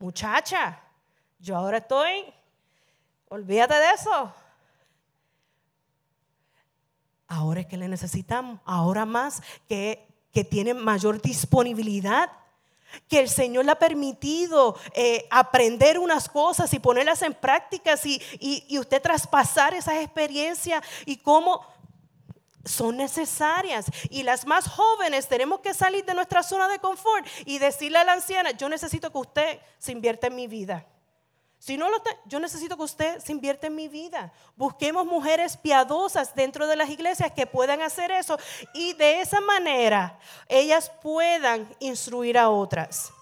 muchacha, 0.00 0.80
yo 1.38 1.56
ahora 1.56 1.78
estoy, 1.78 2.24
olvídate 3.28 3.74
de 3.74 3.90
eso, 3.90 4.32
ahora 7.28 7.60
es 7.60 7.66
que 7.66 7.76
le 7.76 7.86
necesitamos, 7.86 8.58
ahora 8.64 9.04
más 9.04 9.42
que, 9.68 10.08
que 10.32 10.42
tiene 10.42 10.74
mayor 10.74 11.22
disponibilidad 11.22 12.32
que 13.08 13.20
el 13.20 13.28
Señor 13.28 13.64
le 13.66 13.72
ha 13.72 13.78
permitido 13.78 14.76
eh, 14.94 15.28
aprender 15.30 15.98
unas 15.98 16.28
cosas 16.28 16.72
y 16.74 16.80
ponerlas 16.80 17.22
en 17.22 17.34
prácticas 17.34 18.04
y, 18.04 18.20
y, 18.40 18.78
usted 18.78 19.00
traspasar 19.00 19.74
esas 19.74 19.96
experiencias 19.96 20.82
y 21.06 21.16
cómo 21.18 21.64
son 22.64 22.96
necesarias. 22.96 23.86
Y 24.10 24.22
las 24.22 24.46
más 24.46 24.68
jóvenes 24.68 25.28
tenemos 25.28 25.60
que 25.60 25.74
salir 25.74 26.04
de 26.04 26.14
nuestra 26.14 26.42
zona 26.42 26.68
de 26.68 26.78
confort 26.78 27.26
y 27.44 27.58
decirle 27.58 27.98
a 27.98 28.04
la 28.04 28.12
anciana, 28.12 28.50
yo 28.52 28.68
necesito 28.68 29.10
que 29.10 29.18
usted 29.18 29.60
se 29.78 29.92
invierta 29.92 30.26
en 30.26 30.36
mi 30.36 30.46
vida. 30.46 30.86
Si 31.58 31.76
no 31.76 31.90
lo 31.90 32.02
yo 32.24 32.40
necesito 32.40 32.74
que 32.76 32.84
usted 32.84 33.18
se 33.18 33.32
invierta 33.32 33.66
en 33.66 33.74
mi 33.74 33.86
vida. 33.86 34.32
Busquemos 34.56 35.04
mujeres 35.04 35.58
piadosas 35.58 36.34
dentro 36.34 36.66
de 36.66 36.74
las 36.74 36.88
iglesias 36.88 37.32
que 37.32 37.46
puedan 37.46 37.82
hacer 37.82 38.10
eso 38.10 38.38
y 38.72 38.94
de 38.94 39.20
esa 39.20 39.42
manera 39.42 40.18
ellas 40.48 40.90
puedan 41.02 41.68
instruir 41.78 42.38
a 42.38 42.48
otras. 42.48 43.12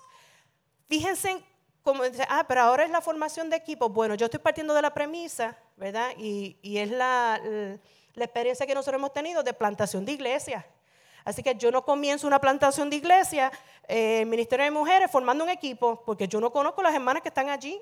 Fíjense 0.89 1.43
como 1.89 2.05
dice, 2.05 2.25
ah, 2.29 2.45
pero 2.47 2.61
ahora 2.61 2.85
es 2.85 2.91
la 2.91 3.01
formación 3.01 3.49
de 3.49 3.57
equipo. 3.57 3.89
Bueno, 3.89 4.15
yo 4.15 4.27
estoy 4.27 4.41
partiendo 4.41 4.75
de 4.75 4.83
la 4.83 4.93
premisa, 4.93 5.57
¿verdad? 5.77 6.11
Y, 6.19 6.59
es 6.63 6.91
la, 6.91 7.41
la, 7.43 7.79
experiencia 8.25 8.67
que 8.67 8.75
nosotros 8.75 8.99
hemos 8.99 9.13
tenido 9.13 9.43
de 9.43 9.53
plantación 9.53 10.05
de 10.05 10.13
iglesia. 10.13 10.67
Así 11.25 11.43
que 11.43 11.55
yo 11.55 11.71
no 11.71 11.85
comienzo 11.85 12.27
una 12.27 12.41
plantación 12.41 12.89
de 12.89 12.97
iglesia, 12.97 13.53
eh, 13.87 14.25
Ministerio 14.25 14.65
de 14.65 14.71
Mujeres, 14.71 15.11
formando 15.11 15.45
un 15.45 15.51
equipo, 15.51 16.03
porque 16.07 16.27
yo 16.27 16.41
no 16.41 16.51
conozco 16.53 16.83
las 16.83 16.95
hermanas 16.95 17.23
que 17.23 17.29
están 17.29 17.51
allí 17.51 17.81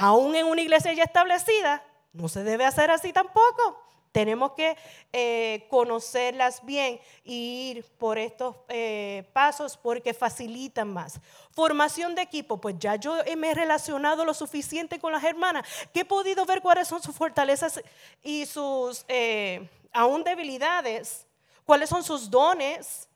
aún 0.00 0.36
en 0.36 0.46
una 0.46 0.60
iglesia 0.60 0.92
ya 0.92 1.02
establecida, 1.02 1.82
no 2.12 2.28
se 2.28 2.44
debe 2.44 2.64
hacer 2.64 2.90
así 2.90 3.12
tampoco. 3.12 3.82
Tenemos 4.12 4.52
que 4.52 4.76
eh, 5.12 5.66
conocerlas 5.70 6.64
bien 6.64 7.00
y 7.24 7.70
ir 7.70 7.84
por 7.98 8.18
estos 8.18 8.56
eh, 8.68 9.24
pasos 9.32 9.76
porque 9.76 10.14
facilitan 10.14 10.92
más. 10.92 11.20
Formación 11.50 12.14
de 12.14 12.22
equipo, 12.22 12.60
pues 12.60 12.76
ya 12.78 12.96
yo 12.96 13.16
me 13.36 13.50
he 13.50 13.54
relacionado 13.54 14.24
lo 14.24 14.34
suficiente 14.34 14.98
con 14.98 15.12
las 15.12 15.24
hermanas 15.24 15.66
que 15.92 16.00
he 16.00 16.04
podido 16.04 16.44
ver 16.46 16.62
cuáles 16.62 16.88
son 16.88 17.02
sus 17.02 17.14
fortalezas 17.14 17.80
y 18.22 18.46
sus 18.46 19.04
eh, 19.08 19.68
aún 19.92 20.24
debilidades, 20.24 21.26
cuáles 21.64 21.88
son 21.88 22.02
sus 22.02 22.30
dones, 22.30 23.07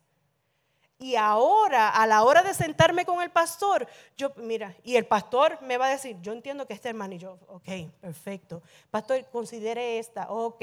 y 1.02 1.16
ahora, 1.16 1.88
a 1.88 2.06
la 2.06 2.22
hora 2.22 2.42
de 2.42 2.54
sentarme 2.54 3.04
con 3.04 3.20
el 3.20 3.30
pastor, 3.30 3.88
yo, 4.16 4.32
mira, 4.36 4.76
y 4.84 4.94
el 4.94 5.04
pastor 5.04 5.60
me 5.62 5.76
va 5.76 5.86
a 5.86 5.90
decir, 5.90 6.16
yo 6.22 6.32
entiendo 6.32 6.64
que 6.64 6.74
este 6.74 6.90
hermano, 6.90 7.14
y 7.14 7.18
yo, 7.18 7.38
ok, 7.48 7.90
perfecto. 8.00 8.62
Pastor, 8.88 9.26
considere 9.32 9.98
esta, 9.98 10.30
ok. 10.30 10.62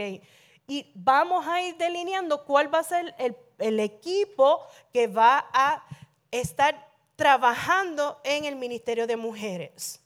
Y 0.66 0.92
vamos 0.96 1.46
a 1.46 1.62
ir 1.62 1.76
delineando 1.76 2.46
cuál 2.46 2.74
va 2.74 2.80
a 2.80 2.84
ser 2.84 3.14
el, 3.18 3.36
el 3.58 3.82
equipo 3.82 4.66
que 4.94 5.08
va 5.08 5.50
a 5.52 5.84
estar 6.32 6.88
trabajando 7.18 8.22
en 8.24 8.46
el 8.46 8.56
Ministerio 8.56 9.08
de 9.08 9.18
Mujeres. 9.18 10.00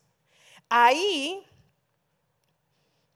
Ahí 0.68 1.46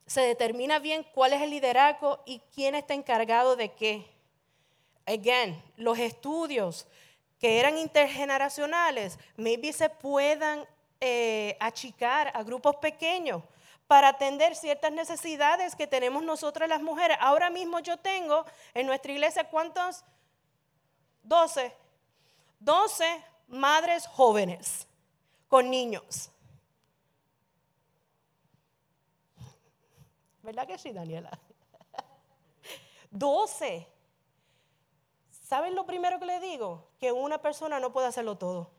se 0.06 0.20
determina 0.20 0.78
bien 0.78 1.04
cuál 1.14 1.32
es 1.32 1.42
el 1.42 1.50
liderazgo 1.50 2.22
y 2.24 2.40
quién 2.54 2.76
está 2.76 2.94
encargado 2.94 3.56
de 3.56 3.72
qué. 3.72 4.06
Again, 5.04 5.60
los 5.76 5.98
estudios, 5.98 6.86
que 7.38 7.60
eran 7.60 7.78
intergeneracionales, 7.78 9.18
maybe 9.36 9.72
se 9.72 9.88
puedan 9.88 10.66
eh, 11.00 11.56
achicar 11.60 12.32
a 12.34 12.42
grupos 12.42 12.76
pequeños 12.76 13.42
para 13.86 14.08
atender 14.08 14.54
ciertas 14.54 14.92
necesidades 14.92 15.74
que 15.74 15.86
tenemos 15.86 16.22
nosotras 16.22 16.68
las 16.68 16.82
mujeres. 16.82 17.16
Ahora 17.20 17.48
mismo 17.48 17.80
yo 17.80 17.96
tengo 17.96 18.44
en 18.74 18.86
nuestra 18.86 19.12
iglesia, 19.12 19.44
¿cuántos? 19.44 20.04
12. 21.22 21.74
12 22.60 23.24
madres 23.48 24.06
jóvenes 24.08 24.86
con 25.48 25.70
niños. 25.70 26.30
¿Verdad 30.42 30.66
que 30.66 30.78
sí, 30.78 30.92
Daniela? 30.92 31.30
12. 33.10 33.86
¿Saben 35.48 35.74
lo 35.74 35.86
primero 35.86 36.18
que 36.18 36.26
le 36.26 36.40
digo? 36.40 36.90
Que 37.00 37.10
una 37.10 37.40
persona 37.40 37.80
no 37.80 37.90
puede 37.90 38.06
hacerlo 38.06 38.36
todo. 38.36 38.70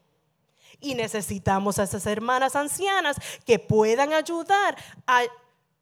Y 0.80 0.94
necesitamos 0.94 1.80
a 1.80 1.84
esas 1.84 2.06
hermanas 2.06 2.56
ancianas 2.56 3.18
que 3.44 3.58
puedan 3.58 4.14
ayudar 4.14 4.78
a 5.08 5.24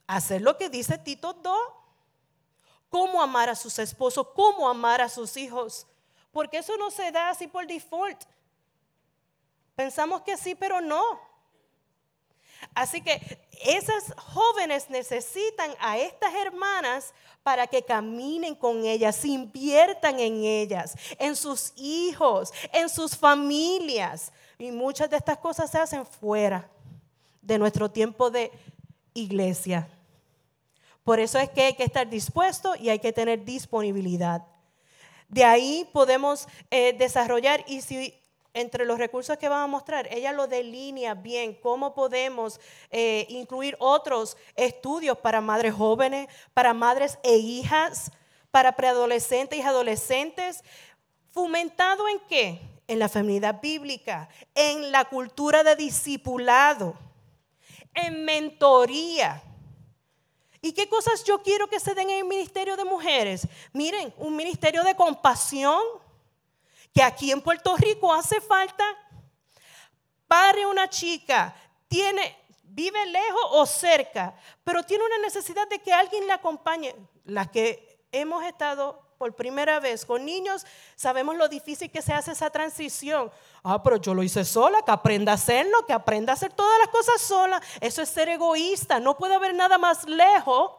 hacer 0.07 0.41
lo 0.41 0.57
que 0.57 0.69
dice 0.69 0.97
Tito 0.97 1.33
2. 1.33 1.59
Cómo 2.87 3.21
amar 3.21 3.49
a 3.49 3.55
sus 3.55 3.79
esposos, 3.79 4.29
cómo 4.33 4.69
amar 4.69 5.01
a 5.01 5.09
sus 5.09 5.35
hijos. 5.35 5.87
Porque 6.31 6.59
eso 6.59 6.77
no 6.77 6.89
se 6.89 7.11
da 7.11 7.31
así 7.31 7.47
por 7.47 7.67
default. 7.67 8.23
Pensamos 9.75 10.21
que 10.21 10.37
sí, 10.37 10.55
pero 10.55 10.79
no. 10.79 11.19
Así 12.73 13.01
que 13.01 13.19
esas 13.63 14.13
jóvenes 14.17 14.89
necesitan 14.89 15.71
a 15.79 15.97
estas 15.97 16.33
hermanas 16.35 17.13
para 17.43 17.65
que 17.65 17.83
caminen 17.83 18.55
con 18.55 18.85
ellas, 18.85 19.23
inviertan 19.25 20.19
en 20.19 20.43
ellas, 20.43 20.95
en 21.17 21.35
sus 21.35 21.73
hijos, 21.77 22.51
en 22.73 22.89
sus 22.89 23.15
familias. 23.15 24.31
Y 24.57 24.71
muchas 24.71 25.09
de 25.09 25.17
estas 25.17 25.37
cosas 25.37 25.71
se 25.71 25.77
hacen 25.77 26.05
fuera 26.05 26.69
de 27.41 27.57
nuestro 27.57 27.89
tiempo 27.89 28.29
de 28.29 28.51
iglesia. 29.13 29.87
Por 31.03 31.19
eso 31.19 31.39
es 31.39 31.49
que 31.49 31.61
hay 31.61 31.73
que 31.73 31.85
estar 31.85 32.09
dispuesto 32.09 32.75
y 32.75 32.89
hay 32.89 32.99
que 32.99 33.13
tener 33.13 33.45
disponibilidad. 33.45 34.45
De 35.29 35.43
ahí 35.45 35.89
podemos 35.93 36.47
eh, 36.69 36.93
desarrollar 36.93 37.63
y 37.67 37.81
si 37.81 38.13
entre 38.53 38.85
los 38.85 38.97
recursos 38.97 39.37
que 39.37 39.49
van 39.49 39.61
a 39.61 39.67
mostrar, 39.67 40.07
ella 40.11 40.31
lo 40.31 40.47
delinea 40.47 41.13
bien, 41.13 41.53
cómo 41.55 41.93
podemos 41.93 42.59
eh, 42.89 43.25
incluir 43.29 43.75
otros 43.79 44.37
estudios 44.55 45.17
para 45.17 45.41
madres 45.41 45.73
jóvenes, 45.73 46.27
para 46.53 46.73
madres 46.73 47.19
e 47.23 47.37
hijas, 47.37 48.11
para 48.51 48.75
preadolescentes 48.75 49.59
y 49.59 49.61
adolescentes, 49.61 50.63
fomentado 51.31 52.07
en 52.07 52.19
qué? 52.27 52.61
En 52.87 52.99
la 52.99 53.09
feminidad 53.09 53.61
bíblica, 53.61 54.29
en 54.55 54.91
la 54.91 55.05
cultura 55.05 55.63
de 55.63 55.75
discipulado, 55.75 56.95
en 57.93 58.25
mentoría. 58.25 59.43
¿Y 60.61 60.71
qué 60.73 60.89
cosas 60.89 61.23
yo 61.23 61.41
quiero 61.43 61.67
que 61.67 61.79
se 61.79 61.93
den 61.93 62.09
en 62.09 62.19
el 62.19 62.25
ministerio 62.25 62.75
de 62.75 62.85
mujeres? 62.85 63.47
Miren, 63.73 64.13
un 64.17 64.35
ministerio 64.35 64.83
de 64.83 64.95
compasión, 64.95 65.81
que 66.97 67.03
aquí 67.03 67.31
en 67.31 67.41
Puerto 67.41 67.77
Rico 67.77 68.11
hace 68.11 68.41
falta. 68.41 68.83
Pare 70.27 70.65
una 70.65 70.89
chica, 70.89 71.55
tiene 71.87 72.35
vive 72.63 73.05
lejos 73.05 73.41
o 73.51 73.67
cerca, 73.67 74.33
pero 74.63 74.81
tiene 74.81 75.05
una 75.05 75.19
necesidad 75.19 75.67
de 75.67 75.77
que 75.77 75.93
alguien 75.93 76.25
le 76.25 76.33
acompañe. 76.33 76.95
Las 77.25 77.51
que 77.51 77.99
hemos 78.11 78.43
estado 78.43 78.99
por 79.19 79.35
primera 79.35 79.79
vez 79.79 80.07
con 80.07 80.25
niños, 80.25 80.65
sabemos 80.95 81.37
lo 81.37 81.47
difícil 81.47 81.91
que 81.91 82.01
se 82.01 82.13
hace 82.13 82.31
esa 82.31 82.49
transición. 82.49 83.31
Ah, 83.61 83.83
pero 83.83 83.97
yo 83.97 84.15
lo 84.15 84.23
hice 84.23 84.43
sola, 84.43 84.81
que 84.81 84.89
aprenda 84.89 85.33
a 85.33 85.35
hacerlo, 85.35 85.85
que 85.85 85.93
aprenda 85.93 86.33
a 86.33 86.35
hacer 86.35 86.51
todas 86.51 86.79
las 86.79 86.87
cosas 86.87 87.21
sola. 87.21 87.61
Eso 87.79 88.01
es 88.01 88.09
ser 88.09 88.27
egoísta. 88.29 88.99
No 88.99 89.15
puede 89.15 89.35
haber 89.35 89.53
nada 89.53 89.77
más 89.77 90.03
lejos 90.09 90.71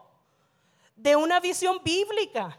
de 0.97 1.15
una 1.15 1.39
visión 1.39 1.81
bíblica. 1.85 2.59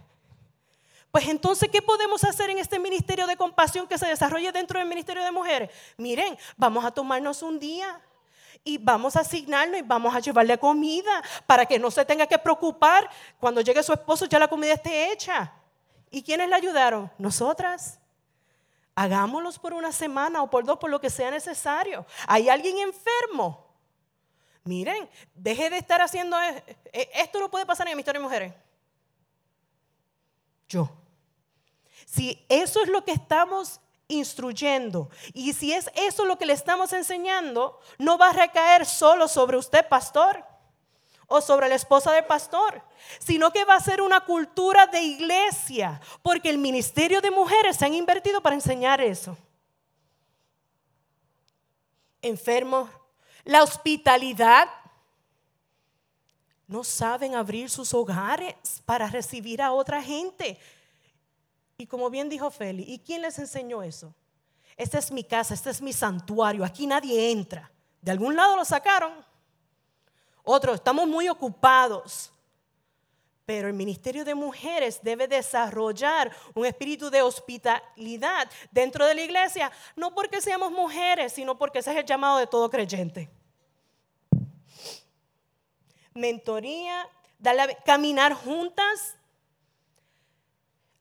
Pues 1.11 1.27
entonces, 1.27 1.69
¿qué 1.69 1.81
podemos 1.81 2.23
hacer 2.23 2.49
en 2.49 2.59
este 2.59 2.77
ministerio 2.77 3.25
de 3.25 3.35
compasión 3.35 3.87
que 3.87 3.97
se 3.97 4.05
desarrolla 4.05 4.51
dentro 4.51 4.79
del 4.79 4.87
ministerio 4.87 5.23
de 5.23 5.31
mujeres? 5.31 5.71
Miren, 5.97 6.37
vamos 6.55 6.85
a 6.85 6.91
tomarnos 6.91 7.41
un 7.41 7.59
día 7.59 7.99
y 8.63 8.77
vamos 8.77 9.15
a 9.15 9.21
asignarnos 9.21 9.79
y 9.79 9.81
vamos 9.81 10.13
a 10.13 10.19
llevarle 10.19 10.57
comida 10.57 11.23
para 11.47 11.65
que 11.65 11.79
no 11.79 11.89
se 11.89 12.05
tenga 12.05 12.27
que 12.27 12.37
preocupar 12.37 13.09
cuando 13.39 13.61
llegue 13.61 13.81
su 13.81 13.93
esposo 13.93 14.25
ya 14.25 14.37
la 14.37 14.47
comida 14.47 14.73
esté 14.73 15.11
hecha. 15.11 15.51
¿Y 16.11 16.21
quiénes 16.21 16.49
le 16.49 16.55
ayudaron? 16.55 17.11
Nosotras. 17.17 17.99
Hagámoslos 18.93 19.57
por 19.57 19.73
una 19.73 19.91
semana 19.91 20.43
o 20.43 20.49
por 20.49 20.65
dos, 20.65 20.77
por 20.77 20.89
lo 20.89 20.99
que 20.99 21.09
sea 21.09 21.31
necesario. 21.31 22.05
¿Hay 22.27 22.49
alguien 22.49 22.77
enfermo? 22.79 23.65
Miren, 24.63 25.09
deje 25.33 25.69
de 25.69 25.77
estar 25.77 26.01
haciendo 26.01 26.39
e-, 26.39 26.63
e-, 26.91 27.09
esto. 27.15 27.39
no 27.39 27.49
puede 27.49 27.65
pasar 27.65 27.87
en 27.87 27.91
el 27.91 27.95
ministerio 27.95 28.19
de 28.19 28.27
mujeres. 28.27 28.53
Yo. 30.69 30.89
Si 32.05 32.45
eso 32.47 32.81
es 32.81 32.89
lo 32.89 33.03
que 33.03 33.11
estamos 33.11 33.81
instruyendo 34.07 35.09
y 35.33 35.53
si 35.53 35.73
es 35.73 35.91
eso 35.95 36.25
lo 36.25 36.37
que 36.37 36.45
le 36.45 36.53
estamos 36.53 36.93
enseñando, 36.93 37.79
no 37.97 38.17
va 38.17 38.29
a 38.29 38.33
recaer 38.33 38.85
solo 38.85 39.27
sobre 39.27 39.57
usted, 39.57 39.87
pastor, 39.87 40.45
o 41.27 41.41
sobre 41.41 41.69
la 41.69 41.75
esposa 41.75 42.11
del 42.11 42.25
pastor, 42.25 42.81
sino 43.19 43.51
que 43.51 43.63
va 43.63 43.75
a 43.75 43.79
ser 43.79 44.01
una 44.01 44.21
cultura 44.21 44.87
de 44.87 45.01
iglesia, 45.01 46.01
porque 46.23 46.49
el 46.49 46.57
ministerio 46.57 47.21
de 47.21 47.29
mujeres 47.29 47.77
se 47.77 47.85
han 47.85 47.93
invertido 47.93 48.41
para 48.41 48.55
enseñar 48.55 48.99
eso. 48.99 49.37
Enfermos, 52.21 52.89
la 53.43 53.61
hospitalidad, 53.63 54.67
no 56.69 56.83
saben 56.83 57.33
abrir 57.33 57.67
sus 57.67 57.95
hogares 57.95 58.55
para 58.85 59.07
recibir 59.07 59.59
a 59.59 59.71
otra 59.71 60.03
gente. 60.03 60.59
Y 61.79 61.87
como 61.87 62.11
bien 62.11 62.29
dijo 62.29 62.51
Feli, 62.51 62.83
¿y 62.87 62.99
quién 62.99 63.23
les 63.23 63.39
enseñó 63.39 63.81
eso? 63.81 64.13
Esta 64.77 64.99
es 64.99 65.11
mi 65.11 65.23
casa, 65.23 65.55
este 65.55 65.71
es 65.71 65.81
mi 65.81 65.91
santuario, 65.91 66.63
aquí 66.63 66.85
nadie 66.85 67.31
entra. 67.31 67.71
De 67.99 68.11
algún 68.11 68.35
lado 68.35 68.55
lo 68.55 68.63
sacaron. 68.63 69.11
Otros, 70.43 70.75
estamos 70.75 71.07
muy 71.07 71.27
ocupados. 71.27 72.31
Pero 73.47 73.67
el 73.67 73.73
Ministerio 73.73 74.23
de 74.23 74.35
Mujeres 74.35 74.99
debe 75.01 75.27
desarrollar 75.27 76.31
un 76.53 76.67
espíritu 76.67 77.09
de 77.09 77.23
hospitalidad 77.23 78.47
dentro 78.69 79.07
de 79.07 79.15
la 79.15 79.21
iglesia, 79.21 79.71
no 79.95 80.13
porque 80.13 80.39
seamos 80.39 80.71
mujeres, 80.71 81.33
sino 81.33 81.57
porque 81.57 81.79
ese 81.79 81.91
es 81.91 81.97
el 81.97 82.05
llamado 82.05 82.37
de 82.37 82.45
todo 82.45 82.69
creyente. 82.69 83.27
Mentoría, 86.13 87.07
caminar 87.85 88.33
juntas 88.33 89.15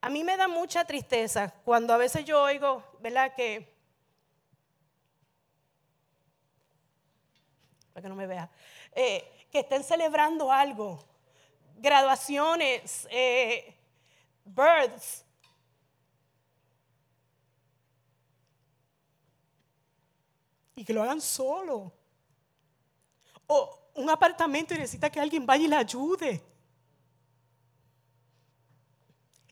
a 0.01 0.09
mí 0.09 0.23
me 0.23 0.37
da 0.37 0.47
mucha 0.47 0.85
tristeza 0.85 1.53
cuando 1.65 1.93
a 1.93 1.97
veces 1.97 2.25
yo 2.25 2.43
oigo, 2.43 2.85
¿verdad? 3.01 3.35
Que, 3.35 3.69
para 7.93 8.03
que 8.03 8.09
no 8.09 8.15
me 8.15 8.27
vea, 8.27 8.49
eh, 8.93 9.47
que 9.51 9.61
estén 9.61 9.83
celebrando 9.83 10.53
algo, 10.53 11.05
graduaciones, 11.79 13.09
eh, 13.11 13.75
births. 14.45 15.25
Y 20.77 20.85
que 20.85 20.93
lo 20.93 21.03
hagan 21.03 21.21
solo. 21.21 21.93
O 23.49 23.78
un 23.99 24.09
apartamento 24.09 24.75
y 24.75 24.79
necesita 24.79 25.11
que 25.11 25.21
alguien 25.21 25.45
vaya 25.45 25.65
y 25.65 25.69
le 25.69 25.77
ayude. 25.77 26.41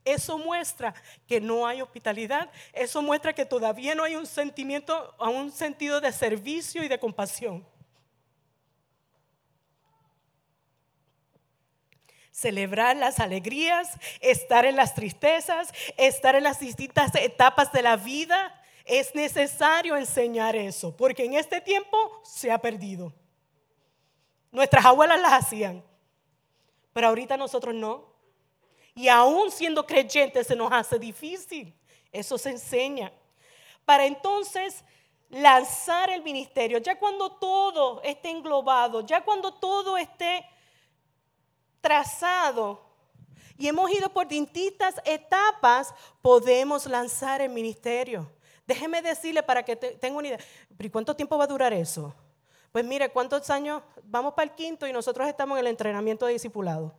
Eso 0.04 0.38
muestra 0.38 0.94
que 1.26 1.40
no 1.40 1.66
hay 1.66 1.82
hospitalidad, 1.82 2.48
eso 2.72 3.02
muestra 3.02 3.32
que 3.32 3.44
todavía 3.44 3.96
no 3.96 4.04
hay 4.04 4.14
un 4.14 4.24
sentimiento, 4.24 5.16
un 5.18 5.50
sentido 5.50 6.00
de 6.00 6.12
servicio 6.12 6.84
y 6.84 6.88
de 6.88 7.00
compasión. 7.00 7.66
Celebrar 12.30 12.96
las 12.96 13.18
alegrías, 13.18 13.98
estar 14.20 14.64
en 14.64 14.76
las 14.76 14.94
tristezas, 14.94 15.72
estar 15.96 16.36
en 16.36 16.44
las 16.44 16.60
distintas 16.60 17.12
etapas 17.16 17.72
de 17.72 17.82
la 17.82 17.96
vida, 17.96 18.62
es 18.84 19.12
necesario 19.12 19.96
enseñar 19.96 20.54
eso, 20.54 20.96
porque 20.96 21.24
en 21.24 21.34
este 21.34 21.60
tiempo 21.60 22.22
se 22.22 22.52
ha 22.52 22.58
perdido. 22.58 23.12
Nuestras 24.50 24.84
abuelas 24.84 25.20
las 25.20 25.32
hacían, 25.32 25.84
pero 26.92 27.08
ahorita 27.08 27.36
nosotros 27.36 27.74
no. 27.74 28.04
Y 28.94 29.08
aún 29.08 29.50
siendo 29.50 29.86
creyentes 29.86 30.46
se 30.46 30.56
nos 30.56 30.72
hace 30.72 30.98
difícil. 30.98 31.74
Eso 32.10 32.38
se 32.38 32.50
enseña. 32.50 33.12
Para 33.84 34.06
entonces 34.06 34.82
lanzar 35.28 36.10
el 36.10 36.22
ministerio, 36.22 36.78
ya 36.78 36.98
cuando 36.98 37.32
todo 37.32 38.00
esté 38.02 38.30
englobado, 38.30 39.02
ya 39.02 39.22
cuando 39.22 39.52
todo 39.52 39.98
esté 39.98 40.44
trazado 41.80 42.80
y 43.58 43.68
hemos 43.68 43.90
ido 43.90 44.08
por 44.08 44.26
distintas 44.26 45.00
etapas, 45.04 45.94
podemos 46.22 46.86
lanzar 46.86 47.40
el 47.40 47.50
ministerio. 47.50 48.30
Déjeme 48.66 49.00
decirle 49.02 49.42
para 49.42 49.62
que 49.62 49.76
tenga 49.76 50.18
una 50.18 50.28
idea, 50.28 50.40
¿y 50.78 50.90
cuánto 50.90 51.14
tiempo 51.14 51.38
va 51.38 51.44
a 51.44 51.48
durar 51.48 51.72
eso? 51.72 52.14
Pues 52.76 52.84
mire, 52.84 53.08
¿cuántos 53.08 53.48
años? 53.48 53.82
Vamos 54.04 54.34
para 54.34 54.50
el 54.50 54.54
quinto 54.54 54.86
y 54.86 54.92
nosotros 54.92 55.26
estamos 55.26 55.56
en 55.56 55.64
el 55.64 55.70
entrenamiento 55.70 56.26
de 56.26 56.34
discipulado. 56.34 56.94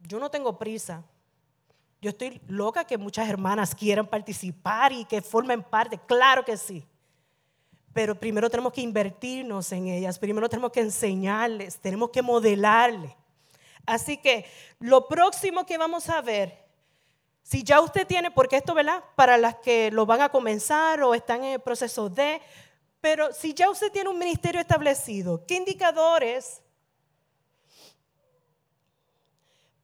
yo 0.00 0.18
no 0.18 0.30
tengo 0.30 0.58
prisa. 0.58 1.04
Yo 2.00 2.08
estoy 2.08 2.40
loca 2.48 2.86
que 2.86 2.96
muchas 2.96 3.28
hermanas 3.28 3.74
quieran 3.74 4.06
participar 4.06 4.92
y 4.92 5.04
que 5.04 5.20
formen 5.20 5.62
parte. 5.62 6.00
Claro 6.06 6.42
que 6.42 6.56
sí. 6.56 6.86
Pero 7.92 8.18
primero 8.18 8.48
tenemos 8.48 8.72
que 8.72 8.80
invertirnos 8.80 9.70
en 9.70 9.88
ellas. 9.88 10.18
Primero 10.18 10.48
tenemos 10.48 10.72
que 10.72 10.80
enseñarles. 10.80 11.78
Tenemos 11.80 12.08
que 12.08 12.22
modelarles. 12.22 13.12
Así 13.84 14.16
que 14.16 14.46
lo 14.78 15.06
próximo 15.06 15.66
que 15.66 15.76
vamos 15.76 16.08
a 16.08 16.22
ver, 16.22 16.59
si 17.42 17.62
ya 17.62 17.80
usted 17.80 18.06
tiene, 18.06 18.30
porque 18.30 18.56
esto, 18.56 18.74
¿verdad? 18.74 19.02
Para 19.16 19.36
las 19.36 19.56
que 19.56 19.90
lo 19.90 20.06
van 20.06 20.22
a 20.22 20.28
comenzar 20.28 21.02
o 21.02 21.14
están 21.14 21.44
en 21.44 21.54
el 21.54 21.60
proceso 21.60 22.08
de, 22.08 22.40
pero 23.00 23.32
si 23.32 23.54
ya 23.54 23.70
usted 23.70 23.90
tiene 23.90 24.10
un 24.10 24.18
ministerio 24.18 24.60
establecido, 24.60 25.44
¿qué 25.46 25.54
indicadores 25.56 26.62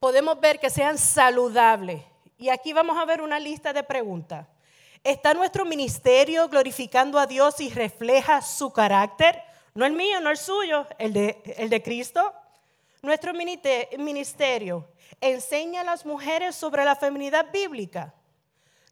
podemos 0.06 0.38
ver 0.38 0.60
que 0.60 0.70
sean 0.70 0.98
saludables. 0.98 2.02
Y 2.38 2.48
aquí 2.48 2.72
vamos 2.72 2.96
a 2.96 3.04
ver 3.04 3.20
una 3.20 3.40
lista 3.40 3.72
de 3.72 3.82
preguntas. 3.82 4.46
¿Está 5.02 5.34
nuestro 5.34 5.64
ministerio 5.64 6.48
glorificando 6.48 7.18
a 7.18 7.26
Dios 7.26 7.60
y 7.60 7.70
refleja 7.70 8.42
su 8.42 8.72
carácter? 8.72 9.42
No 9.74 9.84
el 9.84 9.92
mío, 9.92 10.20
no 10.20 10.30
el 10.30 10.36
suyo, 10.36 10.86
el 10.98 11.12
de, 11.12 11.42
el 11.56 11.70
de 11.70 11.82
Cristo. 11.82 12.32
Nuestro 13.02 13.32
ministerio 13.34 14.88
enseña 15.20 15.80
a 15.80 15.84
las 15.84 16.04
mujeres 16.04 16.54
sobre 16.54 16.84
la 16.84 16.96
feminidad 16.96 17.50
bíblica. 17.52 18.14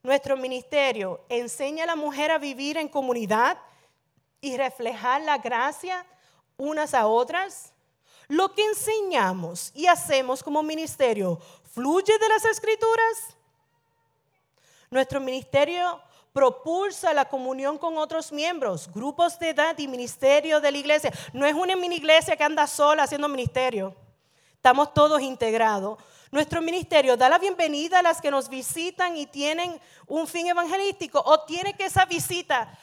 Nuestro 0.03 0.37
ministerio 0.37 1.25
enseña 1.29 1.83
a 1.83 1.87
la 1.87 1.95
mujer 1.95 2.31
a 2.31 2.37
vivir 2.37 2.77
en 2.77 2.87
comunidad 2.87 3.57
y 4.41 4.55
reflejar 4.55 5.21
la 5.21 5.39
gracia 5.39 6.05
unas 6.57 6.93
a 6.93 7.07
otras. 7.07 7.73
Lo 8.27 8.53
que 8.53 8.63
enseñamos 8.63 9.71
y 9.73 9.87
hacemos 9.87 10.43
como 10.43 10.63
ministerio 10.63 11.39
fluye 11.73 12.17
de 12.17 12.29
las 12.29 12.45
escrituras. 12.45 13.35
Nuestro 14.89 15.19
ministerio 15.19 16.01
propulsa 16.31 17.13
la 17.13 17.25
comunión 17.25 17.77
con 17.77 17.97
otros 17.97 18.31
miembros, 18.31 18.91
grupos 18.91 19.39
de 19.39 19.49
edad 19.49 19.77
y 19.79 19.87
ministerio 19.87 20.59
de 20.59 20.71
la 20.71 20.77
iglesia. 20.77 21.13
No 21.33 21.45
es 21.45 21.53
una 21.53 21.75
mini 21.75 21.95
iglesia 21.95 22.35
que 22.35 22.43
anda 22.43 22.67
sola 22.67 23.03
haciendo 23.03 23.27
ministerio. 23.27 23.95
Estamos 24.65 24.95
todos 24.95 25.21
integrados. 25.21 25.99
Nuestro 26.31 26.59
ministerio 26.59 27.15
da 27.15 27.29
la 27.29 27.37
bienvenida 27.37 27.99
a 27.99 28.01
las 28.01 28.19
que 28.19 28.31
nos 28.31 28.49
visitan 28.49 29.15
y 29.15 29.27
tienen 29.27 29.79
un 30.07 30.25
fin 30.25 30.47
evangelístico 30.47 31.21
o 31.23 31.41
tiene 31.41 31.75
que 31.75 31.85
esa 31.85 32.03
visita 32.05 32.75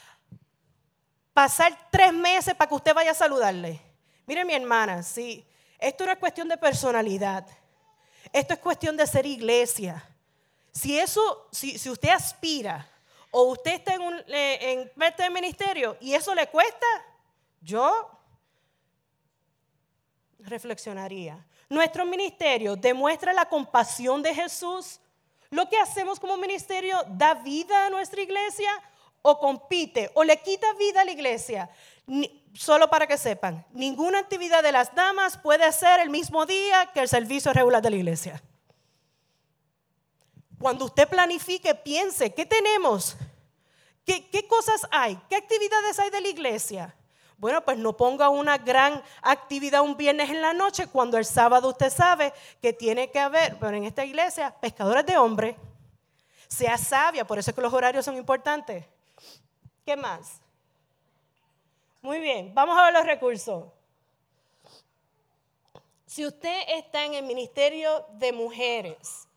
pasar 1.33 1.77
tres 1.91 2.13
meses 2.13 2.55
para 2.55 2.69
que 2.69 2.75
usted 2.75 2.93
vaya 2.93 3.11
a 3.11 3.13
saludarle. 3.13 3.81
Mire 4.25 4.45
mi 4.45 4.53
hermana, 4.53 5.03
sí, 5.03 5.45
esto 5.77 6.05
no 6.05 6.13
es 6.13 6.19
cuestión 6.19 6.47
de 6.47 6.55
personalidad, 6.55 7.45
esto 8.31 8.53
es 8.53 8.61
cuestión 8.61 8.95
de 8.95 9.05
ser 9.05 9.25
iglesia. 9.25 10.01
Si 10.71 10.97
eso, 10.97 11.49
si, 11.51 11.89
usted 11.89 12.11
aspira 12.11 12.87
o 13.29 13.43
usted 13.51 13.73
está 13.73 13.95
en, 13.95 14.03
un, 14.03 14.13
eh, 14.29 14.57
en 14.71 14.91
parte 14.97 15.23
del 15.23 15.33
ministerio 15.33 15.97
y 15.99 16.13
eso 16.13 16.33
le 16.33 16.47
cuesta, 16.47 16.87
yo 17.59 18.09
reflexionaría. 20.39 21.45
Nuestro 21.73 22.05
ministerio 22.05 22.75
demuestra 22.75 23.33
la 23.33 23.49
compasión 23.49 24.21
de 24.21 24.31
Jesús. 24.31 24.99
Lo 25.49 25.67
que 25.69 25.79
hacemos 25.79 26.19
como 26.19 26.37
ministerio 26.37 26.99
da 27.07 27.33
vida 27.33 27.87
a 27.87 27.89
nuestra 27.89 28.21
iglesia 28.21 28.69
o 29.23 29.39
compite 29.39 30.11
o 30.13 30.23
le 30.23 30.37
quita 30.37 30.71
vida 30.75 31.01
a 31.01 31.05
la 31.05 31.09
iglesia. 31.09 31.71
solo 32.53 32.91
para 32.91 33.07
que 33.07 33.17
sepan, 33.17 33.65
ninguna 33.71 34.19
actividad 34.19 34.61
de 34.61 34.71
las 34.71 34.93
damas 34.93 35.35
puede 35.35 35.71
ser 35.71 35.99
el 35.99 36.11
mismo 36.11 36.45
día 36.45 36.91
que 36.93 36.99
el 36.99 37.09
servicio 37.09 37.51
regular 37.51 37.81
de 37.81 37.89
la 37.89 37.95
iglesia. 37.95 38.43
Cuando 40.59 40.85
usted 40.85 41.09
planifique, 41.09 41.73
piense, 41.73 42.35
¿qué 42.35 42.45
tenemos? 42.45 43.15
¿Qué, 44.05 44.29
¿Qué, 44.29 44.47
cosas 44.47 44.85
hay? 44.91 45.19
¿Qué 45.27 45.37
actividades 45.37 45.97
hay 45.97 46.11
de 46.11 46.21
la 46.21 46.27
iglesia? 46.27 46.95
Bueno, 47.43 47.59
pues 47.59 47.77
no 47.77 47.91
ponga 47.91 48.29
una 48.29 48.57
gran 48.57 49.03
actividad 49.21 49.81
un 49.81 49.97
viernes 49.97 50.29
en 50.29 50.41
la 50.41 50.53
noche 50.53 50.87
cuando 50.87 51.17
el 51.17 51.25
sábado 51.25 51.67
usted 51.67 51.89
sabe 51.89 52.31
que 52.61 52.71
tiene 52.71 53.11
que 53.11 53.19
haber, 53.19 53.59
pero 53.59 53.75
en 53.75 53.83
esta 53.83 54.05
iglesia, 54.05 54.55
pescadores 54.61 55.05
de 55.05 55.17
hombres. 55.17 55.57
Sea 56.47 56.77
sabia, 56.77 57.27
por 57.27 57.37
eso 57.37 57.51
es 57.51 57.55
que 57.55 57.61
los 57.61 57.73
horarios 57.73 58.05
son 58.05 58.15
importantes. 58.15 58.85
¿Qué 59.85 59.97
más? 59.97 60.39
Muy 62.01 62.21
bien, 62.21 62.53
vamos 62.53 62.77
a 62.77 62.85
ver 62.85 62.93
los 62.93 63.05
recursos. 63.05 63.65
Si 66.05 66.25
usted 66.25 66.61
está 66.69 67.03
en 67.03 67.15
el 67.15 67.25
Ministerio 67.25 68.05
de 68.13 68.31
Mujeres 68.31 69.27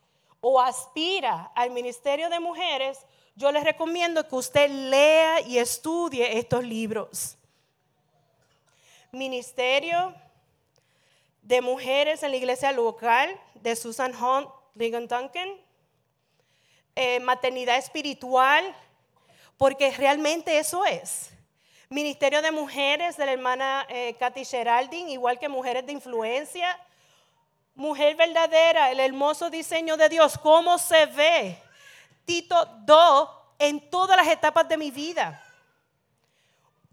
o 0.41 0.61
aspira 0.61 1.51
al 1.57 1.71
Ministerio 1.71 2.31
de 2.31 2.39
Mujeres, 2.39 3.01
yo 3.35 3.51
les 3.51 3.65
recomiendo 3.65 4.29
que 4.29 4.37
usted 4.37 4.71
lea 4.71 5.41
y 5.41 5.59
estudie 5.59 6.39
estos 6.39 6.63
libros. 6.63 7.36
Ministerio 9.17 10.15
de 11.41 11.63
Mujeres 11.63 12.23
en 12.23 12.33
la 12.33 12.37
Iglesia 12.37 12.71
Local 12.73 13.41
de 13.55 13.75
Susan 13.75 14.15
Hunt 14.15 14.49
Ligon 14.75 15.09
Duncan. 15.09 15.49
Eh, 16.95 17.19
maternidad 17.21 17.79
espiritual 17.79 18.77
porque 19.57 19.91
realmente 19.93 20.59
eso 20.59 20.85
es. 20.85 21.31
Ministerio 21.89 22.43
de 22.43 22.51
Mujeres 22.51 23.17
de 23.17 23.25
la 23.25 23.33
hermana 23.33 23.87
eh, 23.89 24.15
Katy 24.19 24.45
Geraldine, 24.45 25.13
igual 25.13 25.39
que 25.39 25.49
Mujeres 25.49 25.87
de 25.87 25.93
Influencia. 25.93 26.79
Mujer 27.75 28.17
verdadera, 28.17 28.91
el 28.91 29.01
hermoso 29.01 29.49
diseño 29.49 29.97
de 29.97 30.11
Dios, 30.11 30.37
cómo 30.37 30.77
se 30.79 31.07
ve. 31.07 31.59
Tito 32.27 32.67
2 32.85 33.31
en 33.61 33.89
todas 33.89 34.17
las 34.17 34.29
etapas 34.29 34.69
de 34.69 34.77
mi 34.77 34.91
vida. 34.91 35.43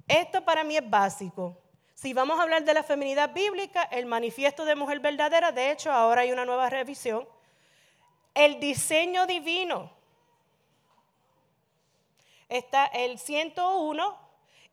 Esto 0.07 0.43
para 0.43 0.63
mí 0.63 0.77
es 0.77 0.89
básico. 0.89 1.62
Si 2.03 2.13
vamos 2.13 2.37
a 2.37 2.43
hablar 2.43 2.65
de 2.65 2.73
la 2.73 2.83
feminidad 2.83 3.33
bíblica, 3.33 3.83
el 3.83 4.05
manifiesto 4.05 4.65
de 4.65 4.75
mujer 4.75 4.99
verdadera, 4.99 5.53
de 5.53 5.71
hecho 5.71 5.89
ahora 5.89 6.23
hay 6.23 6.33
una 6.33 6.43
nueva 6.43 6.69
revisión. 6.69 7.25
El 8.33 8.59
diseño 8.59 9.25
divino, 9.25 9.89
está 12.49 12.87
el 12.87 13.17
101 13.17 14.17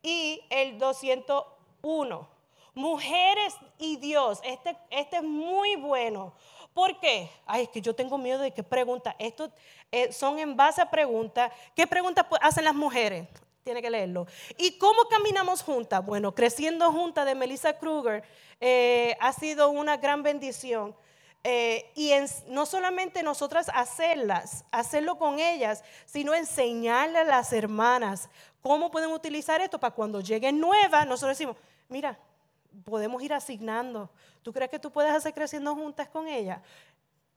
y 0.02 0.42
el 0.50 0.76
201. 0.80 2.28
Mujeres 2.74 3.54
y 3.78 3.96
Dios, 3.98 4.40
este, 4.42 4.76
este 4.90 5.18
es 5.18 5.22
muy 5.22 5.76
bueno. 5.76 6.32
¿Por 6.74 6.98
qué? 6.98 7.30
Ay, 7.46 7.62
es 7.62 7.68
que 7.68 7.80
yo 7.80 7.94
tengo 7.94 8.18
miedo 8.18 8.40
de 8.40 8.50
qué 8.50 8.64
preguntas. 8.64 9.14
Estos 9.20 9.52
eh, 9.92 10.12
son 10.12 10.40
en 10.40 10.56
base 10.56 10.82
a 10.82 10.90
preguntas. 10.90 11.52
¿Qué 11.76 11.86
preguntas 11.86 12.26
hacen 12.40 12.64
las 12.64 12.74
mujeres? 12.74 13.28
Tiene 13.62 13.82
que 13.82 13.90
leerlo. 13.90 14.26
¿Y 14.56 14.78
cómo 14.78 15.04
caminamos 15.04 15.62
juntas? 15.62 16.04
Bueno, 16.04 16.34
creciendo 16.34 16.90
juntas 16.92 17.26
de 17.26 17.34
Melissa 17.34 17.78
Kruger 17.78 18.22
eh, 18.60 19.16
ha 19.20 19.32
sido 19.32 19.70
una 19.70 19.98
gran 19.98 20.22
bendición. 20.22 20.94
Eh, 21.42 21.90
y 21.94 22.12
no 22.48 22.66
solamente 22.66 23.22
nosotras 23.22 23.70
hacerlas, 23.72 24.64
hacerlo 24.70 25.16
con 25.16 25.38
ellas, 25.38 25.82
sino 26.04 26.34
enseñarle 26.34 27.18
a 27.18 27.24
las 27.24 27.52
hermanas 27.52 28.28
cómo 28.60 28.90
pueden 28.90 29.10
utilizar 29.10 29.60
esto 29.60 29.80
para 29.80 29.94
cuando 29.94 30.20
lleguen 30.20 30.60
nuevas, 30.60 31.06
nosotros 31.06 31.38
decimos, 31.38 31.56
mira, 31.88 32.18
podemos 32.84 33.22
ir 33.22 33.32
asignando. 33.32 34.10
¿Tú 34.42 34.52
crees 34.52 34.70
que 34.70 34.78
tú 34.78 34.90
puedes 34.90 35.12
hacer 35.12 35.32
creciendo 35.32 35.74
juntas 35.74 36.08
con 36.08 36.28
ellas? 36.28 36.60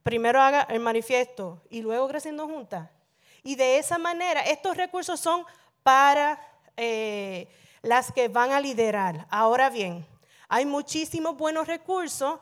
Primero 0.04 0.42
haga 0.42 0.64
el 0.64 0.80
manifiesto 0.80 1.62
y 1.70 1.82
luego 1.82 2.08
creciendo 2.08 2.46
juntas. 2.46 2.90
Y 3.42 3.56
de 3.56 3.78
esa 3.78 3.98
manera, 3.98 4.42
estos 4.42 4.76
recursos 4.78 5.20
son 5.20 5.46
para 5.84 6.40
eh, 6.78 7.48
las 7.82 8.12
que 8.12 8.28
van 8.28 8.52
a 8.52 8.60
liderar. 8.60 9.28
Ahora 9.30 9.70
bien, 9.70 10.06
hay 10.48 10.66
muchísimos 10.66 11.38
buenos 11.38 11.68
recursos 11.68 12.40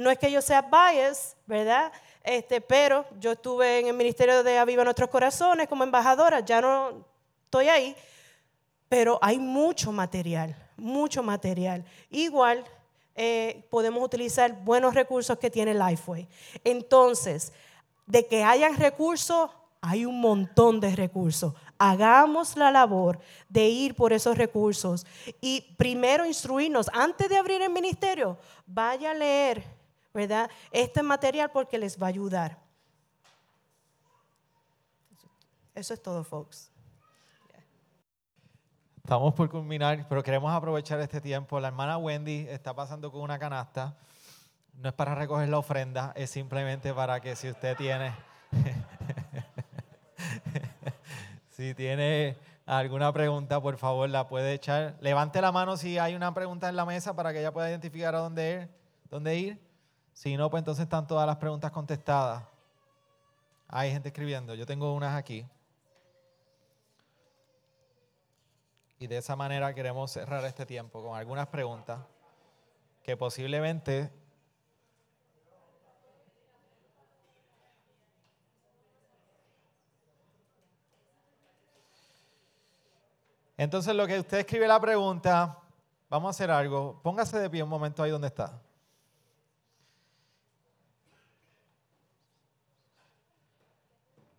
no 0.00 0.10
es 0.10 0.18
que 0.18 0.30
yo 0.30 0.40
sea 0.40 0.62
bias, 0.62 1.36
¿verdad? 1.46 1.92
Este, 2.22 2.60
pero 2.60 3.04
yo 3.18 3.32
estuve 3.32 3.80
en 3.80 3.88
el 3.88 3.94
Ministerio 3.94 4.42
de 4.42 4.58
Aviva 4.58 4.84
Nuestros 4.84 5.10
Corazones 5.10 5.68
como 5.68 5.84
embajadora, 5.84 6.40
ya 6.40 6.60
no 6.60 7.04
estoy 7.44 7.68
ahí, 7.68 7.96
pero 8.88 9.18
hay 9.20 9.38
mucho 9.38 9.92
material, 9.92 10.56
mucho 10.76 11.22
material. 11.22 11.84
Igual 12.10 12.64
eh, 13.14 13.66
podemos 13.68 14.02
utilizar 14.02 14.64
buenos 14.64 14.94
recursos 14.94 15.38
que 15.38 15.50
tiene 15.50 15.74
Lifeway. 15.74 16.26
Entonces, 16.64 17.52
de 18.06 18.26
que 18.26 18.42
hayan 18.42 18.76
recursos, 18.76 19.50
hay 19.80 20.04
un 20.04 20.20
montón 20.20 20.80
de 20.80 20.94
recursos. 20.96 21.54
Hagamos 21.82 22.56
la 22.56 22.70
labor 22.70 23.18
de 23.48 23.68
ir 23.68 23.94
por 23.94 24.12
esos 24.12 24.36
recursos 24.36 25.06
y 25.40 25.74
primero 25.78 26.26
instruirnos, 26.26 26.90
antes 26.92 27.28
de 27.28 27.38
abrir 27.38 27.62
el 27.62 27.70
ministerio, 27.70 28.38
vaya 28.66 29.12
a 29.12 29.14
leer 29.14 29.80
¿verdad? 30.12 30.50
Este 30.70 31.02
material 31.02 31.50
porque 31.50 31.78
les 31.78 32.00
va 32.00 32.06
a 32.06 32.08
ayudar. 32.08 32.58
Eso 35.74 35.94
es 35.94 36.02
todo, 36.02 36.24
folks. 36.24 36.70
Estamos 38.96 39.34
por 39.34 39.48
culminar, 39.48 40.06
pero 40.08 40.22
queremos 40.22 40.52
aprovechar 40.52 41.00
este 41.00 41.20
tiempo. 41.20 41.58
La 41.58 41.68
hermana 41.68 41.96
Wendy 41.96 42.46
está 42.48 42.74
pasando 42.74 43.10
con 43.10 43.22
una 43.22 43.38
canasta. 43.38 43.96
No 44.74 44.88
es 44.88 44.94
para 44.94 45.14
recoger 45.14 45.48
la 45.48 45.58
ofrenda, 45.58 46.12
es 46.14 46.30
simplemente 46.30 46.94
para 46.94 47.20
que 47.20 47.34
si 47.36 47.50
usted 47.50 47.76
tiene, 47.76 48.14
si 51.60 51.74
tiene 51.74 52.38
alguna 52.64 53.12
pregunta, 53.12 53.60
por 53.60 53.76
favor 53.76 54.08
la 54.08 54.26
puede 54.26 54.54
echar. 54.54 54.96
Levante 55.02 55.42
la 55.42 55.52
mano 55.52 55.76
si 55.76 55.98
hay 55.98 56.14
una 56.14 56.32
pregunta 56.32 56.70
en 56.70 56.76
la 56.76 56.86
mesa 56.86 57.14
para 57.14 57.34
que 57.34 57.40
ella 57.40 57.52
pueda 57.52 57.68
identificar 57.68 58.14
a 58.14 58.20
dónde 58.20 58.52
ir. 58.52 58.68
Dónde 59.10 59.36
ir. 59.36 59.60
Si 60.14 60.38
no, 60.38 60.48
pues 60.48 60.62
entonces 60.62 60.84
están 60.84 61.06
todas 61.06 61.26
las 61.26 61.36
preguntas 61.36 61.70
contestadas. 61.70 62.44
Hay 63.68 63.92
gente 63.92 64.08
escribiendo. 64.08 64.54
Yo 64.54 64.64
tengo 64.64 64.94
unas 64.94 65.14
aquí. 65.14 65.46
Y 68.98 69.06
de 69.06 69.18
esa 69.18 69.36
manera 69.36 69.74
queremos 69.74 70.10
cerrar 70.12 70.42
este 70.46 70.64
tiempo 70.64 71.02
con 71.02 71.18
algunas 71.18 71.48
preguntas 71.48 72.00
que 73.02 73.18
posiblemente 73.18 74.10
Entonces, 83.60 83.94
lo 83.94 84.06
que 84.06 84.18
usted 84.18 84.38
escribe 84.38 84.66
la 84.66 84.80
pregunta, 84.80 85.58
vamos 86.08 86.28
a 86.28 86.30
hacer 86.30 86.50
algo. 86.50 86.98
Póngase 87.02 87.38
de 87.38 87.50
pie 87.50 87.62
un 87.62 87.68
momento 87.68 88.02
ahí 88.02 88.10
donde 88.10 88.28
está. 88.28 88.58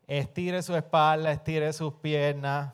Estire 0.07 0.64
su 0.64 0.76
espalda, 0.76 1.31
estire 1.31 1.72
sus 1.72 1.93
piernas. 1.93 2.73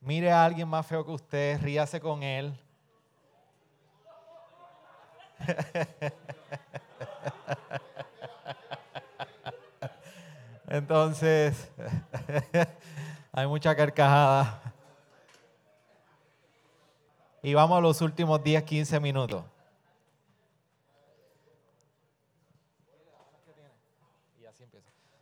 Mire 0.00 0.32
a 0.32 0.44
alguien 0.44 0.66
más 0.66 0.84
feo 0.84 1.06
que 1.06 1.12
usted, 1.12 1.62
ríase 1.62 2.00
con 2.00 2.24
él. 2.24 2.52
Entonces, 10.70 11.70
hay 13.32 13.46
mucha 13.46 13.74
carcajada. 13.74 14.60
Y 17.42 17.54
vamos 17.54 17.78
a 17.78 17.80
los 17.80 18.00
últimos 18.02 18.42
10, 18.42 18.62
15 18.64 19.00
minutos. 19.00 19.44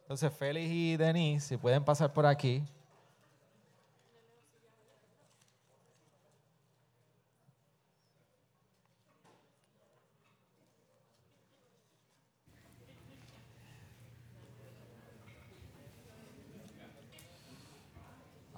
Entonces, 0.03 0.33
Félix 0.33 0.71
y 0.71 0.97
Denise, 0.97 1.49
si 1.49 1.57
pueden 1.57 1.85
pasar 1.85 2.13
por 2.13 2.27
aquí. 2.27 2.65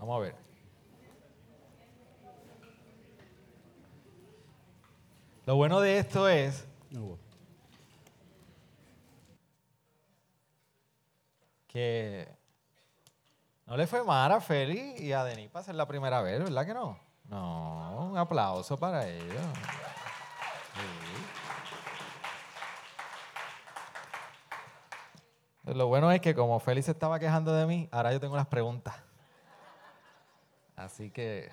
Vamos 0.09 0.23
a 0.23 0.25
ver. 0.25 0.35
Lo 5.45 5.57
bueno 5.57 5.81
de 5.81 5.99
esto 5.99 6.27
es 6.31 6.67
que 11.67 12.27
no 13.67 13.77
le 13.77 13.87
fue 13.87 14.03
mal 14.03 14.33
a 14.33 14.41
Feli 14.41 14.95
y 14.97 15.13
a 15.13 15.25
Denis 15.25 15.51
para 15.51 15.67
ser 15.67 15.75
la 15.75 15.87
primera 15.87 16.23
vez, 16.23 16.43
¿verdad 16.43 16.65
que 16.65 16.73
no? 16.73 16.99
No, 17.25 18.09
un 18.11 18.17
aplauso 18.17 18.79
para 18.79 19.07
ellos. 19.07 19.43
Lo 25.65 25.87
bueno 25.89 26.11
es 26.11 26.23
que 26.23 26.35
como 26.35 26.59
Félix 26.61 26.87
se 26.87 26.93
estaba 26.93 27.19
quejando 27.19 27.53
de 27.53 27.67
mí, 27.67 27.91
ahora 27.93 28.11
yo 28.11 28.21
tengo 28.21 28.37
las 28.37 28.47
preguntas. 28.47 29.08
Así 30.79 31.11
que... 31.11 31.51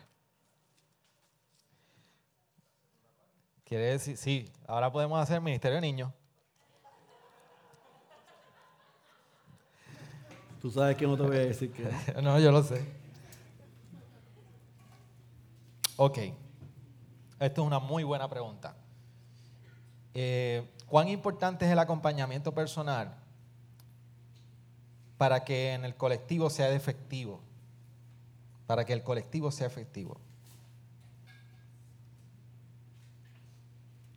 Quiere 3.63 3.85
decir, 3.85 4.15
sí, 4.17 4.51
ahora 4.67 4.91
podemos 4.91 5.19
hacer 5.19 5.41
Ministerio 5.41 5.77
de 5.77 5.81
Niños. 5.81 6.11
Tú 10.61 10.69
sabes 10.69 10.95
que 10.95 11.07
no 11.07 11.17
te 11.17 11.23
voy 11.23 11.37
a 11.37 11.39
decir 11.39 11.73
que... 11.73 11.89
no, 12.21 12.39
yo 12.39 12.51
lo 12.51 12.61
sé. 12.61 12.85
Ok. 15.97 16.19
Esto 17.39 17.61
es 17.61 17.67
una 17.67 17.79
muy 17.79 18.03
buena 18.03 18.29
pregunta. 18.29 18.75
Eh, 20.13 20.71
¿Cuán 20.85 21.07
importante 21.07 21.65
es 21.65 21.71
el 21.71 21.79
acompañamiento 21.79 22.53
personal 22.53 23.15
para 25.17 25.43
que 25.43 25.73
en 25.73 25.83
el 25.83 25.95
colectivo 25.95 26.51
sea 26.51 26.69
efectivo? 26.71 27.41
Para 28.67 28.85
que 28.85 28.93
el 28.93 29.03
colectivo 29.03 29.51
sea 29.51 29.67
efectivo. 29.67 30.17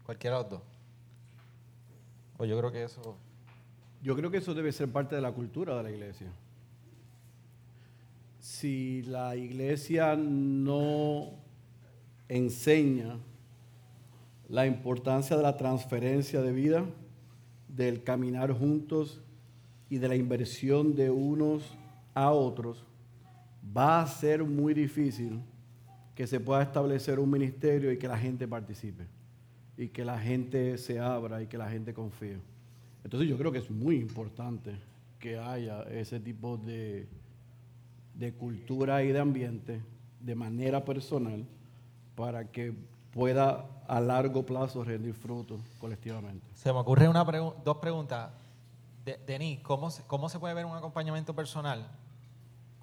Cualquiera 0.05 0.37
de 0.37 0.43
los 0.43 0.51
dos. 0.51 0.62
O 2.39 2.45
yo 2.45 2.57
creo 2.59 2.73
que 2.73 2.85
eso. 2.85 3.16
Yo 4.03 4.16
creo 4.16 4.31
que 4.31 4.39
eso 4.39 4.55
debe 4.55 4.73
ser 4.73 4.91
parte 4.91 5.16
de 5.16 5.20
la 5.20 5.33
cultura 5.33 5.77
de 5.77 5.83
la 5.83 5.91
iglesia. 5.91 6.33
Si 8.41 9.03
la 9.03 9.37
iglesia 9.37 10.16
no 10.16 11.33
enseña 12.29 13.19
la 14.49 14.66
importancia 14.66 15.37
de 15.37 15.43
la 15.43 15.57
transferencia 15.57 16.41
de 16.41 16.53
vida, 16.53 16.85
del 17.69 18.03
caminar 18.03 18.53
juntos 18.53 19.20
y 19.91 19.99
de 19.99 20.09
la 20.09 20.16
inversión 20.16 20.95
de 20.95 21.11
unos 21.11 21.62
a 22.15 22.31
otros, 22.31 22.85
va 23.79 24.01
a 24.03 24.07
ser 24.07 24.43
muy 24.43 24.75
difícil 24.75 25.41
que 26.17 26.27
se 26.27 26.41
pueda 26.41 26.63
establecer 26.63 27.21
un 27.21 27.31
ministerio 27.31 27.93
y 27.93 27.99
que 27.99 28.09
la 28.09 28.19
gente 28.19 28.49
participe 28.49 29.07
y 29.77 29.89
que 29.89 30.05
la 30.05 30.19
gente 30.19 30.77
se 30.79 30.99
abra 30.99 31.41
y 31.41 31.47
que 31.47 31.57
la 31.57 31.71
gente 31.71 31.95
confíe. 31.95 32.41
Entonces 33.05 33.29
yo 33.29 33.39
creo 33.39 33.53
que 33.53 33.59
es 33.59 33.71
muy 33.71 33.97
importante 33.97 34.75
que 35.21 35.39
haya 35.39 35.83
ese 35.83 36.19
tipo 36.19 36.57
de, 36.57 37.07
de 38.15 38.33
cultura 38.33 39.05
y 39.05 39.13
de 39.13 39.21
ambiente 39.21 39.81
de 40.19 40.35
manera 40.35 40.85
personal 40.85 41.47
para 42.17 42.51
que 42.51 42.75
pueda 43.13 43.65
a 43.87 44.01
largo 44.01 44.45
plazo 44.45 44.83
rendir 44.83 45.15
frutos 45.15 45.61
colectivamente. 45.79 46.45
Se 46.55 46.73
me 46.73 46.81
ocurre 46.81 47.09
una 47.09 47.23
dos 47.65 47.77
preguntas. 47.77 48.31
Denis, 49.25 49.61
¿cómo 49.61 49.91
se, 49.91 50.03
¿cómo 50.03 50.29
se 50.29 50.41
puede 50.41 50.53
ver 50.55 50.67
un 50.67 50.77
acompañamiento 50.77 51.35
personal 51.35 51.87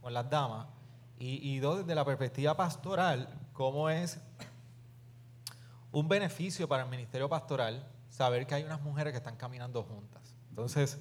con 0.01 0.13
las 0.13 0.27
damas? 0.29 0.74
Y, 1.17 1.49
y 1.49 1.59
dos, 1.59 1.79
desde 1.79 1.95
la 1.95 2.05
perspectiva 2.05 2.55
pastoral, 2.55 3.29
¿cómo 3.53 3.89
es 3.89 4.19
un 5.91 6.09
beneficio 6.09 6.67
para 6.67 6.83
el 6.83 6.89
ministerio 6.89 7.29
pastoral 7.29 7.87
saber 8.09 8.47
que 8.47 8.55
hay 8.55 8.63
unas 8.63 8.81
mujeres 8.81 9.11
que 9.11 9.17
están 9.17 9.35
caminando 9.35 9.83
juntas. 9.83 10.35
Entonces, 10.49 10.99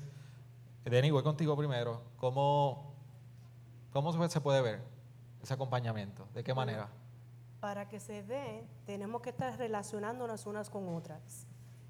Denny, 0.85 1.11
voy 1.11 1.23
contigo 1.23 1.57
primero. 1.57 2.03
¿Cómo, 2.17 2.95
cómo 3.93 4.29
se 4.29 4.41
puede 4.41 4.63
ver 4.63 4.83
ese 5.43 5.55
acompañamiento? 5.55 6.27
¿De 6.35 6.43
qué 6.43 6.55
manera? 6.55 6.89
Para 7.61 7.89
que 7.89 8.01
se 8.01 8.23
dé, 8.23 8.67
tenemos 8.85 9.23
que 9.23 9.31
estar 9.31 9.57
relacionándonos 9.57 10.47
unas 10.47 10.71
con 10.71 10.89
otras. 10.89 11.47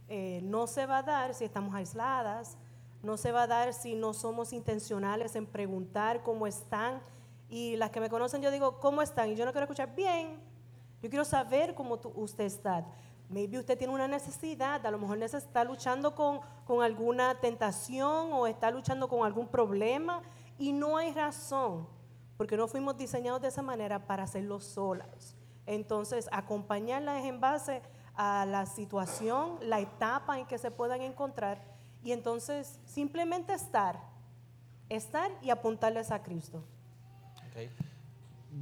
Eh, 0.09 0.41
no 0.43 0.67
se 0.67 0.87
va 0.87 0.99
a 0.99 1.03
dar 1.03 1.35
si 1.35 1.45
estamos 1.45 1.75
aisladas, 1.75 2.59
no 3.03 3.17
se 3.17 3.33
va 3.33 3.43
a 3.45 3.47
dar 3.47 3.73
si 3.73 3.95
no 3.95 4.13
somos 4.13 4.53
intencionales 4.53 5.37
en 5.37 5.47
preguntar 5.47 6.23
cómo 6.23 6.47
están. 6.47 7.03
Y 7.49 7.77
las 7.77 7.91
que 7.91 8.01
me 8.01 8.09
conocen, 8.09 8.43
yo 8.43 8.51
digo, 8.51 8.81
¿cómo 8.81 9.03
están? 9.03 9.31
Y 9.31 9.37
yo 9.37 9.45
no 9.45 9.53
quiero 9.53 9.65
escuchar, 9.65 9.95
bien, 9.95 10.41
yo 11.03 11.11
quiero 11.11 11.25
saber 11.25 11.75
cómo 11.75 12.01
usted 12.15 12.45
está. 12.45 12.87
Maybe 13.29 13.59
usted 13.59 13.77
tiene 13.77 13.93
una 13.93 14.09
necesidad, 14.09 14.85
a 14.85 14.91
lo 14.91 14.99
mejor 14.99 15.23
está 15.23 15.65
luchando 15.65 16.15
con, 16.15 16.41
con 16.67 16.83
alguna 16.83 17.41
tentación 17.41 18.33
o 18.33 18.47
está 18.47 18.71
luchando 18.71 19.09
con 19.09 19.25
algún 19.25 19.49
problema 19.49 20.23
y 20.59 20.73
no 20.73 20.97
hay 20.97 21.13
razón, 21.13 21.89
porque 22.37 22.57
no 22.57 22.69
fuimos 22.69 22.97
diseñados 22.97 23.41
de 23.41 23.49
esa 23.49 23.63
manera 23.63 24.07
para 24.07 24.25
hacerlo 24.25 24.61
solas. 24.61 25.37
Entonces, 25.67 26.29
acompañarla 26.33 27.19
es 27.19 27.27
en 27.27 27.41
base 27.41 27.83
a 28.15 28.47
la 28.47 28.67
situación, 28.67 29.59
la 29.63 29.81
etapa 29.81 30.39
en 30.39 30.47
que 30.47 30.59
se 30.59 30.71
puedan 30.71 31.01
encontrar 31.01 31.63
y 32.03 32.13
entonces 32.13 32.79
simplemente 32.85 33.55
estar, 33.55 34.01
estar 34.89 35.31
y 35.43 35.51
apuntarles 35.51 36.11
a 36.11 36.23
Cristo 36.23 36.65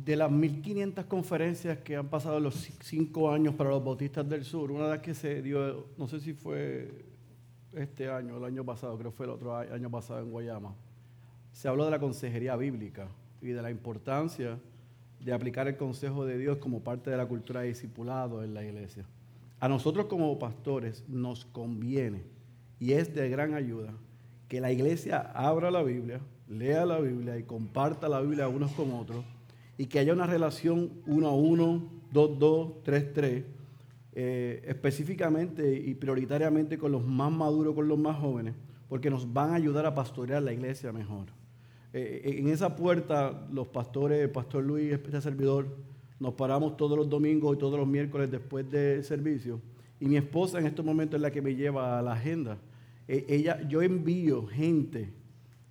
de 0.05 0.17
las 0.17 0.31
1500 0.31 1.05
conferencias 1.05 1.79
que 1.79 1.97
han 1.97 2.09
pasado 2.09 2.41
los 2.41 2.55
cinco 2.83 3.31
años 3.31 3.55
para 3.55 3.71
los 3.71 3.85
bautistas 3.85 4.29
del 4.29 4.45
sur, 4.45 4.71
una 4.73 4.85
de 4.85 4.91
las 4.91 5.01
que 5.01 5.15
se 5.15 5.43
dio, 5.43 5.87
no 5.99 6.09
sé 6.09 6.21
si 6.21 6.33
fue 6.33 7.05
este 7.75 8.09
año 8.09 8.39
el 8.39 8.45
año 8.45 8.65
pasado, 8.65 8.97
creo 8.99 9.11
que 9.11 9.17
fue 9.17 9.27
el 9.27 9.33
otro 9.33 9.57
año 9.57 9.91
pasado 9.91 10.21
en 10.21 10.31
Guayama, 10.31 10.75
se 11.53 11.69
habló 11.69 11.85
de 11.85 11.91
la 11.91 11.99
consejería 11.99 12.57
bíblica 12.57 13.09
y 13.41 13.49
de 13.49 13.63
la 13.63 13.71
importancia 13.71 14.59
de 15.21 15.33
aplicar 15.33 15.69
el 15.69 15.77
consejo 15.77 16.25
de 16.25 16.39
Dios 16.39 16.59
como 16.59 16.81
parte 16.81 17.11
de 17.11 17.17
la 17.17 17.27
cultura 17.27 17.61
de 17.61 17.69
discipulado 17.69 18.43
en 18.43 18.55
la 18.55 18.65
iglesia. 18.65 19.05
A 19.61 19.69
nosotros 19.69 20.07
como 20.07 20.39
pastores 20.39 21.05
nos 21.09 21.45
conviene 21.45 22.25
y 22.81 22.93
es 22.93 23.15
de 23.15 23.29
gran 23.29 23.55
ayuda 23.55 23.93
que 24.49 24.61
la 24.61 24.73
iglesia 24.73 25.21
abra 25.35 25.71
la 25.71 25.83
Biblia, 25.83 26.21
lea 26.49 26.85
la 26.85 26.99
Biblia 27.01 27.39
y 27.39 27.45
comparta 27.45 28.09
la 28.09 28.21
Biblia 28.21 28.49
unos 28.49 28.73
con 28.73 28.93
otros 28.93 29.25
y 29.79 29.87
que 29.87 29.99
haya 29.99 30.13
una 30.13 30.27
relación 30.27 30.91
uno 31.07 31.29
a 31.29 31.35
uno, 31.35 31.83
dos, 32.13 32.39
dos, 32.39 32.83
tres, 32.83 33.13
tres, 33.13 33.45
eh, 34.15 34.63
específicamente 34.67 35.75
y 35.75 35.95
prioritariamente 35.95 36.77
con 36.77 36.93
los 36.93 37.05
más 37.05 37.33
maduros, 37.33 37.75
con 37.75 37.89
los 37.89 37.99
más 37.99 38.19
jóvenes, 38.19 38.55
porque 38.89 39.09
nos 39.09 39.33
van 39.33 39.51
a 39.51 39.55
ayudar 39.55 39.87
a 39.87 39.95
pastorear 39.95 40.43
la 40.43 40.53
iglesia 40.53 40.93
mejor. 40.93 41.29
Eh, 41.95 42.23
eh, 42.25 42.39
en 42.39 42.49
esa 42.49 42.77
puerta, 42.77 43.47
los 43.51 43.69
pastores, 43.69 44.21
el 44.21 44.31
pastor 44.31 44.65
Luis, 44.65 44.93
este 44.93 45.21
servidor, 45.21 45.67
nos 46.21 46.35
paramos 46.35 46.77
todos 46.77 46.97
los 46.97 47.09
domingos 47.09 47.57
y 47.57 47.59
todos 47.59 47.79
los 47.79 47.89
miércoles 47.89 48.31
después 48.31 48.71
del 48.71 49.03
servicio. 49.03 49.61
Y 49.99 50.07
mi 50.07 50.17
esposa 50.17 50.59
en 50.59 50.67
estos 50.67 50.85
momentos 50.85 51.17
es 51.17 51.23
la 51.23 51.31
que 51.31 51.43
me 51.43 51.55
lleva 51.55 51.99
a 51.99 52.03
la 52.03 52.13
agenda. 52.13 52.59
ella, 53.09 53.67
yo 53.69 53.83
envío 53.83 54.47
gente 54.47 55.13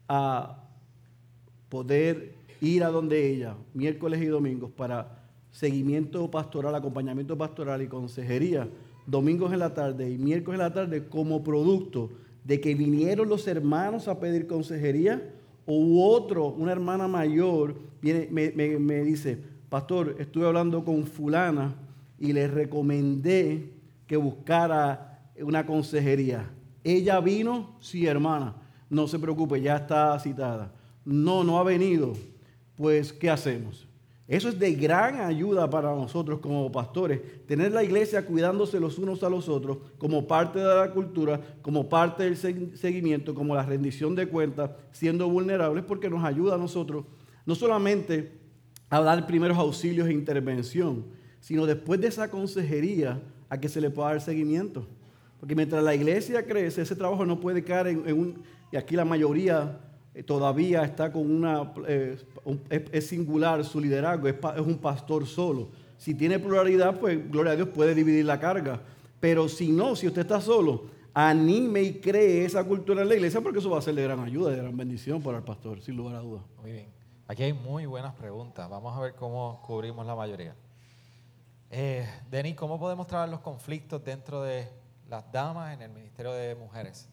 a 0.07 0.60
poder 1.71 2.33
ir 2.59 2.83
a 2.83 2.89
donde 2.89 3.31
ella, 3.31 3.55
miércoles 3.73 4.21
y 4.21 4.25
domingos, 4.25 4.69
para 4.71 5.23
seguimiento 5.51 6.29
pastoral, 6.29 6.75
acompañamiento 6.75 7.37
pastoral 7.37 7.81
y 7.81 7.87
consejería, 7.87 8.67
domingos 9.07 9.53
en 9.53 9.59
la 9.59 9.73
tarde 9.73 10.11
y 10.11 10.17
miércoles 10.17 10.59
en 10.59 10.65
la 10.65 10.73
tarde, 10.73 11.07
como 11.07 11.43
producto 11.43 12.09
de 12.43 12.59
que 12.59 12.75
vinieron 12.75 13.29
los 13.29 13.47
hermanos 13.47 14.09
a 14.09 14.19
pedir 14.19 14.47
consejería, 14.47 15.33
o 15.65 16.13
otro, 16.13 16.47
una 16.47 16.73
hermana 16.73 17.07
mayor, 17.07 17.75
viene, 18.01 18.27
me, 18.29 18.51
me 18.51 19.03
dice, 19.05 19.37
pastor, 19.69 20.17
estuve 20.19 20.47
hablando 20.47 20.83
con 20.83 21.05
fulana 21.05 21.75
y 22.19 22.33
le 22.33 22.49
recomendé 22.49 23.71
que 24.07 24.17
buscara 24.17 25.21
una 25.39 25.65
consejería. 25.65 26.49
Ella 26.83 27.21
vino, 27.21 27.77
sí, 27.79 28.07
hermana, 28.07 28.55
no 28.89 29.07
se 29.07 29.19
preocupe, 29.19 29.61
ya 29.61 29.77
está 29.77 30.19
citada. 30.19 30.73
No, 31.05 31.43
no 31.43 31.59
ha 31.59 31.63
venido 31.63 32.13
pues 32.81 33.13
¿qué 33.13 33.29
hacemos? 33.29 33.87
Eso 34.27 34.49
es 34.49 34.57
de 34.57 34.73
gran 34.73 35.21
ayuda 35.21 35.69
para 35.69 35.93
nosotros 35.93 36.39
como 36.39 36.71
pastores, 36.71 37.45
tener 37.45 37.71
la 37.73 37.83
iglesia 37.83 38.25
cuidándose 38.25 38.79
los 38.79 38.97
unos 38.97 39.21
a 39.21 39.29
los 39.29 39.47
otros 39.47 39.77
como 39.99 40.25
parte 40.25 40.57
de 40.57 40.75
la 40.75 40.89
cultura, 40.91 41.39
como 41.61 41.89
parte 41.89 42.23
del 42.23 42.37
seguimiento, 42.37 43.35
como 43.35 43.55
la 43.55 43.63
rendición 43.63 44.15
de 44.15 44.27
cuentas, 44.27 44.71
siendo 44.91 45.29
vulnerables, 45.29 45.83
porque 45.83 46.09
nos 46.09 46.23
ayuda 46.23 46.55
a 46.55 46.57
nosotros 46.57 47.05
no 47.45 47.53
solamente 47.53 48.31
a 48.89 48.99
dar 49.01 49.27
primeros 49.27 49.59
auxilios 49.59 50.07
e 50.07 50.13
intervención, 50.13 51.05
sino 51.39 51.67
después 51.67 52.01
de 52.01 52.07
esa 52.07 52.31
consejería 52.31 53.21
a 53.47 53.59
que 53.59 53.69
se 53.69 53.79
le 53.79 53.91
pueda 53.91 54.09
dar 54.09 54.21
seguimiento. 54.21 54.87
Porque 55.39 55.55
mientras 55.55 55.83
la 55.83 55.93
iglesia 55.93 56.45
crece, 56.47 56.81
ese 56.81 56.95
trabajo 56.95 57.27
no 57.27 57.39
puede 57.39 57.63
caer 57.63 57.87
en, 57.87 58.07
en 58.07 58.19
un, 58.19 58.43
y 58.71 58.77
aquí 58.77 58.95
la 58.95 59.05
mayoría 59.05 59.79
todavía 60.25 60.83
está 60.83 61.11
con 61.11 61.29
una, 61.31 61.73
eh, 61.87 62.17
es, 62.69 63.07
singular 63.07 63.63
su 63.63 63.79
liderazgo, 63.79 64.27
es 64.27 64.35
un 64.59 64.77
pastor 64.77 65.25
solo. 65.25 65.69
Si 65.97 66.15
tiene 66.15 66.39
pluralidad, 66.39 66.99
pues 66.99 67.29
gloria 67.31 67.53
a 67.53 67.55
Dios 67.55 67.69
puede 67.69 67.93
dividir 67.95 68.25
la 68.25 68.39
carga. 68.39 68.81
Pero 69.19 69.47
si 69.47 69.71
no, 69.71 69.95
si 69.95 70.07
usted 70.07 70.21
está 70.21 70.41
solo, 70.41 70.85
anime 71.13 71.83
y 71.83 71.93
cree 71.99 72.45
esa 72.45 72.63
cultura 72.63 73.03
en 73.03 73.09
la 73.09 73.15
iglesia 73.15 73.41
porque 73.41 73.59
eso 73.59 73.69
va 73.69 73.77
a 73.77 73.81
ser 73.81 73.93
de 73.93 74.03
gran 74.03 74.19
ayuda, 74.19 74.51
de 74.51 74.57
gran 74.57 74.75
bendición 74.75 75.21
para 75.21 75.37
el 75.37 75.43
pastor, 75.43 75.81
sin 75.81 75.95
lugar 75.95 76.15
a 76.15 76.19
dudas. 76.19 76.43
Muy 76.61 76.71
bien. 76.71 76.87
Aquí 77.27 77.43
hay 77.43 77.53
muy 77.53 77.85
buenas 77.85 78.13
preguntas. 78.15 78.69
Vamos 78.69 78.97
a 78.97 78.99
ver 78.99 79.15
cómo 79.15 79.61
cubrimos 79.65 80.05
la 80.05 80.15
mayoría. 80.15 80.55
Eh, 81.69 82.05
Denis, 82.29 82.55
¿cómo 82.55 82.77
podemos 82.77 83.07
trabajar 83.07 83.29
los 83.29 83.39
conflictos 83.39 84.03
dentro 84.03 84.41
de 84.41 84.67
las 85.07 85.31
damas 85.31 85.73
en 85.73 85.81
el 85.81 85.91
Ministerio 85.91 86.33
de 86.33 86.55
Mujeres? 86.55 87.07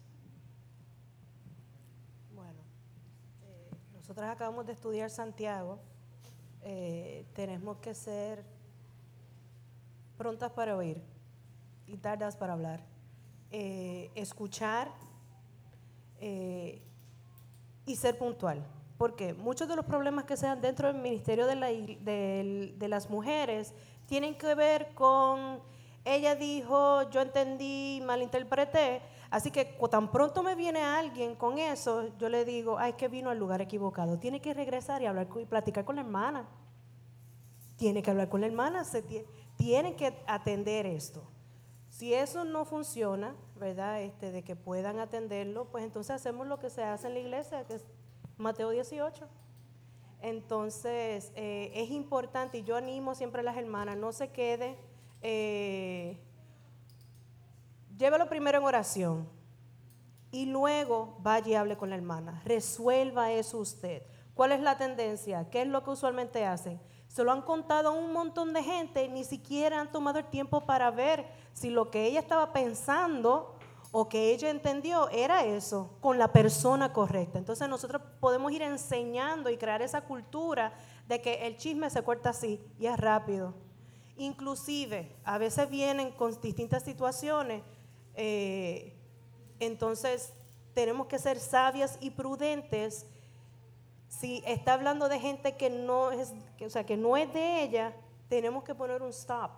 Bueno, 2.33 2.59
acabamos 4.27 4.65
de 4.65 4.73
estudiar 4.73 5.09
Santiago. 5.09 5.79
Eh, 6.61 7.25
tenemos 7.33 7.77
que 7.77 7.93
ser 7.93 8.43
prontas 10.17 10.51
para 10.51 10.75
oír 10.75 11.01
y 11.87 11.97
tardas 11.97 12.35
para 12.35 12.53
hablar. 12.53 12.81
Eh, 13.51 14.11
escuchar 14.15 14.91
eh, 16.19 16.81
y 17.85 17.95
ser 17.95 18.17
puntual. 18.17 18.65
Porque 18.97 19.33
muchos 19.33 19.67
de 19.67 19.75
los 19.75 19.85
problemas 19.85 20.25
que 20.25 20.35
se 20.35 20.45
dan 20.45 20.61
dentro 20.61 20.87
del 20.91 21.01
ministerio 21.01 21.47
de, 21.47 22.75
de 22.77 22.87
las 22.89 23.09
mujeres 23.09 23.73
tienen 24.07 24.37
que 24.37 24.53
ver 24.55 24.93
con, 24.93 25.61
ella 26.03 26.35
dijo, 26.35 27.09
yo 27.11 27.21
entendí, 27.21 28.01
malinterpreté. 28.05 29.01
Así 29.29 29.51
que 29.51 29.65
tan 29.91 30.11
pronto 30.11 30.41
me 30.41 30.55
viene 30.55 30.81
alguien 30.81 31.35
con 31.35 31.59
eso, 31.59 32.17
yo 32.17 32.29
le 32.29 32.45
digo, 32.45 32.79
ay, 32.79 32.91
es 32.91 32.95
que 32.95 33.07
vino 33.07 33.29
al 33.29 33.37
lugar 33.37 33.61
equivocado. 33.61 34.17
Tiene 34.17 34.41
que 34.41 34.53
regresar 34.53 35.01
y 35.01 35.05
hablar 35.05 35.27
y 35.39 35.45
platicar 35.45 35.85
con 35.85 35.97
la 35.97 36.01
hermana. 36.01 36.47
Tiene 37.77 38.01
que 38.01 38.09
hablar 38.09 38.29
con 38.29 38.41
la 38.41 38.47
hermana, 38.47 38.83
tienen 39.55 39.95
que 39.95 40.23
atender 40.25 40.85
esto. 40.85 41.23
Si 41.89 42.13
eso 42.13 42.43
no 42.43 42.65
funciona, 42.65 43.35
¿verdad? 43.55 44.01
Este, 44.01 44.31
de 44.31 44.43
que 44.43 44.55
puedan 44.55 44.99
atenderlo, 44.99 45.65
pues 45.65 45.83
entonces 45.83 46.11
hacemos 46.11 46.47
lo 46.47 46.59
que 46.59 46.69
se 46.69 46.83
hace 46.83 47.07
en 47.07 47.13
la 47.13 47.19
iglesia, 47.19 47.65
que 47.65 47.75
es 47.75 47.85
Mateo 48.37 48.69
18. 48.71 49.27
Entonces, 50.21 51.31
eh, 51.35 51.71
es 51.75 51.91
importante, 51.91 52.59
y 52.59 52.63
yo 52.63 52.75
animo 52.75 53.15
siempre 53.15 53.41
a 53.41 53.43
las 53.43 53.57
hermanas, 53.57 53.97
no 53.97 54.11
se 54.11 54.31
quede, 54.31 54.77
eh, 55.21 56.19
llévalo 57.99 58.27
primero 58.29 58.57
en 58.57 58.63
oración 58.63 59.29
y 60.31 60.45
luego 60.45 61.17
vaya 61.19 61.47
y 61.49 61.55
hable 61.55 61.77
con 61.77 61.89
la 61.89 61.97
hermana. 61.97 62.41
Resuelva 62.45 63.31
eso 63.31 63.59
usted. 63.59 64.03
¿Cuál 64.33 64.53
es 64.53 64.61
la 64.61 64.77
tendencia? 64.77 65.49
¿Qué 65.49 65.61
es 65.61 65.67
lo 65.67 65.83
que 65.83 65.91
usualmente 65.91 66.45
hacen? 66.45 66.79
Se 67.07 67.23
lo 67.23 67.31
han 67.31 67.41
contado 67.41 67.89
a 67.89 67.91
un 67.91 68.13
montón 68.13 68.53
de 68.53 68.63
gente, 68.63 69.09
ni 69.09 69.23
siquiera 69.23 69.81
han 69.81 69.91
tomado 69.91 70.19
el 70.19 70.25
tiempo 70.25 70.61
para 70.61 70.89
ver 70.91 71.27
si 71.53 71.69
lo 71.69 71.91
que 71.91 72.05
ella 72.05 72.19
estaba 72.19 72.53
pensando 72.53 73.55
o 73.91 74.07
que 74.07 74.31
ella 74.31 74.49
entendió 74.49 75.09
era 75.09 75.43
eso, 75.43 75.97
con 75.99 76.19
la 76.19 76.31
persona 76.31 76.93
correcta. 76.93 77.39
Entonces 77.39 77.67
nosotros 77.67 78.01
podemos 78.19 78.51
ir 78.51 78.61
enseñando 78.61 79.49
y 79.49 79.57
crear 79.57 79.81
esa 79.81 80.01
cultura 80.01 80.73
de 81.07 81.19
que 81.21 81.47
el 81.47 81.57
chisme 81.57 81.89
se 81.89 82.03
corta 82.03 82.29
así 82.29 82.63
y 82.79 82.85
es 82.85 82.97
rápido. 82.97 83.55
Inclusive, 84.15 85.15
a 85.23 85.37
veces 85.37 85.69
vienen 85.69 86.11
con 86.11 86.39
distintas 86.39 86.83
situaciones, 86.83 87.63
eh, 88.21 88.93
entonces 89.61 90.33
tenemos 90.73 91.07
que 91.07 91.17
ser 91.19 91.39
sabias 91.39 91.97
y 92.01 92.11
prudentes. 92.11 93.05
Si 94.09 94.43
está 94.45 94.73
hablando 94.73 95.07
de 95.07 95.19
gente 95.19 95.55
que 95.55 95.69
no 95.69 96.11
es, 96.11 96.33
o 96.63 96.69
sea, 96.69 96.85
que 96.85 96.97
no 96.97 97.15
es 97.15 97.33
de 97.33 97.63
ella, 97.63 97.95
tenemos 98.27 98.63
que 98.65 98.75
poner 98.75 99.01
un 99.01 99.09
stop. 99.09 99.51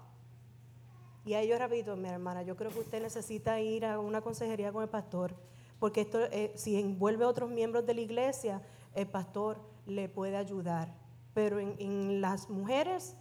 Y 1.26 1.34
a 1.34 1.42
ellos 1.42 1.58
rapidito, 1.58 1.96
mi 1.96 2.08
hermana, 2.08 2.44
yo 2.44 2.56
creo 2.56 2.70
que 2.72 2.80
usted 2.80 3.02
necesita 3.02 3.60
ir 3.60 3.84
a 3.84 4.00
una 4.00 4.22
consejería 4.22 4.72
con 4.72 4.84
el 4.84 4.90
pastor, 4.90 5.34
porque 5.80 6.02
esto, 6.02 6.20
eh, 6.26 6.52
si 6.56 6.80
envuelve 6.80 7.26
a 7.26 7.30
otros 7.30 7.50
miembros 7.50 7.86
de 7.88 7.96
la 7.96 8.02
iglesia, 8.02 8.62
el 8.94 9.08
pastor 9.08 9.60
le 9.88 10.08
puede 10.08 10.38
ayudar. 10.38 10.94
Pero 11.34 11.60
en 11.60 12.22
las 12.22 12.50
mujeres, 12.50 13.16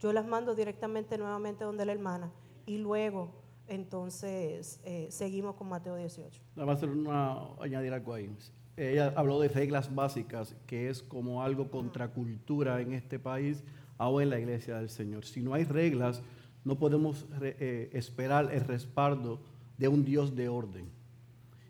yo 0.00 0.12
las 0.12 0.26
mando 0.26 0.54
directamente 0.54 1.16
nuevamente 1.16 1.64
donde 1.64 1.86
la 1.86 1.92
hermana. 1.92 2.30
Y 2.66 2.78
luego, 2.78 3.41
entonces, 3.72 4.80
eh, 4.84 5.08
seguimos 5.10 5.54
con 5.54 5.70
Mateo 5.70 5.96
18. 5.96 6.42
Nada 6.56 6.66
más 6.66 6.82
una, 6.82 7.38
añadir 7.58 7.94
algo 7.94 8.12
ahí. 8.12 8.30
Ella 8.76 9.14
habló 9.16 9.40
de 9.40 9.48
reglas 9.48 9.94
básicas, 9.94 10.54
que 10.66 10.90
es 10.90 11.02
como 11.02 11.42
algo 11.42 11.70
contracultura 11.70 12.82
en 12.82 12.92
este 12.92 13.18
país 13.18 13.64
o 13.96 14.20
en 14.20 14.28
la 14.28 14.38
iglesia 14.38 14.76
del 14.76 14.90
Señor. 14.90 15.24
Si 15.24 15.40
no 15.40 15.54
hay 15.54 15.64
reglas, 15.64 16.22
no 16.64 16.78
podemos 16.78 17.24
eh, 17.40 17.88
esperar 17.94 18.52
el 18.52 18.60
respaldo 18.60 19.40
de 19.78 19.88
un 19.88 20.04
Dios 20.04 20.36
de 20.36 20.50
orden. 20.50 20.90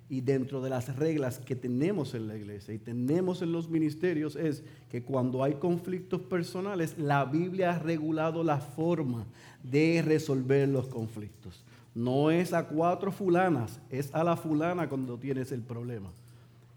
Y 0.09 0.21
dentro 0.23 0.61
de 0.61 0.71
las 0.71 0.97
reglas 0.97 1.39
que 1.39 1.55
tenemos 1.55 2.15
en 2.15 2.27
la 2.27 2.37
iglesia 2.37 2.75
y 2.75 2.79
tenemos 2.79 3.43
en 3.43 3.53
los 3.53 3.71
ministerios 3.71 4.35
es 4.35 4.65
que 4.91 5.05
cuando 5.05 5.45
hay 5.45 5.55
conflictos 5.55 6.21
personales, 6.23 6.99
la 6.99 7.25
Biblia 7.25 7.77
ha 7.77 7.79
regulado 7.79 8.43
la 8.43 8.59
forma 8.59 9.25
de 9.63 10.03
resolver 10.05 10.69
los 10.69 10.89
conflictos. 10.89 11.65
No 11.95 12.31
es 12.31 12.53
a 12.53 12.67
cuatro 12.69 13.13
fulanas, 13.13 13.81
es 13.91 14.15
a 14.15 14.25
la 14.25 14.37
fulana 14.37 14.89
cuando 14.89 15.19
tienes 15.19 15.53
el 15.53 15.63
problema. 15.63 16.11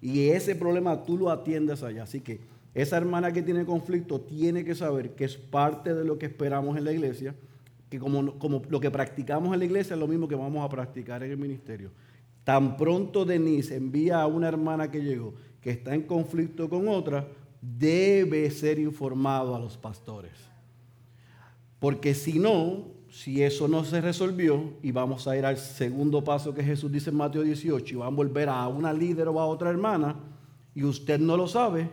Y 0.02 0.30
ese 0.30 0.56
problema 0.56 1.04
tú 1.04 1.18
lo 1.18 1.30
atiendes 1.30 1.84
allá. 1.84 2.04
Así 2.04 2.22
que 2.22 2.42
esa 2.74 2.98
hermana 2.98 3.32
que 3.32 3.42
tiene 3.42 3.66
conflicto 3.66 4.20
tiene 4.20 4.66
que 4.66 4.76
saber 4.76 5.16
que 5.16 5.24
es 5.24 5.38
parte 5.38 5.94
de 5.94 6.04
lo 6.04 6.20
que 6.20 6.26
esperamos 6.26 6.78
en 6.78 6.84
la 6.84 6.92
iglesia, 6.92 7.34
que 7.90 8.00
como, 8.00 8.38
como 8.38 8.62
lo 8.70 8.80
que 8.80 8.92
practicamos 8.92 9.54
en 9.54 9.60
la 9.60 9.66
iglesia 9.66 9.94
es 9.94 10.00
lo 10.00 10.08
mismo 10.08 10.28
que 10.28 10.36
vamos 10.36 10.64
a 10.64 10.70
practicar 10.70 11.24
en 11.24 11.32
el 11.32 11.38
ministerio. 11.38 11.92
Tan 12.44 12.78
pronto 12.78 13.26
Denise 13.26 13.76
envía 13.76 14.22
a 14.22 14.28
una 14.28 14.48
hermana 14.48 14.92
que 14.92 15.02
llegó 15.02 15.34
que 15.62 15.72
está 15.72 15.96
en 15.96 16.04
conflicto 16.04 16.70
con 16.70 16.88
otra, 16.88 17.28
debe 17.60 18.52
ser 18.52 18.78
informado 18.78 19.56
a 19.56 19.60
los 19.60 19.78
pastores. 19.78 20.34
Porque 21.80 22.14
si 22.14 22.38
no, 22.38 22.86
si 23.16 23.42
eso 23.42 23.70
no 23.70 23.86
se 23.86 24.02
resolvió, 24.02 24.74
y 24.84 24.92
vamos 24.92 25.26
a 25.26 25.38
ir 25.38 25.46
al 25.46 25.58
segundo 25.58 26.22
paso 26.22 26.54
que 26.54 26.62
Jesús 26.62 26.92
dice 26.92 27.12
en 27.12 27.16
Mateo 27.16 27.44
18, 27.44 27.94
y 27.94 27.98
van 27.98 28.12
a 28.12 28.16
volver 28.16 28.50
a 28.50 28.68
una 28.68 28.92
líder 28.92 29.30
o 29.30 29.40
a 29.40 29.46
otra 29.46 29.70
hermana, 29.70 30.18
y 30.76 30.84
usted 30.84 31.18
no 31.18 31.38
lo 31.38 31.48
sabe, 31.48 31.90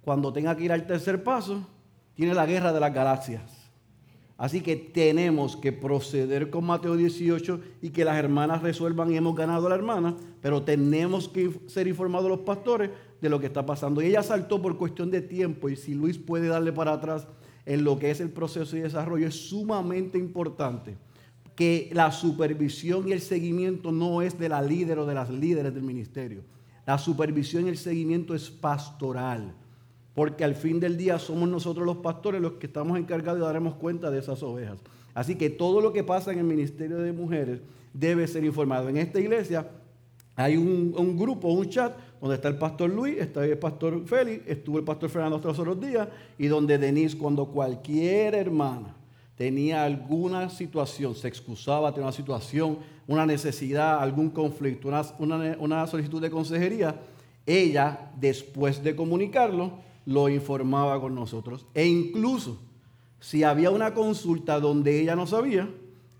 cuando 0.00 0.32
tenga 0.32 0.56
que 0.56 0.62
ir 0.62 0.70
al 0.70 0.86
tercer 0.86 1.24
paso, 1.24 1.66
tiene 2.14 2.34
la 2.34 2.46
guerra 2.46 2.72
de 2.72 2.78
las 2.78 2.94
galaxias. 2.94 3.42
Así 4.36 4.60
que 4.60 4.76
tenemos 4.76 5.56
que 5.56 5.72
proceder 5.72 6.50
con 6.50 6.64
Mateo 6.64 6.94
18 6.94 7.60
y 7.82 7.90
que 7.90 8.04
las 8.04 8.16
hermanas 8.16 8.62
resuelvan 8.62 9.10
y 9.10 9.16
hemos 9.16 9.34
ganado 9.34 9.66
a 9.66 9.70
la 9.70 9.74
hermana, 9.74 10.16
pero 10.40 10.62
tenemos 10.62 11.28
que 11.28 11.50
ser 11.66 11.88
informados 11.88 12.28
los 12.28 12.40
pastores 12.40 12.90
de 13.20 13.28
lo 13.28 13.40
que 13.40 13.46
está 13.46 13.66
pasando. 13.66 14.00
Y 14.00 14.06
ella 14.06 14.22
saltó 14.22 14.62
por 14.62 14.78
cuestión 14.78 15.10
de 15.10 15.20
tiempo 15.20 15.68
y 15.68 15.74
si 15.74 15.94
Luis 15.94 16.16
puede 16.16 16.46
darle 16.46 16.72
para 16.72 16.92
atrás 16.92 17.26
en 17.66 17.84
lo 17.84 17.98
que 17.98 18.10
es 18.10 18.20
el 18.20 18.30
proceso 18.30 18.76
y 18.76 18.80
desarrollo, 18.80 19.26
es 19.26 19.48
sumamente 19.48 20.18
importante 20.18 20.96
que 21.54 21.90
la 21.92 22.10
supervisión 22.10 23.08
y 23.08 23.12
el 23.12 23.20
seguimiento 23.20 23.92
no 23.92 24.22
es 24.22 24.38
de 24.38 24.48
la 24.48 24.60
líder 24.60 24.98
o 24.98 25.06
de 25.06 25.14
las 25.14 25.30
líderes 25.30 25.74
del 25.74 25.84
ministerio. 25.84 26.42
La 26.86 26.98
supervisión 26.98 27.66
y 27.66 27.70
el 27.70 27.78
seguimiento 27.78 28.34
es 28.34 28.50
pastoral. 28.50 29.54
Porque 30.14 30.44
al 30.44 30.54
fin 30.54 30.78
del 30.78 30.96
día 30.96 31.18
somos 31.18 31.48
nosotros 31.48 31.84
los 31.86 31.96
pastores 31.96 32.40
los 32.40 32.52
que 32.54 32.66
estamos 32.66 32.98
encargados 32.98 33.40
de 33.40 33.46
daremos 33.46 33.74
cuenta 33.74 34.10
de 34.10 34.20
esas 34.20 34.42
ovejas. 34.42 34.78
Así 35.12 35.36
que 35.36 35.50
todo 35.50 35.80
lo 35.80 35.92
que 35.92 36.04
pasa 36.04 36.32
en 36.32 36.38
el 36.38 36.44
ministerio 36.44 36.98
de 36.98 37.12
mujeres 37.12 37.60
debe 37.92 38.26
ser 38.26 38.44
informado. 38.44 38.88
En 38.88 38.96
esta 38.96 39.20
iglesia 39.20 39.68
hay 40.36 40.56
un, 40.56 40.94
un 40.96 41.16
grupo, 41.16 41.48
un 41.48 41.68
chat, 41.68 41.96
donde 42.24 42.36
está 42.36 42.48
el 42.48 42.56
pastor 42.56 42.88
Luis, 42.88 43.18
está 43.18 43.44
el 43.44 43.58
pastor 43.58 44.02
Félix, 44.06 44.44
estuvo 44.48 44.78
el 44.78 44.84
pastor 44.84 45.10
Fernando 45.10 45.36
estos 45.36 45.58
otros 45.58 45.78
días, 45.78 46.08
y 46.38 46.46
donde 46.46 46.78
Denise, 46.78 47.18
cuando 47.18 47.44
cualquier 47.44 48.34
hermana 48.34 48.96
tenía 49.36 49.84
alguna 49.84 50.48
situación, 50.48 51.14
se 51.14 51.28
excusaba, 51.28 51.92
tenía 51.92 52.06
una 52.06 52.16
situación, 52.16 52.78
una 53.06 53.26
necesidad, 53.26 54.00
algún 54.00 54.30
conflicto, 54.30 54.88
una, 54.88 55.02
una- 55.18 55.56
una 55.58 55.86
solicitud 55.86 56.22
de 56.22 56.30
consejería, 56.30 56.98
ella, 57.44 58.10
después 58.18 58.82
de 58.82 58.96
comunicarlo, 58.96 59.72
lo 60.06 60.30
informaba 60.30 60.98
con 61.02 61.14
nosotros. 61.14 61.66
E 61.74 61.84
incluso, 61.86 62.58
si 63.20 63.44
había 63.44 63.70
una 63.70 63.92
consulta 63.92 64.60
donde 64.60 64.98
ella 64.98 65.14
no 65.14 65.26
sabía, 65.26 65.68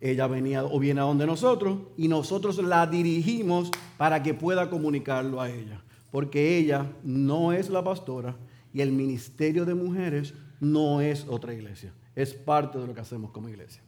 ella 0.03 0.27
venía 0.27 0.65
o 0.67 0.79
viene 0.79 1.01
a 1.01 1.05
donde 1.05 1.25
nosotros 1.27 1.79
y 1.97 2.09
nosotros 2.09 2.59
la 2.63 2.87
dirigimos 2.87 3.71
para 3.97 4.23
que 4.23 4.35
pueda 4.35 4.69
comunicarlo 4.69 5.41
a 5.41 5.49
ella. 5.49 5.81
Porque 6.15 6.59
ella 6.59 6.93
no 7.03 7.51
es 7.53 7.69
la 7.71 7.83
pastora 7.83 8.37
y 8.73 8.81
el 8.83 8.93
ministerio 8.93 9.65
de 9.65 9.75
mujeres 9.75 10.33
no 10.61 11.01
es 11.01 11.27
otra 11.29 11.53
iglesia. 11.53 11.93
Es 12.15 12.33
parte 12.35 12.79
de 12.79 12.87
lo 12.87 12.95
que 12.95 13.01
hacemos 13.01 13.33
como 13.33 13.49
iglesia. 13.49 13.83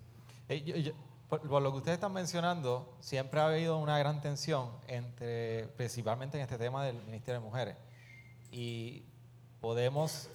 Eh, 0.49 0.61
yo- 0.65 0.75
yo- 0.75 0.93
por, 1.29 1.41
por 1.49 1.63
lo 1.63 1.71
que 1.71 1.79
ustedes 1.79 1.95
están 1.99 2.13
mencionando, 2.13 2.97
siempre 2.99 3.39
ha 3.39 3.47
habido 3.47 3.79
una 3.79 3.97
gran 4.01 4.21
tensión 4.21 4.71
entre, 4.89 5.69
principalmente 5.77 6.37
en 6.37 6.43
este 6.43 6.59
tema 6.59 6.85
del 6.85 6.97
Ministerio 7.05 7.41
de 7.41 7.47
Mujeres. 7.47 7.77
y 8.51 9.05
podemos 9.61 10.29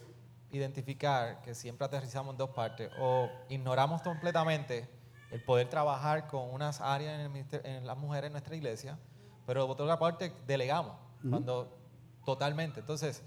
identificar 0.51 1.41
que 1.41 1.55
siempre 1.55 1.85
aterrizamos 1.85 2.33
en 2.33 2.37
dos 2.37 2.51
partes 2.51 2.89
o 2.99 3.27
ignoramos 3.49 4.01
completamente 4.01 4.87
el 5.31 5.41
poder 5.43 5.69
trabajar 5.69 6.27
con 6.27 6.49
unas 6.53 6.79
áreas 6.81 7.19
en, 7.19 7.35
el 7.35 7.65
en 7.65 7.85
las 7.87 7.97
mujeres 7.97 8.27
en 8.27 8.33
nuestra 8.33 8.55
iglesia, 8.55 8.97
pero 9.45 9.67
por 9.67 9.81
otra 9.81 9.97
parte 9.99 10.31
delegamos 10.47 10.93
cuando 11.29 11.77
totalmente. 12.25 12.79
Entonces, 12.79 13.23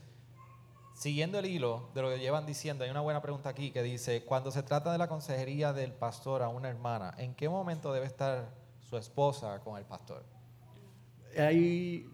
siguiendo 0.94 1.38
el 1.38 1.46
hilo 1.46 1.88
de 1.94 2.02
lo 2.02 2.10
que 2.10 2.18
llevan 2.18 2.46
diciendo, 2.46 2.84
hay 2.84 2.90
una 2.90 3.00
buena 3.00 3.20
pregunta 3.20 3.48
aquí 3.48 3.70
que 3.70 3.82
dice, 3.82 4.24
cuando 4.24 4.50
se 4.50 4.62
trata 4.62 4.92
de 4.92 4.98
la 4.98 5.08
consejería 5.08 5.72
del 5.72 5.92
pastor 5.92 6.42
a 6.42 6.48
una 6.48 6.68
hermana, 6.68 7.14
¿en 7.18 7.34
qué 7.34 7.48
momento 7.48 7.92
debe 7.92 8.06
estar 8.06 8.54
su 8.80 8.96
esposa 8.96 9.60
con 9.60 9.76
el 9.78 9.84
pastor? 9.84 10.24
Ahí, 11.36 12.08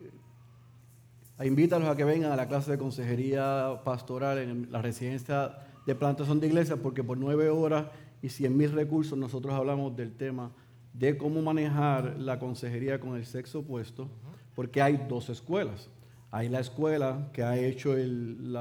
invítalos 1.43 1.89
a 1.89 1.97
que 1.97 2.05
vengan 2.05 2.32
a 2.32 2.36
la 2.36 2.48
clase 2.48 2.70
de 2.70 2.78
consejería 2.78 3.81
pastoral 3.85 4.39
en 4.39 4.73
la 4.73 4.81
residencia 4.81 5.59
de 5.86 5.94
plantación 5.94 6.40
de 6.40 6.47
iglesia, 6.47 6.77
porque 6.77 7.05
por 7.05 7.19
nueve 7.19 7.51
horas 7.51 7.86
y 8.23 8.28
cien 8.28 8.57
mil 8.57 8.73
recursos 8.73 9.19
nosotros 9.19 9.55
hablamos 9.55 9.94
del 9.97 10.16
tema 10.16 10.52
de 10.93 11.16
cómo 11.16 11.40
manejar 11.43 12.16
la 12.19 12.39
consejería 12.39 12.98
con 12.98 13.16
el 13.16 13.27
sexo 13.27 13.61
opuesto, 13.61 14.09
porque 14.55 14.82
hay 14.82 14.97
dos 15.09 15.28
escuelas. 15.28 15.89
Hay 16.31 16.48
la 16.48 16.61
escuela 16.61 17.28
que 17.32 17.43
ha 17.43 17.59
hecho 17.59 17.97
el, 17.97 18.57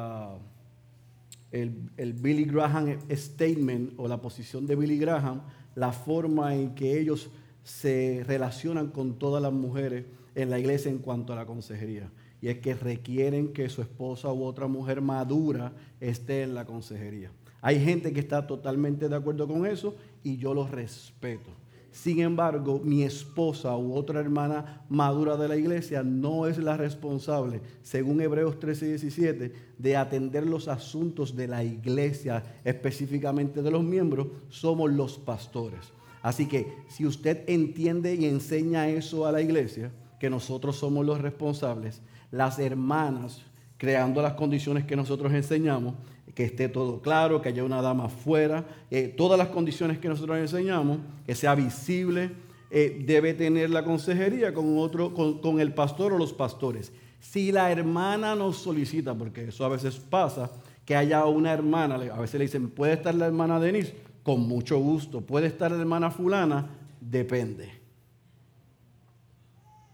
el, 1.51 1.89
el 1.97 2.13
Billy 2.13 2.45
Graham 2.45 2.97
statement 3.11 3.93
o 3.97 4.07
la 4.07 4.19
posición 4.21 4.65
de 4.65 4.75
Billy 4.75 4.97
Graham, 4.97 5.41
la 5.75 5.91
forma 5.91 6.55
en 6.55 6.73
que 6.73 6.99
ellos 6.99 7.29
se 7.63 8.23
relacionan 8.25 8.87
con 8.87 9.19
todas 9.19 9.41
las 9.41 9.53
mujeres 9.53 10.05
en 10.33 10.49
la 10.49 10.59
iglesia 10.59 10.89
en 10.89 10.99
cuanto 10.99 11.33
a 11.33 11.35
la 11.35 11.45
consejería. 11.45 12.09
Y 12.41 12.47
es 12.47 12.59
que 12.59 12.73
requieren 12.73 13.53
que 13.53 13.69
su 13.69 13.81
esposa 13.81 14.31
u 14.33 14.43
otra 14.43 14.67
mujer 14.67 15.01
madura 15.01 15.73
esté 15.99 16.43
en 16.43 16.55
la 16.55 16.65
consejería. 16.65 17.31
Hay 17.61 17.83
gente 17.83 18.13
que 18.13 18.21
está 18.21 18.47
totalmente 18.47 19.09
de 19.09 19.15
acuerdo 19.15 19.47
con 19.47 19.65
eso 19.65 19.95
y 20.23 20.37
yo 20.37 20.53
los 20.53 20.71
respeto. 20.71 21.51
Sin 21.91 22.19
embargo, 22.19 22.79
mi 22.83 23.03
esposa 23.03 23.75
u 23.75 23.93
otra 23.95 24.19
hermana 24.19 24.83
madura 24.89 25.37
de 25.37 25.47
la 25.47 25.57
iglesia 25.57 26.03
no 26.03 26.45
es 26.47 26.57
la 26.57 26.77
responsable, 26.77 27.61
según 27.81 28.21
Hebreos 28.21 28.59
13 28.59 28.85
y 28.85 28.89
17, 28.89 29.53
de 29.77 29.97
atender 29.97 30.45
los 30.45 30.67
asuntos 30.67 31.35
de 31.35 31.47
la 31.47 31.63
iglesia, 31.63 32.43
específicamente 32.63 33.61
de 33.61 33.71
los 33.71 33.83
miembros, 33.83 34.27
somos 34.49 34.91
los 34.91 35.17
pastores. 35.17 35.91
Así 36.21 36.47
que 36.47 36.67
si 36.89 37.05
usted 37.05 37.43
entiende 37.47 38.13
y 38.13 38.25
enseña 38.25 38.89
eso 38.89 39.25
a 39.25 39.31
la 39.31 39.41
iglesia, 39.41 39.91
que 40.19 40.29
nosotros 40.29 40.75
somos 40.75 41.05
los 41.05 41.21
responsables, 41.21 42.01
las 42.29 42.59
hermanas, 42.59 43.41
creando 43.77 44.21
las 44.21 44.33
condiciones 44.33 44.85
que 44.85 44.97
nosotros 44.97 45.33
enseñamos, 45.33 45.95
que 46.39 46.45
esté 46.45 46.69
todo 46.69 47.01
claro, 47.01 47.41
que 47.41 47.49
haya 47.49 47.65
una 47.65 47.81
dama 47.81 48.05
afuera, 48.05 48.63
eh, 48.91 49.13
todas 49.17 49.37
las 49.37 49.49
condiciones 49.49 49.99
que 49.99 50.07
nosotros 50.07 50.37
enseñamos, 50.37 50.99
que 51.25 51.35
sea 51.35 51.53
visible, 51.53 52.31
eh, 52.71 53.03
debe 53.05 53.33
tener 53.33 53.69
la 53.71 53.83
consejería 53.83 54.53
con, 54.53 54.77
otro, 54.77 55.13
con, 55.13 55.39
con 55.39 55.59
el 55.59 55.73
pastor 55.73 56.13
o 56.13 56.17
los 56.17 56.31
pastores. 56.31 56.93
Si 57.19 57.51
la 57.51 57.69
hermana 57.69 58.35
nos 58.35 58.55
solicita, 58.55 59.13
porque 59.13 59.49
eso 59.49 59.65
a 59.65 59.67
veces 59.67 59.97
pasa, 59.97 60.49
que 60.85 60.95
haya 60.95 61.25
una 61.25 61.51
hermana, 61.51 61.95
a 61.95 62.21
veces 62.21 62.39
le 62.39 62.45
dicen, 62.45 62.69
¿puede 62.69 62.93
estar 62.93 63.13
la 63.15 63.25
hermana 63.25 63.59
Denise? 63.59 63.93
Con 64.23 64.47
mucho 64.47 64.79
gusto. 64.79 65.19
¿Puede 65.19 65.47
estar 65.47 65.69
la 65.71 65.79
hermana 65.81 66.09
fulana? 66.09 66.69
Depende. 67.01 67.69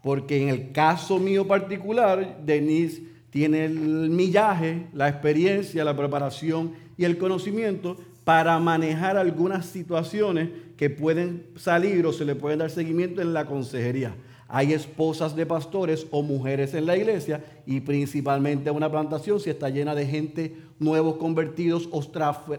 Porque 0.04 0.44
en 0.44 0.50
el 0.50 0.72
caso 0.72 1.18
mío 1.18 1.48
particular, 1.48 2.38
Denise 2.46 3.15
tiene 3.36 3.66
el 3.66 4.10
millaje, 4.12 4.88
la 4.94 5.10
experiencia, 5.10 5.84
la 5.84 5.98
preparación 5.98 6.72
y 6.98 7.04
el 7.04 7.18
conocimiento 7.18 7.98
para 8.24 8.58
manejar 8.60 9.18
algunas 9.18 9.66
situaciones 9.66 10.48
que 10.78 10.90
pueden 10.90 11.48
salir 11.58 12.06
o 12.06 12.14
se 12.14 12.24
le 12.24 12.36
pueden 12.36 12.60
dar 12.60 12.70
seguimiento 12.70 13.22
en 13.22 13.34
la 13.34 13.46
consejería. 13.46 14.16
Hay 14.48 14.72
esposas 14.72 15.36
de 15.36 15.46
pastores 15.46 16.08
o 16.12 16.22
mujeres 16.22 16.74
en 16.76 16.86
la 16.86 16.96
iglesia 16.96 17.44
y 17.66 17.82
principalmente 17.82 18.72
una 18.72 18.90
plantación 18.90 19.42
si 19.42 19.50
está 19.50 19.70
llena 19.70 19.96
de 19.96 20.06
gente 20.06 20.56
nuevos 20.80 21.18
convertidos 21.18 21.90
o 21.92 22.02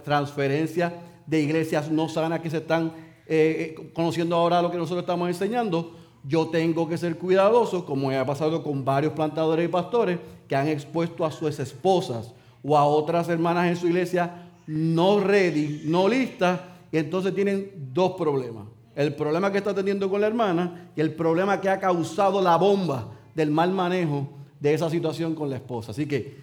transferencias 0.05 0.93
de 1.27 1.41
iglesias 1.41 1.91
no 1.91 2.11
sanas 2.11 2.41
que 2.41 2.51
se 2.51 2.59
están 2.59 2.93
eh, 3.27 3.75
eh, 3.79 3.91
conociendo 3.95 4.37
ahora 4.37 4.61
lo 4.61 4.71
que 4.71 4.77
nosotros 4.77 5.05
estamos 5.05 5.27
enseñando, 5.27 5.97
yo 6.23 6.49
tengo 6.49 6.89
que 6.89 6.99
ser 6.99 7.17
cuidadoso, 7.17 7.87
como 7.87 8.11
ha 8.11 8.27
pasado 8.27 8.63
con 8.63 8.85
varios 8.85 9.13
plantadores 9.15 9.65
y 9.65 9.69
pastores 9.69 10.19
que 10.49 10.57
han 10.57 10.69
expuesto 10.69 11.25
a 11.25 11.31
sus 11.33 11.59
esposas 11.59 12.33
o 12.63 12.77
a 12.77 12.85
otras 12.85 13.29
hermanas 13.29 13.69
en 13.69 13.77
su 13.77 13.87
iglesia 13.87 14.43
no 14.67 15.21
ready, 15.21 15.83
no 15.87 16.09
listas, 16.09 16.61
y 16.91 16.99
entonces 16.99 17.35
tienen 17.35 17.71
dos 17.93 18.13
problemas. 18.13 18.65
El 18.95 19.15
problema 19.15 19.53
que 19.53 19.59
está 19.59 19.75
teniendo 19.75 20.09
con 20.09 20.21
la 20.21 20.27
hermana 20.27 20.91
y 20.97 21.01
el 21.01 21.13
problema 21.15 21.61
que 21.61 21.69
ha 21.69 21.79
causado 21.79 22.41
la 22.41 22.57
bomba 22.57 23.13
del 23.35 23.51
mal 23.51 23.71
manejo 23.73 24.29
de 24.59 24.73
esa 24.75 24.89
situación 24.89 25.35
con 25.35 25.51
la 25.51 25.57
esposa. 25.57 25.91
Así 25.93 26.07
que, 26.07 26.39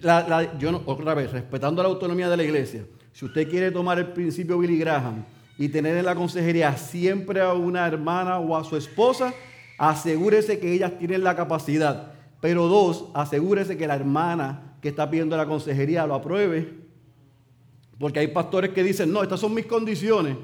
la- 0.00 0.56
yo 0.58 0.72
no- 0.72 0.82
otra 0.86 1.14
vez, 1.14 1.30
respetando 1.30 1.82
la 1.82 1.88
autonomía 1.88 2.28
de 2.28 2.36
la 2.36 2.42
iglesia, 2.44 2.84
si 3.12 3.24
usted 3.26 3.48
quiere 3.48 3.70
tomar 3.70 3.98
el 3.98 4.08
principio 4.08 4.58
Billy 4.58 4.78
Graham 4.78 5.24
y 5.58 5.68
tener 5.68 5.96
en 5.96 6.04
la 6.06 6.14
consejería 6.14 6.76
siempre 6.76 7.40
a 7.40 7.52
una 7.52 7.86
hermana 7.86 8.38
o 8.38 8.56
a 8.56 8.64
su 8.64 8.76
esposa, 8.76 9.32
asegúrese 9.78 10.58
que 10.58 10.72
ellas 10.72 10.92
tienen 10.98 11.22
la 11.22 11.36
capacidad. 11.36 12.12
Pero 12.40 12.66
dos, 12.68 13.06
asegúrese 13.14 13.76
que 13.76 13.86
la 13.86 13.96
hermana 13.96 14.76
que 14.80 14.88
está 14.88 15.10
pidiendo 15.10 15.36
la 15.36 15.46
consejería 15.46 16.06
lo 16.06 16.14
apruebe. 16.14 16.74
Porque 17.98 18.20
hay 18.20 18.28
pastores 18.28 18.70
que 18.70 18.82
dicen, 18.82 19.12
no, 19.12 19.22
estas 19.22 19.40
son 19.40 19.54
mis 19.54 19.66
condiciones. 19.66 20.36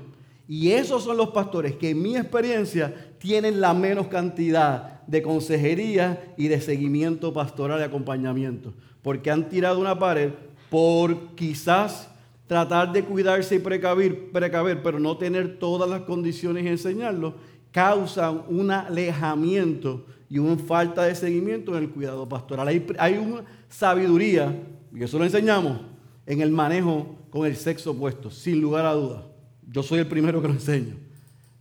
Y 0.49 0.73
esos 0.73 1.05
son 1.05 1.17
los 1.17 1.29
pastores 1.31 1.77
que 1.77 1.91
en 1.91 2.03
mi 2.03 2.17
experiencia 2.17 3.13
tienen 3.19 3.61
la 3.61 3.75
menos 3.75 4.09
cantidad 4.09 5.03
de 5.07 5.23
consejería 5.23 6.35
y 6.37 6.49
de 6.49 6.61
seguimiento 6.61 7.33
pastoral 7.33 7.81
y 7.81 7.85
acompañamiento. 7.85 8.73
Porque 9.03 9.31
han 9.31 9.49
tirado 9.49 9.79
una 9.79 9.99
pared 9.99 10.31
por 10.71 11.35
quizás 11.35 12.09
tratar 12.47 12.93
de 12.93 13.05
cuidarse 13.05 13.57
y 13.57 13.59
precaver, 13.59 14.31
precaver, 14.31 14.83
pero 14.83 14.99
no 14.99 15.17
tener 15.17 15.59
todas 15.59 15.89
las 15.89 16.03
condiciones 16.03 16.65
y 16.65 16.69
enseñarlo, 16.69 17.35
causan 17.71 18.43
un 18.49 18.71
alejamiento 18.71 20.05
y 20.33 20.39
una 20.39 20.57
falta 20.57 21.03
de 21.03 21.15
seguimiento 21.15 21.77
en 21.77 21.83
el 21.83 21.91
cuidado 21.91 22.27
pastoral. 22.27 22.67
Hay, 22.67 22.87
hay 22.99 23.19
una 23.19 23.45
sabiduría, 23.69 24.51
y 24.91 25.03
eso 25.03 25.19
lo 25.19 25.25
enseñamos, 25.25 25.83
en 26.25 26.41
el 26.41 26.51
manejo 26.51 27.17
con 27.29 27.45
el 27.45 27.55
sexo 27.55 27.91
opuesto, 27.91 28.31
sin 28.31 28.59
lugar 28.59 28.87
a 28.87 28.95
dudas. 28.95 29.25
Yo 29.71 29.83
soy 29.83 29.99
el 29.99 30.07
primero 30.07 30.41
que 30.41 30.49
lo 30.49 30.55
enseño. 30.55 30.97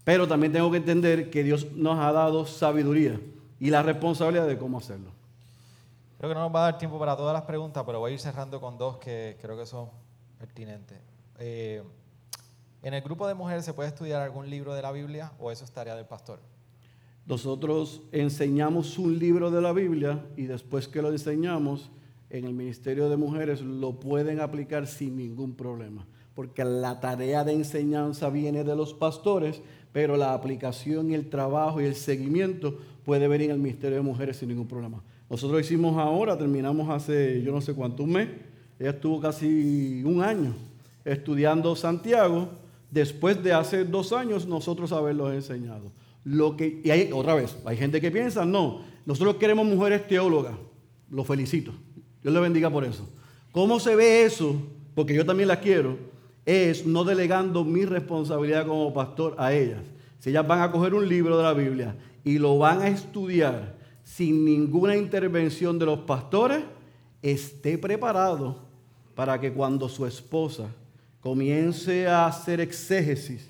Pero 0.06 0.26
también 0.26 0.54
tengo 0.54 0.72
que 0.72 0.78
entender 0.78 1.30
que 1.30 1.44
Dios 1.44 1.74
nos 1.74 2.00
ha 2.00 2.14
dado 2.14 2.46
sabiduría 2.46 3.20
y 3.60 3.72
la 3.72 3.84
responsabilidad 3.84 4.48
de 4.48 4.58
cómo 4.58 4.78
hacerlo. 4.78 5.12
Creo 6.18 6.30
que 6.30 6.36
no 6.36 6.40
nos 6.40 6.56
va 6.56 6.62
a 6.62 6.72
dar 6.72 6.78
tiempo 6.78 6.98
para 6.98 7.18
todas 7.18 7.34
las 7.34 7.44
preguntas, 7.44 7.84
pero 7.86 8.00
voy 8.00 8.12
a 8.12 8.14
ir 8.14 8.22
cerrando 8.22 8.62
con 8.62 8.78
dos 8.78 9.00
que 9.00 9.38
creo 9.42 9.58
que 9.58 9.66
son 9.66 9.90
pertinentes. 10.40 10.98
Eh, 11.40 11.84
¿En 12.84 12.94
el 12.94 13.02
grupo 13.02 13.28
de 13.28 13.34
mujeres 13.34 13.66
se 13.66 13.74
puede 13.74 13.90
estudiar 13.90 14.22
algún 14.22 14.50
libro 14.50 14.74
de 14.74 14.82
la 14.82 14.94
Biblia 14.94 15.34
o 15.40 15.52
eso 15.52 15.66
es 15.66 15.72
tarea 15.72 15.94
del 15.94 16.06
pastor? 16.06 16.40
Nosotros 17.26 18.02
enseñamos 18.12 18.98
un 18.98 19.20
libro 19.20 19.52
de 19.52 19.62
la 19.62 19.74
Biblia 19.74 20.26
y 20.36 20.44
después 20.44 20.88
que 20.88 21.02
lo 21.02 21.12
enseñamos 21.12 21.92
en 22.30 22.46
el 22.46 22.54
Ministerio 22.54 23.10
de 23.10 23.18
Mujeres 23.18 23.62
lo 23.62 24.00
pueden 24.00 24.40
aplicar 24.40 24.88
sin 24.88 25.18
ningún 25.18 25.54
problema. 25.54 26.06
Porque 26.34 26.64
la 26.64 27.00
tarea 27.00 27.44
de 27.44 27.54
enseñanza 27.54 28.30
viene 28.30 28.64
de 28.64 28.76
los 28.76 28.94
pastores, 28.94 29.62
pero 29.92 30.18
la 30.18 30.34
aplicación 30.34 31.14
el 31.14 31.30
trabajo 31.30 31.82
y 31.82 31.86
el 31.86 31.96
seguimiento 31.96 32.78
puede 33.04 33.28
venir 33.28 33.50
en 33.50 33.58
el 33.58 33.62
Ministerio 33.62 33.98
de 33.98 34.04
Mujeres 34.04 34.38
sin 34.38 34.50
ningún 34.50 34.68
problema. 34.68 35.04
Nosotros 35.30 35.62
hicimos 35.62 35.98
ahora, 35.98 36.38
terminamos 36.38 36.90
hace 36.90 37.42
yo 37.42 37.52
no 37.52 37.62
sé 37.62 37.74
cuánto, 37.74 38.04
un 38.04 38.14
mes. 38.14 38.30
Ella 38.80 38.92
estuvo 38.92 39.20
casi 39.20 40.02
un 40.04 40.22
año 40.22 40.54
estudiando 41.06 41.76
Santiago, 41.76 42.50
después 42.90 43.42
de 43.44 43.54
hace 43.54 43.84
dos 43.84 44.12
años 44.14 44.48
nosotros 44.48 44.92
haberlos 44.92 45.34
enseñado. 45.34 45.92
Lo 46.24 46.56
que, 46.56 46.82
y 46.84 46.92
hay, 46.92 47.12
otra 47.12 47.34
vez, 47.34 47.58
hay 47.66 47.78
gente 47.78 48.00
que 48.00 48.12
piensa, 48.12 48.46
no, 48.46 48.82
nosotros 49.06 49.36
queremos 49.36 49.66
mujeres 49.66 50.08
teólogas. 50.08 50.54
Lo 51.10 51.24
felicito. 51.24 51.74
Dios 52.22 52.34
le 52.34 52.40
bendiga 52.40 52.70
por 52.70 52.86
eso. 52.86 53.08
¿Cómo 53.52 53.80
se 53.80 53.96
ve 53.96 54.24
eso? 54.24 54.56
Porque 54.96 55.14
yo 55.14 55.26
también 55.26 55.48
las 55.48 55.58
quiero. 55.58 55.98
Es 56.46 56.86
no 56.86 57.04
delegando 57.04 57.64
mi 57.64 57.86
responsabilidad 57.86 58.66
como 58.66 58.94
pastor 58.94 59.36
a 59.38 59.54
ellas. 59.54 59.82
Si 60.20 60.30
ellas 60.30 60.48
van 60.48 60.62
a 60.62 60.72
coger 60.72 60.94
un 60.94 61.08
libro 61.08 61.38
de 61.38 61.44
la 61.44 61.54
Biblia 61.54 61.96
y 62.24 62.38
lo 62.38 62.58
van 62.58 62.82
a 62.82 62.88
estudiar 62.88 63.76
sin 64.04 64.46
ninguna 64.46 64.96
intervención 64.96 65.80
de 65.80 65.86
los 65.86 66.00
pastores, 66.00 66.64
esté 67.22 67.78
preparado 67.78 68.60
para 69.16 69.40
que 69.40 69.52
cuando 69.52 69.90
su 69.90 70.06
esposa 70.06 70.68
comience 71.20 72.08
a 72.08 72.28
hacer 72.28 72.62
exégesis 72.62 73.50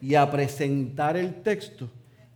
y 0.00 0.14
a 0.14 0.30
presentar 0.30 1.16
el 1.16 1.42
texto 1.42 1.88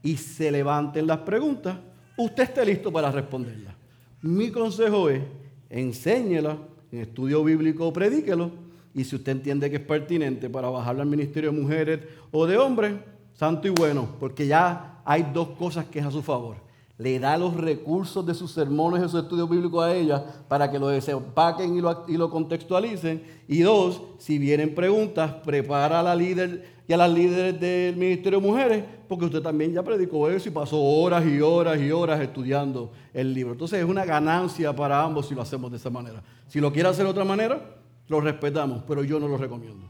y 0.07 0.17
se 0.17 0.53
levanten 0.53 1.05
las 1.05 1.19
preguntas, 1.19 1.77
usted 2.17 2.45
esté 2.45 2.65
listo 2.65 2.93
para 2.93 3.11
responderlas. 3.11 3.75
Mi 4.23 4.53
consejo 4.53 5.11
es 5.11 5.21
enséñela, 5.69 6.57
en 6.93 7.01
estudio 7.01 7.43
bíblico 7.43 7.93
predíquelo, 7.93 8.53
y 8.95 9.03
si 9.03 9.17
usted 9.17 9.33
entiende 9.33 9.69
que 9.69 9.77
es 9.77 9.83
pertinente 9.83 10.49
para 10.49 10.71
bajarlo 10.71 11.03
al 11.03 11.09
ministerio 11.09 11.51
de 11.51 11.61
mujeres 11.61 12.01
o 12.31 12.47
de 12.47 12.57
hombres, 12.57 12.95
santo 13.35 13.67
y 13.67 13.71
bueno, 13.71 14.09
porque 14.21 14.47
ya 14.47 15.03
hay 15.05 15.27
dos 15.35 15.49
cosas 15.59 15.87
que 15.87 15.99
es 15.99 16.07
a 16.07 16.13
su 16.13 16.23
favor. 16.23 16.59
Le 16.99 17.19
da 17.19 17.37
los 17.37 17.55
recursos 17.55 18.25
de 18.25 18.33
sus 18.35 18.53
sermones 18.53 19.01
y 19.01 19.09
sus 19.09 19.23
estudios 19.23 19.51
bíblicos 19.51 19.85
a 19.85 19.95
ella 19.95 20.25
para 20.49 20.71
que 20.71 20.79
lo 20.79 20.89
desempaquen 20.89 21.77
y 21.77 21.81
lo, 21.81 22.05
y 22.09 22.17
lo 22.17 22.31
contextualicen. 22.31 23.23
Y 23.49 23.61
dos, 23.61 24.03
si 24.19 24.39
vienen 24.39 24.75
preguntas, 24.75 25.33
prepara 25.45 26.01
a 26.01 26.03
la 26.03 26.15
líder 26.15 26.77
y 26.89 26.93
a 26.93 26.97
las 26.97 27.11
líderes 27.11 27.61
del 27.61 27.97
Ministerio 27.97 28.41
de 28.41 28.47
Mujeres, 28.47 28.85
porque 29.09 29.25
usted 29.25 29.43
también 29.43 29.73
ya 29.73 29.83
predicó 29.83 30.31
eso 30.31 30.49
y 30.49 30.53
pasó 30.53 30.81
horas 30.81 31.27
y 31.27 31.41
horas 31.41 31.81
y 31.81 31.91
horas 31.91 32.21
estudiando 32.21 32.93
el 33.13 33.35
libro. 33.35 33.53
Entonces 33.53 33.81
es 33.81 33.85
una 33.85 34.05
ganancia 34.05 34.75
para 34.75 35.03
ambos 35.03 35.27
si 35.29 35.35
lo 35.35 35.43
hacemos 35.43 35.71
de 35.71 35.79
esa 35.79 35.91
manera. 35.91 36.23
Si 36.47 36.61
lo 36.61 36.73
quiere 36.73 36.89
hacer 36.89 37.05
de 37.05 37.11
otra 37.11 37.25
manera, 37.25 37.61
lo 38.09 38.21
respetamos, 38.21 38.85
pero 38.87 39.03
yo 39.03 39.19
no 39.19 39.27
lo 39.27 39.37
recomiendo. 39.37 39.85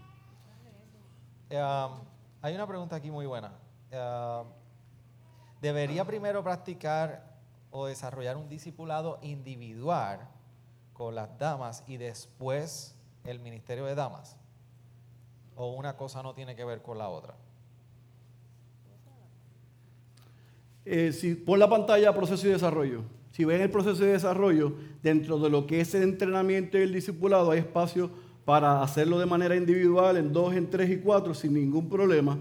Um, 1.50 2.00
hay 2.42 2.54
una 2.54 2.66
pregunta 2.66 2.96
aquí 2.96 3.10
muy 3.10 3.26
buena. 3.26 3.52
Um, 3.92 4.48
¿Debería 5.60 6.04
primero 6.04 6.42
practicar 6.42 7.36
o 7.70 7.86
desarrollar 7.86 8.36
un 8.36 8.48
discipulado 8.48 9.18
individual 9.22 10.20
con 10.92 11.14
las 11.14 11.38
damas 11.38 11.84
y 11.86 11.96
después 11.96 12.94
el 13.24 13.40
ministerio 13.40 13.84
de 13.84 13.94
damas? 13.94 14.36
¿O 15.56 15.72
una 15.72 15.96
cosa 15.96 16.22
no 16.22 16.34
tiene 16.34 16.54
que 16.54 16.64
ver 16.64 16.82
con 16.82 16.98
la 16.98 17.08
otra? 17.08 17.34
Eh, 20.84 21.12
si 21.12 21.34
pon 21.34 21.58
la 21.58 21.68
pantalla 21.68 22.14
proceso 22.14 22.46
y 22.46 22.50
desarrollo. 22.50 23.02
Si 23.32 23.44
ven 23.44 23.60
el 23.60 23.70
proceso 23.70 24.04
de 24.04 24.12
desarrollo, 24.12 24.74
dentro 25.02 25.38
de 25.38 25.50
lo 25.50 25.66
que 25.66 25.80
es 25.80 25.94
el 25.94 26.04
entrenamiento 26.04 26.78
y 26.78 26.82
el 26.82 26.92
discipulado, 26.92 27.50
hay 27.50 27.58
espacio 27.58 28.08
para 28.44 28.82
hacerlo 28.82 29.18
de 29.18 29.26
manera 29.26 29.56
individual, 29.56 30.16
en 30.16 30.32
dos, 30.32 30.54
en 30.54 30.70
tres 30.70 30.88
y 30.88 30.98
cuatro, 30.98 31.34
sin 31.34 31.52
ningún 31.54 31.88
problema. 31.88 32.38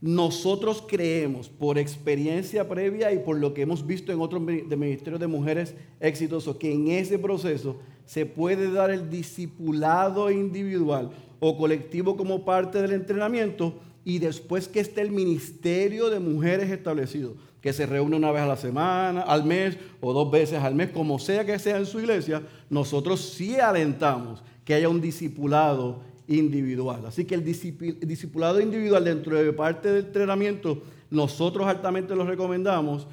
Nosotros 0.00 0.84
creemos, 0.86 1.48
por 1.48 1.76
experiencia 1.76 2.68
previa 2.68 3.12
y 3.12 3.18
por 3.18 3.38
lo 3.38 3.52
que 3.52 3.62
hemos 3.62 3.84
visto 3.86 4.12
en 4.12 4.20
otros 4.20 4.40
ministerios 4.40 5.18
de 5.18 5.26
mujeres 5.26 5.74
exitosos, 5.98 6.56
que 6.56 6.72
en 6.72 6.88
ese 6.88 7.18
proceso 7.18 7.78
se 8.06 8.24
puede 8.24 8.70
dar 8.70 8.90
el 8.90 9.10
discipulado 9.10 10.30
individual 10.30 11.10
o 11.40 11.56
colectivo 11.56 12.16
como 12.16 12.44
parte 12.44 12.80
del 12.80 12.92
entrenamiento 12.92 13.74
y 14.04 14.20
después 14.20 14.68
que 14.68 14.80
esté 14.80 15.00
el 15.00 15.10
ministerio 15.10 16.10
de 16.10 16.20
mujeres 16.20 16.70
establecido 16.70 17.34
que 17.60 17.72
se 17.72 17.86
reúne 17.86 18.16
una 18.16 18.30
vez 18.30 18.42
a 18.42 18.46
la 18.46 18.56
semana, 18.56 19.22
al 19.22 19.44
mes 19.44 19.76
o 20.00 20.12
dos 20.12 20.30
veces 20.30 20.60
al 20.62 20.74
mes, 20.74 20.90
como 20.90 21.18
sea 21.18 21.44
que 21.44 21.58
sea 21.58 21.76
en 21.76 21.86
su 21.86 21.98
iglesia, 21.98 22.42
nosotros 22.70 23.20
sí 23.20 23.58
alentamos 23.58 24.42
que 24.64 24.74
haya 24.74 24.88
un 24.88 25.00
discipulado 25.00 26.00
individual. 26.28 27.04
Así 27.06 27.24
que 27.24 27.34
el 27.34 27.44
discipulado 27.44 28.60
individual 28.60 29.04
dentro 29.04 29.36
de 29.36 29.52
parte 29.52 29.88
del 29.88 30.06
entrenamiento, 30.06 30.82
nosotros 31.10 31.66
altamente 31.66 32.14
lo 32.14 32.24
recomendamos, 32.24 33.06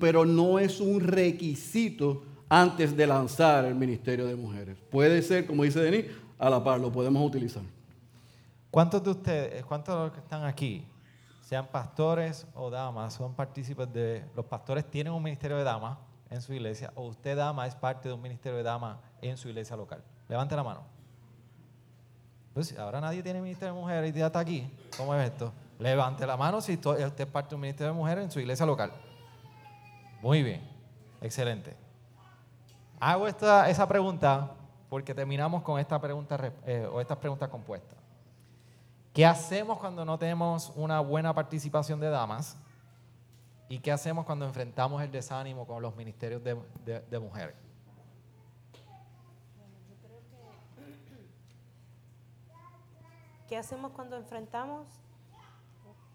pero 0.00 0.24
no 0.24 0.58
es 0.58 0.80
un 0.80 1.00
requisito 1.00 2.22
antes 2.48 2.96
de 2.96 3.06
lanzar 3.06 3.64
el 3.64 3.74
ministerio 3.74 4.26
de 4.26 4.36
mujeres. 4.36 4.76
Puede 4.90 5.20
ser, 5.22 5.46
como 5.46 5.64
dice 5.64 5.80
Denis, 5.80 6.06
a 6.38 6.48
la 6.48 6.62
par, 6.62 6.80
lo 6.80 6.92
podemos 6.92 7.26
utilizar. 7.26 7.62
¿Cuántos 8.70 9.02
de 9.02 9.10
ustedes, 9.10 9.64
cuántos 9.64 9.94
de 9.94 10.04
los 10.04 10.12
que 10.12 10.20
están 10.20 10.44
aquí 10.44 10.84
sean 11.40 11.66
pastores 11.66 12.46
o 12.54 12.70
damas, 12.70 13.14
son 13.14 13.34
partícipes 13.34 13.92
de... 13.92 14.24
Los 14.34 14.46
pastores 14.46 14.88
tienen 14.90 15.12
un 15.12 15.22
ministerio 15.22 15.56
de 15.56 15.64
damas 15.64 15.98
en 16.30 16.40
su 16.40 16.52
iglesia 16.52 16.92
o 16.94 17.06
usted 17.06 17.36
dama 17.36 17.66
es 17.66 17.74
parte 17.74 18.08
de 18.08 18.14
un 18.14 18.22
ministerio 18.22 18.56
de 18.56 18.64
damas 18.64 18.98
en 19.22 19.36
su 19.36 19.48
iglesia 19.48 19.76
local. 19.76 20.02
Levante 20.28 20.56
la 20.56 20.62
mano. 20.64 20.84
Pues 22.54 22.78
ahora 22.78 23.00
nadie 23.00 23.22
tiene 23.22 23.40
ministerio 23.40 23.74
de 23.74 23.80
mujeres 23.80 24.14
y 24.14 24.18
ya 24.18 24.26
está 24.26 24.38
aquí. 24.38 24.70
¿Cómo 24.96 25.14
es 25.14 25.30
esto? 25.30 25.52
Levante 25.78 26.26
la 26.26 26.36
mano 26.36 26.60
si 26.60 26.74
usted 26.74 27.20
es 27.20 27.26
parte 27.26 27.50
de 27.50 27.54
un 27.56 27.60
ministerio 27.62 27.92
de 27.92 27.98
mujeres 27.98 28.24
en 28.24 28.30
su 28.30 28.40
iglesia 28.40 28.64
local. 28.64 28.92
Muy 30.22 30.42
bien, 30.42 30.62
excelente. 31.20 31.76
Hago 33.00 33.26
esta, 33.26 33.68
esa 33.68 33.86
pregunta 33.86 34.52
porque 34.88 35.12
terminamos 35.12 35.62
con 35.62 35.80
esta 35.80 36.00
pregunta 36.00 36.52
eh, 36.64 36.88
o 36.90 37.00
estas 37.00 37.18
preguntas 37.18 37.48
compuestas. 37.48 37.98
¿Qué 39.12 39.26
hacemos 39.26 39.78
cuando 39.78 40.04
no 40.04 40.18
tenemos 40.18 40.72
una 40.76 41.00
buena 41.00 41.34
participación 41.34 41.98
de 41.98 42.10
damas? 42.10 42.56
¿Y 43.68 43.78
qué 43.80 43.90
hacemos 43.90 44.24
cuando 44.24 44.44
enfrentamos 44.44 45.02
el 45.02 45.10
desánimo 45.10 45.66
con 45.66 45.82
los 45.82 45.96
ministerios 45.96 46.42
de, 46.44 47.18
mujeres? 47.18 47.56
¿Qué 53.48 53.56
hacemos 53.56 53.92
cuando 53.92 54.16
enfrentamos? 54.16 54.86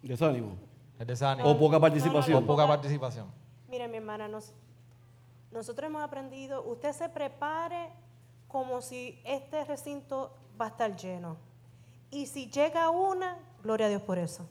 Desánimo. 0.02 0.58
El 0.98 1.08
desánimo. 1.08 1.50
O 1.50 1.58
poca 1.58 1.80
participación. 1.80 2.44
o 2.44 2.46
poca 2.46 2.68
participación. 2.68 3.28
Mire, 3.68 3.88
mi 3.88 3.98
hermana, 3.98 4.28
nosotros 4.28 5.88
hemos 5.88 6.02
aprendido, 6.02 6.64
usted 6.64 6.92
se 6.92 7.08
prepare 7.10 7.94
como 8.48 8.82
si 8.82 9.22
este 9.24 9.64
recinto 9.64 10.36
va 10.60 10.66
a 10.66 10.70
estar 10.70 10.96
lleno. 10.96 11.38
Y 12.12 12.26
si 12.26 12.50
llega 12.50 12.90
una, 12.90 13.38
gloria 13.62 13.86
a 13.86 13.90
Dios 13.90 14.02
por 14.02 14.18
eso. 14.18 14.48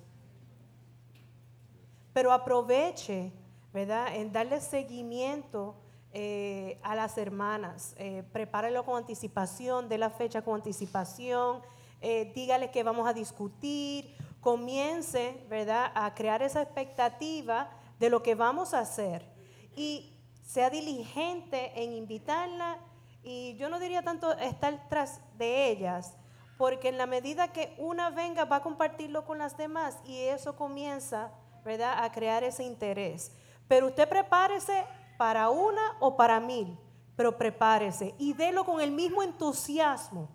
Pero 2.12 2.32
aproveche, 2.32 3.32
¿verdad?, 3.72 4.14
en 4.14 4.32
darle 4.32 4.60
seguimiento 4.60 5.74
eh, 6.12 6.78
a 6.82 6.94
las 6.94 7.18
hermanas. 7.18 7.94
Eh, 7.98 8.22
prepárelo 8.32 8.84
con 8.84 8.96
anticipación, 8.96 9.88
de 9.88 9.98
la 9.98 10.10
fecha 10.10 10.42
con 10.42 10.54
anticipación. 10.54 11.60
Eh, 12.00 12.32
dígale 12.34 12.70
que 12.70 12.82
vamos 12.82 13.08
a 13.08 13.12
discutir. 13.12 14.16
Comience, 14.40 15.44
¿verdad?, 15.48 15.90
a 15.94 16.14
crear 16.14 16.42
esa 16.42 16.62
expectativa 16.62 17.70
de 17.98 18.08
lo 18.08 18.22
que 18.22 18.34
vamos 18.34 18.72
a 18.72 18.80
hacer. 18.80 19.28
Y 19.74 20.14
sea 20.44 20.70
diligente 20.70 21.72
en 21.74 21.92
invitarla. 21.92 22.78
Y 23.22 23.56
yo 23.56 23.68
no 23.68 23.78
diría 23.78 24.02
tanto 24.02 24.32
estar 24.38 24.88
tras 24.88 25.20
de 25.36 25.70
ellas, 25.70 26.16
porque 26.56 26.88
en 26.88 26.98
la 26.98 27.06
medida 27.06 27.52
que 27.52 27.74
una 27.78 28.10
venga 28.10 28.44
va 28.44 28.56
a 28.56 28.62
compartirlo 28.62 29.26
con 29.26 29.38
las 29.38 29.56
demás 29.56 29.98
y 30.04 30.18
eso 30.18 30.56
comienza, 30.56 31.32
¿verdad?, 31.64 32.04
a 32.04 32.10
crear 32.12 32.44
ese 32.44 32.64
interés. 32.64 33.32
Pero 33.66 33.88
usted 33.88 34.08
prepárese 34.08 34.84
para 35.18 35.50
una 35.50 35.96
o 36.00 36.16
para 36.16 36.40
mil, 36.40 36.78
pero 37.16 37.36
prepárese 37.36 38.14
y 38.18 38.32
délo 38.32 38.64
con 38.64 38.80
el 38.80 38.92
mismo 38.92 39.22
entusiasmo, 39.22 40.28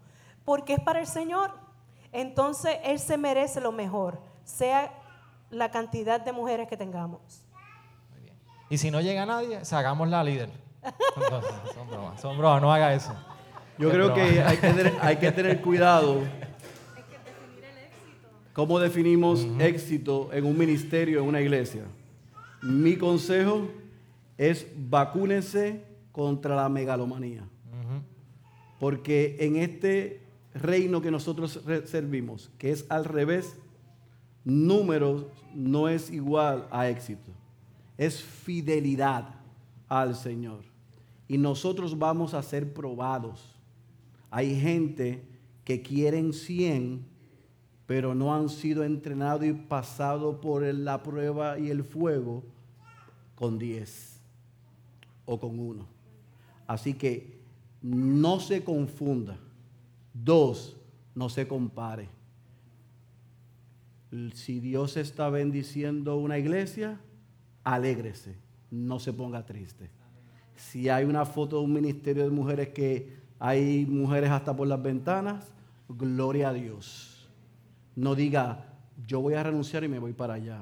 porque 0.45 0.73
es 0.73 0.79
para 0.79 0.99
el 0.99 1.07
Señor. 1.07 1.51
Entonces 2.11 2.77
Él 2.83 2.99
se 2.99 3.17
merece 3.17 3.59
lo 3.59 3.71
mejor, 3.71 4.21
sea 4.43 4.93
la 5.49 5.71
cantidad 5.71 6.21
de 6.21 6.31
mujeres 6.31 6.67
que 6.67 6.77
tengamos. 6.77 7.43
Y 8.69 8.77
si 8.77 8.91
no 8.91 9.01
llega 9.01 9.25
nadie, 9.25 9.63
sacamos 9.65 10.07
la 10.07 10.23
líder. 10.23 10.49
son 11.73 11.89
bromas, 11.89 12.21
son 12.21 12.37
bromas, 12.37 12.61
no 12.61 12.73
haga 12.73 12.93
eso. 12.93 13.13
Yo 13.77 13.89
creo 13.89 14.13
que 14.13 14.41
hay 14.41 14.57
que, 14.57 14.67
tener, 14.67 14.93
hay 15.01 15.17
que 15.17 15.31
tener 15.31 15.61
cuidado. 15.61 16.21
¿Cómo 18.53 18.79
definimos 18.79 19.47
éxito 19.59 20.29
en 20.31 20.45
un 20.45 20.57
ministerio, 20.57 21.21
en 21.21 21.27
una 21.27 21.41
iglesia? 21.41 21.83
Mi 22.61 22.97
consejo 22.97 23.67
es 24.37 24.67
vacúnense 24.75 25.83
contra 26.11 26.55
la 26.55 26.69
megalomanía. 26.69 27.43
Porque 28.79 29.37
en 29.39 29.55
este 29.55 30.22
reino 30.53 31.01
que 31.01 31.11
nosotros 31.11 31.59
servimos, 31.85 32.51
que 32.57 32.71
es 32.71 32.85
al 32.89 33.05
revés, 33.05 33.55
números 34.43 35.25
no 35.53 35.89
es 35.89 36.11
igual 36.11 36.67
a 36.71 36.89
éxito. 36.89 37.31
Es 37.97 38.21
fidelidad 38.21 39.29
al 39.87 40.15
Señor. 40.15 40.63
Y 41.27 41.37
nosotros 41.37 41.97
vamos 41.97 42.33
a 42.33 42.43
ser 42.43 42.73
probados 42.73 43.53
hay 44.35 44.59
gente 44.59 45.23
que 45.63 45.83
quieren 45.83 46.33
100, 46.33 47.05
pero 47.85 48.15
no 48.15 48.33
han 48.33 48.49
sido 48.49 48.83
entrenados 48.83 49.45
y 49.45 49.53
pasado 49.53 50.41
por 50.41 50.63
la 50.63 51.03
prueba 51.03 51.59
y 51.59 51.69
el 51.69 51.83
fuego 51.83 52.43
con 53.35 53.59
10 53.59 54.19
o 55.25 55.39
con 55.39 55.59
1. 55.59 55.85
Así 56.65 56.95
que 56.95 57.41
no 57.83 58.39
se 58.39 58.63
confunda. 58.63 59.37
Dos, 60.13 60.77
no 61.15 61.29
se 61.29 61.47
compare. 61.47 62.07
Si 64.33 64.59
Dios 64.59 64.95
está 64.97 65.29
bendiciendo 65.29 66.17
una 66.17 66.37
iglesia, 66.37 66.99
alégrese, 67.63 68.37
no 68.69 68.99
se 68.99 69.11
ponga 69.11 69.45
triste. 69.45 69.89
Si 70.55 70.87
hay 70.89 71.05
una 71.05 71.25
foto 71.25 71.57
de 71.57 71.63
un 71.63 71.73
ministerio 71.73 72.23
de 72.23 72.29
mujeres 72.29 72.69
que 72.69 73.17
hay 73.39 73.85
mujeres 73.85 74.29
hasta 74.29 74.55
por 74.55 74.67
las 74.67 74.81
ventanas, 74.81 75.51
gloria 75.89 76.49
a 76.49 76.53
Dios. 76.53 77.27
No 77.95 78.15
diga, 78.15 78.73
yo 79.07 79.19
voy 79.19 79.33
a 79.33 79.43
renunciar 79.43 79.83
y 79.83 79.87
me 79.87 79.99
voy 79.99 80.13
para 80.13 80.35
allá. 80.35 80.61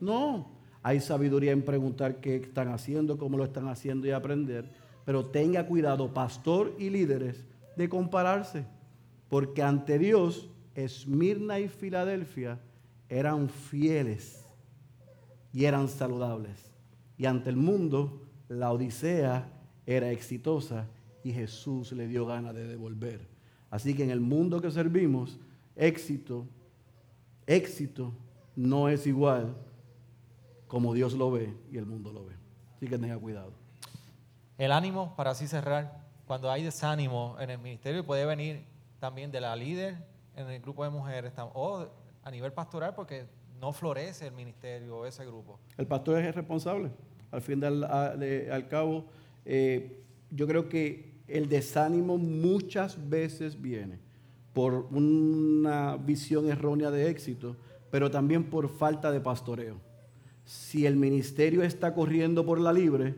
No, 0.00 0.50
hay 0.82 1.00
sabiduría 1.00 1.52
en 1.52 1.62
preguntar 1.62 2.20
qué 2.20 2.36
están 2.36 2.68
haciendo, 2.68 3.18
cómo 3.18 3.36
lo 3.36 3.44
están 3.44 3.68
haciendo 3.68 4.06
y 4.06 4.10
aprender. 4.10 4.70
Pero 5.04 5.26
tenga 5.26 5.66
cuidado, 5.66 6.12
pastor 6.12 6.74
y 6.78 6.90
líderes, 6.90 7.44
de 7.76 7.88
compararse, 7.88 8.64
porque 9.28 9.62
ante 9.62 9.98
Dios, 9.98 10.50
Esmirna 10.74 11.58
y 11.58 11.68
Filadelfia 11.68 12.60
eran 13.08 13.48
fieles 13.48 14.44
y 15.52 15.64
eran 15.64 15.88
saludables. 15.88 16.70
Y 17.16 17.26
ante 17.26 17.50
el 17.50 17.56
mundo, 17.56 18.22
la 18.48 18.72
Odisea 18.72 19.48
era 19.86 20.10
exitosa 20.10 20.86
y 21.24 21.32
Jesús 21.32 21.92
le 21.92 22.06
dio 22.06 22.26
ganas 22.26 22.54
de 22.54 22.66
devolver. 22.66 23.26
Así 23.70 23.94
que 23.94 24.04
en 24.04 24.10
el 24.10 24.20
mundo 24.20 24.60
que 24.60 24.70
servimos, 24.70 25.38
éxito, 25.74 26.46
éxito 27.46 28.12
no 28.54 28.88
es 28.88 29.06
igual 29.06 29.56
como 30.68 30.94
Dios 30.94 31.14
lo 31.14 31.30
ve 31.30 31.54
y 31.70 31.78
el 31.78 31.86
mundo 31.86 32.12
lo 32.12 32.24
ve. 32.24 32.34
Así 32.76 32.86
que 32.86 32.98
tenga 32.98 33.18
cuidado. 33.18 33.52
El 34.58 34.72
ánimo, 34.72 35.14
para 35.16 35.30
así 35.30 35.46
cerrar, 35.46 36.04
cuando 36.26 36.50
hay 36.50 36.62
desánimo 36.62 37.36
en 37.38 37.50
el 37.50 37.58
ministerio 37.58 38.04
puede 38.04 38.24
venir 38.24 38.64
también 38.98 39.30
de 39.30 39.40
la 39.40 39.54
líder 39.56 39.96
en 40.34 40.48
el 40.48 40.60
grupo 40.60 40.84
de 40.84 40.90
mujeres 40.90 41.32
o 41.54 41.88
a 42.22 42.30
nivel 42.30 42.52
pastoral 42.52 42.94
porque 42.94 43.26
no 43.60 43.72
florece 43.72 44.26
el 44.26 44.32
ministerio 44.34 44.98
o 44.98 45.06
ese 45.06 45.24
grupo. 45.24 45.58
El 45.76 45.86
pastor 45.86 46.18
es 46.20 46.34
responsable. 46.34 46.90
Al 47.30 47.42
fin 47.42 47.60
del 47.60 47.84
al 47.84 48.68
cabo, 48.68 49.06
eh, 49.44 50.04
yo 50.30 50.46
creo 50.46 50.68
que 50.68 51.16
el 51.28 51.48
desánimo 51.48 52.18
muchas 52.18 53.08
veces 53.08 53.60
viene 53.60 53.98
por 54.52 54.88
una 54.90 55.96
visión 55.96 56.48
errónea 56.48 56.90
de 56.90 57.10
éxito, 57.10 57.56
pero 57.90 58.10
también 58.10 58.44
por 58.44 58.68
falta 58.68 59.10
de 59.10 59.20
pastoreo. 59.20 59.76
Si 60.44 60.86
el 60.86 60.96
ministerio 60.96 61.62
está 61.62 61.92
corriendo 61.92 62.46
por 62.46 62.60
la 62.60 62.72
libre 62.72 63.16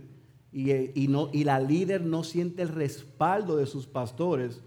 y, 0.50 1.06
no, 1.08 1.28
y 1.32 1.44
la 1.44 1.60
líder 1.60 2.04
no 2.04 2.24
siente 2.24 2.62
el 2.62 2.70
respaldo 2.70 3.56
de 3.56 3.66
sus 3.66 3.86
pastores, 3.86 4.62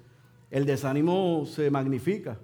el 0.52 0.66
desánimo 0.66 1.46
se 1.48 1.72
magnifica. 1.72 2.38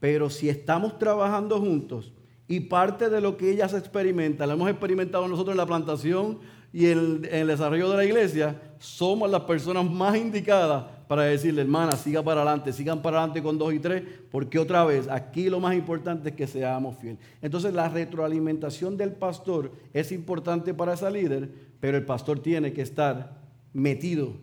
Pero 0.00 0.28
si 0.28 0.50
estamos 0.50 0.98
trabajando 0.98 1.58
juntos 1.58 2.12
y 2.46 2.60
parte 2.60 3.08
de 3.08 3.20
lo 3.20 3.38
que 3.38 3.50
ellas 3.50 3.72
experimentan, 3.72 4.48
lo 4.48 4.54
hemos 4.54 4.68
experimentado 4.68 5.26
nosotros 5.28 5.54
en 5.54 5.58
la 5.58 5.66
plantación 5.66 6.40
y 6.74 6.86
en 6.86 7.26
el 7.30 7.46
desarrollo 7.46 7.88
de 7.90 7.96
la 7.96 8.04
iglesia, 8.04 8.60
somos 8.78 9.30
las 9.30 9.42
personas 9.42 9.88
más 9.88 10.16
indicadas 10.16 10.84
para 11.06 11.22
decirle, 11.22 11.62
hermana, 11.62 11.96
siga 11.96 12.22
para 12.22 12.42
adelante, 12.42 12.72
sigan 12.72 13.00
para 13.00 13.18
adelante 13.18 13.42
con 13.42 13.56
dos 13.56 13.72
y 13.72 13.78
tres, 13.78 14.02
porque 14.30 14.58
otra 14.58 14.84
vez, 14.84 15.08
aquí 15.08 15.48
lo 15.48 15.60
más 15.60 15.74
importante 15.76 16.30
es 16.30 16.34
que 16.34 16.48
seamos 16.48 16.98
fieles. 16.98 17.20
Entonces 17.40 17.72
la 17.72 17.88
retroalimentación 17.88 18.96
del 18.96 19.12
pastor 19.12 19.70
es 19.92 20.10
importante 20.10 20.74
para 20.74 20.94
esa 20.94 21.10
líder, 21.10 21.48
pero 21.78 21.96
el 21.96 22.04
pastor 22.04 22.40
tiene 22.40 22.72
que 22.72 22.82
estar 22.82 23.40
metido 23.72 24.34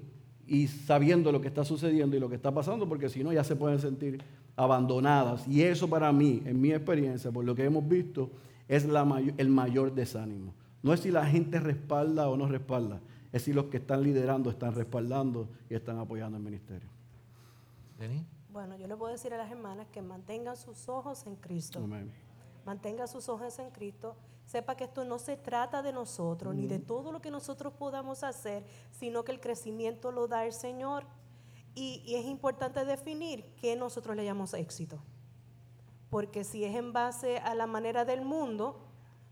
y 0.51 0.67
sabiendo 0.67 1.31
lo 1.31 1.39
que 1.39 1.47
está 1.47 1.63
sucediendo 1.63 2.17
y 2.17 2.19
lo 2.19 2.27
que 2.27 2.35
está 2.35 2.53
pasando, 2.53 2.85
porque 2.89 3.07
si 3.07 3.23
no 3.23 3.31
ya 3.31 3.41
se 3.41 3.55
pueden 3.55 3.79
sentir 3.79 4.21
abandonadas. 4.57 5.47
Y 5.47 5.61
eso 5.61 5.89
para 5.89 6.11
mí, 6.11 6.43
en 6.45 6.59
mi 6.59 6.73
experiencia, 6.73 7.31
por 7.31 7.45
lo 7.45 7.55
que 7.55 7.63
hemos 7.63 7.87
visto, 7.87 8.29
es 8.67 8.85
el 9.37 9.49
mayor 9.49 9.95
desánimo. 9.95 10.53
No 10.83 10.91
es 10.91 10.99
si 10.99 11.09
la 11.09 11.25
gente 11.25 11.57
respalda 11.61 12.27
o 12.27 12.35
no 12.35 12.47
respalda, 12.49 12.99
es 13.31 13.43
si 13.43 13.53
los 13.53 13.67
que 13.67 13.77
están 13.77 14.03
liderando 14.03 14.49
están 14.49 14.75
respaldando 14.75 15.47
y 15.69 15.75
están 15.75 15.99
apoyando 15.99 16.35
el 16.37 16.43
ministerio. 16.43 16.89
Bueno, 18.51 18.75
yo 18.75 18.87
le 18.87 18.97
puedo 18.97 19.13
decir 19.13 19.33
a 19.33 19.37
las 19.37 19.49
hermanas 19.49 19.87
que 19.87 20.01
mantengan 20.01 20.57
sus 20.57 20.89
ojos 20.89 21.25
en 21.27 21.37
Cristo. 21.37 21.79
Amén. 21.81 22.11
Mantenga 22.65 23.07
sus 23.07 23.29
ojos 23.29 23.57
en 23.59 23.69
Cristo. 23.69 24.17
Sepa 24.51 24.75
que 24.75 24.83
esto 24.83 25.05
no 25.05 25.17
se 25.17 25.37
trata 25.37 25.81
de 25.81 25.93
nosotros 25.93 26.53
ni 26.53 26.67
de 26.67 26.77
todo 26.77 27.13
lo 27.13 27.21
que 27.21 27.31
nosotros 27.31 27.71
podamos 27.71 28.21
hacer, 28.21 28.65
sino 28.91 29.23
que 29.23 29.31
el 29.31 29.39
crecimiento 29.39 30.11
lo 30.11 30.27
da 30.27 30.45
el 30.45 30.51
Señor. 30.51 31.05
Y, 31.73 32.03
y 32.05 32.15
es 32.15 32.25
importante 32.25 32.83
definir 32.83 33.45
qué 33.61 33.77
nosotros 33.77 34.13
le 34.13 34.25
llamamos 34.25 34.53
éxito. 34.53 34.99
Porque 36.09 36.43
si 36.43 36.65
es 36.65 36.75
en 36.75 36.91
base 36.91 37.37
a 37.37 37.55
la 37.55 37.65
manera 37.65 38.03
del 38.03 38.25
mundo, 38.25 38.81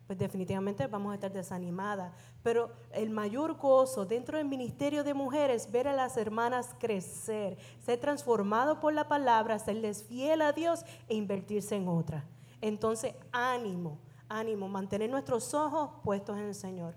pues 0.08 0.18
definitivamente 0.18 0.88
vamos 0.88 1.12
a 1.12 1.16
estar 1.16 1.34
desanimadas. 1.34 2.14
Pero 2.41 2.72
el 2.94 3.10
mayor 3.10 3.56
gozo 3.58 4.06
dentro 4.06 4.38
del 4.38 4.48
ministerio 4.48 5.04
de 5.04 5.14
mujeres, 5.14 5.70
ver 5.70 5.90
a 5.90 5.94
las 5.94 6.16
hermanas 6.16 6.74
crecer, 6.80 7.58
ser 7.84 8.00
transformado 8.00 8.80
por 8.80 8.94
la 8.94 9.10
palabra, 9.10 9.60
serles 9.60 10.02
fiel 10.02 10.41
a 10.41 10.54
Dios 10.54 10.86
e 11.10 11.16
invertirse 11.16 11.76
en 11.76 11.90
otra. 11.90 12.24
Entonces, 12.62 13.16
ánimo, 13.34 14.00
ánimo, 14.30 14.69
mantener 14.69 15.10
nuestros 15.10 15.53
ojos 15.53 16.01
puestos 16.03 16.38
en 16.38 16.45
el 16.45 16.56
Señor. 16.56 16.95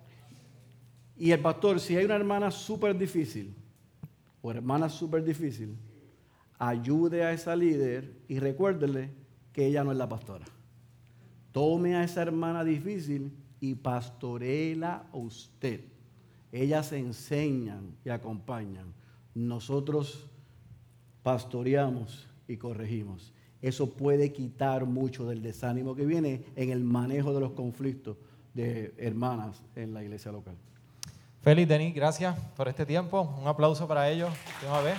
Y 1.17 1.31
el 1.33 1.41
pastor, 1.41 1.81
si 1.81 1.97
hay 1.97 2.05
una 2.05 2.17
hermana 2.17 2.51
súper 2.51 2.97
difícil 2.97 3.55
o 4.41 4.51
hermana 4.51 4.89
súper 4.89 5.25
difícil, 5.25 5.77
ayude 6.59 7.25
a 7.25 7.33
esa 7.33 7.57
líder 7.57 8.13
y 8.29 8.39
recuérdele 8.39 9.11
que 9.53 9.67
ella 9.67 9.83
no 9.85 9.93
es 9.93 9.99
la 9.99 10.09
pastora. 10.09 10.47
Tome 11.53 11.97
a 11.97 12.05
esa 12.05 12.23
hermana 12.23 12.65
difícil 12.65 13.33
y 13.61 13.75
pastoreela 13.75 15.07
a 15.13 15.17
usted. 15.17 15.81
Ellas 16.51 16.93
enseñan 16.93 17.97
y 18.05 18.11
acompañan. 18.11 18.93
Nosotros 19.35 20.27
pastoreamos 21.23 22.29
y 22.49 22.57
corregimos. 22.57 23.33
Eso 23.63 23.89
puede 23.91 24.33
quitar 24.33 24.85
mucho 24.85 25.25
del 25.27 25.41
desánimo 25.41 25.95
que 25.95 26.05
viene 26.05 26.45
en 26.57 26.71
el 26.71 26.83
manejo 26.83 27.33
de 27.33 27.41
los 27.41 27.53
conflictos 27.53 28.17
de 28.55 28.93
hermanas 28.99 29.63
en 29.77 29.95
la 29.95 30.03
iglesia 30.03 30.33
local. 30.33 30.57
Félix, 31.41 31.69
Denis, 31.69 31.95
gracias 31.95 32.39
por 32.57 32.69
este 32.69 32.85
tiempo. 32.85 33.23
Un 33.41 33.47
aplauso 33.47 33.87
para 33.87 34.11
ellos. 34.11 34.31
Vez. 34.85 34.99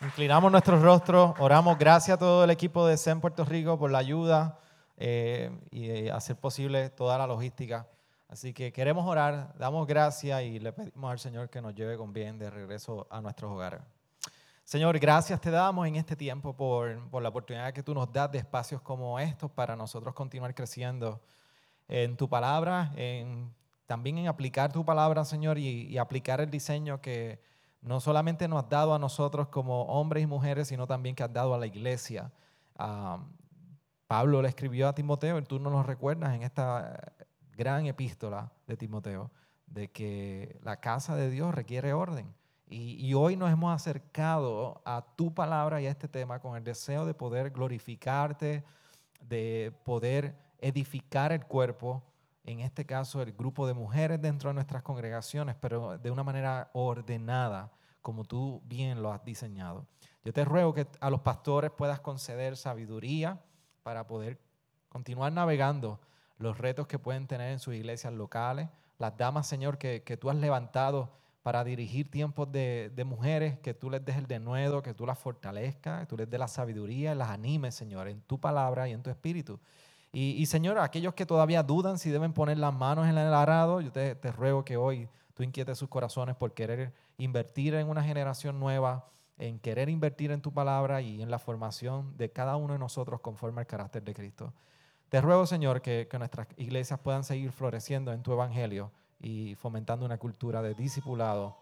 Inclinamos 0.00 0.52
nuestros 0.52 0.80
rostros, 0.80 1.34
oramos 1.38 1.76
gracias 1.76 2.14
a 2.14 2.18
todo 2.18 2.44
el 2.44 2.50
equipo 2.50 2.86
de 2.86 2.96
CEN 2.96 3.20
Puerto 3.20 3.44
Rico 3.44 3.78
por 3.78 3.90
la 3.90 3.98
ayuda 3.98 4.60
eh, 4.96 5.50
y 5.70 5.90
eh, 5.90 6.10
hacer 6.12 6.36
posible 6.36 6.90
toda 6.90 7.18
la 7.18 7.26
logística. 7.26 7.88
Así 8.28 8.52
que 8.52 8.72
queremos 8.72 9.06
orar, 9.06 9.54
damos 9.58 9.86
gracias 9.86 10.42
y 10.42 10.60
le 10.60 10.72
pedimos 10.72 11.10
al 11.10 11.18
Señor 11.18 11.50
que 11.50 11.60
nos 11.60 11.74
lleve 11.74 11.96
con 11.96 12.12
bien 12.12 12.38
de 12.38 12.48
regreso 12.48 13.06
a 13.10 13.20
nuestros 13.20 13.50
hogares. 13.50 13.80
Señor, 14.68 14.98
gracias 14.98 15.40
te 15.40 15.50
damos 15.50 15.88
en 15.88 15.96
este 15.96 16.14
tiempo 16.14 16.54
por, 16.54 17.08
por 17.08 17.22
la 17.22 17.30
oportunidad 17.30 17.72
que 17.72 17.82
tú 17.82 17.94
nos 17.94 18.12
das 18.12 18.30
de 18.30 18.36
espacios 18.36 18.82
como 18.82 19.18
estos 19.18 19.50
para 19.50 19.74
nosotros 19.74 20.12
continuar 20.12 20.54
creciendo 20.54 21.22
en 21.88 22.18
tu 22.18 22.28
palabra, 22.28 22.92
también 23.86 24.18
en 24.18 24.28
aplicar 24.28 24.70
tu 24.70 24.84
palabra, 24.84 25.24
Señor, 25.24 25.56
y, 25.56 25.86
y 25.86 25.96
aplicar 25.96 26.42
el 26.42 26.50
diseño 26.50 27.00
que 27.00 27.40
no 27.80 27.98
solamente 27.98 28.46
nos 28.46 28.62
has 28.62 28.68
dado 28.68 28.94
a 28.94 28.98
nosotros 28.98 29.48
como 29.48 29.84
hombres 29.84 30.24
y 30.24 30.26
mujeres, 30.26 30.68
sino 30.68 30.86
también 30.86 31.14
que 31.14 31.22
has 31.22 31.32
dado 31.32 31.54
a 31.54 31.58
la 31.58 31.66
iglesia. 31.66 32.30
Pablo 34.06 34.42
le 34.42 34.50
escribió 34.50 34.86
a 34.86 34.94
Timoteo, 34.94 35.38
y 35.38 35.44
tú 35.44 35.58
nos 35.58 35.72
lo 35.72 35.82
recuerdas 35.82 36.34
en 36.34 36.42
esta 36.42 37.14
gran 37.56 37.86
epístola 37.86 38.52
de 38.66 38.76
Timoteo, 38.76 39.30
de 39.66 39.90
que 39.90 40.60
la 40.62 40.78
casa 40.78 41.16
de 41.16 41.30
Dios 41.30 41.54
requiere 41.54 41.94
orden. 41.94 42.36
Y, 42.70 43.06
y, 43.06 43.14
hoy 43.14 43.36
nos 43.36 43.50
hemos 43.50 43.74
acercado 43.74 44.82
a 44.84 45.04
tu 45.16 45.32
palabra 45.32 45.80
y 45.80 45.86
a 45.86 45.90
este 45.90 46.06
tema 46.06 46.38
con 46.38 46.56
el 46.56 46.64
deseo 46.64 47.06
de 47.06 47.14
poder 47.14 47.50
glorificarte, 47.50 48.62
de 49.22 49.72
poder 49.84 50.36
edificar 50.60 51.32
el 51.32 51.46
cuerpo 51.46 52.02
en 52.48 52.60
este 52.60 52.86
caso 52.86 53.20
el 53.20 53.32
grupo 53.32 53.66
de 53.66 53.74
mujeres 53.74 54.22
dentro 54.22 54.48
de 54.48 54.54
nuestras 54.54 54.82
congregaciones, 54.82 55.54
pero 55.60 55.98
de 55.98 56.10
una 56.10 56.24
manera 56.24 56.70
ordenada, 56.72 57.70
como 58.00 58.24
tú 58.24 58.62
bien 58.64 59.02
lo 59.02 59.12
has 59.12 59.22
diseñado. 59.22 59.86
Yo 60.24 60.32
te 60.32 60.46
ruego 60.46 60.72
que 60.72 60.86
a 61.00 61.10
los 61.10 61.20
pastores 61.20 61.70
puedas 61.70 62.00
conceder 62.00 62.56
sabiduría 62.56 63.38
para 63.82 64.06
poder 64.06 64.40
continuar 64.88 65.30
navegando 65.32 66.00
los 66.38 66.56
retos 66.56 66.86
que 66.86 66.98
pueden 66.98 67.26
tener 67.26 67.52
en 67.52 67.58
sus 67.58 67.74
iglesias 67.74 68.14
locales. 68.14 68.70
Las 68.96 69.16
damas, 69.18 69.46
Señor, 69.46 69.76
que, 69.76 70.00
tú 70.18 70.30
has 70.30 70.36
levantado 70.36 71.10
para 71.48 71.64
dirigir 71.64 72.10
tiempos 72.10 72.52
de, 72.52 73.02
mujeres, 73.06 73.58
que 73.60 73.72
tú 73.72 73.88
les 73.88 74.04
des 74.04 74.18
el 74.18 74.26
denuedo, 74.26 74.82
que 74.82 74.92
tú 74.92 75.06
las 75.06 75.18
fortalezcas, 75.18 76.00
que 76.00 76.06
tú 76.06 76.18
les 76.18 76.28
des 76.28 76.38
la 76.38 76.46
sabiduría, 76.46 77.14
las 77.14 77.30
animes, 77.30 77.74
Señor, 77.74 78.06
en 78.06 78.20
tu 78.20 78.38
palabra 78.38 78.86
y 78.86 78.92
en 78.92 79.02
tu 79.02 79.08
espíritu. 79.08 79.58
Y, 80.12 80.44
Señor, 80.44 80.78
aquellos 80.78 81.14
que 81.14 81.24
todavía 81.24 81.62
dudan 81.62 81.98
si 81.98 82.10
deben 82.10 82.34
poner 82.34 82.58
las 82.58 82.74
manos 82.74 83.08
en 83.08 83.16
el 83.16 83.32
arado, 83.32 83.80
yo 83.80 83.90
te, 83.90 84.14
ruego 84.30 84.62
que 84.62 84.76
hoy 84.76 85.08
tú 85.32 85.42
inquietes 85.42 85.78
sus 85.78 85.88
corazones 85.88 86.36
por 86.36 86.52
querer 86.52 86.92
invertir 87.16 87.72
en 87.76 87.88
una 87.88 88.04
generación 88.04 88.60
nueva, 88.60 89.08
en 89.38 89.58
querer 89.58 89.88
invertir 89.88 90.30
en 90.32 90.42
tu 90.42 90.52
palabra 90.52 91.00
y 91.00 91.22
en 91.22 91.30
la 91.30 91.38
formación 91.38 92.14
de 92.18 92.30
cada 92.30 92.56
uno 92.56 92.74
de 92.74 92.78
nosotros 92.78 93.22
conforme 93.22 93.62
al 93.62 93.66
carácter 93.66 94.02
de 94.02 94.12
Cristo. 94.12 94.52
Te 95.08 95.22
ruego, 95.22 95.46
Señor, 95.46 95.80
que, 95.80 96.08
que 96.10 96.18
nuestras 96.18 96.46
iglesias 96.58 97.00
puedan 97.00 97.24
seguir 97.24 97.52
floreciendo 97.52 98.12
en 98.12 98.22
tu 98.22 98.34
evangelio 98.34 98.92
y 99.18 99.54
fomentando 99.56 100.06
una 100.06 100.18
cultura 100.18 100.62
de 100.62 100.74
discipulado 100.74 101.58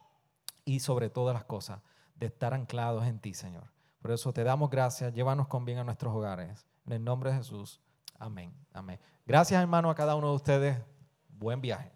y 0.64 0.80
sobre 0.80 1.10
todas 1.10 1.34
las 1.34 1.44
cosas, 1.44 1.80
de 2.16 2.26
estar 2.26 2.54
anclados 2.54 3.06
en 3.06 3.18
ti, 3.18 3.34
Señor. 3.34 3.64
Por 4.00 4.10
eso 4.10 4.32
te 4.32 4.44
damos 4.44 4.70
gracias, 4.70 5.12
llévanos 5.14 5.48
con 5.48 5.64
bien 5.64 5.78
a 5.78 5.84
nuestros 5.84 6.14
hogares. 6.14 6.66
En 6.86 6.92
el 6.92 7.04
nombre 7.04 7.30
de 7.30 7.38
Jesús. 7.38 7.80
Amén, 8.18 8.52
amén. 8.72 8.98
Gracias 9.26 9.60
hermano 9.60 9.90
a 9.90 9.94
cada 9.94 10.14
uno 10.14 10.30
de 10.30 10.36
ustedes. 10.36 10.78
Buen 11.28 11.60
viaje. 11.60 11.95